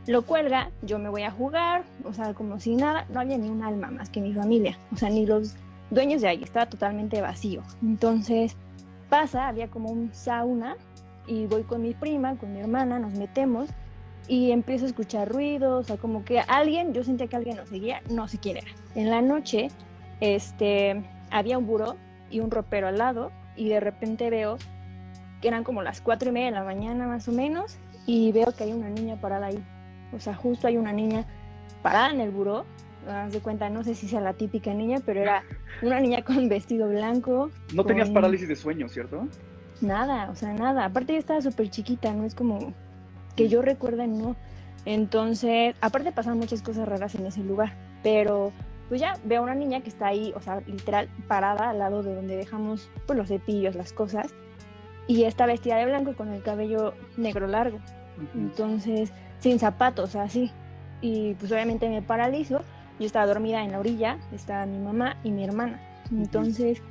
Lo 0.08 0.22
cuelga, 0.22 0.72
yo 0.82 1.00
me 1.00 1.10
voy 1.10 1.24
a 1.24 1.32
jugar, 1.32 1.84
o 2.06 2.14
sea, 2.14 2.34
como 2.34 2.60
si 2.60 2.76
nada, 2.76 3.06
no 3.10 3.20
había 3.20 3.38
ni 3.38 3.50
un 3.50 3.62
alma 3.62 3.92
más 3.92 4.10
que 4.10 4.22
mi 4.22 4.34
familia, 4.34 4.78
o 4.94 4.96
sea, 4.96 5.10
ni 5.10 5.26
los 5.26 5.56
dueños 5.90 6.22
de 6.22 6.30
ahí, 6.30 6.44
estaba 6.44 6.66
totalmente 6.66 7.20
vacío. 7.22 7.62
Entonces 7.82 8.56
pasa, 9.10 9.48
había 9.48 9.68
como 9.68 9.90
un 9.90 10.14
sauna 10.14 10.78
y 11.28 11.46
voy 11.46 11.64
con 11.64 11.82
mi 11.82 11.94
prima, 11.94 12.38
con 12.38 12.54
mi 12.54 12.60
hermana, 12.60 13.00
nos 13.00 13.14
metemos 13.14 13.70
y 14.30 14.52
empiezo 14.52 14.86
a 14.86 14.88
escuchar 14.88 15.30
ruidos, 15.30 15.86
o 15.86 15.88
sea, 15.88 15.98
como 15.98 16.24
que 16.24 16.40
alguien, 16.40 16.94
yo 16.94 17.04
sentía 17.04 17.28
que 17.28 17.36
alguien 17.36 17.58
nos 17.58 17.68
seguía, 17.68 18.02
no 18.10 18.30
sé 18.30 18.38
quién 18.38 18.58
era. 18.58 18.68
En 18.96 19.10
la 19.10 19.22
noche, 19.22 19.70
este, 20.22 21.04
había 21.32 21.58
un 21.58 21.68
buró 21.68 21.98
y 22.30 22.40
un 22.40 22.50
ropero 22.50 22.88
al 22.88 22.98
lado 22.98 23.32
y 23.58 23.68
de 23.70 23.82
repente 23.82 24.30
veo 24.30 24.58
que 25.42 25.50
eran 25.50 25.64
como 25.64 25.82
las 25.82 26.00
cuatro 26.00 26.30
y 26.30 26.32
media 26.32 26.48
de 26.48 26.54
la 26.54 26.64
mañana 26.64 27.08
más 27.08 27.28
o 27.28 27.32
menos, 27.32 27.78
y 28.06 28.32
veo 28.32 28.54
que 28.56 28.64
hay 28.64 28.72
una 28.72 28.90
niña 28.90 29.18
parada 29.20 29.48
ahí. 29.48 29.64
O 30.14 30.20
sea, 30.20 30.34
justo 30.36 30.68
hay 30.68 30.78
una 30.78 30.92
niña 30.94 31.26
parada 31.82 32.12
en 32.12 32.22
el 32.22 32.32
buró. 32.32 32.66
De 33.32 33.40
cuenta, 33.40 33.70
no 33.70 33.86
sé 33.86 33.96
si 33.96 34.06
sea 34.10 34.20
la 34.20 34.34
típica 34.34 34.74
niña, 34.74 34.98
pero 35.06 35.22
era 35.22 35.42
una 35.82 36.02
niña 36.02 36.24
con 36.24 36.50
vestido 36.50 36.90
blanco. 36.90 37.50
No 37.74 37.86
tenías 37.86 38.08
con- 38.08 38.16
parálisis 38.16 38.50
de 38.50 38.56
sueño, 38.58 38.90
¿cierto? 38.90 39.28
Nada, 39.80 40.30
o 40.30 40.36
sea, 40.36 40.54
nada. 40.54 40.84
Aparte 40.84 41.14
yo 41.14 41.20
estaba 41.20 41.42
súper 41.42 41.70
chiquita, 41.70 42.12
no 42.14 42.26
es 42.26 42.36
como 42.36 42.74
que 43.38 43.48
yo 43.48 43.62
recuerde, 43.62 44.08
no. 44.08 44.36
Entonces, 44.84 45.76
aparte 45.80 46.12
pasaban 46.12 46.40
muchas 46.40 46.62
cosas 46.62 46.88
raras 46.88 47.16
en 47.16 47.26
ese 47.26 47.42
lugar, 47.44 47.76
pero 48.04 48.52
pues 48.90 49.00
ya 49.00 49.18
veo 49.24 49.42
a 49.42 49.44
una 49.44 49.56
niña 49.56 49.82
que 49.82 49.90
está 49.90 50.08
ahí, 50.08 50.34
o 50.36 50.42
sea, 50.42 50.62
literal 50.66 51.08
parada 51.28 51.70
al 51.70 51.80
lado 51.80 52.04
de 52.04 52.16
donde 52.16 52.36
dejamos 52.36 52.90
pues 53.06 53.18
los 53.18 53.28
cepillos, 53.30 53.76
las 53.76 53.94
cosas, 53.94 54.34
y 55.08 55.24
está 55.24 55.46
vestida 55.46 55.76
de 55.78 55.86
blanco 55.86 56.14
con 56.16 56.30
el 56.34 56.42
cabello 56.42 56.94
negro 57.18 57.48
largo. 57.48 57.80
Entonces, 58.34 59.12
sin 59.40 59.60
zapatos, 59.60 60.16
así. 60.16 60.52
Y 61.02 61.36
pues 61.36 61.52
obviamente 61.52 61.90
me 61.90 62.02
paralizo. 62.02 62.62
Yo 63.00 63.06
estaba 63.06 63.28
dormida 63.28 63.64
en 63.64 63.72
la 63.72 63.80
orilla, 63.80 64.18
estaba 64.34 64.66
mi 64.66 64.80
mamá 64.80 65.18
y 65.24 65.30
mi 65.32 65.44
hermana. 65.44 65.80
Entonces, 66.12 66.82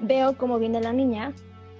veo 0.00 0.36
cómo 0.36 0.58
viene 0.58 0.80
la 0.80 0.92
niña, 0.92 1.32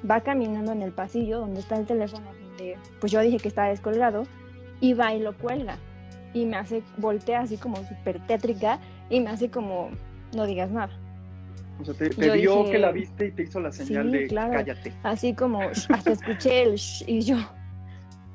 va 0.09 0.21
caminando 0.21 0.73
en 0.73 0.81
el 0.83 0.93
pasillo 0.93 1.41
donde 1.41 1.61
está 1.61 1.77
el 1.77 1.85
teléfono, 1.87 2.25
donde 2.49 2.79
pues 3.01 3.13
yo 3.13 3.21
dije 3.21 3.37
que 3.39 3.49
estaba 3.49 3.69
descolgado, 3.69 4.23
y 4.81 4.95
va 4.95 5.13
y 5.15 5.21
lo 5.21 5.37
cuelga. 5.37 5.77
Y 6.33 6.47
me 6.47 6.57
hace, 6.57 6.83
voltea 6.97 7.41
así 7.41 7.57
como 7.59 7.77
súper 7.85 8.25
tétrica 8.27 8.79
y 9.11 9.21
me 9.21 9.31
hace 9.31 9.51
como, 9.51 9.91
no 10.35 10.47
digas 10.47 10.71
nada. 10.71 10.91
O 11.81 11.85
sea, 11.85 11.93
te, 11.95 12.09
te 12.09 12.31
vio 12.31 12.57
dije- 12.63 12.73
que 12.73 12.79
la 12.79 12.91
viste 12.93 13.27
y 13.27 13.33
te 13.33 13.43
hizo 13.43 13.61
la 13.61 13.71
señal 13.73 14.11
Sí, 14.11 14.17
de 14.19 14.27
claro. 14.29 14.53
cállate. 14.55 14.93
Así 15.03 15.35
como 15.35 15.61
hasta 15.91 16.13
escuché 16.13 16.63
el 16.63 16.77
"Shh", 16.77 17.05
y 17.07 17.21
yo, 17.21 17.37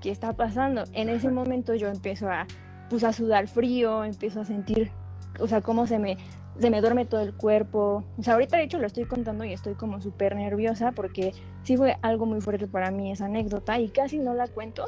¿qué 0.02 0.12
está 0.12 0.34
pasando? 0.34 0.84
En 0.94 1.08
ese 1.10 1.30
momento 1.32 1.74
yo 1.76 1.88
empiezo 1.88 2.30
a, 2.30 2.46
pues, 2.90 3.04
a 3.04 3.14
sudar 3.14 3.48
frío, 3.48 4.04
empiezo 4.04 4.42
a 4.42 4.46
sentir, 4.46 4.92
o 5.40 5.48
sea, 5.48 5.62
cómo 5.62 5.88
se 5.88 6.00
me, 6.00 6.18
se 6.60 6.70
me 6.70 6.82
duerme 6.82 7.06
todo 7.06 7.22
el 7.22 7.34
cuerpo. 7.34 8.04
O 8.18 8.24
sea, 8.24 8.34
ahorita 8.34 8.58
de 8.58 8.64
hecho 8.64 8.80
lo 8.80 8.88
estoy 8.88 9.06
contando 9.06 9.46
y 9.46 9.54
estoy 9.54 9.76
como 9.76 10.02
súper 10.02 10.36
nerviosa 10.36 10.92
porque 10.92 11.34
sí 11.64 11.78
fue 11.78 11.98
algo 12.02 12.26
muy 12.26 12.42
fuerte 12.42 12.68
para 12.68 12.92
mí 12.92 13.12
esa 13.12 13.26
anécdota 13.26 13.80
y 13.80 13.90
casi 13.90 14.20
no 14.20 14.34
la 14.34 14.48
cuento 14.48 14.86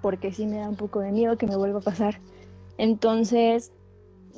porque 0.00 0.32
sí 0.32 0.46
me 0.46 0.56
da 0.56 0.68
un 0.68 0.76
poco 0.76 1.00
de 1.00 1.12
miedo 1.12 1.36
que 1.36 1.46
me 1.46 1.56
vuelva 1.56 1.78
a 1.80 1.82
pasar. 1.82 2.18
Entonces, 2.78 3.72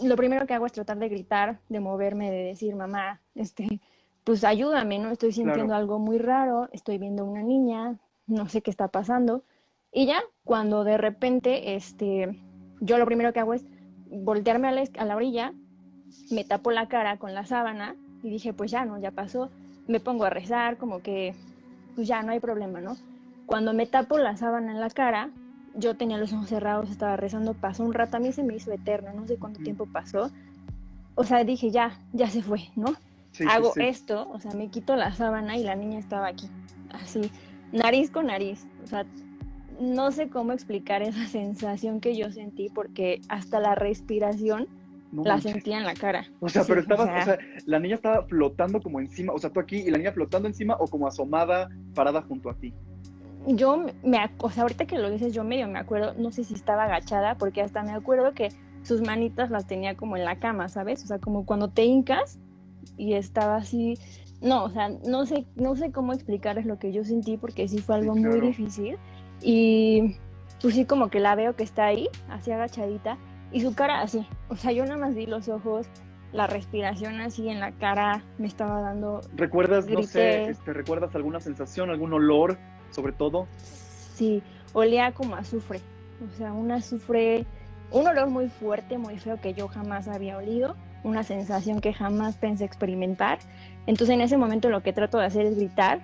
lo 0.02 0.16
primero 0.16 0.46
que 0.46 0.55
hago 0.55 0.66
es 0.66 0.72
tratar 0.72 0.98
de 0.98 1.09
gritar, 1.09 1.60
de 1.68 1.80
moverme, 1.80 2.30
de 2.30 2.44
decir, 2.44 2.74
mamá, 2.76 3.20
este, 3.34 3.80
pues 4.24 4.44
ayúdame, 4.44 4.98
¿no? 4.98 5.10
Estoy 5.10 5.32
sintiendo 5.32 5.66
Claro. 5.68 5.80
algo 5.80 5.98
muy 5.98 6.18
raro, 6.18 6.68
estoy 6.72 6.98
viendo 6.98 7.24
una 7.24 7.42
niña, 7.42 7.96
no 8.26 8.48
sé 8.48 8.60
qué 8.60 8.70
está 8.70 8.88
pasando. 8.88 9.42
Y 9.95 10.07
ya, 10.07 10.21
cuando 10.43 10.83
de 10.83 10.99
repente, 10.99 11.77
este, 11.77 12.37
yo 12.81 12.99
lo 12.99 13.07
primero 13.07 13.33
que 13.33 13.39
hago 13.39 13.55
es 13.55 13.65
voltearme 14.11 14.66
a 14.66 14.73
la, 14.73 14.85
a 14.99 15.05
la 15.05 15.15
orilla, 15.15 15.55
me 16.33 16.43
tapo 16.43 16.73
la 16.73 16.89
cara 16.89 17.16
con 17.16 17.33
la 17.33 17.47
sábana 17.47 17.95
y 18.25 18.29
dije, 18.29 18.53
pues 18.53 18.73
ya, 18.73 18.85
¿no? 18.85 18.99
Ya 18.99 19.12
pasó. 19.12 19.51
Me 19.87 20.01
pongo 20.01 20.25
a 20.25 20.31
rezar, 20.31 20.79
como 20.79 21.01
que, 21.01 21.37
pues 21.95 22.09
ya, 22.09 22.23
no 22.25 22.33
hay 22.33 22.41
problema, 22.41 22.81
¿no? 22.81 22.97
Cuando 23.47 23.73
me 23.73 23.87
tapo 23.87 24.19
la 24.19 24.37
sábana 24.37 24.73
en 24.73 24.81
la 24.81 24.91
cara, 24.91 25.31
yo 25.77 25.97
tenía 25.97 26.19
los 26.19 26.33
ojos 26.33 26.49
cerrados, 26.49 26.91
estaba 26.91 27.16
rezando, 27.16 27.55
pasó 27.55 27.85
un 27.85 27.95
rato, 27.95 28.16
a 28.16 28.21
mí 28.21 28.33
se 28.33 28.43
me 28.43 28.57
hizo 28.57 28.73
eterno, 28.73 29.12
no 29.15 29.29
sé 29.29 29.37
cuánto 29.37 29.61
tiempo 29.62 29.87
pasó. 29.87 30.33
O 31.15 31.23
sea, 31.23 31.45
dije, 31.45 31.71
ya, 31.71 32.01
ya 32.12 32.29
se 32.29 32.43
fue, 32.43 32.71
¿no? 32.75 32.89
Sí, 33.31 33.45
sí, 33.45 33.47
hago 33.49 33.73
sí. 33.75 33.83
esto, 33.83 34.29
o 34.31 34.41
sea, 34.41 34.53
me 34.53 34.69
quito 34.71 34.97
la 34.97 35.12
sábana 35.12 35.57
y 35.57 35.62
la 35.62 35.77
niña 35.77 36.01
estaba 36.01 36.27
aquí, 36.29 36.49
así, 36.91 37.31
nariz 37.73 38.11
con 38.11 38.27
nariz. 38.27 38.66
O 38.83 38.87
sea, 38.87 39.05
no 39.80 40.12
sé 40.12 40.30
cómo 40.30 40.52
explicar 40.52 41.02
esa 41.02 41.26
sensación 41.28 42.01
que 42.01 42.16
yo 42.16 42.30
sentí 42.32 42.68
porque 42.70 43.20
hasta 43.28 43.60
la 43.60 43.74
respiración 43.74 44.68
No 45.10 45.24
la 45.24 45.40
sentía 45.40 45.78
en 45.78 45.84
la 45.84 45.96
cara. 45.96 46.32
O 46.40 46.48
sea, 46.48 46.64
Sí, 46.64 46.68
pero 46.68 46.80
estabas, 46.80 47.10
o 47.14 47.20
sea, 47.20 47.38
la 47.66 47.78
niña 47.80 47.94
estaba 47.96 48.26
flotando 48.26 48.82
como 48.82 49.01
encima, 49.01 49.32
o 49.32 49.38
sea, 49.38 49.51
tú 49.51 49.60
aquí 49.60 49.78
y 49.78 49.90
la 49.90 49.98
niña 49.98 50.12
flotando 50.12 50.48
encima 50.48 50.76
o 50.78 50.88
como 50.88 51.06
asomada, 51.06 51.70
parada 51.94 52.22
junto 52.22 52.51
a 52.51 52.59
ti. 52.59 52.74
yo 53.46 53.76
me, 54.02 54.18
o 54.38 54.51
sea, 54.51 54.62
ahorita 54.62 54.86
que 54.86 54.98
lo 54.98 55.10
dices, 55.10 55.34
yo 55.34 55.44
medio 55.44 55.68
me 55.68 55.78
acuerdo, 55.78 56.14
no 56.14 56.30
sé 56.30 56.44
si 56.44 56.55
estaba 56.55 56.84
agachada, 56.84 57.36
porque 57.36 57.62
hasta 57.62 57.82
me 57.82 57.92
acuerdo 57.92 58.32
que 58.34 58.55
sus 58.82 59.02
manitas 59.02 59.51
las 59.51 59.66
tenía 59.66 59.96
como 59.96 60.16
en 60.16 60.24
la 60.24 60.38
cama, 60.38 60.68
¿sabes? 60.68 61.05
O 61.05 61.06
sea, 61.06 61.18
como 61.18 61.44
cuando 61.46 61.68
te 61.70 61.84
hincas 61.84 62.40
y 62.96 63.14
estaba 63.14 63.56
así, 63.56 63.98
no, 64.40 64.64
o 64.64 64.70
sea, 64.70 64.88
no 64.90 65.26
sé, 65.26 65.46
no 65.56 65.76
sé 65.76 65.92
cómo 65.92 66.12
explicarles 66.12 66.66
lo 66.66 66.78
que 66.78 66.92
yo 66.92 67.05
sentí, 67.05 67.36
porque 67.38 67.68
sí 67.68 67.82
fue 67.82 67.96
Sí, 67.98 68.01
algo 68.01 68.16
muy 68.16 68.40
difícil. 68.40 68.98
Y 69.45 70.16
pues 70.62 70.75
sí, 70.75 70.87
como 70.87 71.11
que 71.11 71.21
la 71.21 71.35
veo 71.35 71.55
que 71.55 71.62
está 71.62 71.85
ahí, 71.85 72.09
así 72.31 72.51
agachadita, 72.51 73.19
y 73.53 73.61
su 73.61 73.75
cara 73.75 74.01
así, 74.01 74.27
o 74.49 74.57
sea, 74.57 74.73
yo 74.73 74.85
nada 74.85 74.97
más 74.97 75.15
vi 75.15 75.27
los 75.27 75.51
ojos, 75.51 75.87
la 76.33 76.47
respiración 76.47 77.21
así 77.21 77.51
en 77.51 77.61
la 77.61 77.73
cara, 77.73 78.25
me 78.39 78.47
estaba 78.47 78.81
dando 78.81 79.21
¿Recuerdas, 79.37 79.87
no 79.87 80.03
sé, 80.03 80.47
este, 80.47 80.73
recuerdas 80.73 81.15
alguna 81.15 81.41
sensación, 81.41 81.91
algún 81.91 82.15
olor, 82.15 82.57
sobre 82.91 83.12
todo? 83.12 83.47
Sí, 83.59 84.43
olía 84.73 85.12
como 85.12 85.37
a 85.37 85.41
azufre. 85.41 85.81
O 86.27 86.37
sea, 86.39 86.55
un 86.55 86.73
azufre, 86.73 87.45
un 87.91 88.07
olor 88.07 88.31
muy 88.31 88.49
fuerte, 88.49 88.97
muy 88.97 89.19
feo 89.19 89.39
que 89.41 89.53
yo 89.53 89.69
jamás 89.69 90.09
había 90.09 90.39
olido, 90.39 90.75
una 91.03 91.23
sensación 91.23 91.83
que 91.83 91.93
jamás 91.93 92.37
pensé 92.37 92.65
experimentar. 92.65 93.39
Entonces 93.87 94.15
en 94.15 94.23
ese 94.23 94.39
momento 94.39 94.71
lo 94.71 94.83
que 94.83 94.95
trato 94.95 95.19
de 95.19 95.27
hacer 95.27 95.45
es 95.45 95.57
gritar 95.57 96.01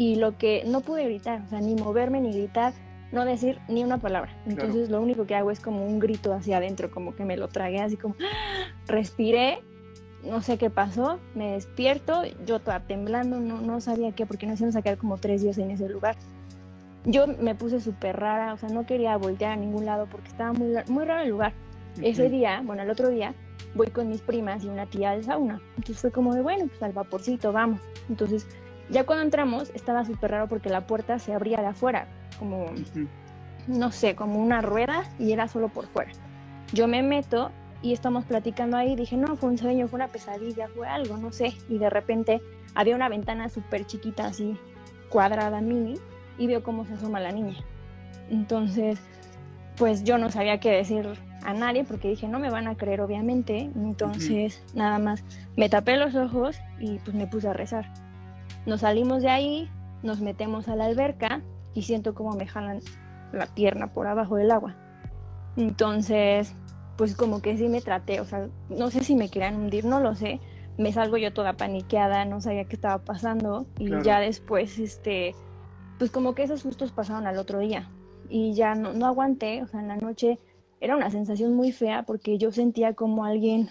y 0.00 0.14
lo 0.14 0.38
que 0.38 0.64
no 0.66 0.80
pude 0.80 1.04
gritar, 1.04 1.42
o 1.42 1.50
sea, 1.50 1.60
ni 1.60 1.74
moverme 1.74 2.22
ni 2.22 2.32
gritar, 2.32 2.72
no 3.12 3.26
decir 3.26 3.60
ni 3.68 3.84
una 3.84 3.98
palabra. 3.98 4.34
Entonces 4.46 4.88
lo 4.88 4.98
único 4.98 5.26
que 5.26 5.34
hago 5.34 5.50
es 5.50 5.60
como 5.60 5.84
un 5.84 5.98
grito 5.98 6.32
hacia 6.32 6.56
adentro, 6.56 6.90
como 6.90 7.14
que 7.14 7.26
me 7.26 7.36
lo 7.36 7.48
tragué 7.48 7.82
así 7.82 7.98
como, 7.98 8.16
respiré, 8.86 9.58
no 10.24 10.40
sé 10.40 10.56
qué 10.56 10.70
pasó, 10.70 11.20
me 11.34 11.52
despierto, 11.52 12.22
yo 12.46 12.60
toda 12.60 12.80
temblando, 12.80 13.40
no, 13.40 13.60
no 13.60 13.82
sabía 13.82 14.12
qué, 14.12 14.24
porque 14.24 14.46
nos 14.46 14.58
íbamos 14.58 14.76
a 14.76 14.80
quedar 14.80 14.96
como 14.96 15.18
tres 15.18 15.42
días 15.42 15.58
en 15.58 15.70
ese 15.70 15.86
lugar. 15.86 16.16
Yo 17.04 17.26
me 17.26 17.54
puse 17.54 17.78
súper 17.78 18.18
rara, 18.18 18.54
o 18.54 18.56
sea, 18.56 18.70
no 18.70 18.86
quería 18.86 19.18
voltear 19.18 19.52
a 19.52 19.56
ningún 19.56 19.84
lado 19.84 20.06
porque 20.10 20.28
estaba 20.28 20.54
muy, 20.54 20.72
muy 20.88 21.04
raro 21.04 21.24
el 21.24 21.28
lugar. 21.28 21.52
Ese 22.00 22.30
día, 22.30 22.62
bueno, 22.64 22.84
el 22.84 22.88
otro 22.88 23.10
día, 23.10 23.34
voy 23.74 23.88
con 23.88 24.08
mis 24.08 24.22
primas 24.22 24.64
y 24.64 24.68
una 24.68 24.86
tía 24.86 25.10
al 25.10 25.24
sauna. 25.24 25.60
Entonces 25.76 26.00
fue 26.00 26.10
como 26.10 26.34
de, 26.34 26.40
bueno, 26.40 26.68
pues 26.68 26.82
al 26.82 26.92
vaporcito, 26.92 27.52
vamos. 27.52 27.82
Entonces, 28.08 28.46
ya 28.90 29.04
cuando 29.04 29.24
entramos, 29.24 29.70
estaba 29.74 30.04
súper 30.04 30.32
raro 30.32 30.48
porque 30.48 30.68
la 30.68 30.86
puerta 30.86 31.18
se 31.18 31.32
abría 31.32 31.60
de 31.60 31.66
afuera, 31.68 32.06
como, 32.38 32.66
no 33.66 33.92
sé, 33.92 34.14
como 34.14 34.40
una 34.40 34.60
rueda 34.60 35.04
y 35.18 35.32
era 35.32 35.48
solo 35.48 35.68
por 35.68 35.86
fuera. 35.86 36.10
Yo 36.72 36.88
me 36.88 37.02
meto 37.02 37.50
y 37.82 37.92
estamos 37.92 38.24
platicando 38.24 38.76
ahí. 38.76 38.96
Dije, 38.96 39.16
no, 39.16 39.36
fue 39.36 39.50
un 39.50 39.58
sueño, 39.58 39.88
fue 39.88 39.98
una 39.98 40.08
pesadilla, 40.08 40.68
fue 40.68 40.86
algo, 40.88 41.16
no 41.16 41.32
sé. 41.32 41.54
Y 41.68 41.78
de 41.78 41.90
repente 41.90 42.40
había 42.74 42.94
una 42.94 43.08
ventana 43.08 43.48
súper 43.48 43.86
chiquita, 43.86 44.26
así 44.26 44.56
cuadrada, 45.08 45.60
mini, 45.60 45.94
y 46.38 46.46
veo 46.46 46.62
cómo 46.62 46.86
se 46.86 46.94
asoma 46.94 47.20
la 47.20 47.32
niña. 47.32 47.56
Entonces, 48.30 48.98
pues 49.76 50.04
yo 50.04 50.18
no 50.18 50.30
sabía 50.30 50.60
qué 50.60 50.70
decir 50.70 51.08
a 51.44 51.52
nadie 51.52 51.84
porque 51.84 52.08
dije, 52.08 52.28
no 52.28 52.38
me 52.38 52.50
van 52.50 52.68
a 52.68 52.76
creer, 52.76 53.00
obviamente. 53.00 53.70
Entonces, 53.74 54.62
nada 54.74 54.98
más 54.98 55.24
me 55.56 55.68
tapé 55.68 55.96
los 55.96 56.14
ojos 56.14 56.60
y 56.78 56.98
pues 56.98 57.14
me 57.16 57.26
puse 57.26 57.48
a 57.48 57.52
rezar. 57.52 57.92
Nos 58.66 58.80
salimos 58.80 59.22
de 59.22 59.30
ahí, 59.30 59.70
nos 60.02 60.20
metemos 60.20 60.68
a 60.68 60.76
la 60.76 60.84
alberca 60.86 61.42
y 61.74 61.82
siento 61.82 62.14
como 62.14 62.32
me 62.32 62.46
jalan 62.46 62.80
la 63.32 63.46
pierna 63.46 63.92
por 63.92 64.06
abajo 64.06 64.36
del 64.36 64.50
agua. 64.50 64.74
Entonces, 65.56 66.54
pues 66.96 67.16
como 67.16 67.42
que 67.42 67.56
sí 67.56 67.68
me 67.68 67.80
traté, 67.80 68.20
o 68.20 68.24
sea, 68.24 68.48
no 68.68 68.90
sé 68.90 69.02
si 69.04 69.14
me 69.14 69.28
querían 69.28 69.56
hundir, 69.56 69.84
no 69.84 70.00
lo 70.00 70.14
sé. 70.14 70.40
Me 70.78 70.92
salgo 70.92 71.16
yo 71.16 71.32
toda 71.32 71.54
paniqueada, 71.54 72.24
no 72.24 72.40
sabía 72.40 72.64
qué 72.64 72.74
estaba 72.76 72.98
pasando 73.04 73.66
y 73.78 73.86
Claro. 73.86 74.02
ya 74.02 74.20
después, 74.20 74.78
este, 74.78 75.34
pues 75.98 76.10
como 76.10 76.34
que 76.34 76.44
esos 76.44 76.60
sustos 76.60 76.92
pasaron 76.92 77.26
al 77.26 77.38
otro 77.38 77.58
día 77.58 77.90
y 78.28 78.54
ya 78.54 78.74
no, 78.74 78.92
no 78.92 79.06
aguanté, 79.06 79.62
o 79.62 79.66
sea, 79.66 79.80
en 79.80 79.88
la 79.88 79.96
noche 79.96 80.38
era 80.80 80.96
una 80.96 81.10
sensación 81.10 81.54
muy 81.54 81.72
fea 81.72 82.04
porque 82.04 82.38
yo 82.38 82.52
sentía 82.52 82.94
como 82.94 83.24
alguien, 83.24 83.68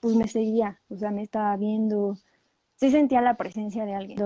pues 0.00 0.14
me 0.14 0.28
seguía, 0.28 0.78
o 0.88 0.96
sea, 0.96 1.10
me 1.10 1.22
estaba 1.22 1.56
viendo, 1.56 2.16
sí 2.82 2.90
sentía 2.90 3.20
la 3.20 3.34
presencia 3.34 3.84
de 3.84 3.94
alguien. 3.94 4.18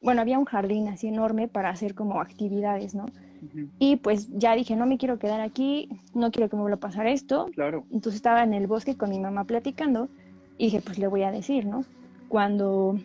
Bueno, 0.00 0.20
había 0.20 0.36
un 0.36 0.46
jardín 0.46 0.88
así 0.88 1.06
enorme 1.06 1.46
para 1.46 1.70
hacer 1.70 1.94
como 1.94 2.20
actividades, 2.20 2.96
¿no? 2.96 3.04
Ujú. 3.04 3.68
Y 3.78 3.96
pues 3.96 4.28
ya 4.36 4.56
dije, 4.56 4.74
no 4.74 4.84
me 4.84 4.98
quiero 4.98 5.20
quedar 5.20 5.40
aquí, 5.40 5.88
no 6.12 6.32
quiero 6.32 6.48
que 6.48 6.56
me 6.56 6.62
vuelva 6.62 6.76
a 6.76 6.80
pasar 6.80 7.06
esto. 7.06 7.46
Claro. 7.54 7.84
Entonces 7.92 8.16
estaba 8.16 8.42
en 8.42 8.52
el 8.52 8.66
bosque 8.66 8.96
con 8.96 9.10
mi 9.10 9.20
mamá 9.20 9.44
platicando 9.44 10.08
y 10.56 10.64
dije, 10.64 10.80
pues 10.80 10.98
le 10.98 11.06
voy 11.06 11.22
a 11.22 11.30
decir, 11.30 11.66
¿no? 11.66 11.84
Cuando 12.28 12.98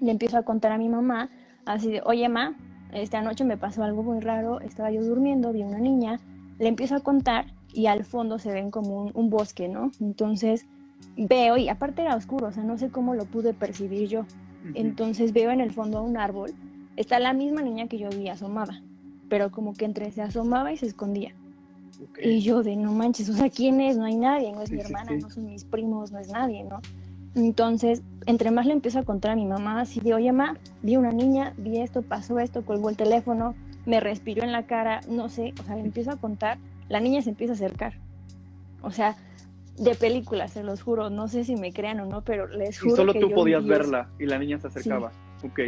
le 0.00 0.12
empiezo 0.12 0.38
a 0.38 0.44
contar 0.44 0.70
a 0.70 0.78
mi 0.78 0.88
mamá, 0.88 1.30
así 1.66 1.90
de, 1.90 2.00
oye, 2.04 2.28
ma, 2.28 2.56
esta 2.92 3.20
noche 3.20 3.44
me 3.44 3.56
pasó 3.56 3.82
algo 3.82 4.04
muy 4.04 4.20
raro, 4.20 4.60
estaba 4.60 4.92
yo 4.92 5.02
durmiendo, 5.02 5.52
vi 5.52 5.64
una 5.64 5.80
niña, 5.80 6.20
le 6.60 6.68
empiezo 6.68 6.94
a 6.94 7.00
contar 7.00 7.46
y 7.72 7.86
al 7.86 8.04
fondo 8.04 8.38
se 8.38 8.52
ven 8.52 8.70
como 8.70 9.02
un, 9.02 9.10
un 9.14 9.28
bosque, 9.28 9.68
¿no? 9.68 9.90
Entonces 10.00 10.68
veo 11.18 11.56
y 11.56 11.68
aparte 11.68 12.02
era 12.02 12.14
oscuro, 12.14 12.46
o 12.46 12.52
sea, 12.52 12.62
no 12.62 12.78
sé 12.78 12.88
cómo 12.90 13.14
lo 13.14 13.24
pude 13.26 13.52
percibir 13.52 14.08
yo. 14.08 14.24
Entonces 14.74 15.32
veo 15.32 15.50
en 15.50 15.60
el 15.60 15.72
fondo 15.72 16.02
un 16.02 16.16
árbol 16.16 16.54
está 16.98 17.20
la 17.20 17.32
misma 17.32 17.62
niña 17.62 17.86
que 17.86 17.96
yo 17.96 18.10
vi 18.10 18.28
asomada, 18.28 18.82
pero 19.28 19.50
como 19.50 19.72
que 19.72 19.84
entre 19.84 20.10
se 20.10 20.20
asomaba 20.20 20.72
y 20.72 20.76
se 20.76 20.86
escondía. 20.86 21.32
Y 22.22 22.40
yo 22.40 22.62
de 22.62 22.76
no 22.76 22.92
manches, 22.92 23.28
o 23.28 23.34
sea, 23.34 23.48
¿quién 23.50 23.80
es? 23.80 23.96
No 23.96 24.04
hay 24.04 24.16
nadie, 24.16 24.52
no 24.52 24.62
es 24.62 24.68
Sí, 24.68 24.74
mi 24.74 24.80
hermana, 24.80 25.12
sí. 25.12 25.18
no 25.18 25.30
son 25.30 25.46
mis 25.46 25.64
primos, 25.64 26.10
no 26.10 26.18
es 26.18 26.28
nadie, 26.28 26.64
¿no? 26.64 26.80
Entonces, 27.34 28.02
entre 28.26 28.50
más 28.50 28.66
le 28.66 28.72
empiezo 28.72 28.98
a 28.98 29.04
contar 29.04 29.32
a 29.32 29.36
mi 29.36 29.46
mamá, 29.46 29.80
así 29.80 30.00
de, 30.00 30.14
oye, 30.14 30.32
ma, 30.32 30.56
vi 30.82 30.96
una 30.96 31.12
niña, 31.12 31.54
vi 31.56 31.78
esto, 31.78 32.02
pasó 32.02 32.40
esto, 32.40 32.64
colgó 32.64 32.90
el 32.90 32.96
teléfono, 32.96 33.54
me 33.86 34.00
respiró 34.00 34.42
en 34.42 34.50
la 34.50 34.66
cara, 34.66 35.00
no 35.08 35.28
sé, 35.28 35.54
o 35.60 35.64
sea, 35.64 35.76
le 35.76 35.82
empiezo 35.82 36.10
a 36.10 36.16
contar, 36.16 36.58
la 36.88 36.98
niña 37.00 37.22
se 37.22 37.30
empieza 37.30 37.52
a 37.52 37.56
acercar. 37.56 37.94
O 38.82 38.90
sea, 38.90 39.16
de 39.78 39.94
película, 39.94 40.48
se 40.48 40.62
los 40.62 40.82
juro, 40.82 41.10
no 41.10 41.28
sé 41.28 41.44
si 41.44 41.56
me 41.56 41.72
crean 41.72 42.00
o 42.00 42.06
no, 42.06 42.22
pero 42.22 42.46
les 42.48 42.76
Y 42.76 42.80
juro 42.80 42.96
solo 42.96 43.12
que 43.12 43.20
tú 43.20 43.30
yo 43.30 43.34
podías 43.34 43.64
verla 43.64 44.10
y 44.18 44.26
la 44.26 44.38
niña 44.38 44.58
se 44.58 44.68
acercaba. 44.68 45.12
Ok. 45.44 45.60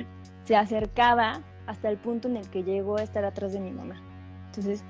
se 0.44 0.56
acercaba 0.56 1.42
hasta 1.66 1.88
el 1.88 1.96
punto 1.96 2.26
en 2.26 2.36
el 2.36 2.48
que 2.50 2.64
llegó 2.64 2.96
a 2.98 3.02
estar 3.02 3.24
atrás 3.24 3.52
de 3.52 3.60
mi 3.60 3.70
mamá. 3.70 4.02
Entonces, 4.46 4.82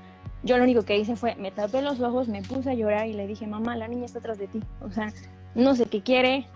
yo 0.42 0.56
lo 0.56 0.64
único 0.64 0.84
que 0.84 0.96
hice 0.96 1.16
fue, 1.16 1.34
me 1.36 1.50
tapé 1.50 1.82
los 1.82 2.00
ojos, 2.00 2.28
me 2.28 2.42
puse 2.42 2.70
a 2.70 2.74
llorar 2.74 3.06
y 3.06 3.12
le 3.12 3.26
dije, 3.26 3.46
mamá, 3.46 3.76
la 3.76 3.88
niña 3.88 4.06
está 4.06 4.20
atrás 4.20 4.38
de 4.38 4.48
ti. 4.48 4.60
O 4.80 4.90
sea, 4.90 5.12
no 5.54 5.74
sé 5.74 5.86
qué 5.86 6.00
quiere, 6.00 6.46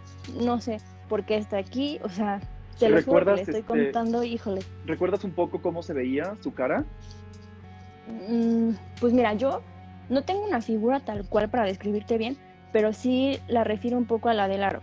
no 0.40 0.60
sé 0.60 0.78
por 1.08 1.24
qué 1.24 1.36
está 1.36 1.58
aquí. 1.58 1.98
O 2.02 2.08
sea, 2.08 2.40
se 2.76 2.88
lo 2.88 2.96
juro 2.96 2.96
que 2.96 2.96
¿Recuerdas, 2.96 3.36
le 3.36 3.42
estoy 3.42 3.60
este, 3.60 3.66
contando, 3.66 4.24
híjole. 4.24 4.62
¿Recuerdas 4.86 5.24
un 5.24 5.32
poco 5.32 5.60
cómo 5.60 5.82
se 5.82 5.92
veía 5.92 6.34
su 6.40 6.54
cara? 6.54 6.84
Mm, 8.28 8.70
pues 9.00 9.12
mira, 9.12 9.34
yo 9.34 9.60
no 10.08 10.22
tengo 10.22 10.44
una 10.46 10.60
figura 10.60 11.00
tal 11.00 11.28
cual 11.28 11.50
para 11.50 11.64
describirte 11.64 12.18
bien, 12.18 12.38
pero 12.74 12.92
sí 12.92 13.38
la 13.46 13.62
refiero 13.62 13.96
un 13.96 14.04
poco 14.04 14.28
a 14.28 14.34
la 14.34 14.48
de 14.48 14.58
Laro. 14.58 14.80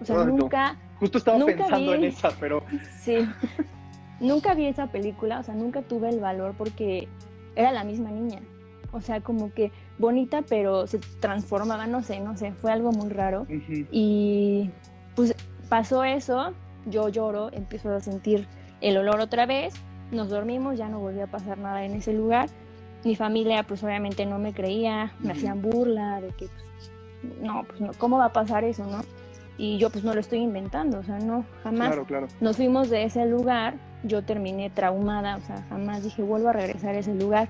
O 0.00 0.04
sea, 0.04 0.20
Ay, 0.20 0.26
no. 0.28 0.36
nunca, 0.36 0.76
Justo 1.00 1.18
estaba 1.18 1.36
Nunca 1.36 1.56
pensando 1.56 1.90
vi. 1.90 1.98
en 1.98 2.04
esa, 2.04 2.30
pero 2.38 2.62
Sí. 3.00 3.18
nunca 4.20 4.54
vi 4.54 4.66
esa 4.66 4.86
película, 4.86 5.40
o 5.40 5.42
sea, 5.42 5.54
nunca 5.56 5.82
tuve 5.82 6.08
el 6.10 6.20
valor 6.20 6.54
porque 6.56 7.08
era 7.56 7.72
la 7.72 7.82
misma 7.82 8.10
niña. 8.12 8.38
O 8.92 9.00
sea, 9.00 9.20
como 9.20 9.52
que 9.52 9.72
bonita, 9.98 10.42
pero 10.48 10.86
se 10.86 11.00
transformaba, 11.18 11.88
no 11.88 12.04
sé, 12.04 12.20
no 12.20 12.36
sé, 12.36 12.52
fue 12.52 12.70
algo 12.70 12.92
muy 12.92 13.08
raro. 13.10 13.46
Y 13.90 14.70
pues 15.16 15.34
pasó 15.68 16.04
eso, 16.04 16.52
yo 16.86 17.08
lloro, 17.08 17.52
empiezo 17.52 17.92
a 17.92 17.98
sentir 18.00 18.46
el 18.80 18.96
olor 18.96 19.18
otra 19.18 19.46
vez, 19.46 19.74
nos 20.12 20.28
dormimos, 20.28 20.78
ya 20.78 20.88
no 20.88 21.00
volvió 21.00 21.24
a 21.24 21.26
pasar 21.26 21.58
nada 21.58 21.84
en 21.84 21.94
ese 21.94 22.12
lugar. 22.12 22.48
Mi 23.04 23.16
familia 23.16 23.64
pues 23.64 23.82
obviamente 23.82 24.24
no 24.26 24.38
me 24.38 24.52
creía, 24.54 25.12
me 25.18 25.32
hacían 25.32 25.60
burla 25.60 26.20
de 26.20 26.28
que 26.28 26.46
pues, 26.46 26.92
no, 27.40 27.64
pues 27.64 27.80
no, 27.80 27.90
¿cómo 27.98 28.18
va 28.18 28.26
a 28.26 28.32
pasar 28.32 28.64
eso, 28.64 28.84
no? 28.86 29.02
Y 29.56 29.78
yo 29.78 29.90
pues 29.90 30.04
no 30.04 30.14
lo 30.14 30.20
estoy 30.20 30.40
inventando, 30.40 30.98
o 30.98 31.02
sea, 31.02 31.18
no, 31.18 31.44
jamás. 31.62 31.88
claro, 31.88 32.04
claro. 32.04 32.26
Nos 32.40 32.56
fuimos 32.56 32.90
de 32.90 33.04
ese 33.04 33.24
lugar, 33.26 33.74
yo 34.02 34.22
terminé 34.24 34.70
traumada, 34.70 35.36
o 35.36 35.40
sea, 35.40 35.62
jamás 35.68 36.02
dije 36.02 36.22
vuelvo 36.22 36.48
a 36.48 36.52
regresar 36.52 36.94
a 36.94 36.98
ese 36.98 37.14
lugar. 37.14 37.48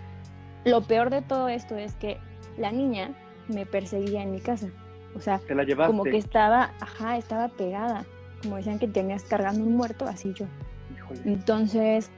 Lo 0.65 0.83
peor 0.83 1.11
de 1.11 1.23
todo 1.23 1.49
esto 1.49 1.77
es 1.77 1.95
que 1.95 2.19
la 2.59 2.73
niña 2.73 3.11
me 3.49 3.67
perseguía 3.67 4.23
en 4.23 4.33
mi 4.33 4.41
casa, 4.41 4.69
o 5.17 5.21
sea, 5.21 5.39
Te 5.39 5.55
la 5.55 5.65
llevaste. 5.65 5.91
como 5.91 6.05
que 6.05 6.17
estaba, 6.17 6.73
ajá, 6.81 7.17
estaba 7.17 7.49
pegada, 7.49 8.05
como 8.43 8.57
decían 8.57 8.79
que 8.79 8.89
tenías 8.89 9.23
cargando 9.23 9.65
un 9.65 9.77
muerto, 9.77 10.07
así 10.07 10.33
yo. 10.35 10.47
Híjole. 10.95 11.21
Entonces, 11.25 12.11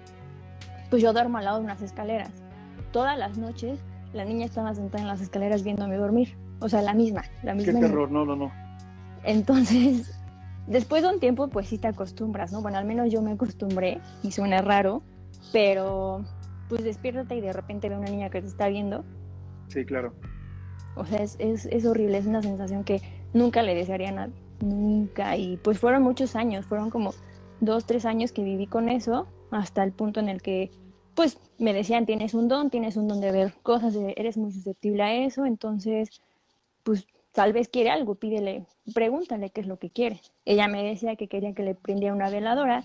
pues 0.91 1.03
yo 1.03 1.13
duermo 1.13 1.39
al 1.39 1.45
lado 1.45 1.59
de 1.59 1.65
unas 1.65 1.83
escaleras. 1.83 2.31
Todas 2.93 3.19
las 3.19 3.39
noches 3.39 3.81
la 4.13 4.25
niña 4.25 4.47
estaba 4.47 4.75
sentada 4.75 5.03
en 5.03 5.09
las 5.09 5.21
escaleras 5.21 5.63
viéndome 5.63 5.97
dormir, 5.97 6.37
o 6.61 6.69
sea, 6.69 6.83
la 6.83 6.95
misma, 6.95 7.23
la 7.43 7.53
Qué 7.53 7.59
misma. 7.59 7.73
niña. 7.75 7.87
terror, 7.89 8.11
no, 8.11 8.25
no, 8.25 8.37
no. 8.37 8.53
Entonces, 9.25 10.19
después 10.67 11.03
de 11.03 11.09
un 11.09 11.21
tiempo, 11.21 11.49
pues 11.49 11.69
sí 11.69 11.79
te 11.79 11.89
acostumbras, 11.89 12.53
¿no? 12.53 12.63
Bueno, 12.63 12.79
al 12.79 12.85
menos 12.85 13.11
yo 13.11 13.23
me 13.23 13.33
acostumbré 13.33 14.01
y 14.23 14.33
suena 14.33 14.63
raro, 14.63 15.03
pero 15.53 16.25
pues 16.69 16.83
despiértate 16.85 17.37
y 17.37 17.41
de 17.41 17.53
repente 17.53 17.89
ve 17.89 17.97
una 17.97 18.09
niña 18.11 18.31
que 18.31 18.41
te 18.41 18.49
está 18.49 18.69
viendo. 18.69 19.05
Sí, 19.69 19.85
claro. 19.85 20.13
O 20.97 21.05
sea, 21.05 21.23
es, 21.23 21.37
es, 21.39 21.67
es 21.67 21.85
horrible, 21.85 22.19
es 22.19 22.27
una 22.27 22.43
sensación 22.43 22.83
que 22.85 23.03
nunca 23.35 23.63
le 23.63 23.75
desearía 23.75 24.09
a 24.09 24.13
nadie, 24.13 24.35
nunca. 24.61 25.37
Y 25.37 25.59
pues 25.59 25.79
fueron 25.79 26.03
muchos 26.03 26.35
años, 26.37 26.65
fueron 26.67 26.91
como 26.91 27.13
dos, 27.61 27.85
tres 27.87 28.05
años 28.07 28.33
que 28.33 28.43
viví 28.43 28.67
con 28.67 28.89
eso, 28.89 29.27
hasta 29.51 29.85
el 29.85 29.93
punto 29.93 30.21
en 30.21 30.29
el 30.29 30.43
que, 30.43 30.71
pues 31.15 31.39
me 31.59 31.73
decían, 31.73 32.07
tienes 32.07 32.35
un 32.35 32.49
don, 32.49 32.71
tienes 32.71 32.97
un 32.97 33.09
don 33.09 33.21
de 33.21 33.33
ver 33.33 33.55
cosas, 33.63 33.95
eres 34.17 34.37
muy 34.37 34.53
susceptible 34.53 35.03
a 35.03 35.15
eso, 35.15 35.47
entonces, 35.47 36.09
pues 36.87 37.05
tal 37.33 37.53
vez 37.53 37.69
quiere 37.69 37.91
algo, 37.91 38.15
pídele, 38.15 38.65
pregúntale 38.95 39.51
qué 39.51 39.61
es 39.61 39.67
lo 39.67 39.77
que 39.77 39.91
quiere. 39.91 40.21
Ella 40.45 40.69
me 40.69 40.85
decía 40.85 41.17
que 41.17 41.27
quería 41.27 41.53
que 41.53 41.65
le 41.65 41.75
prendiera 41.75 42.15
una 42.15 42.31
veladora. 42.31 42.85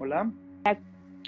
Hola. 0.00 0.32
Ay, 0.64 0.78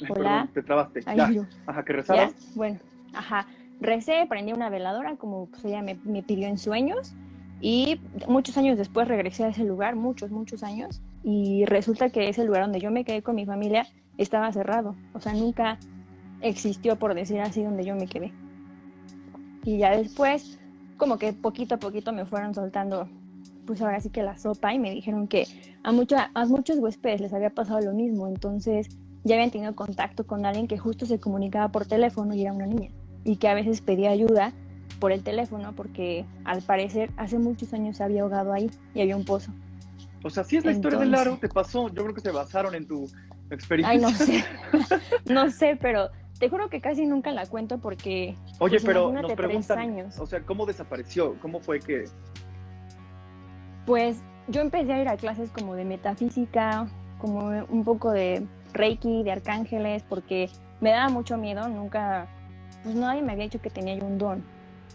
Hola. 0.09 0.15
Perdón, 0.15 0.51
te 0.53 0.63
trabaste. 0.63 1.01
Ay, 1.07 1.17
ya. 1.17 1.31
Ajá, 1.67 1.85
que 1.85 1.93
Ya, 1.93 1.97
rezabas. 1.97 2.55
bueno, 2.57 2.81
ajá. 3.15 3.47
Recé, 3.81 4.27
prendí 4.29 4.53
una 4.53 4.69
veladora 4.69 5.15
como 5.17 5.47
pues, 5.47 5.65
ella 5.65 5.83
me, 5.83 5.95
me 6.05 6.25
pidió 6.25 6.49
en 6.49 6.59
sueños 6.59 7.15
y 7.61 8.01
muchos 8.27 8.59
años 8.59 8.77
después 8.77 9.07
regresé 9.07 9.45
a 9.45 9.49
ese 9.49 9.63
lugar, 9.63 9.95
muchos, 9.95 10.33
muchos 10.33 10.65
años, 10.65 11.03
y 11.23 11.65
resulta 11.67 12.11
que 12.11 12.29
ese 12.29 12.45
lugar 12.45 12.63
donde 12.63 12.81
yo 12.81 12.91
me 12.91 13.05
quedé 13.05 13.23
con 13.23 13.37
mi 13.37 13.47
familia 13.47 13.87
estaba 14.19 14.51
cerrado, 14.51 14.97
o 15.13 15.21
sea, 15.21 15.35
nunca 15.35 15.79
existió, 16.41 16.97
por 16.97 17.15
decir 17.15 17.41
así, 17.41 17.63
donde 17.63 17.85
yo 17.85 17.95
me 17.97 18.07
quedé. 18.07 18.33
Y 19.65 19.79
ya 19.79 19.97
después, 19.97 20.59
como 20.97 21.19
que 21.19 21.33
poquito 21.33 21.75
a 21.75 21.79
poquito 21.79 22.13
me 22.13 22.25
fueron 22.25 22.55
soltando, 22.55 23.09
pues 23.67 23.81
ahora 23.83 24.01
sí 24.01 24.11
que 24.11 24.23
la 24.23 24.37
sopa 24.37 24.73
y 24.75 24.79
me 24.79 24.91
dijeron 24.91 25.29
que 25.29 25.47
a, 25.83 25.93
mucha, 25.93 26.31
a 26.35 26.47
muchos 26.47 26.79
huéspedes 26.79 27.21
les 27.21 27.33
había 27.33 27.51
pasado 27.51 27.81
lo 27.81 27.93
mismo, 27.93 28.27
entonces 28.27 28.89
ya 29.25 29.35
habían 29.35 29.51
tenido 29.51 29.75
contacto 29.75 30.27
con 30.27 30.47
alguien 30.47 30.67
que 30.67 30.79
justo 30.79 31.05
se 31.07 31.21
comunicaba 31.21 31.69
por 31.69 31.87
teléfono 31.87 32.35
y 32.35 32.43
era 32.43 32.53
una 32.53 32.67
niña 32.67 32.91
y 33.25 33.37
que 33.37 33.49
a 33.49 33.55
veces 33.55 33.83
pedía 33.83 34.11
ayuda 34.11 34.53
por 34.99 35.13
el 35.13 35.23
teléfono 35.23 35.75
porque 35.75 36.25
al 36.45 36.63
parecer 36.63 37.11
hace 37.17 37.39
muchos 37.39 37.73
años 37.75 37.99
se 37.99 38.03
había 38.05 38.23
ahogado 38.23 38.53
ahí 38.53 38.71
y 38.95 39.01
había 39.03 39.17
un 39.17 39.25
pozo. 39.25 39.53
O 40.23 40.31
sea, 40.31 40.45
sí 40.45 40.57
es 40.57 40.65
la 40.65 40.73
historia 40.73 40.99
de 40.99 41.05
Entonces- 41.05 41.27
Laro, 41.27 41.39
te 41.41 41.49
pasó. 41.49 41.89
Yo 41.89 42.03
creo 42.03 42.15
que 42.15 42.21
se 42.21 42.31
basaron 42.31 42.75
en 42.75 42.87
tu 42.87 43.07
experiencia. 43.51 43.91
Ay, 43.91 43.99
no 43.99 44.11
sé, 44.11 44.45
no 45.33 45.51
sé, 45.51 45.79
pero 45.81 46.09
te 46.41 46.49
juro 46.49 46.71
que 46.71 46.81
casi 46.81 47.07
nunca 47.07 47.33
la 47.33 47.47
cuento 47.47 47.79
porque... 47.79 48.35
Oye, 48.59 48.81
pues, 48.81 48.85
pero 48.85 49.13
nos 49.13 49.33
preguntan, 49.35 49.79
años. 49.79 50.19
o 50.19 50.27
sea, 50.27 50.41
¿cómo 50.41 50.65
desapareció? 50.65 51.37
¿Cómo 51.41 51.61
fue 51.61 51.81
que...? 51.81 52.07
Pues 53.85 54.17
yo 54.49 54.63
empecé 54.63 54.95
a 54.95 55.03
ir 55.03 55.09
a 55.09 55.19
clases 55.19 55.51
como 55.51 55.75
de 55.75 55.85
metafísica, 55.85 56.89
como 57.19 57.49
un 57.69 57.85
poco 57.85 58.11
de 58.11 58.47
reiki, 58.73 59.23
de 59.23 59.33
arcángeles, 59.33 60.03
porque 60.09 60.49
me 60.81 60.91
daba 60.91 61.11
mucho 61.11 61.37
miedo, 61.37 61.69
nunca, 61.69 62.27
pues 62.83 62.95
nadie 62.95 63.21
me 63.21 63.33
había 63.33 63.45
dicho 63.45 63.61
que 63.61 63.69
tenía 63.69 63.97
yo 63.97 64.07
un 64.07 64.17
don. 64.17 64.43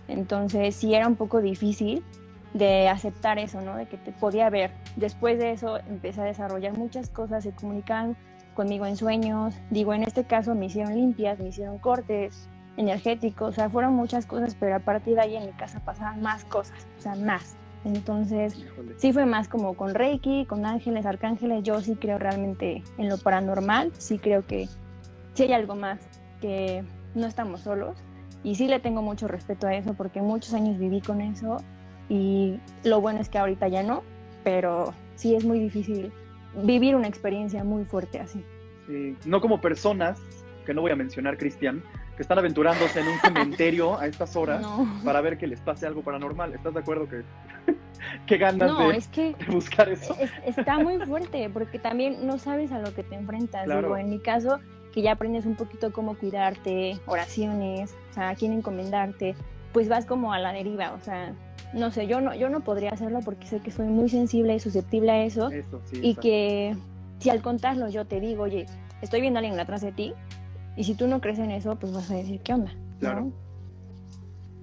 Entonces 0.08 0.76
sí 0.76 0.96
era 0.96 1.08
un 1.08 1.16
poco 1.16 1.42
difícil 1.42 2.04
de 2.56 2.90
aceptar 2.90 3.38
eso, 3.38 3.62
¿no? 3.62 3.76
De 3.76 3.86
que 3.86 3.98
te 3.98 4.12
podía 4.12 4.50
ver. 4.50 4.72
Después 4.96 5.38
de 5.38 5.52
eso 5.52 5.78
empecé 5.78 6.22
a 6.22 6.24
desarrollar 6.24 6.76
muchas 6.76 7.10
cosas, 7.10 7.44
se 7.44 7.52
comunicaban 7.52 8.18
conmigo 8.56 8.88
en 8.88 8.98
sueños. 8.98 9.53
Digo, 9.69 9.94
en 9.94 10.02
este 10.02 10.23
caso 10.23 10.56
me 10.56 10.65
hicieron 10.65 10.95
limpias, 10.95 11.38
me 11.38 11.49
hicieron 11.49 11.77
cortes 11.77 12.49
energéticos, 12.77 13.49
o 13.49 13.53
sea, 13.53 13.69
fueron 13.69 13.94
muchas 13.94 14.26
cosas, 14.26 14.56
pero 14.60 14.76
a 14.76 14.80
partir 14.80 15.15
de 15.15 15.22
ahí 15.22 15.36
en 15.36 15.45
mi 15.45 15.52
casa 15.52 15.80
pasaban 15.86 16.22
más 16.22 16.44
cosas, 16.45 16.88
o 16.98 17.02
sea, 17.02 17.15
más. 17.15 17.56
Entonces, 17.86 18.57
Híjole. 18.57 18.95
sí 18.98 19.14
fue 19.14 19.27
más 19.27 19.48
como 19.48 19.76
con 19.76 19.94
Reiki, 19.94 20.45
con 20.48 20.65
ángeles, 20.65 21.06
arcángeles. 21.06 21.61
Yo 21.61 21.80
sí 21.82 21.95
creo 21.95 22.18
realmente 22.18 22.84
en 22.98 23.10
lo 23.10 23.19
paranormal. 23.19 23.91
Sí 23.99 24.18
creo 24.18 24.45
que 24.48 24.68
sí 25.36 25.44
hay 25.44 25.53
algo 25.53 25.76
más, 25.76 25.99
que 26.41 26.84
no 27.14 27.27
estamos 27.27 27.61
solos. 27.61 27.95
Y 28.44 28.56
sí 28.56 28.68
le 28.68 28.80
tengo 28.80 29.03
mucho 29.03 29.27
respeto 29.27 29.68
a 29.68 29.76
eso 29.76 29.94
porque 29.94 30.22
muchos 30.22 30.56
años 30.56 30.80
viví 30.80 30.99
con 30.99 31.22
eso. 31.22 31.57
Y 32.10 32.60
lo 32.84 33.02
bueno 33.02 33.19
es 33.19 33.30
que 33.30 33.38
ahorita 33.38 33.68
ya 33.68 33.84
no, 33.84 34.02
pero 34.44 34.94
sí 35.15 35.36
es 35.36 35.45
muy 35.45 35.60
difícil 35.60 36.11
vivir 36.64 36.95
una 36.95 37.07
experiencia 37.07 37.64
muy 37.64 37.86
fuerte 37.86 38.19
así. 38.19 38.44
Sí, 38.88 39.15
no 39.26 39.41
como 39.41 39.61
personas, 39.61 40.19
que 40.65 40.73
no 40.73 40.82
voy 40.82 40.91
a 40.91 40.95
mencionar, 40.95 41.38
Cristian, 41.38 41.84
que 42.15 42.22
están 42.22 42.38
aventurándose 42.40 42.99
en 43.02 43.07
un 43.07 43.19
cementerio 43.19 43.99
a 43.99 44.07
estas 44.07 44.36
horas 44.36 44.61
No, 44.61 44.88
para 45.03 45.22
ver 45.22 45.38
que 45.38 45.48
les 45.48 45.60
pase 45.60 45.86
algo 45.86 46.02
paranormal. 46.02 46.53
¿Estás 46.53 46.73
de 46.73 46.80
acuerdo 46.80 47.07
que 47.10 47.23
qué 48.27 48.38
ganas 48.38 48.69
no 48.72 48.90
de, 48.90 48.98
es 48.98 49.07
que 49.07 49.34
de 49.36 49.45
buscar 49.52 49.90
eso? 49.90 50.15
Es- 50.19 50.32
está 50.45 50.77
muy 50.80 50.98
fuerte 51.06 51.49
porque 51.49 51.80
también 51.80 52.26
no 52.26 52.38
sabes 52.38 52.72
a 52.72 52.80
lo 52.80 52.94
que 52.94 53.03
te 53.03 53.15
enfrentas. 53.15 53.65
Claro. 53.65 53.82
Digo, 53.82 53.98
en 53.98 54.10
mi 54.10 54.19
caso, 54.19 54.60
que 54.94 55.02
ya 55.02 55.11
aprendes 55.14 55.45
un 55.45 55.56
poquito 55.56 55.91
cómo 55.91 56.15
cuidarte, 56.18 56.99
oraciones, 57.06 57.95
o 58.11 58.14
sea, 58.14 58.30
a 58.30 58.36
quién 58.36 58.53
encomendarte, 58.53 59.36
pues 59.73 59.90
vas 59.90 60.06
como 60.06 60.32
a 60.32 60.40
la 60.40 60.53
deriva, 60.53 60.94
o 60.94 61.02
sea, 61.02 61.34
no 61.76 61.91
sé, 61.91 62.07
yo 62.07 62.22
no, 62.22 62.34
yo 62.34 62.49
no 62.49 62.61
podría 62.61 62.89
hacerlo 62.91 63.19
porque 63.23 63.45
sé 63.47 63.60
que 63.60 63.69
soy 63.72 63.88
muy 63.88 64.10
sensible 64.10 64.56
y 64.56 64.60
susceptible 64.60 65.11
a 65.11 65.23
eso 65.23 65.49
Eso, 65.49 65.81
sí. 65.85 65.99
y 66.02 66.15
que 66.15 66.76
si 67.19 67.30
al 67.30 67.41
contarlo 67.41 67.89
yo 67.89 68.06
te 68.06 68.19
digo, 68.19 68.43
oye, 68.43 68.65
estoy 69.02 69.22
viendo 69.22 69.38
a 69.38 69.41
alguien 69.41 69.60
atrás 69.60 69.81
de 69.81 69.91
ti 69.91 70.14
y 70.77 70.84
si 70.85 70.95
tú 70.95 71.07
no 71.07 71.22
crees 71.22 71.39
en 71.39 71.52
eso, 71.52 71.76
pues 71.76 71.93
vas 71.93 72.10
a 72.11 72.15
decir, 72.15 72.41
¿qué 72.41 72.53
onda? 72.53 72.73
¿No? 72.73 72.99
Claro. 72.99 73.31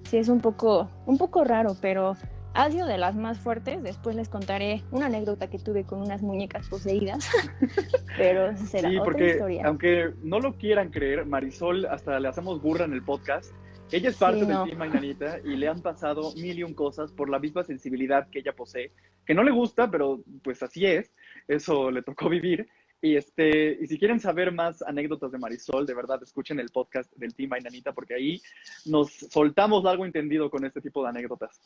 Sí, 0.09 0.17
es 0.17 0.27
un 0.29 0.41
poco, 0.41 0.89
un 1.05 1.17
poco 1.17 1.43
raro, 1.43 1.75
pero 1.81 2.15
ha 2.53 2.69
sido 2.69 2.85
de 2.85 2.99
las 2.99 3.15
más 3.15 3.39
fuertes. 3.39 3.81
Después 3.81 4.15
les 4.15 4.29
contaré 4.29 4.83
una 4.91 5.07
anécdota 5.07 5.47
que 5.47 5.57
tuve 5.57 5.85
con 5.85 6.01
unas 6.01 6.21
muñecas 6.21 6.67
poseídas, 6.69 7.27
pero 8.17 8.55
será 8.57 8.89
Sí, 8.89 8.97
otra 8.97 9.05
porque 9.05 9.29
historia. 9.31 9.63
aunque 9.65 10.13
no 10.21 10.39
lo 10.39 10.53
quieran 10.53 10.89
creer, 10.91 11.25
Marisol, 11.25 11.85
hasta 11.87 12.19
le 12.19 12.27
hacemos 12.27 12.61
burra 12.61 12.85
en 12.85 12.93
el 12.93 13.01
podcast. 13.03 13.51
Ella 13.91 14.09
es 14.09 14.17
parte 14.17 14.39
Sí, 14.39 14.45
del 14.45 14.55
no. 14.55 14.65
Team 14.65 14.77
Mainanita 14.79 15.39
y 15.43 15.55
le 15.55 15.67
han 15.67 15.81
pasado 15.81 16.33
mil 16.35 16.57
y 16.57 16.63
un 16.63 16.73
cosas 16.73 17.11
por 17.11 17.29
la 17.29 17.37
misma 17.39 17.63
sensibilidad 17.63 18.27
que 18.29 18.39
ella 18.39 18.55
posee, 18.55 18.91
que 19.25 19.35
no 19.35 19.43
le 19.43 19.51
gusta, 19.51 19.91
pero 19.91 20.23
pues 20.43 20.63
así 20.63 20.85
es, 20.85 21.13
eso 21.47 21.91
le 21.91 22.01
tocó 22.01 22.27
vivir. 22.29 22.67
Y, 23.01 23.17
este, 23.17 23.77
y 23.81 23.87
si 23.87 23.99
quieren 23.99 24.19
saber 24.21 24.53
más 24.53 24.81
anécdotas 24.81 25.31
de 25.31 25.37
Marisol, 25.37 25.85
de 25.85 25.93
verdad, 25.93 26.23
escuchen 26.23 26.57
el 26.59 26.69
podcast 26.69 27.11
del 27.17 27.35
Team 27.35 27.49
Mainanita, 27.49 27.91
porque 27.91 28.15
ahí 28.15 28.41
nos 28.85 29.11
soltamos 29.11 29.83
largo 29.83 30.05
entendido 30.05 30.49
con 30.49 30.65
este 30.65 30.79
tipo 30.81 31.03
de 31.03 31.09
anécdotas. 31.09 31.59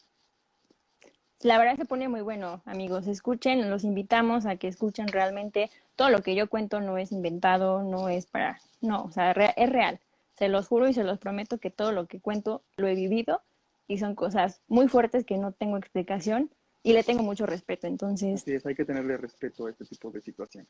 La 1.43 1.59
verdad 1.59 1.77
se 1.77 1.85
pone 1.85 2.09
muy 2.09 2.21
bueno, 2.21 2.63
amigos. 2.65 3.05
Escuchen, 3.05 3.69
los 3.69 3.83
invitamos 3.83 4.47
a 4.47 4.55
que 4.55 4.67
escuchen 4.67 5.07
realmente 5.07 5.69
todo 5.95 6.09
lo 6.09 6.23
que 6.23 6.33
yo 6.33 6.49
cuento 6.49 6.81
no 6.81 6.97
es 6.97 7.11
inventado, 7.11 7.83
no 7.83 8.09
es 8.09 8.25
para, 8.25 8.59
no, 8.81 9.03
o 9.03 9.11
sea, 9.11 9.33
re- 9.33 9.53
es 9.55 9.69
real. 9.69 9.99
Se 10.37 10.49
los 10.49 10.67
juro 10.67 10.87
y 10.87 10.93
se 10.93 11.03
los 11.03 11.17
prometo 11.17 11.57
que 11.57 11.71
todo 11.71 11.91
lo 11.91 12.07
que 12.07 12.19
cuento 12.19 12.63
lo 12.77 12.87
he 12.87 12.95
vivido 12.95 13.41
y 13.87 13.97
son 13.97 14.15
cosas 14.15 14.61
muy 14.67 14.87
fuertes 14.87 15.25
que 15.25 15.37
no 15.37 15.51
tengo 15.51 15.77
explicación 15.77 16.51
y 16.83 16.93
le 16.93 17.03
tengo 17.03 17.23
mucho 17.23 17.45
respeto. 17.45 17.87
Entonces, 17.87 18.41
Así 18.41 18.53
es, 18.53 18.65
hay 18.65 18.75
que 18.75 18.85
tenerle 18.85 19.17
respeto 19.17 19.65
a 19.65 19.71
este 19.71 19.85
tipo 19.85 20.11
de 20.11 20.21
situaciones. 20.21 20.69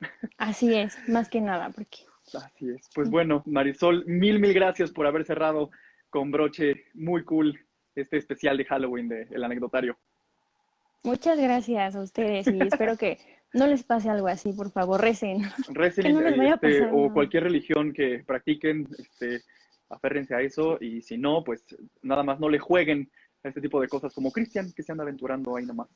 así 0.38 0.74
es, 0.74 0.96
más 1.08 1.28
que 1.28 1.40
nada, 1.40 1.70
porque 1.70 2.00
Así 2.34 2.70
es. 2.70 2.88
Pues 2.94 3.10
bueno, 3.10 3.42
Marisol, 3.46 4.04
mil, 4.06 4.38
mil 4.38 4.54
gracias 4.54 4.90
por 4.90 5.06
haber 5.06 5.24
cerrado 5.24 5.70
con 6.10 6.30
broche 6.30 6.84
muy 6.94 7.24
cool 7.24 7.58
este 7.94 8.16
especial 8.18 8.56
de 8.56 8.64
Halloween 8.64 9.08
de 9.08 9.22
El 9.30 9.44
Anecdotario. 9.44 9.98
muchas 11.02 11.38
gracias 11.38 11.96
a 11.96 12.00
ustedes 12.00 12.46
y 12.46 12.60
espero 12.60 12.96
que 12.96 13.18
no 13.54 13.66
les 13.66 13.82
pase 13.84 14.08
algo 14.08 14.28
así, 14.28 14.52
por 14.52 14.70
favor, 14.70 15.00
recen. 15.00 15.38
Recen 15.68 16.04
Que 16.04 16.12
no 16.12 16.20
les 16.20 16.34
y, 16.34 16.38
vaya 16.38 16.52
a 16.52 16.54
este, 16.54 16.80
pasar 16.80 16.90
o 16.94 17.12
cualquier 17.12 17.44
religión 17.44 17.92
que 17.92 18.22
practiquen, 18.26 18.88
este, 18.98 19.42
aférrense 19.88 20.34
a 20.34 20.40
eso 20.40 20.78
y 20.80 21.02
si 21.02 21.18
no, 21.18 21.44
pues 21.44 21.64
nada 22.02 22.22
más 22.22 22.40
no 22.40 22.48
le 22.48 22.58
jueguen 22.58 23.10
a 23.44 23.48
este 23.48 23.60
tipo 23.60 23.80
de 23.80 23.88
cosas 23.88 24.12
como 24.14 24.30
Cristian, 24.30 24.72
que 24.72 24.82
se 24.82 24.92
anda 24.92 25.02
aventurando 25.04 25.56
ahí 25.56 25.66
nomás. 25.66 25.88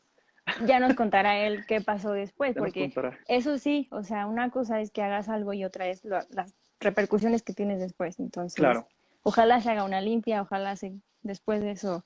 Ya 0.67 0.79
nos 0.81 0.95
contará 0.97 1.39
él 1.47 1.65
qué 1.67 1.81
pasó 1.81 2.13
después, 2.13 2.55
Ya 2.55 2.61
porque. 2.61 2.93
Eso 3.29 3.59
sí, 3.59 3.89
o 3.91 4.03
sea, 4.03 4.27
una 4.27 4.51
cosa 4.51 4.81
es 4.81 4.91
que 4.91 5.03
hagas 5.03 5.29
algo 5.29 5.53
y 5.53 5.65
otra 5.65 5.87
es 5.89 6.05
lo- 6.05 6.21
las 6.31 6.55
repercusiones 6.81 7.43
que 7.43 7.53
tienes 7.55 7.81
después. 7.81 8.19
Entonces, 8.21 8.55
Claro. 8.57 8.87
ojalá 9.23 9.61
se 9.61 9.71
haga 9.71 9.85
una 9.85 10.01
limpia, 10.01 10.43
ojalá 10.43 10.77
se, 10.77 10.93
después 11.23 11.61
de 11.63 11.71
eso, 11.71 12.05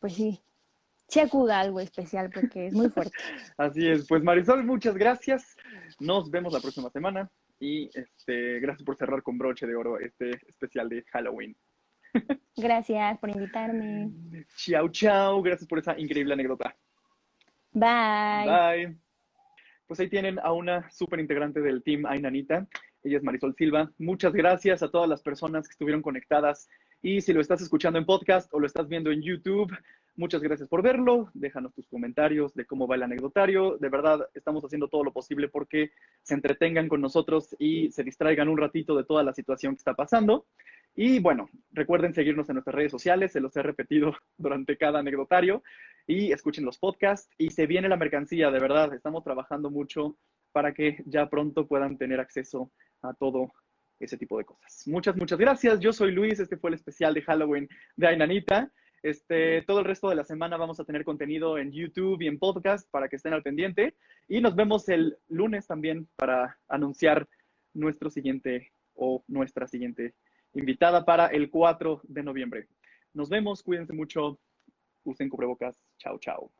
pues 0.00 0.14
sí, 0.14 0.40
se 1.08 1.22
acuda 1.22 1.60
algo 1.60 1.80
especial 1.80 2.30
porque 2.32 2.66
es 2.66 2.74
muy 2.74 2.90
fuerte. 2.90 3.16
Así 3.56 3.88
es. 3.88 4.06
Pues 4.06 4.22
Marisol, 4.22 4.64
muchas 4.64 4.94
gracias. 4.94 5.56
Nos 5.98 6.30
vemos 6.30 6.52
la 6.52 6.60
próxima 6.60 6.90
semana 6.90 7.30
y 7.58 7.90
este, 7.98 8.60
gracias 8.60 8.84
por 8.84 8.96
cerrar 8.96 9.22
con 9.22 9.38
broche 9.38 9.66
de 9.66 9.74
oro 9.74 9.98
este 9.98 10.30
especial 10.46 10.88
de 10.88 11.02
Halloween. 11.10 11.56
Gracias 12.56 13.18
por 13.18 13.28
invitarme. 13.28 14.10
Chao, 14.56 14.88
chao. 14.88 15.42
Gracias 15.42 15.68
por 15.68 15.78
esa 15.78 15.98
increíble 15.98 16.32
anécdota. 16.32 16.74
Bye. 17.72 18.46
Bye. 18.46 18.98
Pues 19.86 20.00
ahí 20.00 20.08
tienen 20.08 20.38
a 20.38 20.52
una 20.52 20.90
súper 20.90 21.20
integrante 21.20 21.60
del 21.60 21.82
team 21.82 22.06
Ainanita. 22.06 22.66
Ella 23.04 23.18
es 23.18 23.22
Marisol 23.22 23.54
Silva. 23.54 23.92
Muchas 23.98 24.32
gracias 24.32 24.82
a 24.82 24.90
todas 24.90 25.08
las 25.08 25.22
personas 25.22 25.68
que 25.68 25.72
estuvieron 25.72 26.02
conectadas. 26.02 26.68
Y 27.02 27.20
si 27.20 27.32
lo 27.32 27.40
estás 27.40 27.60
escuchando 27.60 27.98
en 27.98 28.06
podcast 28.06 28.52
o 28.52 28.58
lo 28.58 28.66
estás 28.66 28.88
viendo 28.88 29.10
en 29.12 29.22
YouTube, 29.22 29.70
muchas 30.18 30.42
gracias 30.42 30.68
por 30.68 30.82
verlo. 30.82 31.30
Déjanos 31.32 31.72
tus 31.72 31.86
comentarios 31.86 32.52
de 32.54 32.66
cómo 32.66 32.86
va 32.86 32.96
el 32.96 33.04
anecdotario. 33.04 33.78
De 33.78 33.88
verdad, 33.88 34.28
estamos 34.34 34.62
haciendo 34.64 34.88
todo 34.88 35.04
lo 35.04 35.12
posible 35.12 35.48
porque 35.48 35.92
se 36.22 36.34
entretengan 36.34 36.88
con 36.88 37.00
nosotros 37.00 37.56
y 37.58 37.90
se 37.92 38.04
distraigan 38.04 38.48
un 38.48 38.58
ratito 38.58 38.96
de 38.96 39.04
toda 39.04 39.22
la 39.22 39.32
situación 39.32 39.74
que 39.74 39.78
está 39.78 39.94
pasando. 39.94 40.46
Y 40.94 41.20
bueno, 41.20 41.48
recuerden 41.70 42.12
seguirnos 42.12 42.48
en 42.48 42.54
nuestras 42.54 42.74
redes 42.74 42.90
sociales, 42.90 43.32
se 43.32 43.40
los 43.40 43.56
he 43.56 43.62
repetido 43.62 44.14
durante 44.36 44.76
cada 44.76 44.98
anecdotario 44.98 45.62
y 46.06 46.32
escuchen 46.32 46.64
los 46.64 46.78
podcasts 46.78 47.30
y 47.38 47.50
se 47.50 47.66
viene 47.66 47.88
la 47.88 47.96
mercancía, 47.96 48.50
de 48.50 48.58
verdad, 48.58 48.92
estamos 48.94 49.22
trabajando 49.22 49.70
mucho 49.70 50.16
para 50.50 50.74
que 50.74 51.02
ya 51.06 51.28
pronto 51.28 51.66
puedan 51.68 51.98
tener 51.98 52.18
acceso 52.18 52.72
a 53.02 53.14
todo 53.14 53.52
ese 54.00 54.16
tipo 54.16 54.38
de 54.38 54.44
cosas. 54.44 54.82
Muchas, 54.86 55.16
muchas 55.16 55.38
gracias. 55.38 55.80
Yo 55.80 55.92
soy 55.92 56.12
Luis, 56.12 56.40
este 56.40 56.56
fue 56.56 56.70
el 56.70 56.74
especial 56.74 57.14
de 57.14 57.22
Halloween 57.22 57.68
de 57.96 58.08
Ainanita. 58.08 58.72
Este, 59.02 59.62
todo 59.62 59.80
el 59.80 59.84
resto 59.84 60.08
de 60.08 60.16
la 60.16 60.24
semana 60.24 60.56
vamos 60.56 60.80
a 60.80 60.84
tener 60.84 61.04
contenido 61.04 61.58
en 61.58 61.72
YouTube 61.72 62.20
y 62.22 62.26
en 62.26 62.38
podcast 62.38 62.90
para 62.90 63.08
que 63.08 63.16
estén 63.16 63.32
al 63.32 63.42
pendiente. 63.42 63.94
Y 64.28 64.40
nos 64.40 64.54
vemos 64.56 64.88
el 64.88 65.16
lunes 65.28 65.66
también 65.66 66.08
para 66.16 66.58
anunciar 66.68 67.28
nuestro 67.74 68.10
siguiente 68.10 68.72
o 68.94 69.22
nuestra 69.28 69.66
siguiente 69.66 70.14
invitada 70.54 71.04
para 71.04 71.26
el 71.26 71.50
4 71.50 72.00
de 72.04 72.22
noviembre. 72.22 72.68
Nos 73.14 73.28
vemos, 73.28 73.62
cuídense 73.62 73.92
mucho, 73.92 74.38
usen 75.04 75.28
cubrebocas. 75.28 75.82
Chao, 75.98 76.18
chao. 76.18 76.57